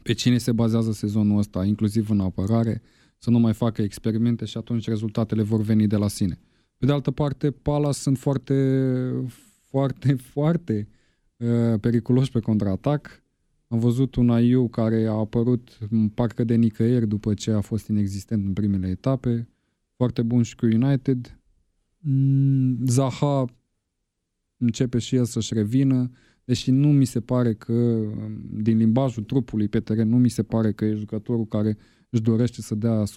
pe 0.03 0.13
cine 0.13 0.37
se 0.37 0.51
bazează 0.51 0.91
sezonul 0.91 1.37
ăsta, 1.37 1.65
inclusiv 1.65 2.09
în 2.09 2.19
apărare, 2.19 2.81
să 3.17 3.29
nu 3.29 3.39
mai 3.39 3.53
facă 3.53 3.81
experimente 3.81 4.45
și 4.45 4.57
atunci 4.57 4.87
rezultatele 4.87 5.41
vor 5.41 5.61
veni 5.61 5.87
de 5.87 5.95
la 5.95 6.07
sine. 6.07 6.39
Pe 6.77 6.85
de 6.85 6.91
altă 6.91 7.11
parte, 7.11 7.51
Palace 7.51 7.97
sunt 7.97 8.17
foarte, 8.17 8.53
foarte, 9.69 10.15
foarte 10.33 10.87
uh, 11.37 11.79
periculoși 11.79 12.31
pe 12.31 12.39
contraatac. 12.39 13.23
Am 13.67 13.79
văzut 13.79 14.15
un 14.15 14.29
Aiu 14.29 14.67
care 14.67 15.05
a 15.05 15.11
apărut 15.11 15.77
în 15.89 16.09
parcă 16.09 16.43
de 16.43 16.55
nicăieri 16.55 17.07
după 17.07 17.33
ce 17.33 17.51
a 17.51 17.61
fost 17.61 17.87
inexistent 17.87 18.45
în 18.45 18.53
primele 18.53 18.87
etape. 18.87 19.49
Foarte 19.95 20.21
bun 20.21 20.43
și 20.43 20.55
cu 20.55 20.65
United. 20.65 21.39
Mm, 21.99 22.85
Zaha 22.85 23.45
începe 24.57 24.97
și 24.97 25.15
el 25.15 25.25
să-și 25.25 25.53
revină, 25.53 26.11
deși 26.43 26.71
nu 26.71 26.91
mi 26.91 27.05
se 27.05 27.21
pare 27.21 27.53
că, 27.53 28.07
din 28.51 28.77
limbajul 28.77 29.23
trupului 29.23 29.67
pe 29.67 29.79
teren, 29.79 30.09
nu 30.09 30.17
mi 30.17 30.29
se 30.29 30.43
pare 30.43 30.71
că 30.71 30.85
e 30.85 30.93
jucătorul 30.93 31.45
care 31.45 31.77
își 32.09 32.21
dorește 32.21 32.61
să 32.61 32.75
dea 32.75 33.03
100% 33.03 33.07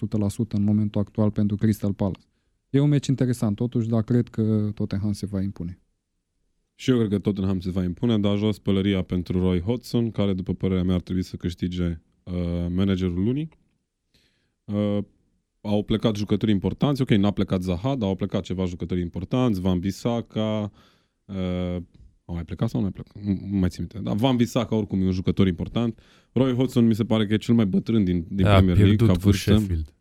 în 0.49 0.63
momentul 0.63 1.01
actual 1.01 1.31
pentru 1.31 1.55
Crystal 1.55 1.93
Palace. 1.93 2.27
E 2.69 2.79
un 2.79 2.89
meci 2.89 3.07
interesant, 3.07 3.55
totuși, 3.55 3.87
dar 3.87 4.03
cred 4.03 4.27
că 4.27 4.71
Tottenham 4.73 5.11
se 5.11 5.25
va 5.25 5.41
impune. 5.41 5.82
Și 6.75 6.89
eu 6.89 6.97
cred 6.97 7.09
că 7.09 7.19
Tottenham 7.19 7.59
se 7.59 7.69
va 7.69 7.83
impune, 7.83 8.19
dar 8.19 8.37
jos 8.37 8.59
pălăria 8.59 9.01
pentru 9.01 9.39
Roy 9.39 9.61
Hodgson, 9.61 10.11
care, 10.11 10.33
după 10.33 10.53
părerea 10.53 10.83
mea, 10.83 10.95
ar 10.95 11.01
trebui 11.01 11.23
să 11.23 11.35
câștige 11.35 12.01
uh, 12.23 12.33
managerul 12.75 13.23
lunii. 13.23 13.49
Uh, 14.63 14.97
au 15.61 15.83
plecat 15.83 16.15
jucători 16.15 16.51
importanți, 16.51 17.01
ok, 17.01 17.09
n-a 17.09 17.31
plecat 17.31 17.61
Zaha, 17.61 17.95
dar 17.95 18.09
au 18.09 18.15
plecat 18.15 18.43
ceva 18.43 18.65
jucători 18.65 19.01
importanți, 19.01 19.61
Van 19.61 19.79
Bissaka, 19.79 20.71
uh, 21.25 21.77
au 22.25 22.33
mai 22.33 22.43
plecat 22.43 22.69
sau 22.69 22.79
nu 22.79 22.85
mai 22.85 23.03
plecat? 23.03 23.23
Nu, 23.23 23.47
nu 23.51 23.57
mai 23.57 23.69
țin 23.69 23.87
minte. 23.91 24.09
Dar 24.09 24.15
Van 24.15 24.35
Bissaka 24.35 24.75
oricum 24.75 25.01
e 25.01 25.05
un 25.05 25.11
jucător 25.11 25.47
important. 25.47 25.99
Roy 26.31 26.53
Hodgson 26.53 26.85
mi 26.85 26.95
se 26.95 27.05
pare 27.05 27.25
că 27.25 27.33
e 27.33 27.37
cel 27.37 27.55
mai 27.55 27.65
bătrân 27.65 28.03
din, 28.03 28.25
din 28.29 28.45
a 28.45 28.55
Premier 28.55 28.77
League 28.77 28.95
ca 28.95 29.03
pierdut 29.05 29.21
cu 29.21 29.29
vârstă. 29.29 29.55
Sheffield. 29.55 29.93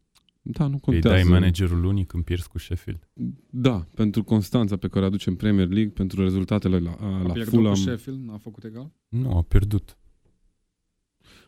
Da, 0.45 0.67
nu 0.67 0.73
Îi 0.75 0.81
contează. 0.81 1.15
dai 1.17 1.33
managerul 1.33 1.85
unic 1.85 2.07
când 2.07 2.25
pierzi 2.25 2.49
cu 2.49 2.59
Sheffield. 2.59 3.09
Da, 3.51 3.87
pentru 3.95 4.25
constanța 4.25 4.77
pe 4.77 4.89
care 4.89 5.05
o 5.05 5.07
aduce 5.09 5.29
în 5.29 5.35
Premier 5.37 5.69
League, 5.69 5.93
pentru 5.93 6.23
rezultatele 6.23 6.79
la, 6.79 6.91
A 7.01 7.23
la 7.23 7.33
pierdut 7.33 7.53
Fulham. 7.55 7.73
cu 7.73 7.79
Sheffield, 7.79 8.25
n-a 8.25 8.39
făcut 8.39 8.65
egal? 8.65 8.93
Nu, 9.09 9.37
a 9.37 9.43
pierdut. 9.43 9.97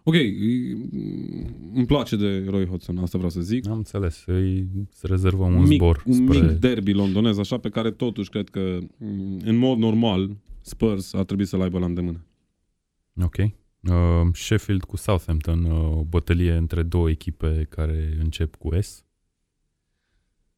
Ok, 0.02 0.14
îi- 0.14 0.88
îmi 1.74 1.86
place 1.86 2.16
de 2.16 2.44
Roy 2.48 2.66
Hodgson, 2.66 2.98
asta 2.98 3.16
vreau 3.18 3.32
să 3.32 3.40
zic. 3.40 3.66
Am 3.68 3.76
înțeles. 3.76 4.22
Îi 4.26 4.68
să 4.90 5.06
rezervăm 5.06 5.54
un 5.54 5.62
mic, 5.66 5.76
zbor 5.78 6.02
un 6.06 6.12
spre... 6.12 6.40
mic 6.40 6.50
derby 6.50 6.92
londonez, 6.92 7.38
așa 7.38 7.58
pe 7.58 7.68
care 7.68 7.90
totuși 7.90 8.30
cred 8.30 8.48
că 8.48 8.78
m, 8.98 9.38
în 9.44 9.56
mod 9.56 9.78
normal 9.78 10.36
Spurs 10.60 11.12
ar 11.12 11.24
trebui 11.24 11.44
să-l 11.44 11.60
aibă 11.60 11.78
la 11.78 11.84
îndemână. 11.86 12.24
Ok. 13.22 13.36
Uh, 13.90 14.28
Sheffield 14.32 14.84
cu 14.84 14.96
Southampton, 14.96 15.64
uh, 15.64 15.96
o 15.96 16.04
bătălie 16.04 16.52
între 16.52 16.82
două 16.82 17.10
echipe 17.10 17.66
care 17.68 18.16
încep 18.20 18.56
cu 18.56 18.80
S. 18.80 19.04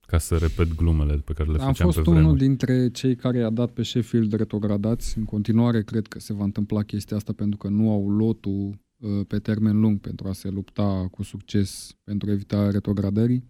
Ca 0.00 0.18
să 0.18 0.36
repet 0.36 0.74
glumele 0.74 1.16
pe 1.16 1.32
care 1.32 1.50
le 1.50 1.58
Am 1.58 1.66
făceam 1.66 1.90
fost 1.90 2.02
pe 2.02 2.10
unul 2.10 2.22
vremuri. 2.22 2.40
dintre 2.40 2.90
cei 2.90 3.16
care 3.16 3.38
i-a 3.38 3.50
dat 3.50 3.70
pe 3.70 3.82
Sheffield 3.82 4.32
retrogradați. 4.32 5.18
În 5.18 5.24
continuare 5.24 5.82
cred 5.82 6.06
că 6.06 6.18
se 6.18 6.32
va 6.32 6.44
întâmpla 6.44 6.82
chestia 6.82 7.16
asta 7.16 7.32
pentru 7.32 7.58
că 7.58 7.68
nu 7.68 7.90
au 7.90 8.10
lotul 8.10 8.78
uh, 8.96 9.26
pe 9.28 9.38
termen 9.38 9.80
lung 9.80 10.00
pentru 10.00 10.28
a 10.28 10.32
se 10.32 10.48
lupta 10.48 11.08
cu 11.10 11.22
succes 11.22 11.96
pentru 12.04 12.30
evitarea 12.30 12.70
retrogradării. 12.70 13.44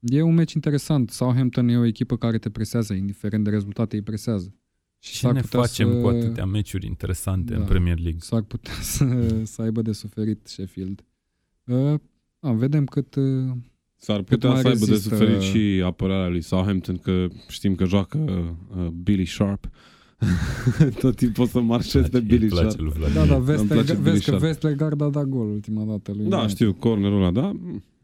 E 0.00 0.22
un 0.22 0.34
meci 0.34 0.52
interesant. 0.52 1.10
Southampton 1.10 1.68
e 1.68 1.76
o 1.76 1.84
echipă 1.84 2.16
care 2.16 2.38
te 2.38 2.50
presează, 2.50 2.92
indiferent 2.94 3.44
de 3.44 3.50
rezultate, 3.50 3.96
îi 3.96 4.02
presează. 4.02 4.54
Și 5.04 5.18
Ce 5.18 5.30
ne 5.30 5.40
putea 5.40 5.60
facem 5.60 5.92
să- 5.92 6.00
cu 6.00 6.06
atâtea 6.06 6.44
meciuri 6.44 6.86
interesante 6.86 7.52
Da. 7.54 7.58
în 7.60 7.64
Premier 7.66 7.98
League? 7.98 8.20
S-ar 8.20 8.42
putea 8.42 8.72
să, 8.94 9.04
să 9.44 9.62
aibă 9.62 9.82
de 9.82 9.92
suferit 9.92 10.46
Sheffield. 10.46 11.04
Uh, 11.64 11.94
a, 12.40 12.52
vedem 12.52 12.84
cât... 12.84 13.14
Uh, 13.14 13.50
S-ar 13.96 14.22
putea 14.22 14.50
mai 14.50 14.60
să 14.60 14.66
aibă 14.68 14.84
de 14.84 14.90
rezistă- 14.90 15.08
suferit 15.16 15.40
și 15.40 15.82
apărarea 15.84 16.28
lui 16.28 16.40
Southampton, 16.40 16.96
că 16.96 17.26
știm 17.48 17.74
că 17.74 17.84
joacă 17.84 18.18
uh, 18.76 18.86
Billy 18.86 19.24
Sharp. 19.26 19.70
Tot 21.00 21.16
timpul 21.16 21.42
o 21.44 21.46
să 21.46 21.60
marșez 21.60 22.08
pe 22.08 22.16
Îi 22.16 22.22
Billy 22.22 22.46
place 22.48 22.68
Sharp. 22.68 22.80
lui 22.80 22.92
Vladimir. 22.96 23.20
da, 23.22 23.26
da, 23.26 23.34
Îmi 23.34 23.44
place 23.44 23.60
Vestergaard, 23.62 23.98
Billy 23.98 24.10
vezi 24.10 24.24
că 24.24 24.30
Sharp. 24.30 24.42
Vestergaard 24.42 25.00
a 25.00 25.08
dat 25.08 25.24
gol 25.24 25.46
ultima 25.50 25.84
dată 25.84 26.12
lui 26.12 26.28
Da, 26.28 26.36
United. 26.36 26.54
știu, 26.54 26.74
cornerul 26.74 27.18
ăla, 27.22 27.30
da? 27.30 27.52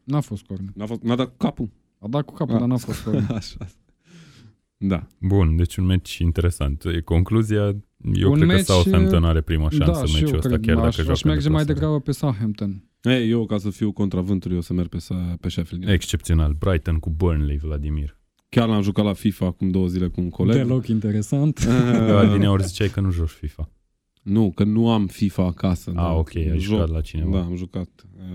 N-a 0.04 0.20
fost 0.20 0.42
corner. 0.42 0.70
N-a, 0.74 0.86
fost, 0.86 1.00
n-a 1.02 1.14
dat 1.16 1.26
cu 1.28 1.34
capul. 1.36 1.70
A 1.98 2.08
dat 2.08 2.22
cu 2.24 2.34
capul, 2.34 2.54
Ah. 2.54 2.58
dar 2.60 2.68
n-a 2.68 2.76
fost 2.76 3.00
corner. 3.02 3.30
Așa. 3.40 3.56
Da. 4.80 5.06
Bun, 5.20 5.56
deci 5.56 5.76
un 5.76 5.84
meci 5.84 6.18
interesant. 6.18 6.84
E 6.84 7.00
Concluzia, 7.00 7.76
eu 8.12 8.30
Un 8.30 8.34
cred 8.36 8.46
meci, 8.48 8.56
că 8.56 8.72
Southampton 8.72 9.24
are 9.24 9.40
prima 9.40 9.70
șansă 9.70 9.92
da, 9.92 9.98
în 10.00 10.06
și 10.06 10.12
meciul 10.14 10.28
eu 10.28 10.36
ăsta, 10.36 10.48
cred. 10.48 10.60
chiar 10.66 10.74
dacă 10.74 10.86
aș, 10.86 10.94
joacă 10.94 11.10
aș 11.10 11.22
merge 11.22 11.46
în 11.46 11.52
mai 11.52 11.64
deplasare. 11.64 11.72
degrabă 11.72 12.00
pe 12.00 12.12
Southampton. 12.12 12.82
Ei, 13.02 13.30
eu 13.30 13.46
ca 13.46 13.58
să 13.58 13.70
fiu 13.70 13.92
contravântului 13.92 14.56
o 14.56 14.60
să 14.60 14.72
merg 14.72 14.88
pe, 14.88 14.98
sa- 14.98 15.36
pe 15.40 15.48
Sheffield. 15.48 15.88
Excepțional. 15.88 16.52
Brighton 16.58 16.98
cu 16.98 17.10
Burnley, 17.10 17.56
Vladimir. 17.56 18.16
Chiar 18.48 18.68
l-am 18.68 18.82
jucat 18.82 19.04
la 19.04 19.12
FIFA 19.12 19.46
acum 19.46 19.70
două 19.70 19.86
zile 19.86 20.08
cu 20.08 20.20
un 20.20 20.30
coleg. 20.30 20.56
Deloc 20.56 20.86
interesant. 20.86 21.58
Uh, 21.68 22.32
Din 22.38 22.46
ori 22.46 22.62
ziceai 22.64 22.88
că 22.88 23.00
nu 23.00 23.10
joci 23.10 23.28
FIFA. 23.28 23.70
Nu, 24.22 24.52
că 24.54 24.64
nu 24.64 24.90
am 24.90 25.06
FIFA 25.06 25.44
acasă. 25.44 25.92
Ah, 25.96 26.14
ok, 26.16 26.36
ai 26.36 26.44
Joc. 26.58 26.58
jucat 26.60 26.88
la 26.88 27.00
cineva. 27.00 27.30
Da, 27.38 27.44
am 27.44 27.54
jucat 27.56 27.88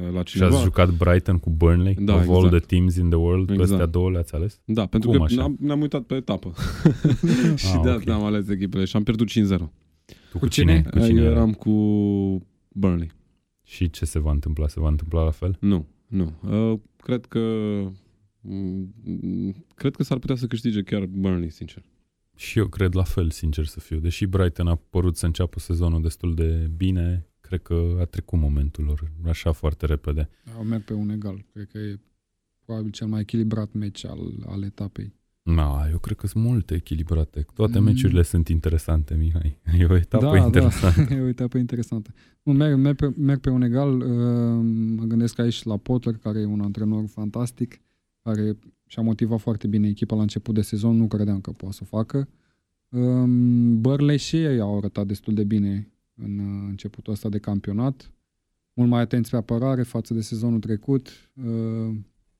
uh, 0.05 0.13
la 0.13 0.23
Și 0.25 0.33
cineva. 0.33 0.55
ați 0.55 0.63
jucat 0.63 0.89
Brighton 0.89 1.37
cu 1.39 1.49
Burnley? 1.49 1.93
Da, 1.99 2.13
of 2.15 2.27
all 2.27 2.43
exact. 2.45 2.65
the 2.65 2.75
teams 2.75 2.95
in 2.95 3.09
the 3.09 3.17
world, 3.17 3.45
pe 3.47 3.53
Exact. 3.53 3.71
astea 3.71 3.85
două 3.85 4.11
le-ați 4.11 4.35
ales? 4.35 4.61
Da, 4.65 4.85
pentru 4.85 5.09
Cum 5.09 5.17
că 5.17 5.23
așa? 5.23 5.35
ne-am, 5.35 5.57
ne-am 5.59 5.81
uitat 5.81 6.01
pe 6.01 6.15
etapă. 6.15 6.53
și 7.55 7.65
Ah, 7.75 7.79
de 7.83 7.89
ok. 7.89 7.97
asta 7.97 8.13
am 8.13 8.23
ales 8.23 8.47
echipele 8.49 8.85
și 8.85 8.95
am 8.95 9.03
pierdut 9.03 9.29
5-0. 9.29 9.31
Tu 9.35 9.65
cu, 10.31 10.37
Cu 10.39 10.47
cine? 10.47 10.75
cine? 10.75 10.89
Cu 10.89 10.99
cine 11.05 11.19
Eu 11.19 11.25
erai? 11.25 11.35
eram 11.37 11.53
cu 11.53 11.71
Burnley. 12.69 13.11
Și 13.63 13.89
ce 13.89 14.05
se 14.05 14.19
va 14.19 14.31
întâmpla? 14.31 14.67
Se 14.67 14.79
va 14.79 14.87
întâmpla 14.87 15.23
la 15.23 15.31
fel? 15.31 15.57
Nu, 15.59 15.85
nu. 16.07 16.31
Uh, 16.49 16.79
cred 16.97 17.25
că 17.25 17.39
mm, 18.41 19.55
cred 19.75 19.95
că 19.95 20.03
s-ar 20.03 20.17
putea 20.17 20.35
să 20.35 20.45
câștige 20.47 20.81
chiar 20.81 21.05
Burnley, 21.05 21.49
sincer. 21.49 21.83
Și 22.35 22.59
eu 22.59 22.67
cred 22.67 22.93
la 22.95 23.03
fel, 23.03 23.29
sincer 23.29 23.65
să 23.65 23.79
fiu. 23.79 23.99
Deși 23.99 24.25
Brighton 24.25 24.67
a 24.67 24.75
părut 24.75 25.17
să 25.17 25.25
înceapă 25.25 25.59
sezonul 25.59 26.01
destul 26.01 26.35
de 26.35 26.69
bine, 26.75 27.27
cred 27.41 27.61
că 27.61 27.97
a 27.99 28.03
trecut 28.05 28.39
momentul 28.39 28.83
lor 28.83 29.11
așa 29.25 29.51
foarte 29.51 29.85
repede. 29.85 30.29
Au 30.57 30.63
merg 30.63 30.83
pe 30.83 30.93
un 30.93 31.09
egal. 31.09 31.45
Cred 31.53 31.67
că 31.71 31.77
e 31.77 31.99
probabil 32.65 32.91
cel 32.91 33.07
mai 33.07 33.19
echilibrat 33.21 33.73
meci 33.73 34.05
al, 34.05 34.19
al 34.45 34.63
etapei. 34.63 35.13
Na, 35.41 35.87
eu 35.91 35.97
cred 35.97 36.17
că 36.17 36.27
sunt 36.27 36.43
multe 36.43 36.73
echilibrate. 36.75 37.45
Toate 37.53 37.79
Mm. 37.79 37.83
meciurile 37.85 38.21
sunt 38.21 38.47
interesante, 38.47 39.15
Mihai. 39.15 39.59
E 39.79 39.85
o 39.85 39.95
etapă 39.95 40.25
da, 40.37 40.37
interesantă. 40.45 41.01
da, 41.09 41.15
e 41.15 41.21
o 41.21 41.27
etapă 41.27 41.57
interesantă. 41.57 42.13
Nu, 42.43 42.53
merg, 42.53 42.77
merg, 42.77 42.95
pe, 42.97 43.13
merg 43.17 43.39
pe 43.39 43.49
un 43.49 43.61
egal. 43.61 43.99
uh, 43.99 44.63
Mă 44.95 45.03
gândesc 45.03 45.39
aici 45.39 45.63
la 45.63 45.77
Potter, 45.77 46.13
care 46.17 46.39
e 46.39 46.45
un 46.45 46.61
antrenor 46.61 47.07
fantastic, 47.07 47.81
care 48.21 48.57
și-a 48.93 49.01
motivat 49.01 49.39
foarte 49.39 49.67
bine 49.67 49.87
echipa 49.87 50.15
la 50.15 50.21
început 50.21 50.53
de 50.53 50.61
sezon, 50.61 50.97
nu 50.97 51.07
credeam 51.07 51.41
că 51.41 51.51
poate 51.51 51.75
să 51.75 51.81
o 51.83 51.85
facă. 51.85 52.29
Um, 52.89 53.81
Burnley 53.81 54.17
și 54.17 54.43
ei 54.43 54.59
au 54.59 54.77
arătat 54.77 55.05
destul 55.07 55.33
de 55.33 55.43
bine 55.43 55.93
în 56.15 56.39
uh, 56.39 56.65
începutul 56.69 57.13
ăsta 57.13 57.29
de 57.29 57.39
campionat. 57.39 58.11
Mult 58.73 58.89
mai 58.89 59.01
atenți 59.01 59.29
pe 59.29 59.35
apărare 59.35 59.83
față 59.83 60.13
de 60.13 60.21
sezonul 60.21 60.59
trecut, 60.59 61.31
uh, 61.33 61.95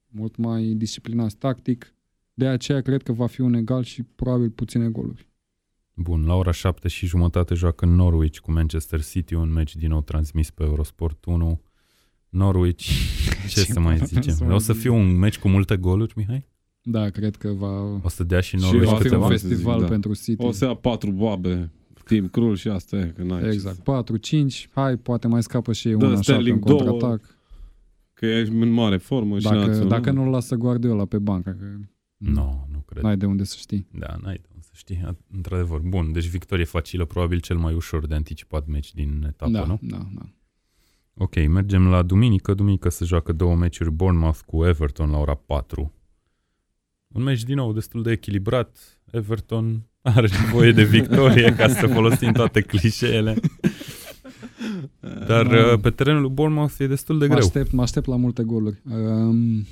mult 0.08 0.36
mai 0.36 0.64
disciplinați 0.64 1.38
tactic. 1.38 1.96
De 2.34 2.48
aceea 2.48 2.82
cred 2.82 3.04
că 3.04 3.12
va 3.12 3.28
fi 3.28 3.42
un 3.42 3.54
egal 3.54 3.84
și 3.84 4.04
probabil 4.04 4.50
puține 4.50 4.90
goluri. 4.90 5.28
Bun, 5.94 6.26
la 6.26 6.34
ora 6.34 6.52
7 6.52 6.88
și 6.88 7.06
jumătate 7.06 7.54
joacă 7.54 7.86
Norwich 7.86 8.40
cu 8.40 8.52
Manchester 8.52 9.04
City, 9.04 9.34
un 9.34 9.52
meci 9.52 9.76
din 9.76 9.90
nou 9.90 10.02
transmis 10.02 10.50
pe 10.52 10.64
Eurosport 10.64 11.26
1. 11.26 11.62
Norwich, 12.34 12.84
ce, 13.48 13.48
Ce 13.48 13.60
să 13.60 13.80
mai 13.80 13.98
să 13.98 14.06
zicem? 14.06 14.36
mai 14.40 14.56
O 14.56 14.58
să 14.58 14.74
zic? 14.74 14.82
fie 14.82 14.90
un 14.92 15.18
meci 15.18 15.38
cu 15.40 15.48
multe 15.50 15.76
goluri, 15.78 16.14
Mihai? 16.16 16.48
Da, 16.82 17.10
cred 17.10 17.36
că 17.36 17.50
va, 17.52 17.82
O 18.04 18.08
să 18.10 18.24
dea 18.24 18.40
și 18.40 18.58
Și 18.58 18.64
Norwich 18.64 18.84
va 18.86 18.92
va 18.92 18.98
fi 18.98 19.04
un 19.04 19.10
câteva? 19.10 19.28
fest- 19.28 19.48
festival 19.48 19.80
da. 19.82 19.86
pentru 19.88 20.14
City. 20.14 20.44
O 20.46 20.52
să 20.52 20.66
ia 20.66 20.74
patru 20.74 21.12
boabe, 21.12 21.72
Team 22.06 22.28
Krul 22.28 22.56
și 22.56 22.68
asta 22.68 22.96
e, 22.98 23.14
că 23.16 23.24
n-ai 23.24 23.42
ce 23.42 23.48
Exact, 23.48 23.76
să- 23.76 23.82
4-5, 23.82 24.70
hai, 24.74 24.98
poate 24.98 25.28
mai 25.28 25.44
scapă 25.44 25.74
și 25.74 25.88
ei 25.88 25.96
Dă 25.96 26.06
una 26.06 26.18
așa 26.18 26.22
pe 26.32 26.32
un 26.38 26.42
Sterling 26.44 26.66
două, 26.66 26.80
contraatac. 26.84 27.38
Că 28.14 28.26
e 28.26 28.48
în 28.52 28.70
mare 28.70 28.98
formă 28.98 29.38
și 29.40 29.44
Dacă, 29.44 29.58
național. 29.58 29.88
dacă 29.88 30.12
nu-l 30.12 30.30
lasă 30.30 30.56
Guardiola 30.56 31.06
pe 31.06 31.18
bancă, 31.18 31.50
că 31.60 31.66
Nu, 32.18 32.68
nu 32.72 32.80
cred. 32.86 33.04
n-ai 33.04 33.18
de 33.18 33.26
unde 33.26 33.44
să 33.44 33.56
știi. 33.60 33.88
Da, 33.92 34.08
n-ai 34.22 34.36
de 34.36 34.48
unde 34.52 34.62
să 34.66 34.72
știi. 34.76 35.02
A- 35.06 35.18
Într-adevăr. 35.36 35.80
Bun, 35.80 36.12
deci 36.12 36.26
victorie 36.28 36.66
facilă, 36.66 37.06
probabil 37.06 37.40
cel 37.40 37.58
mai 37.58 37.74
ușor 37.74 38.08
de 38.08 38.16
anticipat 38.16 38.66
meci 38.68 38.94
din 38.94 39.24
etapă, 39.28 39.52
da, 39.52 39.66
nu? 39.66 39.80
da, 39.82 40.08
da. 40.16 40.30
Ok, 41.18 41.48
mergem 41.48 41.88
la 41.88 42.02
duminică. 42.02 42.54
Duminică 42.54 42.90
se 42.90 43.06
joacă 43.06 43.32
două 43.34 43.56
meciuri, 43.56 43.92
Bournemouth 43.92 44.40
cu 44.46 44.66
Everton 44.66 45.10
la 45.12 45.18
ora 45.18 45.36
4. 45.36 45.94
Un 47.08 47.24
meci 47.24 47.44
din 47.44 47.56
nou 47.56 47.74
destul 47.74 48.02
de 48.04 48.12
echilibrat. 48.12 48.78
Everton 49.12 49.84
are 50.02 50.28
nevoie 50.46 50.72
de 50.72 50.84
victorie 50.84 51.54
ca 51.56 51.68
să 51.68 51.88
folosim 51.88 52.32
toate 52.32 52.62
clișeele. 52.62 53.36
Dar 55.28 55.48
Da. 55.48 55.72
uh, 55.74 55.80
pe 55.82 55.90
terenul 55.90 56.22
lui 56.22 56.30
Bournemouth 56.30 56.74
e 56.80 56.88
destul 56.88 57.20
de 57.20 57.26
Mă 57.28 57.34
greu. 57.34 57.46
aștept, 57.46 57.72
mă 57.72 57.82
aștept 57.82 58.06
la 58.08 58.16
multe 58.16 58.44
goluri. 58.44 58.82
Um, 58.92 59.66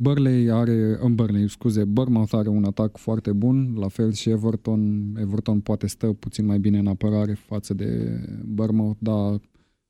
Burnley 0.00 0.50
are, 0.50 0.96
în 1.00 1.14
Burnley, 1.14 1.48
scuze, 1.48 1.84
Bournemouth 1.84 2.34
are 2.34 2.48
un 2.48 2.64
atac 2.64 2.96
foarte 2.96 3.32
bun, 3.32 3.74
la 3.74 3.88
fel 3.88 4.12
și 4.12 4.30
Everton. 4.30 5.14
Everton 5.16 5.60
poate 5.60 5.86
stă 5.86 6.12
puțin 6.12 6.46
mai 6.46 6.58
bine 6.58 6.78
în 6.78 6.86
apărare 6.86 7.34
față 7.34 7.74
de 7.74 8.20
Bournemouth, 8.44 8.98
dar 9.00 9.40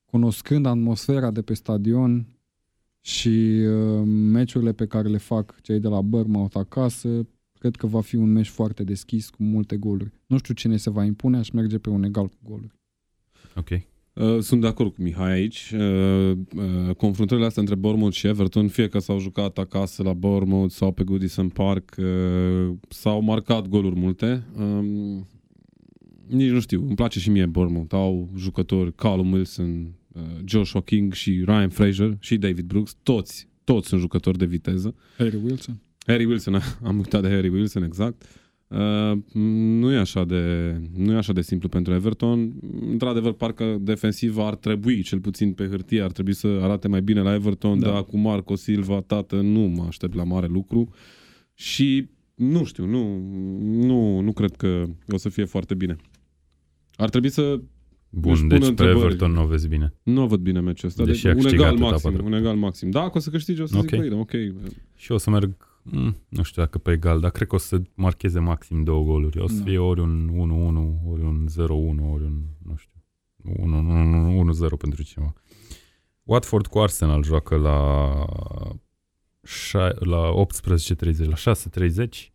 cunoscând 0.05 0.65
atmosfera 0.65 1.31
de 1.31 1.41
pe 1.41 1.53
stadion 1.53 2.27
și 3.01 3.63
uh, 3.67 4.01
meciurile 4.05 4.73
pe 4.73 4.87
care 4.87 5.07
le 5.07 5.17
fac 5.17 5.61
cei 5.61 5.79
de 5.79 5.87
la 5.87 6.01
Bournemouth 6.01 6.55
acasă, 6.57 7.27
cred 7.59 7.75
că 7.75 7.87
va 7.87 8.01
fi 8.01 8.15
un 8.15 8.31
meci 8.31 8.49
foarte 8.49 8.83
deschis 8.83 9.29
cu 9.29 9.43
multe 9.43 9.77
goluri. 9.77 10.11
Nu 10.25 10.37
știu 10.37 10.53
cine 10.53 10.77
se 10.77 10.89
va 10.89 11.03
impune, 11.03 11.37
aș 11.37 11.49
merge 11.49 11.77
pe 11.77 11.89
un 11.89 12.03
egal 12.03 12.27
cu 12.27 12.37
goluri. 12.43 12.79
Ok. 13.55 13.88
Uh, 14.13 14.39
Sunt 14.39 14.61
de 14.61 14.67
acord 14.67 14.93
cu 14.93 15.01
Mihai 15.01 15.31
aici. 15.31 15.73
Uh, 15.73 16.31
uh, 16.55 16.95
Confruntările 16.95 17.45
astea 17.45 17.61
între 17.61 17.77
Bournemouth 17.77 18.15
și 18.15 18.27
Everton, 18.27 18.67
fie 18.67 18.87
că 18.87 18.99
s-au 18.99 19.19
jucat 19.19 19.57
acasă 19.57 20.03
la 20.03 20.13
Bournemouth 20.13 20.73
sau 20.73 20.91
pe 20.91 21.03
Goodison 21.03 21.49
Park, 21.49 21.95
uh, 21.97 22.73
s-au 22.89 23.21
marcat 23.21 23.67
goluri 23.67 23.99
multe. 23.99 24.43
Um, 24.57 25.27
Nici 26.27 26.49
nu 26.49 26.59
știu, 26.59 26.85
îmi 26.85 26.95
place 26.95 27.19
și 27.19 27.29
mie 27.29 27.45
Bournemouth. 27.45 27.93
Au 27.93 28.29
jucători 28.37 28.95
Callum 28.95 29.31
Wilson, 29.31 29.93
uh, 30.13 30.21
Joshua 30.45 30.81
King 30.81 31.13
și 31.13 31.31
Ryan 31.45 31.69
Fraser 31.69 32.17
și 32.19 32.37
David 32.37 32.65
Brooks. 32.65 32.95
Toți, 33.03 33.47
toți 33.63 33.87
sunt 33.87 34.01
jucători 34.01 34.37
de 34.37 34.45
viteză. 34.45 34.95
Harry 35.17 35.39
Wilson? 35.43 35.81
Harry 36.05 36.25
Wilson, 36.25 36.61
am 36.83 36.97
uitat 36.97 37.21
de 37.21 37.29
Harry 37.29 37.49
Wilson, 37.49 37.83
exact. 37.83 38.21
Uh, 38.21 38.27
nu, 39.33 39.91
e 39.91 39.97
așa 39.97 40.25
de, 40.25 40.73
nu 40.95 41.11
e 41.13 41.15
așa 41.15 41.33
de 41.33 41.41
simplu 41.41 41.69
pentru 41.69 41.93
Everton. 41.93 42.53
Într-adevăr, 42.91 43.31
parcă 43.33 43.77
defensiva 43.81 44.47
ar 44.47 44.55
trebui, 44.55 45.01
cel 45.01 45.19
puțin 45.19 45.53
pe 45.53 45.67
hârtie, 45.67 46.01
ar 46.01 46.11
trebui 46.11 46.33
să 46.33 46.47
arate 46.61 46.87
mai 46.87 47.01
bine 47.01 47.21
la 47.21 47.33
Everton, 47.33 47.79
Da. 47.79 47.89
dar 47.91 48.03
cu 48.03 48.17
Marco 48.17 48.55
Silva, 48.55 49.01
tată, 49.01 49.35
nu 49.41 49.59
mă 49.59 49.83
aștept 49.87 50.13
la 50.15 50.23
mare 50.23 50.47
lucru. 50.47 50.93
Și 51.53 52.09
nu 52.35 52.63
știu, 52.63 52.85
nu, 52.85 53.17
nu, 53.61 54.19
nu 54.19 54.31
cred 54.33 54.55
că 54.55 54.83
o 55.07 55.17
să 55.17 55.29
fie 55.29 55.45
foarte 55.45 55.73
bine. 55.75 55.95
Ar 56.95 57.09
trebui 57.09 57.29
să... 57.29 57.41
Își 58.11 58.21
Bun, 58.21 58.33
pun 58.33 58.47
deci 58.47 58.59
pe 58.59 58.65
întrebări. 58.67 58.99
Everton 59.05 59.31
nu 59.31 59.41
o 59.41 59.45
vezi 59.45 59.67
bine. 59.67 59.93
Nu 60.03 60.27
văd 60.27 60.39
bine 60.39 60.59
meciul 60.59 60.87
ăsta. 60.87 61.03
Deși 61.03 61.23
Deci 61.23 61.31
a 61.31 61.35
un 61.35 61.41
câștigat 61.41 61.65
egal 61.65 61.75
etapa 61.77 61.89
maxim, 61.91 62.09
trecută. 62.11 62.33
un 62.35 62.39
egal 62.41 62.55
maxim. 62.55 62.89
Dacă 62.89 63.11
o 63.17 63.19
să 63.19 63.29
câștige, 63.29 63.61
o 63.61 63.65
să 63.65 63.77
Ok. 63.77 63.87
zic, 63.89 63.99
băi, 63.99 64.09
da, 64.09 64.15
ok. 64.15 64.31
Și 64.95 65.11
o 65.11 65.17
să 65.17 65.29
merg, 65.29 65.68
mm, 65.91 66.15
nu 66.29 66.43
știu 66.43 66.61
dacă 66.61 66.77
pe 66.77 66.91
egal, 66.91 67.19
dar 67.19 67.31
cred 67.31 67.47
că 67.47 67.55
o 67.55 67.57
să 67.57 67.81
marcheze 67.93 68.39
maxim 68.39 68.83
două 68.83 69.03
goluri. 69.03 69.39
O 69.39 69.47
să 69.47 69.55
Da. 69.55 69.63
fie 69.63 69.77
ori 69.77 69.99
un 69.99 70.29
1-1, 70.29 71.09
ori 71.11 71.21
un 71.21 71.47
0-1, 71.47 72.11
ori 72.13 72.23
un, 72.23 72.41
nu 72.63 72.75
știu, 72.75 72.99
1-0 73.45 74.77
pentru 74.77 75.03
ceva. 75.03 75.33
Watford 76.23 76.67
cu 76.67 76.79
Arsenal 76.79 77.23
joacă 77.23 77.55
la, 77.55 78.09
șa- 79.43 79.95
la 79.99 80.31
18.30, 80.31 81.25
la 81.27 81.35
6.30. 81.35 82.33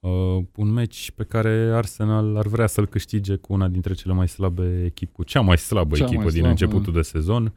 Uh, 0.00 0.44
un 0.56 0.68
meci 0.68 1.10
pe 1.10 1.24
care 1.24 1.50
Arsenal 1.74 2.36
ar 2.36 2.46
vrea 2.46 2.66
să-l 2.66 2.86
câștige 2.86 3.36
cu 3.36 3.52
una 3.52 3.68
dintre 3.68 3.94
cele 3.94 4.12
mai 4.12 4.28
slabe 4.28 4.84
echipe, 4.84 5.12
cu 5.12 5.22
cea 5.22 5.40
mai 5.40 5.58
slabă 5.58 5.96
Cea 5.96 6.04
echipă 6.04 6.22
mai 6.22 6.30
din 6.32 6.40
slabă, 6.42 6.50
începutul 6.50 6.92
de 6.92 7.02
sezon. 7.02 7.54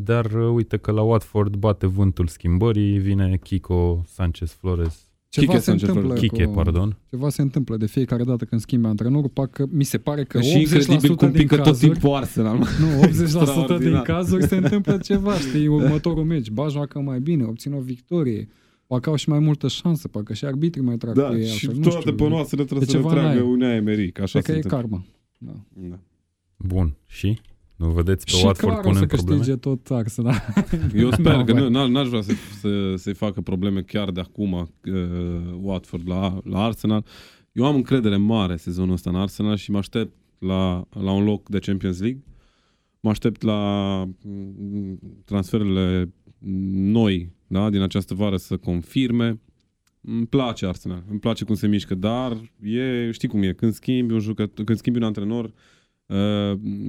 Dar 0.00 0.24
uh, 0.24 0.50
uite 0.54 0.76
că 0.76 0.90
la 0.90 1.02
Watford 1.02 1.54
bate 1.56 1.86
vântul 1.86 2.26
schimbării, 2.26 2.98
vine 2.98 3.38
Kiko 3.42 4.02
Sanchez 4.06 4.52
Flores, 4.52 5.08
Ceva 5.28 5.46
Kike 5.46 5.58
se 5.58 5.64
Sanchez 5.64 5.88
întâmplă 5.88 6.14
Kike, 6.14 6.44
cu, 6.44 6.50
pardon. 6.52 6.98
Ceva 7.10 7.28
se 7.28 7.42
întâmplă 7.42 7.76
de 7.76 7.86
fiecare 7.86 8.24
dată 8.24 8.44
când 8.44 8.60
schimbi 8.60 8.86
antrenorul, 8.86 9.28
parcă 9.28 9.66
mi 9.70 9.84
se 9.84 9.98
pare 9.98 10.24
că 10.24 10.38
Că 10.38 10.44
80% 10.44 10.48
și 10.48 10.58
incredibil 10.60 11.14
cum 11.14 11.30
din 11.30 11.40
pică 11.40 11.56
tot 11.56 11.64
cazuri, 11.64 11.90
timpul 11.92 12.14
Arsenal. 12.14 12.56
nu, 12.80 12.86
80% 13.02 13.04
din 13.04 13.12
Extraordinar. 13.22 14.02
cazuri 14.02 14.46
se 14.46 14.56
întâmplă 14.56 14.98
ceva, 15.08 15.34
știi, 15.34 15.66
următorul 15.66 16.24
meci, 16.24 16.50
ba 16.50 16.68
joacă 16.68 17.00
mai 17.00 17.20
bine, 17.20 17.44
obține 17.44 17.76
o 17.76 17.80
victorie, 17.80 18.48
parcă 18.86 19.10
au 19.10 19.16
și 19.16 19.28
mai 19.28 19.38
multă 19.38 19.68
șansă, 19.68 20.08
parcă 20.08 20.32
și 20.32 20.44
arbitrii 20.44 20.84
mai 20.84 20.96
trag 20.96 21.14
Da, 21.14 21.28
cu 21.28 21.34
ei 21.34 21.46
și 21.46 21.50
altfel, 21.66 21.74
nu 21.74 21.80
toate 21.90 21.98
știu, 22.10 22.12
bănoasele 22.24 22.64
trebuie 22.64 22.86
E 22.88 22.90
să 22.90 22.96
le 22.96 23.02
ceva 23.02 23.14
tragă 23.14 23.26
n-ai. 23.38 23.40
Unea 23.50 23.74
Emeric. 23.74 24.20
Așa 24.20 24.40
Cred 24.40 24.44
că 24.44 24.50
se 24.50 24.56
e 24.56 24.74
întâmplă. 24.74 24.98
karma. 24.98 25.04
Da. 25.38 25.88
Da. 25.88 25.98
Bun. 26.56 26.96
Și? 27.06 27.38
Nu 27.78 27.90
vedeți 27.90 28.24
pe 28.24 28.30
Și 28.30 28.44
Watford 28.44 28.74
clar 28.74 28.78
o 28.78 28.82
să 28.82 28.88
punând 28.88 29.06
probleme? 29.12 29.36
câștige 29.40 29.56
tot 29.56 29.90
Arsenal. 29.90 30.34
Eu 30.94 31.10
sper 31.10 31.36
Nu, 31.36 31.44
că 31.44 31.52
bă. 31.52 31.68
nu, 31.68 31.86
n- 31.86 31.90
n-aș 31.90 32.08
vrea 32.08 32.20
să, 32.20 32.32
să, 32.60 32.94
să-i 32.96 33.14
facă 33.14 33.40
probleme 33.40 33.80
chiar 33.82 34.10
de 34.10 34.20
acum 34.20 34.52
uh, 34.52 34.68
Watford 35.60 36.08
la, 36.08 36.40
la 36.44 36.64
Arsenal. 36.64 37.04
Eu 37.52 37.64
am 37.64 37.74
încredere 37.74 38.16
mare 38.16 38.56
sezonul 38.56 38.92
ăsta 38.92 39.10
în 39.10 39.16
Arsenal 39.16 39.56
și 39.56 39.70
mă 39.70 39.78
aștept 39.78 40.12
la, 40.38 40.84
la 41.02 41.12
un 41.12 41.24
loc 41.24 41.48
de 41.48 41.58
Champions 41.58 42.00
League. 42.00 42.22
Mă 43.00 43.10
aștept 43.10 43.42
la 43.42 43.62
mm, 44.24 44.98
transferurile 45.24 46.12
noi 46.72 47.32
da, 47.46 47.70
din 47.70 47.80
această 47.80 48.14
vară 48.14 48.36
să 48.36 48.56
confirme. 48.56 49.40
Îmi 50.00 50.26
place 50.26 50.66
Arsenal, 50.66 51.04
îmi 51.10 51.18
place 51.18 51.44
cum 51.44 51.54
se 51.54 51.66
mișcă, 51.66 51.94
dar 51.94 52.40
e, 52.62 53.10
știi 53.10 53.28
cum 53.28 53.42
e, 53.42 53.52
când 53.52 53.72
schimbi 53.72 54.12
un 54.12 54.20
jucător, 54.20 54.64
când 54.64 54.78
schimbi 54.78 54.98
un 54.98 55.04
antrenor, 55.04 55.44
uh, 55.44 55.50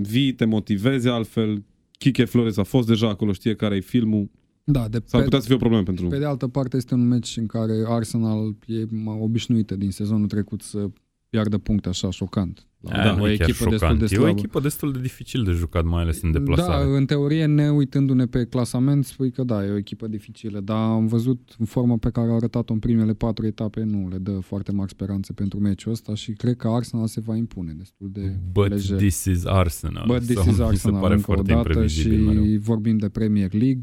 vii, 0.01 0.33
te 0.33 0.45
motivezi 0.45 1.07
altfel. 1.07 1.63
Kike 1.91 2.25
Flores 2.25 2.57
a 2.57 2.63
fost 2.63 2.87
deja 2.87 3.07
acolo, 3.07 3.33
știe 3.33 3.55
care 3.55 3.75
e 3.75 3.79
filmul. 3.79 4.29
Da, 4.63 4.87
de 4.87 5.01
S-ar 5.05 5.19
pe, 5.19 5.25
putea 5.25 5.39
să 5.39 5.45
fie 5.45 5.55
o 5.55 5.57
problemă 5.57 5.83
pentru... 5.83 6.07
pe 6.07 6.17
de 6.17 6.25
altă 6.25 6.47
parte 6.47 6.77
este 6.77 6.93
un 6.93 7.07
meci 7.07 7.37
în 7.37 7.45
care 7.45 7.73
Arsenal 7.87 8.55
e 8.65 8.85
mai 8.89 9.17
obișnuită 9.21 9.75
din 9.75 9.91
sezonul 9.91 10.27
trecut 10.27 10.61
să 10.61 10.89
piardă 11.29 11.57
puncte 11.57 11.89
așa 11.89 12.09
șocant. 12.09 12.67
La 12.81 13.03
Da, 13.03 13.13
o 13.13 13.15
nu 13.15 13.27
e 13.29 13.37
chiar 13.37 13.49
echipă 13.49 13.69
destul 13.69 13.87
șocant. 13.87 13.99
de 13.99 14.03
E 14.15 14.17
o 14.17 14.21
slabă. 14.21 14.29
echipă 14.37 14.59
destul 14.59 14.91
de 14.91 14.99
dificil 14.99 15.43
de 15.43 15.51
jucat, 15.51 15.83
mai 15.85 16.01
ales 16.01 16.21
în 16.21 16.31
deplasare. 16.31 16.85
Da, 16.89 16.95
în 16.95 17.05
teorie, 17.05 17.45
ne 17.45 17.69
uitându-ne 17.71 18.25
pe 18.25 18.45
clasament, 18.45 19.05
spui 19.05 19.31
că 19.31 19.43
da, 19.43 19.65
e 19.65 19.69
o 19.69 19.77
echipă 19.77 20.07
dificilă, 20.07 20.59
dar 20.59 20.77
am 20.77 21.07
văzut 21.07 21.55
în 21.57 21.65
forma 21.65 21.97
pe 21.97 22.09
care 22.09 22.29
a 22.31 22.33
arătat-o 22.33 22.73
în 22.73 22.79
primele 22.79 23.13
patru 23.13 23.45
etape, 23.45 23.83
nu 23.83 24.07
le 24.09 24.17
dă 24.17 24.39
foarte 24.39 24.71
mari 24.71 24.91
speranțe 24.91 25.33
pentru 25.33 25.59
meciul 25.59 25.91
ăsta 25.91 26.13
și 26.15 26.31
cred 26.33 26.55
că 26.55 26.67
Arsenal 26.67 27.07
se 27.07 27.19
va 27.19 27.35
impune 27.35 27.73
destul 27.73 28.09
de 28.11 28.35
But 28.51 28.67
lejer. 28.69 28.97
this 28.97 29.23
is 29.25 29.45
Arsenal. 29.45 30.03
But 30.07 30.21
this 30.23 30.33
Sau 30.35 30.43
is 30.43 30.49
mi 30.49 30.55
se 30.55 30.63
Arsenal 30.63 31.01
pare 31.01 31.13
încă 31.13 31.31
o 31.31 31.33
foarte 31.33 31.53
dată 31.53 31.69
și 31.87 31.99
imprevizibil 32.07 32.41
mereu. 32.41 32.59
vorbim 32.59 32.97
de 32.97 33.09
Premier 33.09 33.53
League. 33.53 33.81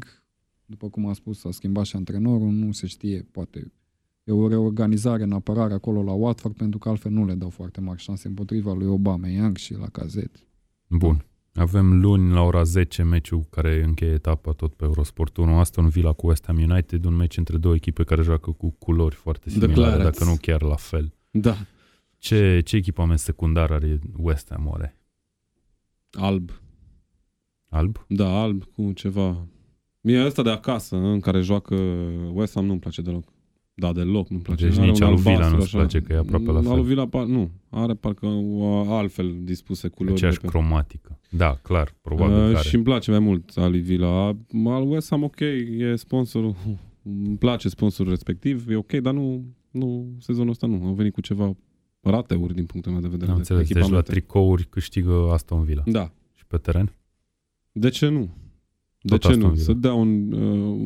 După 0.65 0.89
cum 0.89 1.05
a 1.07 1.13
spus, 1.13 1.39
s-a 1.39 1.51
schimbat 1.51 1.85
și 1.85 1.95
antrenorul, 1.95 2.49
nu 2.51 2.71
se 2.71 2.87
știe, 2.87 3.27
poate 3.31 3.71
e 4.27 4.31
o 4.31 4.47
reorganizare 4.47 5.23
în 5.23 5.31
apărare 5.31 5.73
acolo 5.73 6.03
la 6.03 6.11
Watford, 6.11 6.55
pentru 6.55 6.79
că 6.79 6.89
altfel 6.89 7.11
nu 7.11 7.25
le 7.25 7.33
dau 7.33 7.49
foarte 7.49 7.81
mari 7.81 8.01
șanse 8.01 8.27
împotriva 8.27 8.73
lui 8.73 8.87
Obama, 8.87 9.27
Young 9.27 9.57
și 9.57 9.73
la 9.73 9.87
Cazet. 9.87 10.31
Bun. 10.87 11.25
Avem 11.53 12.01
luni 12.01 12.33
la 12.33 12.41
ora 12.41 12.63
10 12.63 13.03
meciul 13.03 13.45
care 13.49 13.83
încheie 13.83 14.11
etapa 14.11 14.51
tot 14.51 14.73
pe 14.73 14.83
Eurosport 14.83 15.37
1. 15.37 15.59
Aston 15.59 15.89
Villa 15.89 16.13
cu 16.13 16.27
West 16.27 16.45
Ham 16.45 16.57
United, 16.57 17.05
un 17.05 17.15
meci 17.15 17.37
între 17.37 17.57
două 17.57 17.75
echipe 17.75 18.03
care 18.03 18.21
joacă 18.21 18.51
cu 18.51 18.69
culori 18.79 19.15
foarte 19.15 19.49
The 19.49 19.59
similare, 19.59 19.95
Clarets. 19.95 20.17
dacă 20.17 20.29
nu 20.29 20.37
chiar 20.41 20.61
la 20.61 20.75
fel. 20.75 21.13
Da. 21.31 21.55
Ce, 22.17 22.61
ce 22.65 22.75
echipament 22.75 23.19
secundar 23.19 23.71
are 23.71 23.99
West 24.17 24.47
Ham 24.49 24.67
oare? 24.67 24.97
Alb. 26.11 26.61
Alb? 27.69 28.05
Da, 28.07 28.41
alb 28.41 28.63
cu 28.63 28.91
ceva... 28.91 29.47
Mie 30.01 30.25
ăsta 30.25 30.43
de 30.43 30.49
acasă, 30.49 30.95
în 30.95 31.19
care 31.19 31.41
joacă 31.41 31.75
West 32.33 32.53
Ham, 32.53 32.65
nu-mi 32.65 32.79
place 32.79 33.01
deloc. 33.01 33.23
Da, 33.79 33.91
deloc 33.93 34.29
nu-mi 34.29 34.41
place. 34.41 34.67
Deci 34.67 34.77
Are 34.77 34.87
nici 34.87 34.99
un 34.99 35.05
al 35.05 35.11
lui 35.13 35.21
Villa 35.21 35.33
albastru 35.33 35.57
nu-ți 35.57 35.67
așa. 35.75 35.77
place, 35.77 36.01
că 36.01 36.13
e 36.13 36.17
aproape 36.17 36.51
la 36.51 36.61
fel. 36.61 36.69
Al 36.71 36.77
lui 36.77 36.85
Villa, 36.85 37.07
par- 37.07 37.25
nu. 37.25 37.51
Are 37.69 37.93
parcă 37.93 38.25
o, 38.25 38.93
altfel 38.93 39.35
dispuse 39.43 39.87
culorile. 39.87 40.15
Aceeași 40.15 40.39
pe- 40.39 40.47
cromatică. 40.47 41.19
Da, 41.29 41.59
clar, 41.61 41.95
probabil 42.01 42.35
Uh, 42.35 42.51
că 42.51 42.57
are. 42.57 42.67
și 42.67 42.75
îmi 42.75 42.83
place 42.83 43.11
mai 43.11 43.19
mult 43.19 43.51
al 43.55 43.69
lui 43.71 43.79
Villa. 43.79 44.27
Al 44.65 44.89
West 44.89 45.09
Ham, 45.09 45.23
ok, 45.23 45.39
e 45.39 45.93
sponsorul. 45.95 46.55
Îmi 47.03 47.37
place 47.37 47.69
sponsorul 47.69 48.11
respectiv, 48.11 48.69
e 48.69 48.75
ok, 48.75 48.91
dar 48.93 49.13
nu, 49.13 49.45
nu 49.71 50.07
sezonul 50.19 50.49
ăsta 50.49 50.67
nu. 50.67 50.85
Au 50.85 50.93
venit 50.93 51.13
cu 51.13 51.21
ceva 51.21 51.55
rateuri 52.01 52.53
din 52.53 52.65
punctul 52.65 52.91
meu 52.91 53.01
de 53.01 53.07
vedere. 53.07 53.29
Am 53.31 53.33
de 53.35 53.39
înțeles, 53.39 53.61
deci 53.67 53.71
la 53.73 53.79
echipamente. 53.79 54.11
tricouri 54.11 54.63
câștigă 54.65 55.29
Aston 55.31 55.63
Villa. 55.63 55.83
Da. 55.85 56.11
Și 56.33 56.45
pe 56.45 56.57
teren? 56.57 56.93
De 57.71 57.89
ce 57.89 58.07
nu? 58.07 58.29
De 59.07 59.17
Tot 59.17 59.21
ce 59.21 59.27
Aston 59.27 59.43
nu? 59.43 59.49
Villa. 59.51 59.63
Să 59.63 59.73
dea 59.73 59.93
un, 59.93 60.31
uh, 60.31 60.39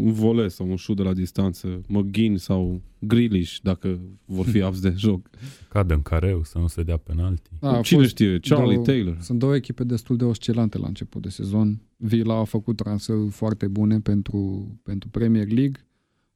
un 0.06 0.12
vole 0.12 0.48
sau 0.48 0.70
un 0.70 0.76
șut 0.76 0.96
de 0.96 1.04
la 1.04 1.14
distanță, 1.14 1.82
McGinn 1.88 2.38
sau 2.38 2.82
Grealish, 3.00 3.58
dacă 3.64 4.00
vor 4.26 4.46
fi 4.46 4.62
abs 4.68 4.80
de 4.80 4.94
joc. 4.98 5.30
Cadă 5.70 5.94
în 5.94 6.02
careu, 6.02 6.44
să 6.44 6.58
nu 6.58 6.68
se 6.68 6.84
dea 6.84 6.98
penalti. 6.98 7.50
Da, 7.60 7.78
a 7.78 7.82
Cine 7.82 8.00
fost 8.00 8.12
știe? 8.12 8.40
Charlie 8.40 8.74
două- 8.74 8.86
Taylor. 8.86 9.18
Sunt 9.20 9.40
două 9.40 9.56
echipe 9.56 9.84
destul 9.84 10.18
de 10.18 10.24
oscilante 10.24 10.78
la 10.78 10.88
început 10.88 11.22
de 11.22 11.30
sezon. 11.30 11.82
Villa 11.98 12.40
a 12.40 12.44
făcut 12.44 12.76
transferuri 12.76 13.32
foarte 13.32 13.68
bune 13.68 14.00
pentru, 14.00 14.68
pentru 14.84 15.10
Premier 15.10 15.48
League, 15.48 15.86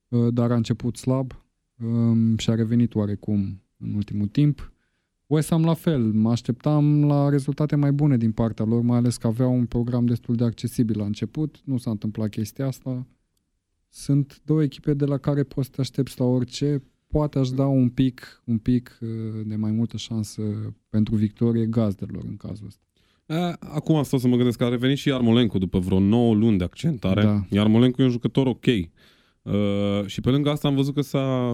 uh, 0.08 0.34
dar 0.34 0.52
a 0.52 0.56
început 0.56 0.98
slab 0.98 1.44
um, 1.84 2.38
și 2.38 2.50
a 2.50 2.56
revenit 2.56 2.96
oarecum 2.96 3.62
în 3.78 3.94
ultimul 3.94 4.28
timp. 4.28 4.74
West 5.28 5.50
Ham 5.50 5.64
la 5.64 5.74
fel, 5.74 6.02
mă 6.02 6.32
așteptam 6.32 7.06
la 7.06 7.30
rezultate 7.30 7.76
mai 7.76 7.92
bune 7.92 8.18
din 8.18 8.32
partea 8.32 8.66
lor, 8.66 8.82
mai 8.82 8.98
ales 8.98 9.18
că 9.18 9.28
aveau 9.28 9.54
un 9.54 9.66
program 9.66 10.06
destul 10.06 10.36
de 10.36 10.44
accesibil 10.44 10.98
la 10.98 11.06
început. 11.06 11.62
Nu 11.64 11.78
s-a 11.78 11.92
întâmplat 11.92 12.30
chestia 12.30 12.68
asta. 12.68 13.08
Sunt 13.90 14.42
două 14.44 14.64
echipe 14.64 14.94
de 14.94 15.06
la 15.06 15.18
care 15.18 15.44
poți 15.44 15.66
să 15.68 15.72
te 15.76 15.82
aștepți 15.82 16.20
la 16.20 16.26
orice. 16.26 16.84
Poate 17.08 17.40
aș 17.40 17.50
da 17.50 17.66
un 17.66 17.90
pic, 17.90 18.42
un 18.46 18.58
pic 18.58 18.98
uh, 19.02 19.10
de 19.46 19.56
mai 19.56 19.72
multă 19.72 19.98
șansă 19.98 20.42
pentru 20.90 21.16
victorie 21.16 21.66
gazdelor 21.66 22.24
în 22.28 22.38
cazul 22.38 22.66
ăsta. 22.66 22.82
A, 23.28 23.56
Acum 23.60 24.04
stau 24.04 24.20
să 24.20 24.28
mă 24.28 24.36
gândesc 24.36 24.58
că 24.58 24.64
a 24.64 24.70
revenit 24.70 24.98
și 24.98 25.10
Yarmolenko 25.10 25.58
după 25.58 25.80
vreo 25.80 26.00
9 26.00 26.34
luni 26.34 26.58
de 26.58 26.64
accentare. 26.64 27.22
Da. 27.22 27.46
Yarmolenko 27.50 28.02
e 28.02 28.06
un 28.06 28.12
jucător 28.12 28.48
ok. 28.48 28.66
Uh, 29.46 30.06
și 30.06 30.22
pe 30.22 30.30
lângă 30.30 30.50
asta 30.50 30.68
am 30.68 30.76
văzut 30.76 30.94
că 30.94 31.02
s-a 31.02 31.50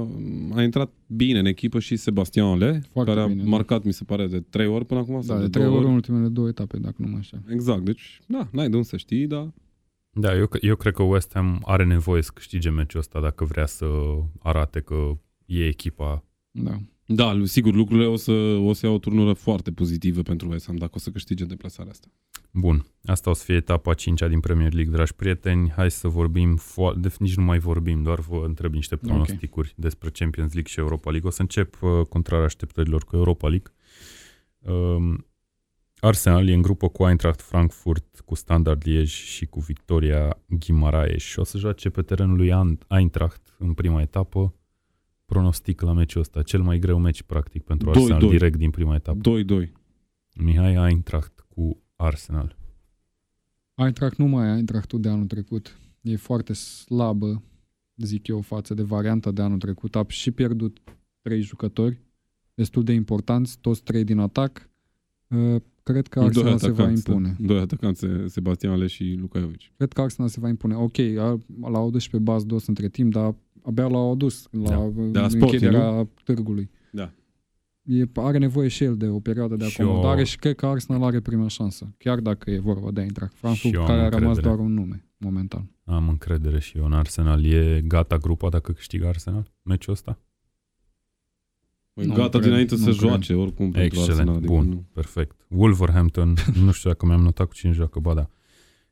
a 0.56 0.62
intrat 0.64 0.92
bine 1.08 1.40
în 1.40 1.46
echipă 1.46 1.80
și 1.80 1.96
Sebastian 1.96 2.48
Ale, 2.48 2.82
Foarte 2.92 3.12
care 3.12 3.24
a 3.24 3.28
bine, 3.28 3.44
da. 3.44 3.50
marcat, 3.50 3.84
mi 3.84 3.94
se 3.94 4.04
pare, 4.04 4.28
de 4.28 4.40
3 4.40 4.68
ori 4.68 4.86
până 4.86 5.00
acum. 5.00 5.22
sau 5.22 5.36
Da, 5.36 5.42
de 5.42 5.50
trei 5.50 5.64
două 5.64 5.78
ori 5.78 5.86
în 5.86 5.94
ultimele 5.94 6.28
două 6.28 6.48
etape, 6.48 6.78
dacă 6.78 6.96
nu 6.98 7.08
mă 7.08 7.18
așa. 7.18 7.42
Exact, 7.50 7.82
deci, 7.82 8.20
da, 8.28 8.48
n-ai 8.52 8.70
de 8.70 8.76
unde 8.76 8.88
să 8.88 8.98
știi, 8.98 9.28
dar 9.28 9.54
Da, 10.12 10.36
eu, 10.36 10.50
eu 10.62 10.76
cred 10.76 10.94
că 10.94 11.04
West 11.04 11.32
Ham 11.34 11.62
are 11.66 11.86
nevoie 11.86 12.22
să 12.22 12.32
câștige 12.34 12.70
meciul 12.70 13.00
ăsta 13.00 13.20
dacă 13.22 13.46
vrea 13.46 13.66
să 13.66 13.86
arate 14.40 14.80
că 14.80 15.12
e 15.46 15.66
echipa. 15.66 16.24
Da. 16.52 16.78
Da, 17.14 17.42
sigur, 17.44 17.74
lucrurile 17.74 18.06
o 18.08 18.16
să, 18.16 18.32
o 18.62 18.74
să 18.74 18.86
ia 18.86 18.92
o 18.92 18.98
turnură 18.98 19.34
foarte 19.34 19.72
pozitivă 19.72 20.22
pentru 20.22 20.50
West 20.50 20.66
Ham 20.66 20.76
dacă 20.76 20.92
o 20.96 21.00
să 21.00 21.10
câștige 21.10 21.46
deplasarea 21.46 21.92
asta. 21.92 22.08
Bun, 22.52 22.86
asta 23.06 23.30
o 23.30 23.34
să 23.34 23.44
fie 23.44 23.56
etapa 23.56 23.94
5 23.94 24.20
din 24.30 24.40
Premier 24.40 24.74
League, 24.74 24.94
dragi 24.94 25.14
prieteni. 25.14 25.70
Hai 25.76 25.92
să 25.92 26.08
vorbim, 26.08 26.60
fo- 26.60 26.96
de, 26.98 27.14
nici 27.20 27.36
nu 27.36 27.44
mai 27.44 27.60
vorbim, 27.60 28.04
doar 28.04 28.20
vă 28.20 28.44
întreb 28.46 28.74
niște 28.74 28.96
pronosticuri 28.96 29.74
despre 29.78 30.10
Champions 30.10 30.54
League 30.54 30.72
și 30.72 30.80
Europa 30.80 31.10
League. 31.10 31.28
O 31.30 31.32
să 31.32 31.42
încep 31.42 31.82
uh, 31.82 31.90
contrar 32.10 32.42
așteptărilor 32.42 33.04
cu 33.04 33.16
Europa 33.16 33.48
League. 33.48 33.72
Um, 34.60 35.26
Arsenal 36.00 36.48
e 36.48 36.54
în 36.54 36.62
grupă 36.62 36.88
cu 36.88 37.08
Eintracht 37.08 37.42
Frankfurt, 37.42 38.22
cu 38.26 38.36
Standard 38.36 38.84
Liège 38.88 39.04
și 39.06 39.46
cu 39.46 39.60
Victoria 39.60 40.38
Guimaraes 40.48 41.22
și 41.22 41.40
o 41.40 41.44
să 41.44 41.58
joace 41.58 41.90
pe 41.90 42.02
terenul 42.02 42.36
lui 42.38 42.52
An- 42.52 42.78
Eintracht 42.88 43.56
în 43.58 43.74
prima 43.74 44.02
etapă. 44.02 44.54
Pronostic 45.32 45.82
la 45.82 45.94
meciul 45.94 46.22
ăsta, 46.22 46.42
cel 46.42 46.62
mai 46.62 46.80
greu 46.80 47.00
meci 47.00 47.24
practic 47.24 47.64
pentru 47.64 47.90
2-2. 47.90 47.94
Arsenal 47.94 48.30
direct 48.30 48.58
din 48.58 48.70
prima 48.70 48.96
etapă. 48.96 49.20
2-2. 49.66 49.72
Mihai 50.36 50.74
Eintracht 50.90 51.46
cu 51.48 51.78
Arsenal. 51.96 52.58
Eintracht 53.76 54.18
nu 54.18 54.26
mai 54.26 54.48
e 54.48 54.52
Eintrachtul 54.52 55.00
de 55.02 55.10
anul 55.10 55.26
trecut. 55.26 55.78
E 56.02 56.16
foarte 56.16 56.54
slabă, 56.54 57.44
zic 57.96 58.28
eu, 58.28 58.42
față 58.42 58.74
de 58.74 58.82
varianta 58.82 59.32
de 59.32 59.42
anul 59.42 59.58
trecut. 59.58 59.96
A 59.96 60.06
și 60.08 60.32
pierdut 60.32 60.82
trei 61.22 61.42
jucători 61.42 62.00
destul 62.54 62.84
de 62.84 62.94
importanți, 62.94 63.58
toți 63.60 63.84
trei 63.84 64.04
din 64.04 64.18
atac. 64.18 64.70
Uh, 65.28 65.62
Cred 65.84 66.08
că 66.08 66.20
Arsenal 66.20 66.58
se 66.58 66.72
va 66.72 66.90
impune. 66.90 67.36
Doi 67.40 67.60
atacanți, 67.60 68.06
Sebastian 68.26 68.72
Ale 68.72 68.88
și 68.88 69.18
Luka 69.20 69.40
Jovic. 69.40 69.62
Cred 69.78 69.94
că 69.94 70.02
Arsenal 70.02 70.30
se 70.30 70.40
va 70.40 70.48
impune. 70.50 70.76
Ok, 70.76 70.98
a- 71.00 71.40
l-au 71.62 71.88
adus 71.88 72.02
și 72.02 72.10
pe 72.10 72.18
Bas 72.20 72.44
Dos 72.46 72.68
între 72.68 72.90
timp, 72.90 73.12
dar 73.12 73.36
abia 73.64 73.88
l-au 73.88 74.12
adus 74.12 74.48
la, 74.52 74.70
Da. 74.70 74.90
De 74.96 75.20
la 75.20 75.30
Sporting, 75.30 75.42
închiderea 75.62 76.08
târgului. 76.24 76.70
Da. 76.92 77.12
E, 77.84 78.04
are 78.16 78.38
nevoie 78.38 78.68
și 78.68 78.84
el 78.84 78.98
de 78.98 79.08
o 79.08 79.20
perioadă 79.20 79.56
de 79.56 79.66
Și 79.66 79.82
acomodare 79.82 80.20
eu- 80.20 80.26
și 80.26 80.38
cred 80.38 80.56
că 80.56 80.66
Arsenal 80.66 81.04
are 81.04 81.20
prima 81.20 81.48
șansă. 81.48 81.94
Chiar 81.98 82.20
dacă 82.20 82.52
e 82.52 82.60
vorba 82.60 82.92
de 82.92 83.02
Eintracht 83.02 83.34
Frankfurt, 83.36 83.74
Și 83.74 83.76
eu 83.76 83.82
am 83.82 83.88
care 83.88 84.02
a 84.02 84.10
rămas 84.10 84.22
încredere. 84.36 84.48
doar 84.56 84.60
un 84.68 84.74
nume, 84.74 85.06
momentan. 85.18 85.72
Am 85.84 86.10
încredere 86.10 86.60
și 86.60 86.78
eu 86.78 86.86
în 86.86 86.94
Arsenal. 86.94 87.46
E 87.46 87.82
gata 87.88 88.18
grupa 88.18 88.50
dacă 88.50 88.72
câștigă 88.72 89.08
Arsenal 89.08 89.52
meciul 89.62 89.94
ăsta? 89.94 90.20
Păi 91.94 92.06
Nu 92.06 92.14
gata 92.14 92.30
cred, 92.30 92.44
dinainte 92.44 92.76
nu 92.76 92.80
să 92.82 92.86
cred. 92.90 92.96
joace 93.10 93.34
oricum 93.34 93.72
pentru 93.72 93.82
Excelent, 93.82 94.10
Arsenal. 94.10 94.36
adică 94.36 94.54
bun, 94.54 94.68
nu. 94.68 94.86
perfect. 94.94 95.36
Wolverhampton, 95.48 96.34
nu 96.66 96.72
știu 96.72 96.90
dacă 96.90 97.06
mi-am 97.06 97.22
notat 97.22 97.48
cu 97.48 97.54
cine 97.54 97.72
joacă, 97.72 98.00
ba 98.00 98.14
da. 98.14 98.30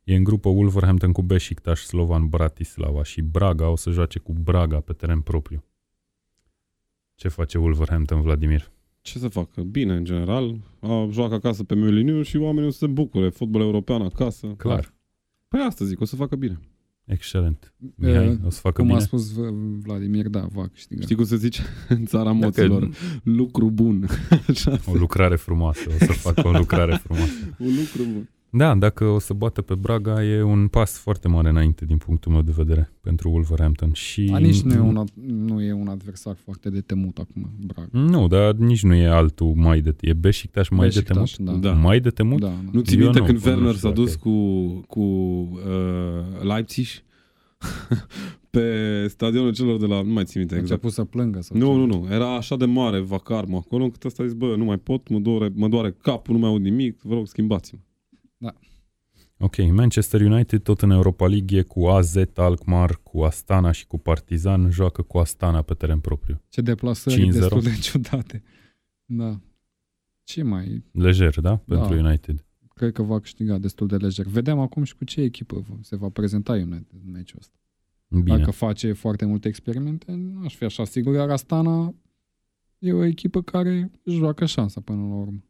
E 0.09 0.15
în 0.15 0.23
grupă 0.23 0.49
Wolverhampton 0.49 1.11
cu 1.11 1.21
Beşiktaş, 1.21 1.79
Slovan 1.83 2.27
Bratislava 2.27 3.03
și 3.03 3.21
Braga 3.21 3.67
o 3.69 3.75
să 3.75 3.89
joace 3.91 4.19
cu 4.19 4.33
Braga 4.33 4.79
pe 4.79 4.93
teren 4.93 5.19
propriu. 5.21 5.63
Ce 7.15 7.27
face 7.27 7.57
Wolverhampton, 7.57 8.21
Vladimir? 8.21 8.71
Ce 9.01 9.19
să 9.19 9.27
facă? 9.27 9.61
Bine, 9.61 9.95
în 9.95 10.03
general. 10.03 10.59
A, 10.79 11.07
joacă 11.11 11.33
acasă 11.33 11.63
pe 11.63 11.75
Molyneux 11.75 12.27
și 12.27 12.37
oamenii 12.37 12.67
o 12.67 12.71
să 12.71 12.77
se 12.77 12.87
bucure. 12.87 13.29
Fotbal 13.29 13.61
european 13.61 14.01
acasă. 14.01 14.47
Clar. 14.47 14.93
Păi 15.47 15.59
asta 15.67 15.85
zic, 15.85 16.01
o 16.01 16.05
să 16.05 16.15
facă 16.15 16.35
bine. 16.35 16.59
Excelent. 17.05 17.73
Mihai, 17.95 18.27
Uh, 18.27 18.37
o 18.45 18.49
să 18.49 18.59
facă 18.59 18.81
Cum 18.81 18.89
a 18.91 18.93
bine? 18.93 19.05
spus 19.05 19.31
V- 19.33 19.79
Vladimir, 19.81 20.27
da, 20.27 20.47
va 20.51 20.67
câștiga. 20.67 21.01
Știi 21.01 21.15
cum 21.15 21.25
se 21.25 21.35
zice 21.35 21.61
în 21.89 22.05
țara 22.05 22.23
Dacă 22.23 22.35
moților? 22.35 22.89
Lucru 23.23 23.69
bun. 23.71 24.07
Așa 24.49 24.79
o 24.85 24.93
lucrare 24.93 25.35
frumoasă, 25.35 25.89
o 25.89 26.05
să 26.05 26.11
facă 26.11 26.47
o 26.47 26.51
lucrare 26.51 26.95
frumoasă. 26.95 27.33
Un 27.57 27.75
lucru 27.75 28.03
bun. 28.13 28.29
Da, 28.51 28.75
dacă 28.75 29.05
o 29.05 29.19
să 29.19 29.33
bată 29.33 29.61
pe 29.61 29.75
Braga, 29.75 30.23
e 30.25 30.41
un 30.41 30.67
pas 30.67 30.97
foarte 30.97 31.27
mare 31.27 31.49
înainte 31.49 31.85
din 31.85 31.97
punctul 31.97 32.31
meu 32.31 32.41
de 32.41 32.51
vedere 32.55 32.91
pentru 33.01 33.29
Wolverhampton. 33.29 33.91
Și 33.93 34.31
A, 34.33 34.37
nici 34.37 34.61
nu 34.61 34.73
e, 34.73 34.79
un, 34.79 35.05
ad- 35.07 35.23
nu 35.25 35.61
e 35.61 35.73
un 35.73 35.87
adversar 35.87 36.35
foarte 36.43 36.69
de 36.69 36.81
temut 36.81 37.17
acum, 37.17 37.49
Braga. 37.65 37.89
Nu, 37.91 38.27
dar 38.27 38.53
nici 38.53 38.83
nu 38.83 38.93
e 38.93 39.07
altul 39.07 39.53
mai 39.55 39.81
de... 39.81 39.95
E 40.01 40.13
Beşiktaş 40.13 40.69
mai 40.69 40.89
de 40.89 41.01
temut? 41.01 41.21
Beşiktaş, 41.23 41.53
da. 41.59 41.69
Da. 41.69 41.73
Mai 41.73 41.99
de 41.99 42.09
temut? 42.09 42.39
Da, 42.39 42.47
da. 42.47 42.69
Nu 42.71 42.81
ți 42.81 42.93
Eu 42.95 42.99
minte 43.03 43.19
nu, 43.19 43.25
când 43.25 43.37
nu 43.43 43.49
Werner 43.49 43.75
știu 43.75 43.87
s-a 43.89 43.95
dus 43.95 44.15
dacă 44.15 44.19
cu, 44.29 44.65
cu 44.87 45.01
uh, 45.01 46.43
Leipzig 46.43 46.87
pe 48.49 48.65
stadionul 49.09 49.53
celor 49.53 49.79
de 49.79 49.85
la... 49.85 50.01
Nu 50.01 50.13
mai 50.13 50.23
țin 50.25 50.39
minte 50.39 50.55
A 50.55 50.57
exact. 50.57 50.83
început 50.83 50.91
să 50.91 51.03
plângă. 51.03 51.41
Sau 51.41 51.57
Nu, 51.57 51.65
ce? 51.65 51.73
nu, 51.77 51.85
nu. 51.85 52.07
Era 52.13 52.35
așa 52.35 52.55
de 52.55 52.65
mare 52.65 52.99
vacarmă 52.99 53.57
acolo 53.57 53.83
încât 53.83 54.03
ăsta 54.03 54.23
a 54.23 54.25
zis, 54.25 54.35
bă, 54.35 54.53
nu 54.57 54.63
mai 54.63 54.77
pot, 54.77 55.09
mă 55.09 55.19
doare, 55.19 55.51
mă 55.55 55.67
doare 55.67 55.95
capul, 56.01 56.33
nu 56.33 56.39
mai 56.39 56.49
aud 56.49 56.61
nimic, 56.61 57.01
vă 57.01 57.13
rog, 57.13 57.27
schimbați-mă. 57.27 57.79
Ok, 59.41 59.57
Manchester 59.71 60.21
United 60.21 60.61
tot 60.61 60.81
în 60.81 60.89
Europa 60.89 61.27
League 61.27 61.57
e 61.57 61.61
cu 61.61 61.85
AZ, 61.85 62.15
Alkmaar, 62.35 62.99
cu 63.03 63.21
Astana 63.21 63.71
și 63.71 63.87
cu 63.87 63.97
Partizan, 63.97 64.69
joacă 64.69 65.01
cu 65.01 65.17
Astana 65.17 65.61
pe 65.61 65.73
teren 65.73 65.99
propriu. 65.99 66.41
Ce 66.49 66.61
deplasări 66.61 67.27
5-0. 67.27 67.31
destul 67.31 67.61
de 67.61 67.77
ciudate. 67.81 68.43
Da. 69.05 69.39
Ce 70.23 70.43
mai... 70.43 70.83
Lejer, 70.91 71.39
da? 71.39 71.57
Pentru 71.57 71.95
Da. 71.95 72.07
United. 72.07 72.45
Cred 72.73 72.91
că 72.91 73.01
va 73.01 73.19
câștiga 73.19 73.57
destul 73.57 73.87
de 73.87 73.95
lejer. 73.95 74.25
Vedem 74.25 74.59
acum 74.59 74.83
și 74.83 74.95
cu 74.95 75.03
ce 75.03 75.21
echipă 75.21 75.65
se 75.81 75.95
va 75.95 76.09
prezenta 76.09 76.51
United 76.51 76.99
în 77.05 77.11
meciul 77.11 77.39
ăsta. 77.39 77.57
Bine. 78.07 78.37
Dacă 78.37 78.51
face 78.51 78.93
foarte 78.93 79.25
multe 79.25 79.47
experimente, 79.47 80.11
nu 80.11 80.43
aș 80.43 80.55
fi 80.55 80.63
așa 80.63 80.85
sigur, 80.85 81.13
iar 81.13 81.29
Astana 81.29 81.95
e 82.77 82.93
o 82.93 83.03
echipă 83.03 83.41
care 83.41 83.91
își 84.03 84.17
joacă 84.17 84.45
șansa 84.45 84.81
până 84.81 85.01
la 85.01 85.13
urmă. 85.15 85.43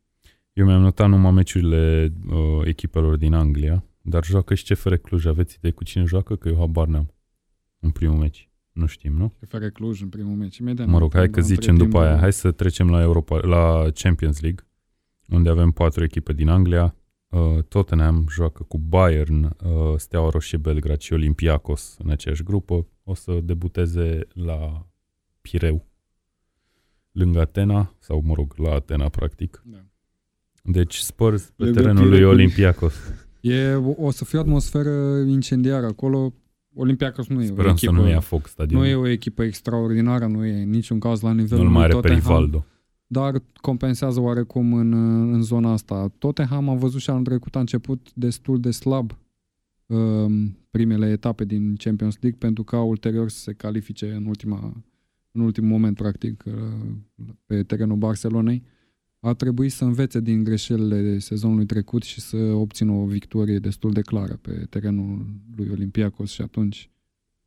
Eu 0.54 0.66
mi-am 0.66 0.82
notat 0.82 1.10
numai 1.10 1.32
meciurile 1.32 2.14
uh, 2.30 2.38
echipelor 2.64 3.16
din 3.18 3.34
Anglia, 3.34 3.84
dar 4.02 4.24
joacă 4.26 4.54
și 4.54 4.74
CFR 4.74 4.94
Cluj. 4.94 5.26
Aveți 5.26 5.56
idee 5.58 5.72
cu 5.72 5.84
cine 5.84 6.04
joacă? 6.04 6.36
Că 6.36 6.50
eu 6.50 6.56
habar 6.58 6.88
n-am. 6.88 7.14
În 7.80 7.90
primul 7.92 8.18
meci. 8.18 8.50
Nu 8.72 8.86
știm, 8.86 9.14
nu? 9.18 9.34
CFR 9.40 9.66
Cluj 9.66 10.02
în 10.02 10.10
primul 10.10 10.36
meci. 10.36 10.58
Imediat 10.58 10.88
Mă 10.88 10.98
rog, 10.98 11.14
ne- 11.14 11.20
hai 11.20 11.30
că 11.30 11.40
între 11.40 11.56
zicem 11.56 11.76
timp, 11.76 11.90
după 11.90 12.04
aia. 12.04 12.18
Hai 12.18 12.34
să 12.34 12.52
trecem 12.52 12.90
la, 12.90 13.02
Europa, 13.02 13.38
la 13.40 13.86
Champions 13.94 14.42
League, 14.42 14.66
unde 15.30 15.50
avem 15.50 15.72
patru 15.72 16.04
echipe 16.04 16.34
din 16.34 16.48
Anglia. 16.50 16.96
Uh, 17.28 17.64
Tottenham 17.64 18.26
joacă 18.30 18.64
cu 18.64 18.78
Bayern, 18.78 19.44
uh, 19.44 19.96
Steaua 19.96 20.30
Roșie 20.30 20.58
Belgrad 20.58 21.00
și 21.00 21.14
Olympiacos 21.14 21.96
în 22.04 22.10
aceeași 22.10 22.44
grupă. 22.44 22.88
O 23.04 23.14
să 23.14 23.40
debuteze 23.44 24.28
la 24.34 24.88
Pireu, 25.42 25.86
lângă 27.12 27.40
Atena, 27.40 27.96
sau 28.00 28.22
mă 28.22 28.34
rog, 28.34 28.54
la 28.58 28.72
Atena 28.74 29.10
practic. 29.10 29.62
Da. 29.66 29.86
Deci 30.72 30.96
Spurs 30.96 31.44
pe 31.44 31.64
Lângă 31.64 31.80
terenul 31.80 32.04
lui 32.04 32.12
Pireu. 32.12 32.30
Olympiacos. 32.30 32.94
E, 33.42 33.74
o 33.74 33.94
o 33.98 34.12
să 34.12 34.26
fie 34.26 34.38
o 34.38 34.42
atmosferă 34.42 35.20
incendiară 35.28 35.86
acolo. 35.86 36.34
Olympiacos 36.74 37.28
nu 37.28 37.42
e 37.42 37.44
o 37.44 37.54
Sperăm 37.54 37.76
să 37.76 37.86
echipă, 37.86 38.02
nu 38.02 38.10
ia 38.10 38.20
foc 38.20 38.48
stadionul. 38.48 38.84
nu 38.84 38.90
e 38.90 38.96
o 38.96 39.08
echipă 39.08 39.44
extraordinară, 39.44 40.26
nu 40.26 40.46
e 40.46 40.62
în 40.62 40.70
niciun 40.70 41.00
caz 41.00 41.22
la 41.22 41.34
nivelul 41.34 41.64
Nu-l 41.64 41.74
mai 41.74 41.84
are 41.84 41.94
lui 41.94 42.02
pe 42.02 42.08
Tottenham, 42.08 42.36
Rivaldo. 42.36 42.66
dar 43.08 43.42
compensează 43.62 44.20
oarecum 44.20 44.74
în, 44.74 44.94
în 45.34 45.42
zona 45.42 45.72
asta. 45.72 46.12
Tottenham 46.18 46.70
am 46.70 46.78
văzut 46.78 47.02
și 47.02 47.10
anul 47.10 47.24
trecut 47.24 47.56
a 47.56 47.60
început 47.60 48.08
destul 48.14 48.60
de 48.60 48.72
slab 48.72 49.18
um, 49.86 50.58
primele 50.72 51.10
etape 51.10 51.46
din 51.46 51.76
Champions 51.76 52.18
League 52.22 52.40
pentru 52.40 52.64
ca 52.64 52.82
ulterior 52.82 53.30
să 53.30 53.40
se 53.40 53.54
califice 53.54 54.12
în, 54.12 54.26
ultima, 54.26 54.84
în 55.32 55.42
ultimul 55.42 55.70
moment, 55.70 55.96
practic, 55.96 56.44
uh, 56.46 56.54
pe 57.46 57.64
terenul 57.64 57.98
Barcelonei. 57.98 58.64
A 59.20 59.34
trebuit 59.34 59.72
să 59.72 59.84
învețe 59.84 60.20
din 60.20 60.44
greșelile 60.44 61.20
sezonului 61.20 61.66
trecut 61.66 62.04
și 62.04 62.20
să 62.22 62.38
obțină 62.38 62.92
o 62.92 63.06
victorie 63.06 63.60
destul 63.60 63.92
de 63.92 64.02
clară 64.02 64.34
pe 64.42 64.52
terenul 64.70 65.26
lui 65.56 65.70
Olympiacos 65.72 66.32
și 66.32 66.42
atunci 66.42 66.90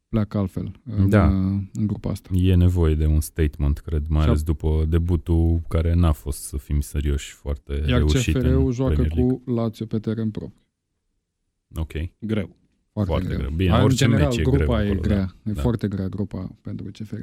pleacă 0.09 0.39
altfel 0.39 0.81
în, 0.85 1.09
Da. 1.09 1.27
uh, 1.27 1.61
în 1.73 1.87
grupa 1.87 2.11
asta. 2.11 2.31
E 2.35 2.55
nevoie 2.55 2.95
de 2.95 3.07
un 3.07 3.21
statement, 3.21 3.79
cred, 3.79 4.07
mai 4.09 4.23
Și 4.23 4.29
ales 4.29 4.43
după 4.43 4.85
debutul 4.89 5.61
care 5.69 5.95
n-a 5.95 6.13
fost, 6.13 6.43
să 6.43 6.57
fim 6.57 6.81
serioși, 6.81 7.33
foarte 7.33 7.73
Iar 7.89 7.99
reușit 7.99 8.35
în 8.35 8.41
CFR-ul 8.43 8.73
joacă 8.73 8.95
Premier 8.95 9.17
League. 9.17 9.41
cu 9.45 9.51
Lazio 9.51 9.87
pe 9.87 9.99
teren 9.99 10.31
propriu. 10.31 10.63
Ok. 11.77 11.93
Greu. 12.19 12.57
Foarte, 12.93 13.11
Foarte 13.11 13.27
greu. 13.29 13.39
greu. 13.39 13.51
Bine, 13.51 13.71
Hai, 13.71 13.79
în 13.79 13.85
orice 13.85 14.05
general, 14.05 14.29
meci 14.29 14.37
e 14.39 14.43
grupa 14.43 14.65
greu 14.65 14.77
e 14.79 14.85
acolo, 14.85 15.01
grea. 15.01 15.17
da. 15.43 15.51
E 15.51 15.53
Da. 15.53 15.61
foarte 15.61 15.89
grea 15.89 16.09
grupa 16.09 16.57
pentru 16.63 16.91
CFR. 16.91 17.21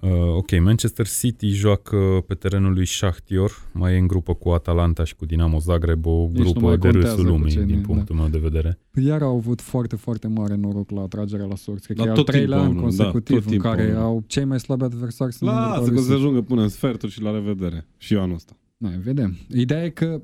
Uh, 0.00 0.10
ok, 0.36 0.60
Manchester 0.60 1.06
City 1.08 1.48
joacă 1.48 1.96
pe 2.26 2.34
terenul 2.34 2.72
lui 2.72 2.86
Shakhtyor, 2.86 3.68
mai 3.72 3.94
e 3.94 3.98
în 3.98 4.06
grupă 4.06 4.34
cu 4.34 4.48
Atalanta 4.48 5.04
și 5.04 5.16
cu 5.16 5.26
Dinamo 5.26 5.58
Zagreb, 5.58 6.06
o 6.06 6.26
Nici 6.26 6.36
nu 6.36 6.42
grupă 6.42 6.66
mai 6.66 6.76
de 6.76 6.88
contează 6.88 7.14
râsul 7.14 7.30
cu 7.30 7.36
lumii, 7.36 7.50
cine, 7.50 7.64
din 7.64 7.80
da. 7.80 7.86
punctul 7.86 8.14
meu 8.16 8.28
de 8.28 8.38
vedere. 8.38 8.78
Iar 8.94 9.22
au 9.22 9.36
avut 9.36 9.60
foarte, 9.60 9.96
foarte 9.96 10.26
mare 10.26 10.54
noroc 10.54 10.90
la 10.90 11.00
atragerea 11.00 11.46
la 11.46 11.56
sorți. 11.56 11.84
Cred 11.84 11.96
că 11.96 12.02
Dar 12.02 12.06
e 12.08 12.10
al 12.10 12.16
tot 12.16 12.26
treilea 12.26 12.58
timpul 12.58 12.62
an 12.62 12.66
au 12.66 12.70
unul, 12.70 12.82
consecutiv 12.82 13.36
da, 13.36 13.42
tot 13.42 13.44
în 13.44 13.50
timpul 13.50 13.70
care 13.70 13.82
au 13.82 13.90
unul. 13.90 14.02
au 14.02 14.24
cei 14.26 14.44
mai 14.44 14.60
slabi 14.60 14.84
adversari 14.84 15.32
sunt 15.32 15.50
în 15.50 15.56
grupa 15.56 15.70
Lasă 15.70 15.86
lui 15.90 15.96
că 15.96 16.02
se 16.02 16.08
City. 16.08 16.18
ajungă 16.18 16.40
până 16.40 16.62
în 16.62 16.68
sferturi 16.68 17.12
și 17.12 17.22
la 17.22 17.30
revedere. 17.30 17.86
Și 17.96 18.14
eu 18.14 18.22
anul 18.22 18.34
ăsta. 18.34 18.56
Da, 18.76 18.88
vedem. 19.02 19.36
Ideea 19.54 19.84
e 19.84 19.88
că 19.88 20.22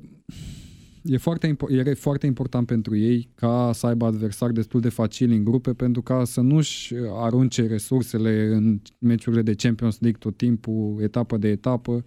e 1.06 1.16
foarte, 1.16 1.54
impo- 1.54 1.86
e 1.86 1.94
foarte 1.94 2.26
important 2.26 2.66
pentru 2.66 2.96
ei 2.96 3.28
ca 3.34 3.70
să 3.74 3.86
aibă 3.86 4.06
adversari 4.06 4.54
destul 4.54 4.80
de 4.80 4.88
facili 4.88 5.36
în 5.36 5.44
grupe 5.44 5.72
pentru 5.72 6.02
ca 6.02 6.24
să 6.24 6.40
nu-și 6.40 6.94
arunce 7.12 7.66
resursele 7.66 8.46
în 8.52 8.80
meciurile 8.98 9.42
de 9.42 9.54
Champions 9.54 10.00
League 10.00 10.18
tot 10.20 10.36
timpul, 10.36 10.98
etapă 11.02 11.36
de 11.36 11.48
etapă 11.48 12.04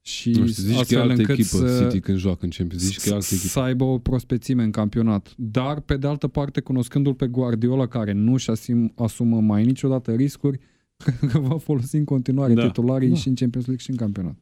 și 0.00 0.30
Nu 0.30 0.46
știu, 0.46 0.62
zici 0.62 0.72
că 0.72 0.76
e 0.76 0.80
astfel 0.80 1.00
altă 1.00 1.12
încât 1.12 1.28
echipă 1.38 1.56
să, 1.68 1.82
City 1.82 2.00
când 2.00 2.18
joacă 2.18 2.44
în 2.44 2.50
Champions. 2.50 2.82
Zici 2.82 3.00
că 3.00 3.08
e 3.08 3.12
altă 3.12 3.26
echipă. 3.30 3.48
să 3.48 3.58
aibă 3.60 3.84
o 3.84 3.98
prospețime 3.98 4.62
în 4.62 4.70
campionat. 4.70 5.34
Dar, 5.36 5.80
pe 5.80 5.96
de 5.96 6.06
altă 6.06 6.28
parte, 6.28 6.60
cunoscându-l 6.60 7.14
pe 7.14 7.26
Guardiola, 7.26 7.86
care 7.86 8.12
nu 8.12 8.36
și 8.36 8.50
asim, 8.50 8.92
asumă 8.96 9.40
mai 9.40 9.64
niciodată 9.64 10.12
riscuri, 10.14 10.58
cred 10.96 11.18
că 11.30 11.38
va 11.38 11.58
folosi 11.58 11.96
în 11.96 12.04
continuare 12.04 12.54
Da. 12.54 12.66
titularii 12.66 13.08
Da. 13.08 13.14
și 13.14 13.28
în 13.28 13.34
Champions 13.34 13.66
League 13.66 13.84
și 13.84 13.90
în 13.90 13.96
campionat. 13.96 14.36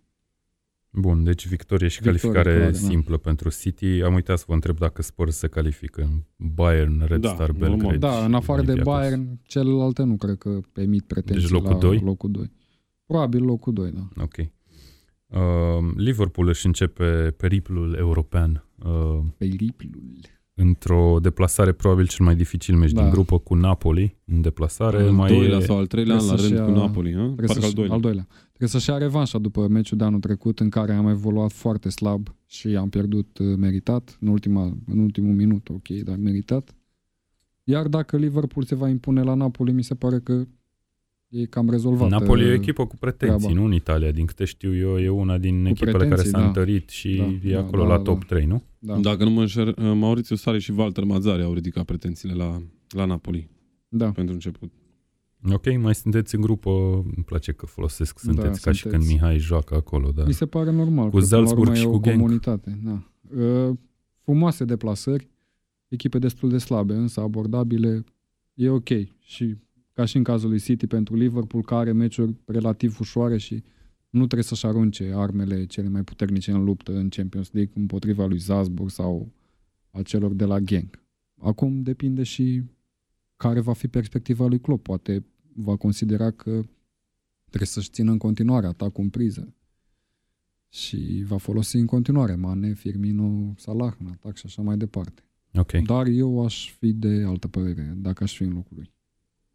Bun, 0.91 1.25
deci 1.25 1.49
victorie 1.49 1.89
și 1.89 2.03
Victorie, 2.03 2.21
calificare 2.21 2.57
clar, 2.59 2.71
da. 2.71 2.77
simplă 2.89 3.17
pentru 3.17 3.51
City. 3.51 4.03
Am 4.03 4.15
uitat 4.15 4.39
să 4.39 4.45
vă 4.49 4.55
întreb 4.55 4.79
dacă 4.79 5.03
Spurs 5.03 5.37
se 5.37 5.49
califică. 5.49 6.27
Bayern, 6.37 7.05
Red 7.07 7.21
Da, 7.21 7.29
Star, 7.29 7.51
normal. 7.51 7.69
Belgrade 7.69 7.97
Da, 7.99 8.13
și 8.13 8.25
în 8.25 8.35
afară 8.35 8.63
de 8.63 8.71
Olympiacos. 8.71 9.01
Bayern, 9.01 9.41
celelalte 9.43 10.03
nu 10.03 10.17
cred 10.17 10.39
că 10.39 10.61
emit 10.75 11.05
pretenții 11.05 11.43
Deci 11.43 11.51
locul 11.51 11.71
la 11.71 11.79
doi? 11.79 11.99
locul 11.99 12.31
2. 12.31 12.51
Probabil 13.07 13.45
locul 13.45 13.73
2, 13.73 13.91
da. 13.91 14.23
Ok. 14.23 14.35
Uh, 14.39 15.93
Liverpool 15.97 16.49
își 16.49 16.67
începe 16.67 17.35
periplul 17.37 17.95
european 17.95 18.65
uh, 18.85 19.19
Pe 19.37 19.45
liplul. 19.45 20.01
Într-o 20.59 21.19
deplasare 21.23 21.73
probabil 21.73 22.07
cel 22.07 22.25
mai 22.25 22.37
dificil 22.37 22.77
meci 22.77 22.93
Da. 22.93 23.01
din 23.03 23.11
grupă 23.11 23.39
cu 23.39 23.55
Napoli 23.55 24.17
în 24.25 24.41
deplasare. 24.41 25.03
Al 25.03 25.11
mai 25.11 25.29
doilea 25.37 25.59
e... 25.59 25.61
sau 25.61 25.77
al 25.77 25.87
treilea 25.87 26.17
an 26.17 26.27
la 26.27 26.35
trebuie 26.35 26.49
rând 26.49 26.59
să-și 26.59 26.73
cu 26.73 26.79
ia- 26.79 26.83
Napoli. 26.87 27.13
Ha? 27.15 27.23
Trebuie 27.23 27.47
Parcă 27.47 27.61
să 27.63 27.67
al 27.67 27.73
doilea. 27.73 27.95
al 27.95 28.01
doilea. 28.01 28.27
Trebuie 28.49 28.69
să-și 28.69 28.91
ia 28.91 28.99
revanșa 28.99 29.39
după 29.39 29.67
meciul 29.69 29.99
de 29.99 30.05
anul 30.05 30.21
trecut 30.21 30.61
în 30.61 30.69
care 30.69 30.93
am 30.95 31.09
evoluat 31.09 31.53
foarte 31.53 31.89
slab 31.89 32.35
și 32.47 32.69
am 32.69 32.89
pierdut 32.89 33.39
uh, 33.39 33.57
meritat 33.57 34.17
în, 34.21 34.29
ultima, 34.29 34.77
în 34.87 34.99
ultimul 34.99 35.35
minut, 35.35 35.69
ok, 35.69 35.89
dar 35.89 36.17
meritat. 36.17 36.75
Iar 37.65 37.89
dacă 37.89 38.17
Liverpool 38.17 38.65
se 38.65 38.75
va 38.75 38.89
impune 38.89 39.23
la 39.23 39.35
Napoli, 39.35 39.73
mi 39.73 39.83
se 39.85 39.95
pare 39.95 40.19
că 40.21 40.47
e 41.29 41.45
cam 41.47 41.71
rezolvat. 41.71 42.09
Napoli 42.11 42.43
e 42.43 42.47
o 42.47 42.49
uh, 42.49 42.55
echipă 42.55 42.87
cu 42.87 42.97
pretenții, 42.97 43.39
treaba. 43.39 43.61
nu 43.61 43.67
în 43.67 43.73
Italia. 43.73 44.11
Din 44.11 44.27
câte 44.27 44.45
știu 44.45 44.77
eu, 44.77 44.99
e 44.99 45.09
una 45.09 45.39
din 45.39 45.63
Cu 45.63 45.69
echipele 45.69 45.93
care 45.93 46.07
pretenții, 46.07 46.31
s-a 46.33 46.39
da. 46.39 46.47
întărit 46.47 46.89
și 46.89 47.17
Da, 47.17 47.49
e 47.49 47.53
da, 47.53 47.59
acolo 47.59 47.83
da, 47.83 47.89
la 47.89 47.97
da. 47.97 48.03
top 48.03 48.25
3, 48.25 48.45
nu? 48.45 48.63
Da, 48.79 48.99
Dacă 48.99 49.25
nu 49.25 49.31
mă 49.31 49.41
înșer, 49.41 49.75
Maurițiu 49.95 50.37
Sari 50.37 50.59
și 50.61 50.71
Walter 50.77 51.05
Mazzari 51.05 51.43
au 51.43 51.53
ridicat 51.53 51.85
pretențiile 51.85 52.35
la, 52.35 52.63
la 52.89 53.05
Napoli 53.05 53.49
da. 53.89 54.11
pentru 54.11 54.35
început. 54.35 54.73
Ok, 55.53 55.79
mai 55.79 55.95
sunteți 55.95 56.35
în 56.35 56.41
grupă, 56.41 56.71
îmi 57.17 57.25
place 57.27 57.53
că 57.53 57.67
folosesc 57.67 58.19
sunteți 58.19 58.63
Da, 58.63 58.71
ca 58.71 58.73
și 58.73 58.83
când 58.83 58.93
sunteți. 58.95 59.13
Mihai 59.13 59.39
joacă 59.39 59.75
acolo, 59.75 60.11
da. 60.15 60.25
Mi 60.25 60.33
se 60.33 60.47
pare 60.47 60.71
normal. 60.73 61.11
Cu 61.11 61.17
că, 61.17 61.25
până 61.25 61.41
la 61.41 61.47
Salzburg 61.47 61.61
urmă, 61.61 61.75
și 61.75 61.83
e 61.83 61.87
cu 61.87 61.95
o 61.95 62.01
Genk. 62.01 62.17
comunitate. 62.21 62.81
Da. 62.85 63.03
Uh, 63.43 63.77
frumoase 64.23 64.65
deplasări, 64.65 65.31
echipe 65.89 66.19
destul 66.19 66.49
de 66.49 66.59
slabe, 66.59 66.95
însă 66.95 67.21
abordabile, 67.21 68.05
e 68.55 68.69
ok. 68.69 68.89
Și 69.21 69.57
ca 69.97 70.05
și 70.05 70.17
în 70.17 70.23
cazul 70.23 70.49
lui 70.49 70.59
City 70.59 70.87
pentru 70.87 71.15
Liverpool, 71.15 71.63
care 71.63 71.81
are 71.81 71.93
meciuri 71.93 72.35
relativ 72.45 73.01
ușoare 73.01 73.37
și 73.37 73.63
nu 74.11 74.25
trebuie 74.25 74.43
să-și 74.43 74.67
arunce 74.67 75.13
armele 75.15 75.67
cele 75.67 75.89
mai 75.89 76.03
puternice 76.03 76.51
în 76.51 76.65
luptă 76.65 76.97
în 76.97 77.09
Champions 77.09 77.51
League 77.53 77.73
împotriva 77.77 78.27
lui 78.27 78.39
Salzburg 78.39 78.91
sau 78.91 79.33
a 79.91 80.03
celor 80.03 80.33
de 80.33 80.45
la 80.45 80.59
Genk. 80.59 81.03
Acum 81.41 81.83
depinde 81.83 82.23
și 82.23 82.63
care 83.37 83.61
va 83.61 83.73
fi 83.73 83.89
perspectiva 83.89 84.47
lui 84.47 84.61
Klopp. 84.61 84.83
Poate 84.83 85.25
va 85.55 85.77
considera 85.77 86.31
că 86.31 86.63
trebuie 87.45 87.69
să-și 87.69 87.91
țină 87.91 88.11
în 88.11 88.19
continuare 88.19 88.67
atacul 88.67 89.05
în 89.05 89.11
priză 89.11 89.55
și 90.69 91.23
va 91.27 91.37
folosi 91.37 91.77
în 91.77 91.87
continuare 91.87 92.35
Mane, 92.35 92.73
Firmino, 92.73 93.55
Salah 93.57 93.93
în 93.99 94.07
atac 94.07 94.37
și 94.37 94.47
așa 94.47 94.63
mai 94.63 94.77
departe. 94.77 95.23
Ok, 95.55 95.73
Dar 95.73 96.07
eu 96.07 96.45
aș 96.45 96.73
fi 96.79 96.93
de 96.93 97.25
altă 97.27 97.49
părere 97.49 97.95
dacă 97.97 98.23
aș 98.23 98.37
fi 98.37 98.43
în 98.43 98.53
locul 98.53 98.77
lui. 98.77 98.95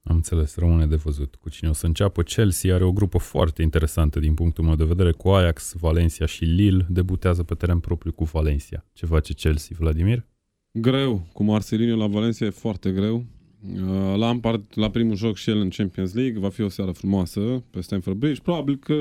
Am 0.04 0.16
înțeles, 0.16 0.56
rămâne 0.56 0.86
de 0.86 0.96
văzut 0.96 1.36
cu 1.36 1.50
cine 1.50 1.70
o 1.70 1.74
să 1.74 1.86
înceapă. 1.86 2.24
Chelsea 2.24 2.76
are 2.76 2.84
o 2.84 2.92
grupă 2.92 3.18
foarte 3.18 3.62
interesantă 3.62 4.20
din 4.20 4.34
punctul 4.34 4.64
meu 4.64 4.76
de 4.76 4.84
vedere, 4.84 5.12
cu 5.12 5.30
Ajax, 5.30 5.74
Valencia 5.80 6.26
și 6.26 6.44
Lille. 6.44 6.86
Debutează 6.90 7.44
pe 7.44 7.54
teren 7.54 7.80
propriu 7.80 8.12
cu 8.12 8.24
Valencia. 8.24 8.86
Ce 8.94 9.06
face 9.06 9.34
Chelsea, 9.34 9.76
Vladimir? 9.80 10.26
Greu, 10.72 11.28
cu 11.34 11.44
Marcelinho 11.44 11.96
la 11.96 12.08
Valencia 12.08 12.46
e 12.46 12.50
foarte 12.50 12.92
greu. 12.92 13.26
Uh, 13.62 14.14
Lampard 14.16 14.64
la 14.74 14.90
primul 14.90 15.16
joc 15.16 15.36
și 15.36 15.50
el 15.50 15.58
în 15.58 15.70
Champions 15.70 16.14
League, 16.14 16.40
va 16.40 16.50
fi 16.50 16.62
o 16.62 16.70
seară 16.70 16.92
frumoasă 16.92 17.64
pe 17.70 17.82
Stamford 17.82 18.18
Bridge. 18.18 18.42
Probabil 18.42 18.78
că, 18.78 18.96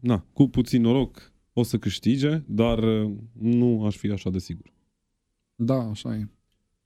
na, 0.00 0.26
cu 0.32 0.48
puțin 0.48 0.82
noroc 0.82 1.32
o 1.52 1.62
să 1.62 1.78
câștige, 1.78 2.42
dar 2.46 2.78
uh, 2.78 3.10
nu 3.32 3.84
aș 3.84 3.96
fi 3.96 4.10
așa 4.10 4.30
de 4.30 4.38
sigur. 4.38 4.72
Da, 5.54 5.74
așa 5.74 6.14
e. 6.14 6.28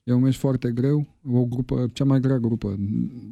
E 0.06 0.12
un 0.12 0.20
meci 0.20 0.36
foarte 0.36 0.72
greu, 0.72 1.06
o 1.30 1.44
grupă, 1.44 1.90
cea 1.92 2.04
mai 2.04 2.20
grea 2.20 2.38
grupă 2.38 2.76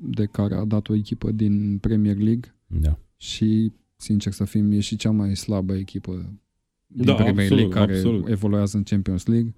de 0.02 0.24
care 0.26 0.54
a 0.54 0.64
dat 0.64 0.88
o 0.88 0.94
echipă 0.94 1.30
din 1.32 1.78
Premier 1.78 2.16
League 2.16 2.54
Da. 2.66 2.98
și, 3.16 3.72
sincer 3.96 4.32
să 4.32 4.44
fim, 4.44 4.72
e 4.72 4.80
și 4.80 4.96
cea 4.96 5.10
mai 5.10 5.36
slabă 5.36 5.74
echipă 5.76 6.38
din 6.86 7.04
Da, 7.04 7.14
Premier 7.14 7.38
absolut, 7.42 7.58
League 7.58 7.74
care 7.80 7.94
absolut. 7.96 8.28
evoluează 8.28 8.76
în 8.76 8.82
Champions 8.82 9.26
League. 9.26 9.54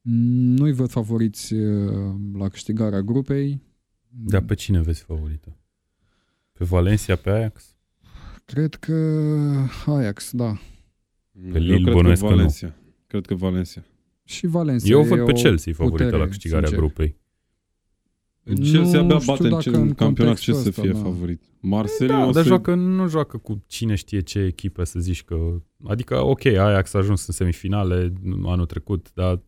Nu-i 0.00 0.72
văd 0.72 0.90
favoriți 0.90 1.54
uh, 1.54 2.14
la 2.38 2.48
câștigarea 2.48 3.00
grupei. 3.00 3.60
Dar 4.08 4.42
pe 4.42 4.54
cine 4.54 4.80
vezi 4.80 5.02
favorită? 5.02 5.56
Pe 6.52 6.64
Valencia, 6.64 7.16
pe 7.16 7.30
Ajax? 7.30 7.74
Cred 8.44 8.74
că 8.74 8.94
Ajax, 9.86 10.30
da. 10.32 10.52
Pe 11.32 11.48
Eu 11.48 11.52
Lille 11.52 11.74
cred 11.74 11.84
că 11.86 11.92
bănuiesc 11.92 12.20
că 12.22 12.28
nu. 12.28 12.34
Valencia. 12.34 12.74
Cred 13.06 13.26
că 13.26 13.34
Valencia. 13.34 13.84
Și 14.24 14.46
Valencia. 14.46 14.92
Eu 14.92 15.00
e 15.00 15.06
văd 15.06 15.24
pe 15.24 15.30
o 15.30 15.34
Chelsea 15.34 15.72
favorită 15.72 16.04
putere, 16.04 16.22
la 16.22 16.28
câștigarea 16.28 16.68
sincer. 16.68 16.84
grupei. 16.84 17.20
Chelsea 18.44 19.00
abia 19.00 19.18
știu 19.18 19.32
bate 19.32 19.42
în, 19.42 19.50
dacă 19.50 19.62
ce, 19.62 19.68
în 19.68 19.74
în 19.74 19.94
campionat 19.94 20.38
ce 20.38 20.50
contextul 20.50 20.54
să 20.54 20.68
ăsta, 20.68 20.82
fie 20.82 20.92
da. 20.92 20.98
favorit. 20.98 21.42
Marseille 21.60 22.14
Da, 22.14 22.26
o 22.26 22.30
dar 22.30 22.42
să... 22.42 22.48
joacă, 22.48 22.74
nu 22.74 23.08
joacă 23.08 23.38
cu 23.38 23.64
cine 23.66 23.94
știe 23.94 24.20
ce 24.20 24.38
echipe 24.38 24.84
să 24.84 24.98
zici 24.98 25.24
că... 25.24 25.62
Adică, 25.84 26.20
ok, 26.20 26.44
Ajax 26.44 26.94
a 26.94 26.98
ajuns 26.98 27.26
în 27.26 27.32
semifinale 27.32 28.12
anul 28.44 28.66
trecut, 28.66 29.10
dar 29.14 29.42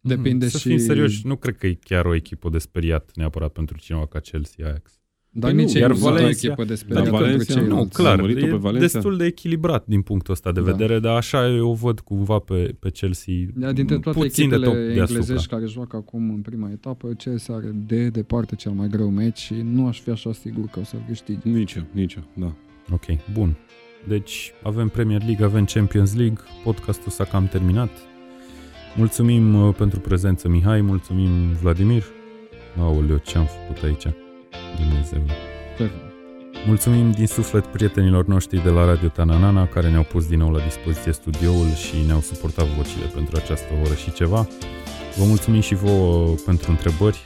Depinde 0.00 0.48
să 0.48 0.58
și... 0.58 0.68
fim 0.68 0.78
serioși, 0.78 1.26
nu 1.26 1.36
cred 1.36 1.56
că 1.56 1.66
e 1.66 1.74
chiar 1.74 2.04
o 2.04 2.14
echipă 2.14 2.48
de 2.48 2.58
speriat 2.58 3.10
neapărat 3.14 3.52
pentru 3.52 3.78
cineva 3.78 4.06
ca 4.06 4.20
Chelsea 4.20 4.66
Ajax. 4.66 5.00
Dar 5.38 5.50
Păi 5.50 5.60
nici 5.60 5.72
nu, 5.72 5.74
ei 5.76 5.80
iar 5.80 5.90
nu 5.90 5.96
sunt 5.96 6.08
o 6.08 6.12
Valencia- 6.12 6.46
echipă 6.46 6.62
de 6.62 6.68
Dar 6.68 6.76
speriat 6.76 7.02
pentru 7.04 7.22
Valencia 7.24 7.54
nu, 7.54 7.60
ceilalți. 7.60 7.82
Nu, 7.96 8.02
clar, 8.02 8.14
Urmărit-o 8.14 8.46
e 8.46 8.50
pe 8.50 8.56
Valencia? 8.56 8.88
destul 8.92 9.16
de 9.16 9.24
echilibrat 9.24 9.86
din 9.86 10.02
punctul 10.02 10.32
ăsta 10.32 10.52
de 10.52 10.60
Da. 10.60 10.70
vedere, 10.70 10.98
dar 10.98 11.16
așa 11.16 11.48
eu 11.48 11.68
o 11.70 11.72
văd 11.74 12.00
cumva 12.00 12.38
pe, 12.38 12.74
pe 12.78 12.90
Chelsea 12.90 13.34
Iar 13.60 13.72
dintre 13.72 13.98
toate 13.98 14.18
puțin 14.18 14.48
de 14.48 14.54
echipele 14.54 14.64
top 14.76 14.94
deasupra. 14.94 15.00
englezești 15.18 15.48
care 15.48 15.66
joacă 15.66 15.96
acum 15.96 16.30
în 16.30 16.40
prima 16.40 16.70
etapă, 16.70 17.08
Chelsea 17.08 17.54
are 17.54 17.74
de 17.86 18.08
departe 18.08 18.54
cel 18.54 18.72
mai 18.72 18.88
greu 18.88 19.10
meci 19.10 19.38
și 19.38 19.54
nu 19.64 19.86
aș 19.86 20.00
fi 20.00 20.10
așa 20.10 20.32
sigur 20.32 20.64
că 20.64 20.78
o 20.80 20.84
să-l 20.84 21.02
câștige. 21.08 21.38
Nici 21.48 21.74
eu, 21.74 21.82
nici 21.92 22.14
eu, 22.14 22.22
da. 22.34 22.52
Ok, 22.94 23.04
bun. 23.32 23.56
Deci 24.08 24.52
avem 24.62 24.88
Premier 24.88 25.22
League, 25.24 25.44
avem 25.44 25.64
Champions 25.64 26.14
League, 26.14 26.36
podcastul 26.64 27.10
s-a 27.12 27.24
cam 27.24 27.46
terminat. 27.46 27.90
Mulțumim 28.96 29.54
uh, 29.54 29.74
pentru 29.74 30.00
prezență, 30.00 30.48
Mihai, 30.48 30.80
mulțumim, 30.80 31.30
Vladimir. 31.62 32.02
Aoleu, 32.78 33.20
ce-am 33.24 33.44
făcut 33.46 33.82
aici? 33.84 34.06
Dumnezeu. 34.76 35.22
Perfect. 35.76 36.06
Mulțumim 36.66 37.10
din 37.10 37.26
suflet 37.26 37.66
prietenilor 37.66 38.26
noștri 38.26 38.62
de 38.62 38.68
la 38.68 38.84
Radio 38.84 39.08
Tananana 39.08 39.66
care 39.66 39.90
ne-au 39.90 40.02
pus 40.02 40.26
din 40.26 40.38
nou 40.38 40.50
la 40.50 40.64
dispoziție 40.64 41.12
studioul 41.12 41.68
și 41.74 42.06
ne-au 42.06 42.20
suportat 42.20 42.66
vocile 42.66 43.06
pentru 43.14 43.36
această 43.36 43.68
oră 43.84 43.94
și 43.94 44.12
ceva. 44.12 44.48
Vă 45.16 45.24
mulțumim 45.24 45.60
și 45.60 45.74
vouă 45.74 46.34
pentru 46.44 46.70
întrebări. 46.70 47.18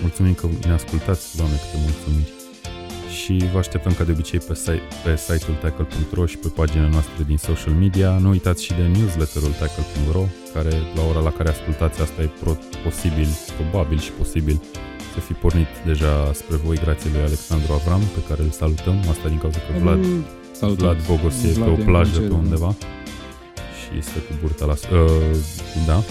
Mulțumim 0.00 0.34
că 0.34 0.46
ne 0.66 0.72
ascultați, 0.72 1.36
doamne, 1.36 1.56
câte 1.56 1.76
mulțumiri. 1.82 2.32
Și 3.20 3.50
vă 3.52 3.58
așteptăm 3.58 3.92
ca 3.92 4.04
de 4.04 4.12
obicei 4.12 4.38
pe, 4.38 4.54
site, 4.54 4.82
pe 5.04 5.16
site-ul 5.16 5.56
tackle.ro 5.60 6.26
și 6.26 6.38
pe 6.38 6.48
paginile 6.48 6.88
noastre 6.88 7.24
din 7.26 7.36
social 7.36 7.72
media. 7.72 8.18
Nu 8.18 8.28
uitați 8.28 8.64
și 8.64 8.72
de 8.72 8.82
newsletterul 8.82 9.52
tackle.ro, 9.60 10.24
care 10.54 10.70
la 10.96 11.02
ora 11.10 11.20
la 11.20 11.30
care 11.30 11.48
ascultați 11.48 12.00
asta 12.00 12.22
e 12.22 12.30
pro- 12.40 12.58
posibil, 12.84 13.28
probabil 13.56 13.98
și 13.98 14.10
posibil 14.10 14.60
să 15.14 15.20
fi 15.20 15.32
pornit 15.32 15.72
deja 15.90 16.32
spre 16.32 16.56
voi 16.56 16.76
grație 16.84 17.10
lui 17.12 17.22
Alexandru 17.30 17.72
Avram, 17.72 18.02
pe 18.16 18.22
care 18.28 18.42
îl 18.42 18.50
salutăm, 18.50 18.96
asta 19.12 19.28
din 19.28 19.38
cauza 19.38 19.58
că 19.58 19.78
Vlad, 19.82 20.04
Salut. 20.60 20.78
Vlad 20.78 21.06
Bogos 21.06 21.36
e 21.44 21.48
Vlad 21.48 21.68
pe 21.68 21.70
e 21.70 21.76
o 21.76 21.78
în 21.78 21.84
plajă 21.84 22.20
pe 22.20 22.28
concediu. 22.28 22.36
undeva 22.42 22.74
și 23.80 23.98
este 23.98 24.18
cu 24.26 24.32
burta 24.40 24.64
la... 24.64 24.76
Uh, 24.92 25.36
da. 25.86 25.98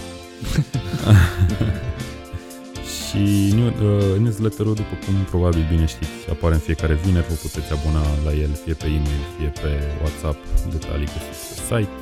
și 2.94 3.24
new- 3.60 3.76
uh, 3.88 4.20
newsletterul, 4.20 4.74
după 4.74 4.96
cum 5.06 5.14
probabil 5.30 5.66
bine 5.70 5.86
știți, 5.86 6.30
apare 6.30 6.54
în 6.54 6.60
fiecare 6.60 6.94
vineri, 7.06 7.28
vă 7.28 7.34
puteți 7.42 7.72
abona 7.72 8.04
la 8.26 8.32
el 8.44 8.52
fie 8.64 8.74
pe 8.74 8.86
e-mail, 8.86 9.24
fie 9.38 9.52
pe 9.62 9.72
WhatsApp, 10.02 10.38
detalii 10.72 11.10
găsiți 11.14 11.44
pe 11.54 11.62
site. 11.70 11.96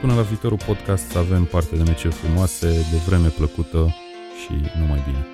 Până 0.00 0.14
la 0.14 0.22
viitorul 0.22 0.60
podcast 0.66 1.04
să 1.10 1.18
avem 1.18 1.44
parte 1.44 1.76
de 1.76 1.82
meciuri 1.82 2.14
frumoase, 2.14 2.66
de 2.66 2.98
vreme 3.06 3.28
plăcută 3.28 3.94
și 4.40 4.52
numai 4.80 5.02
bine. 5.06 5.33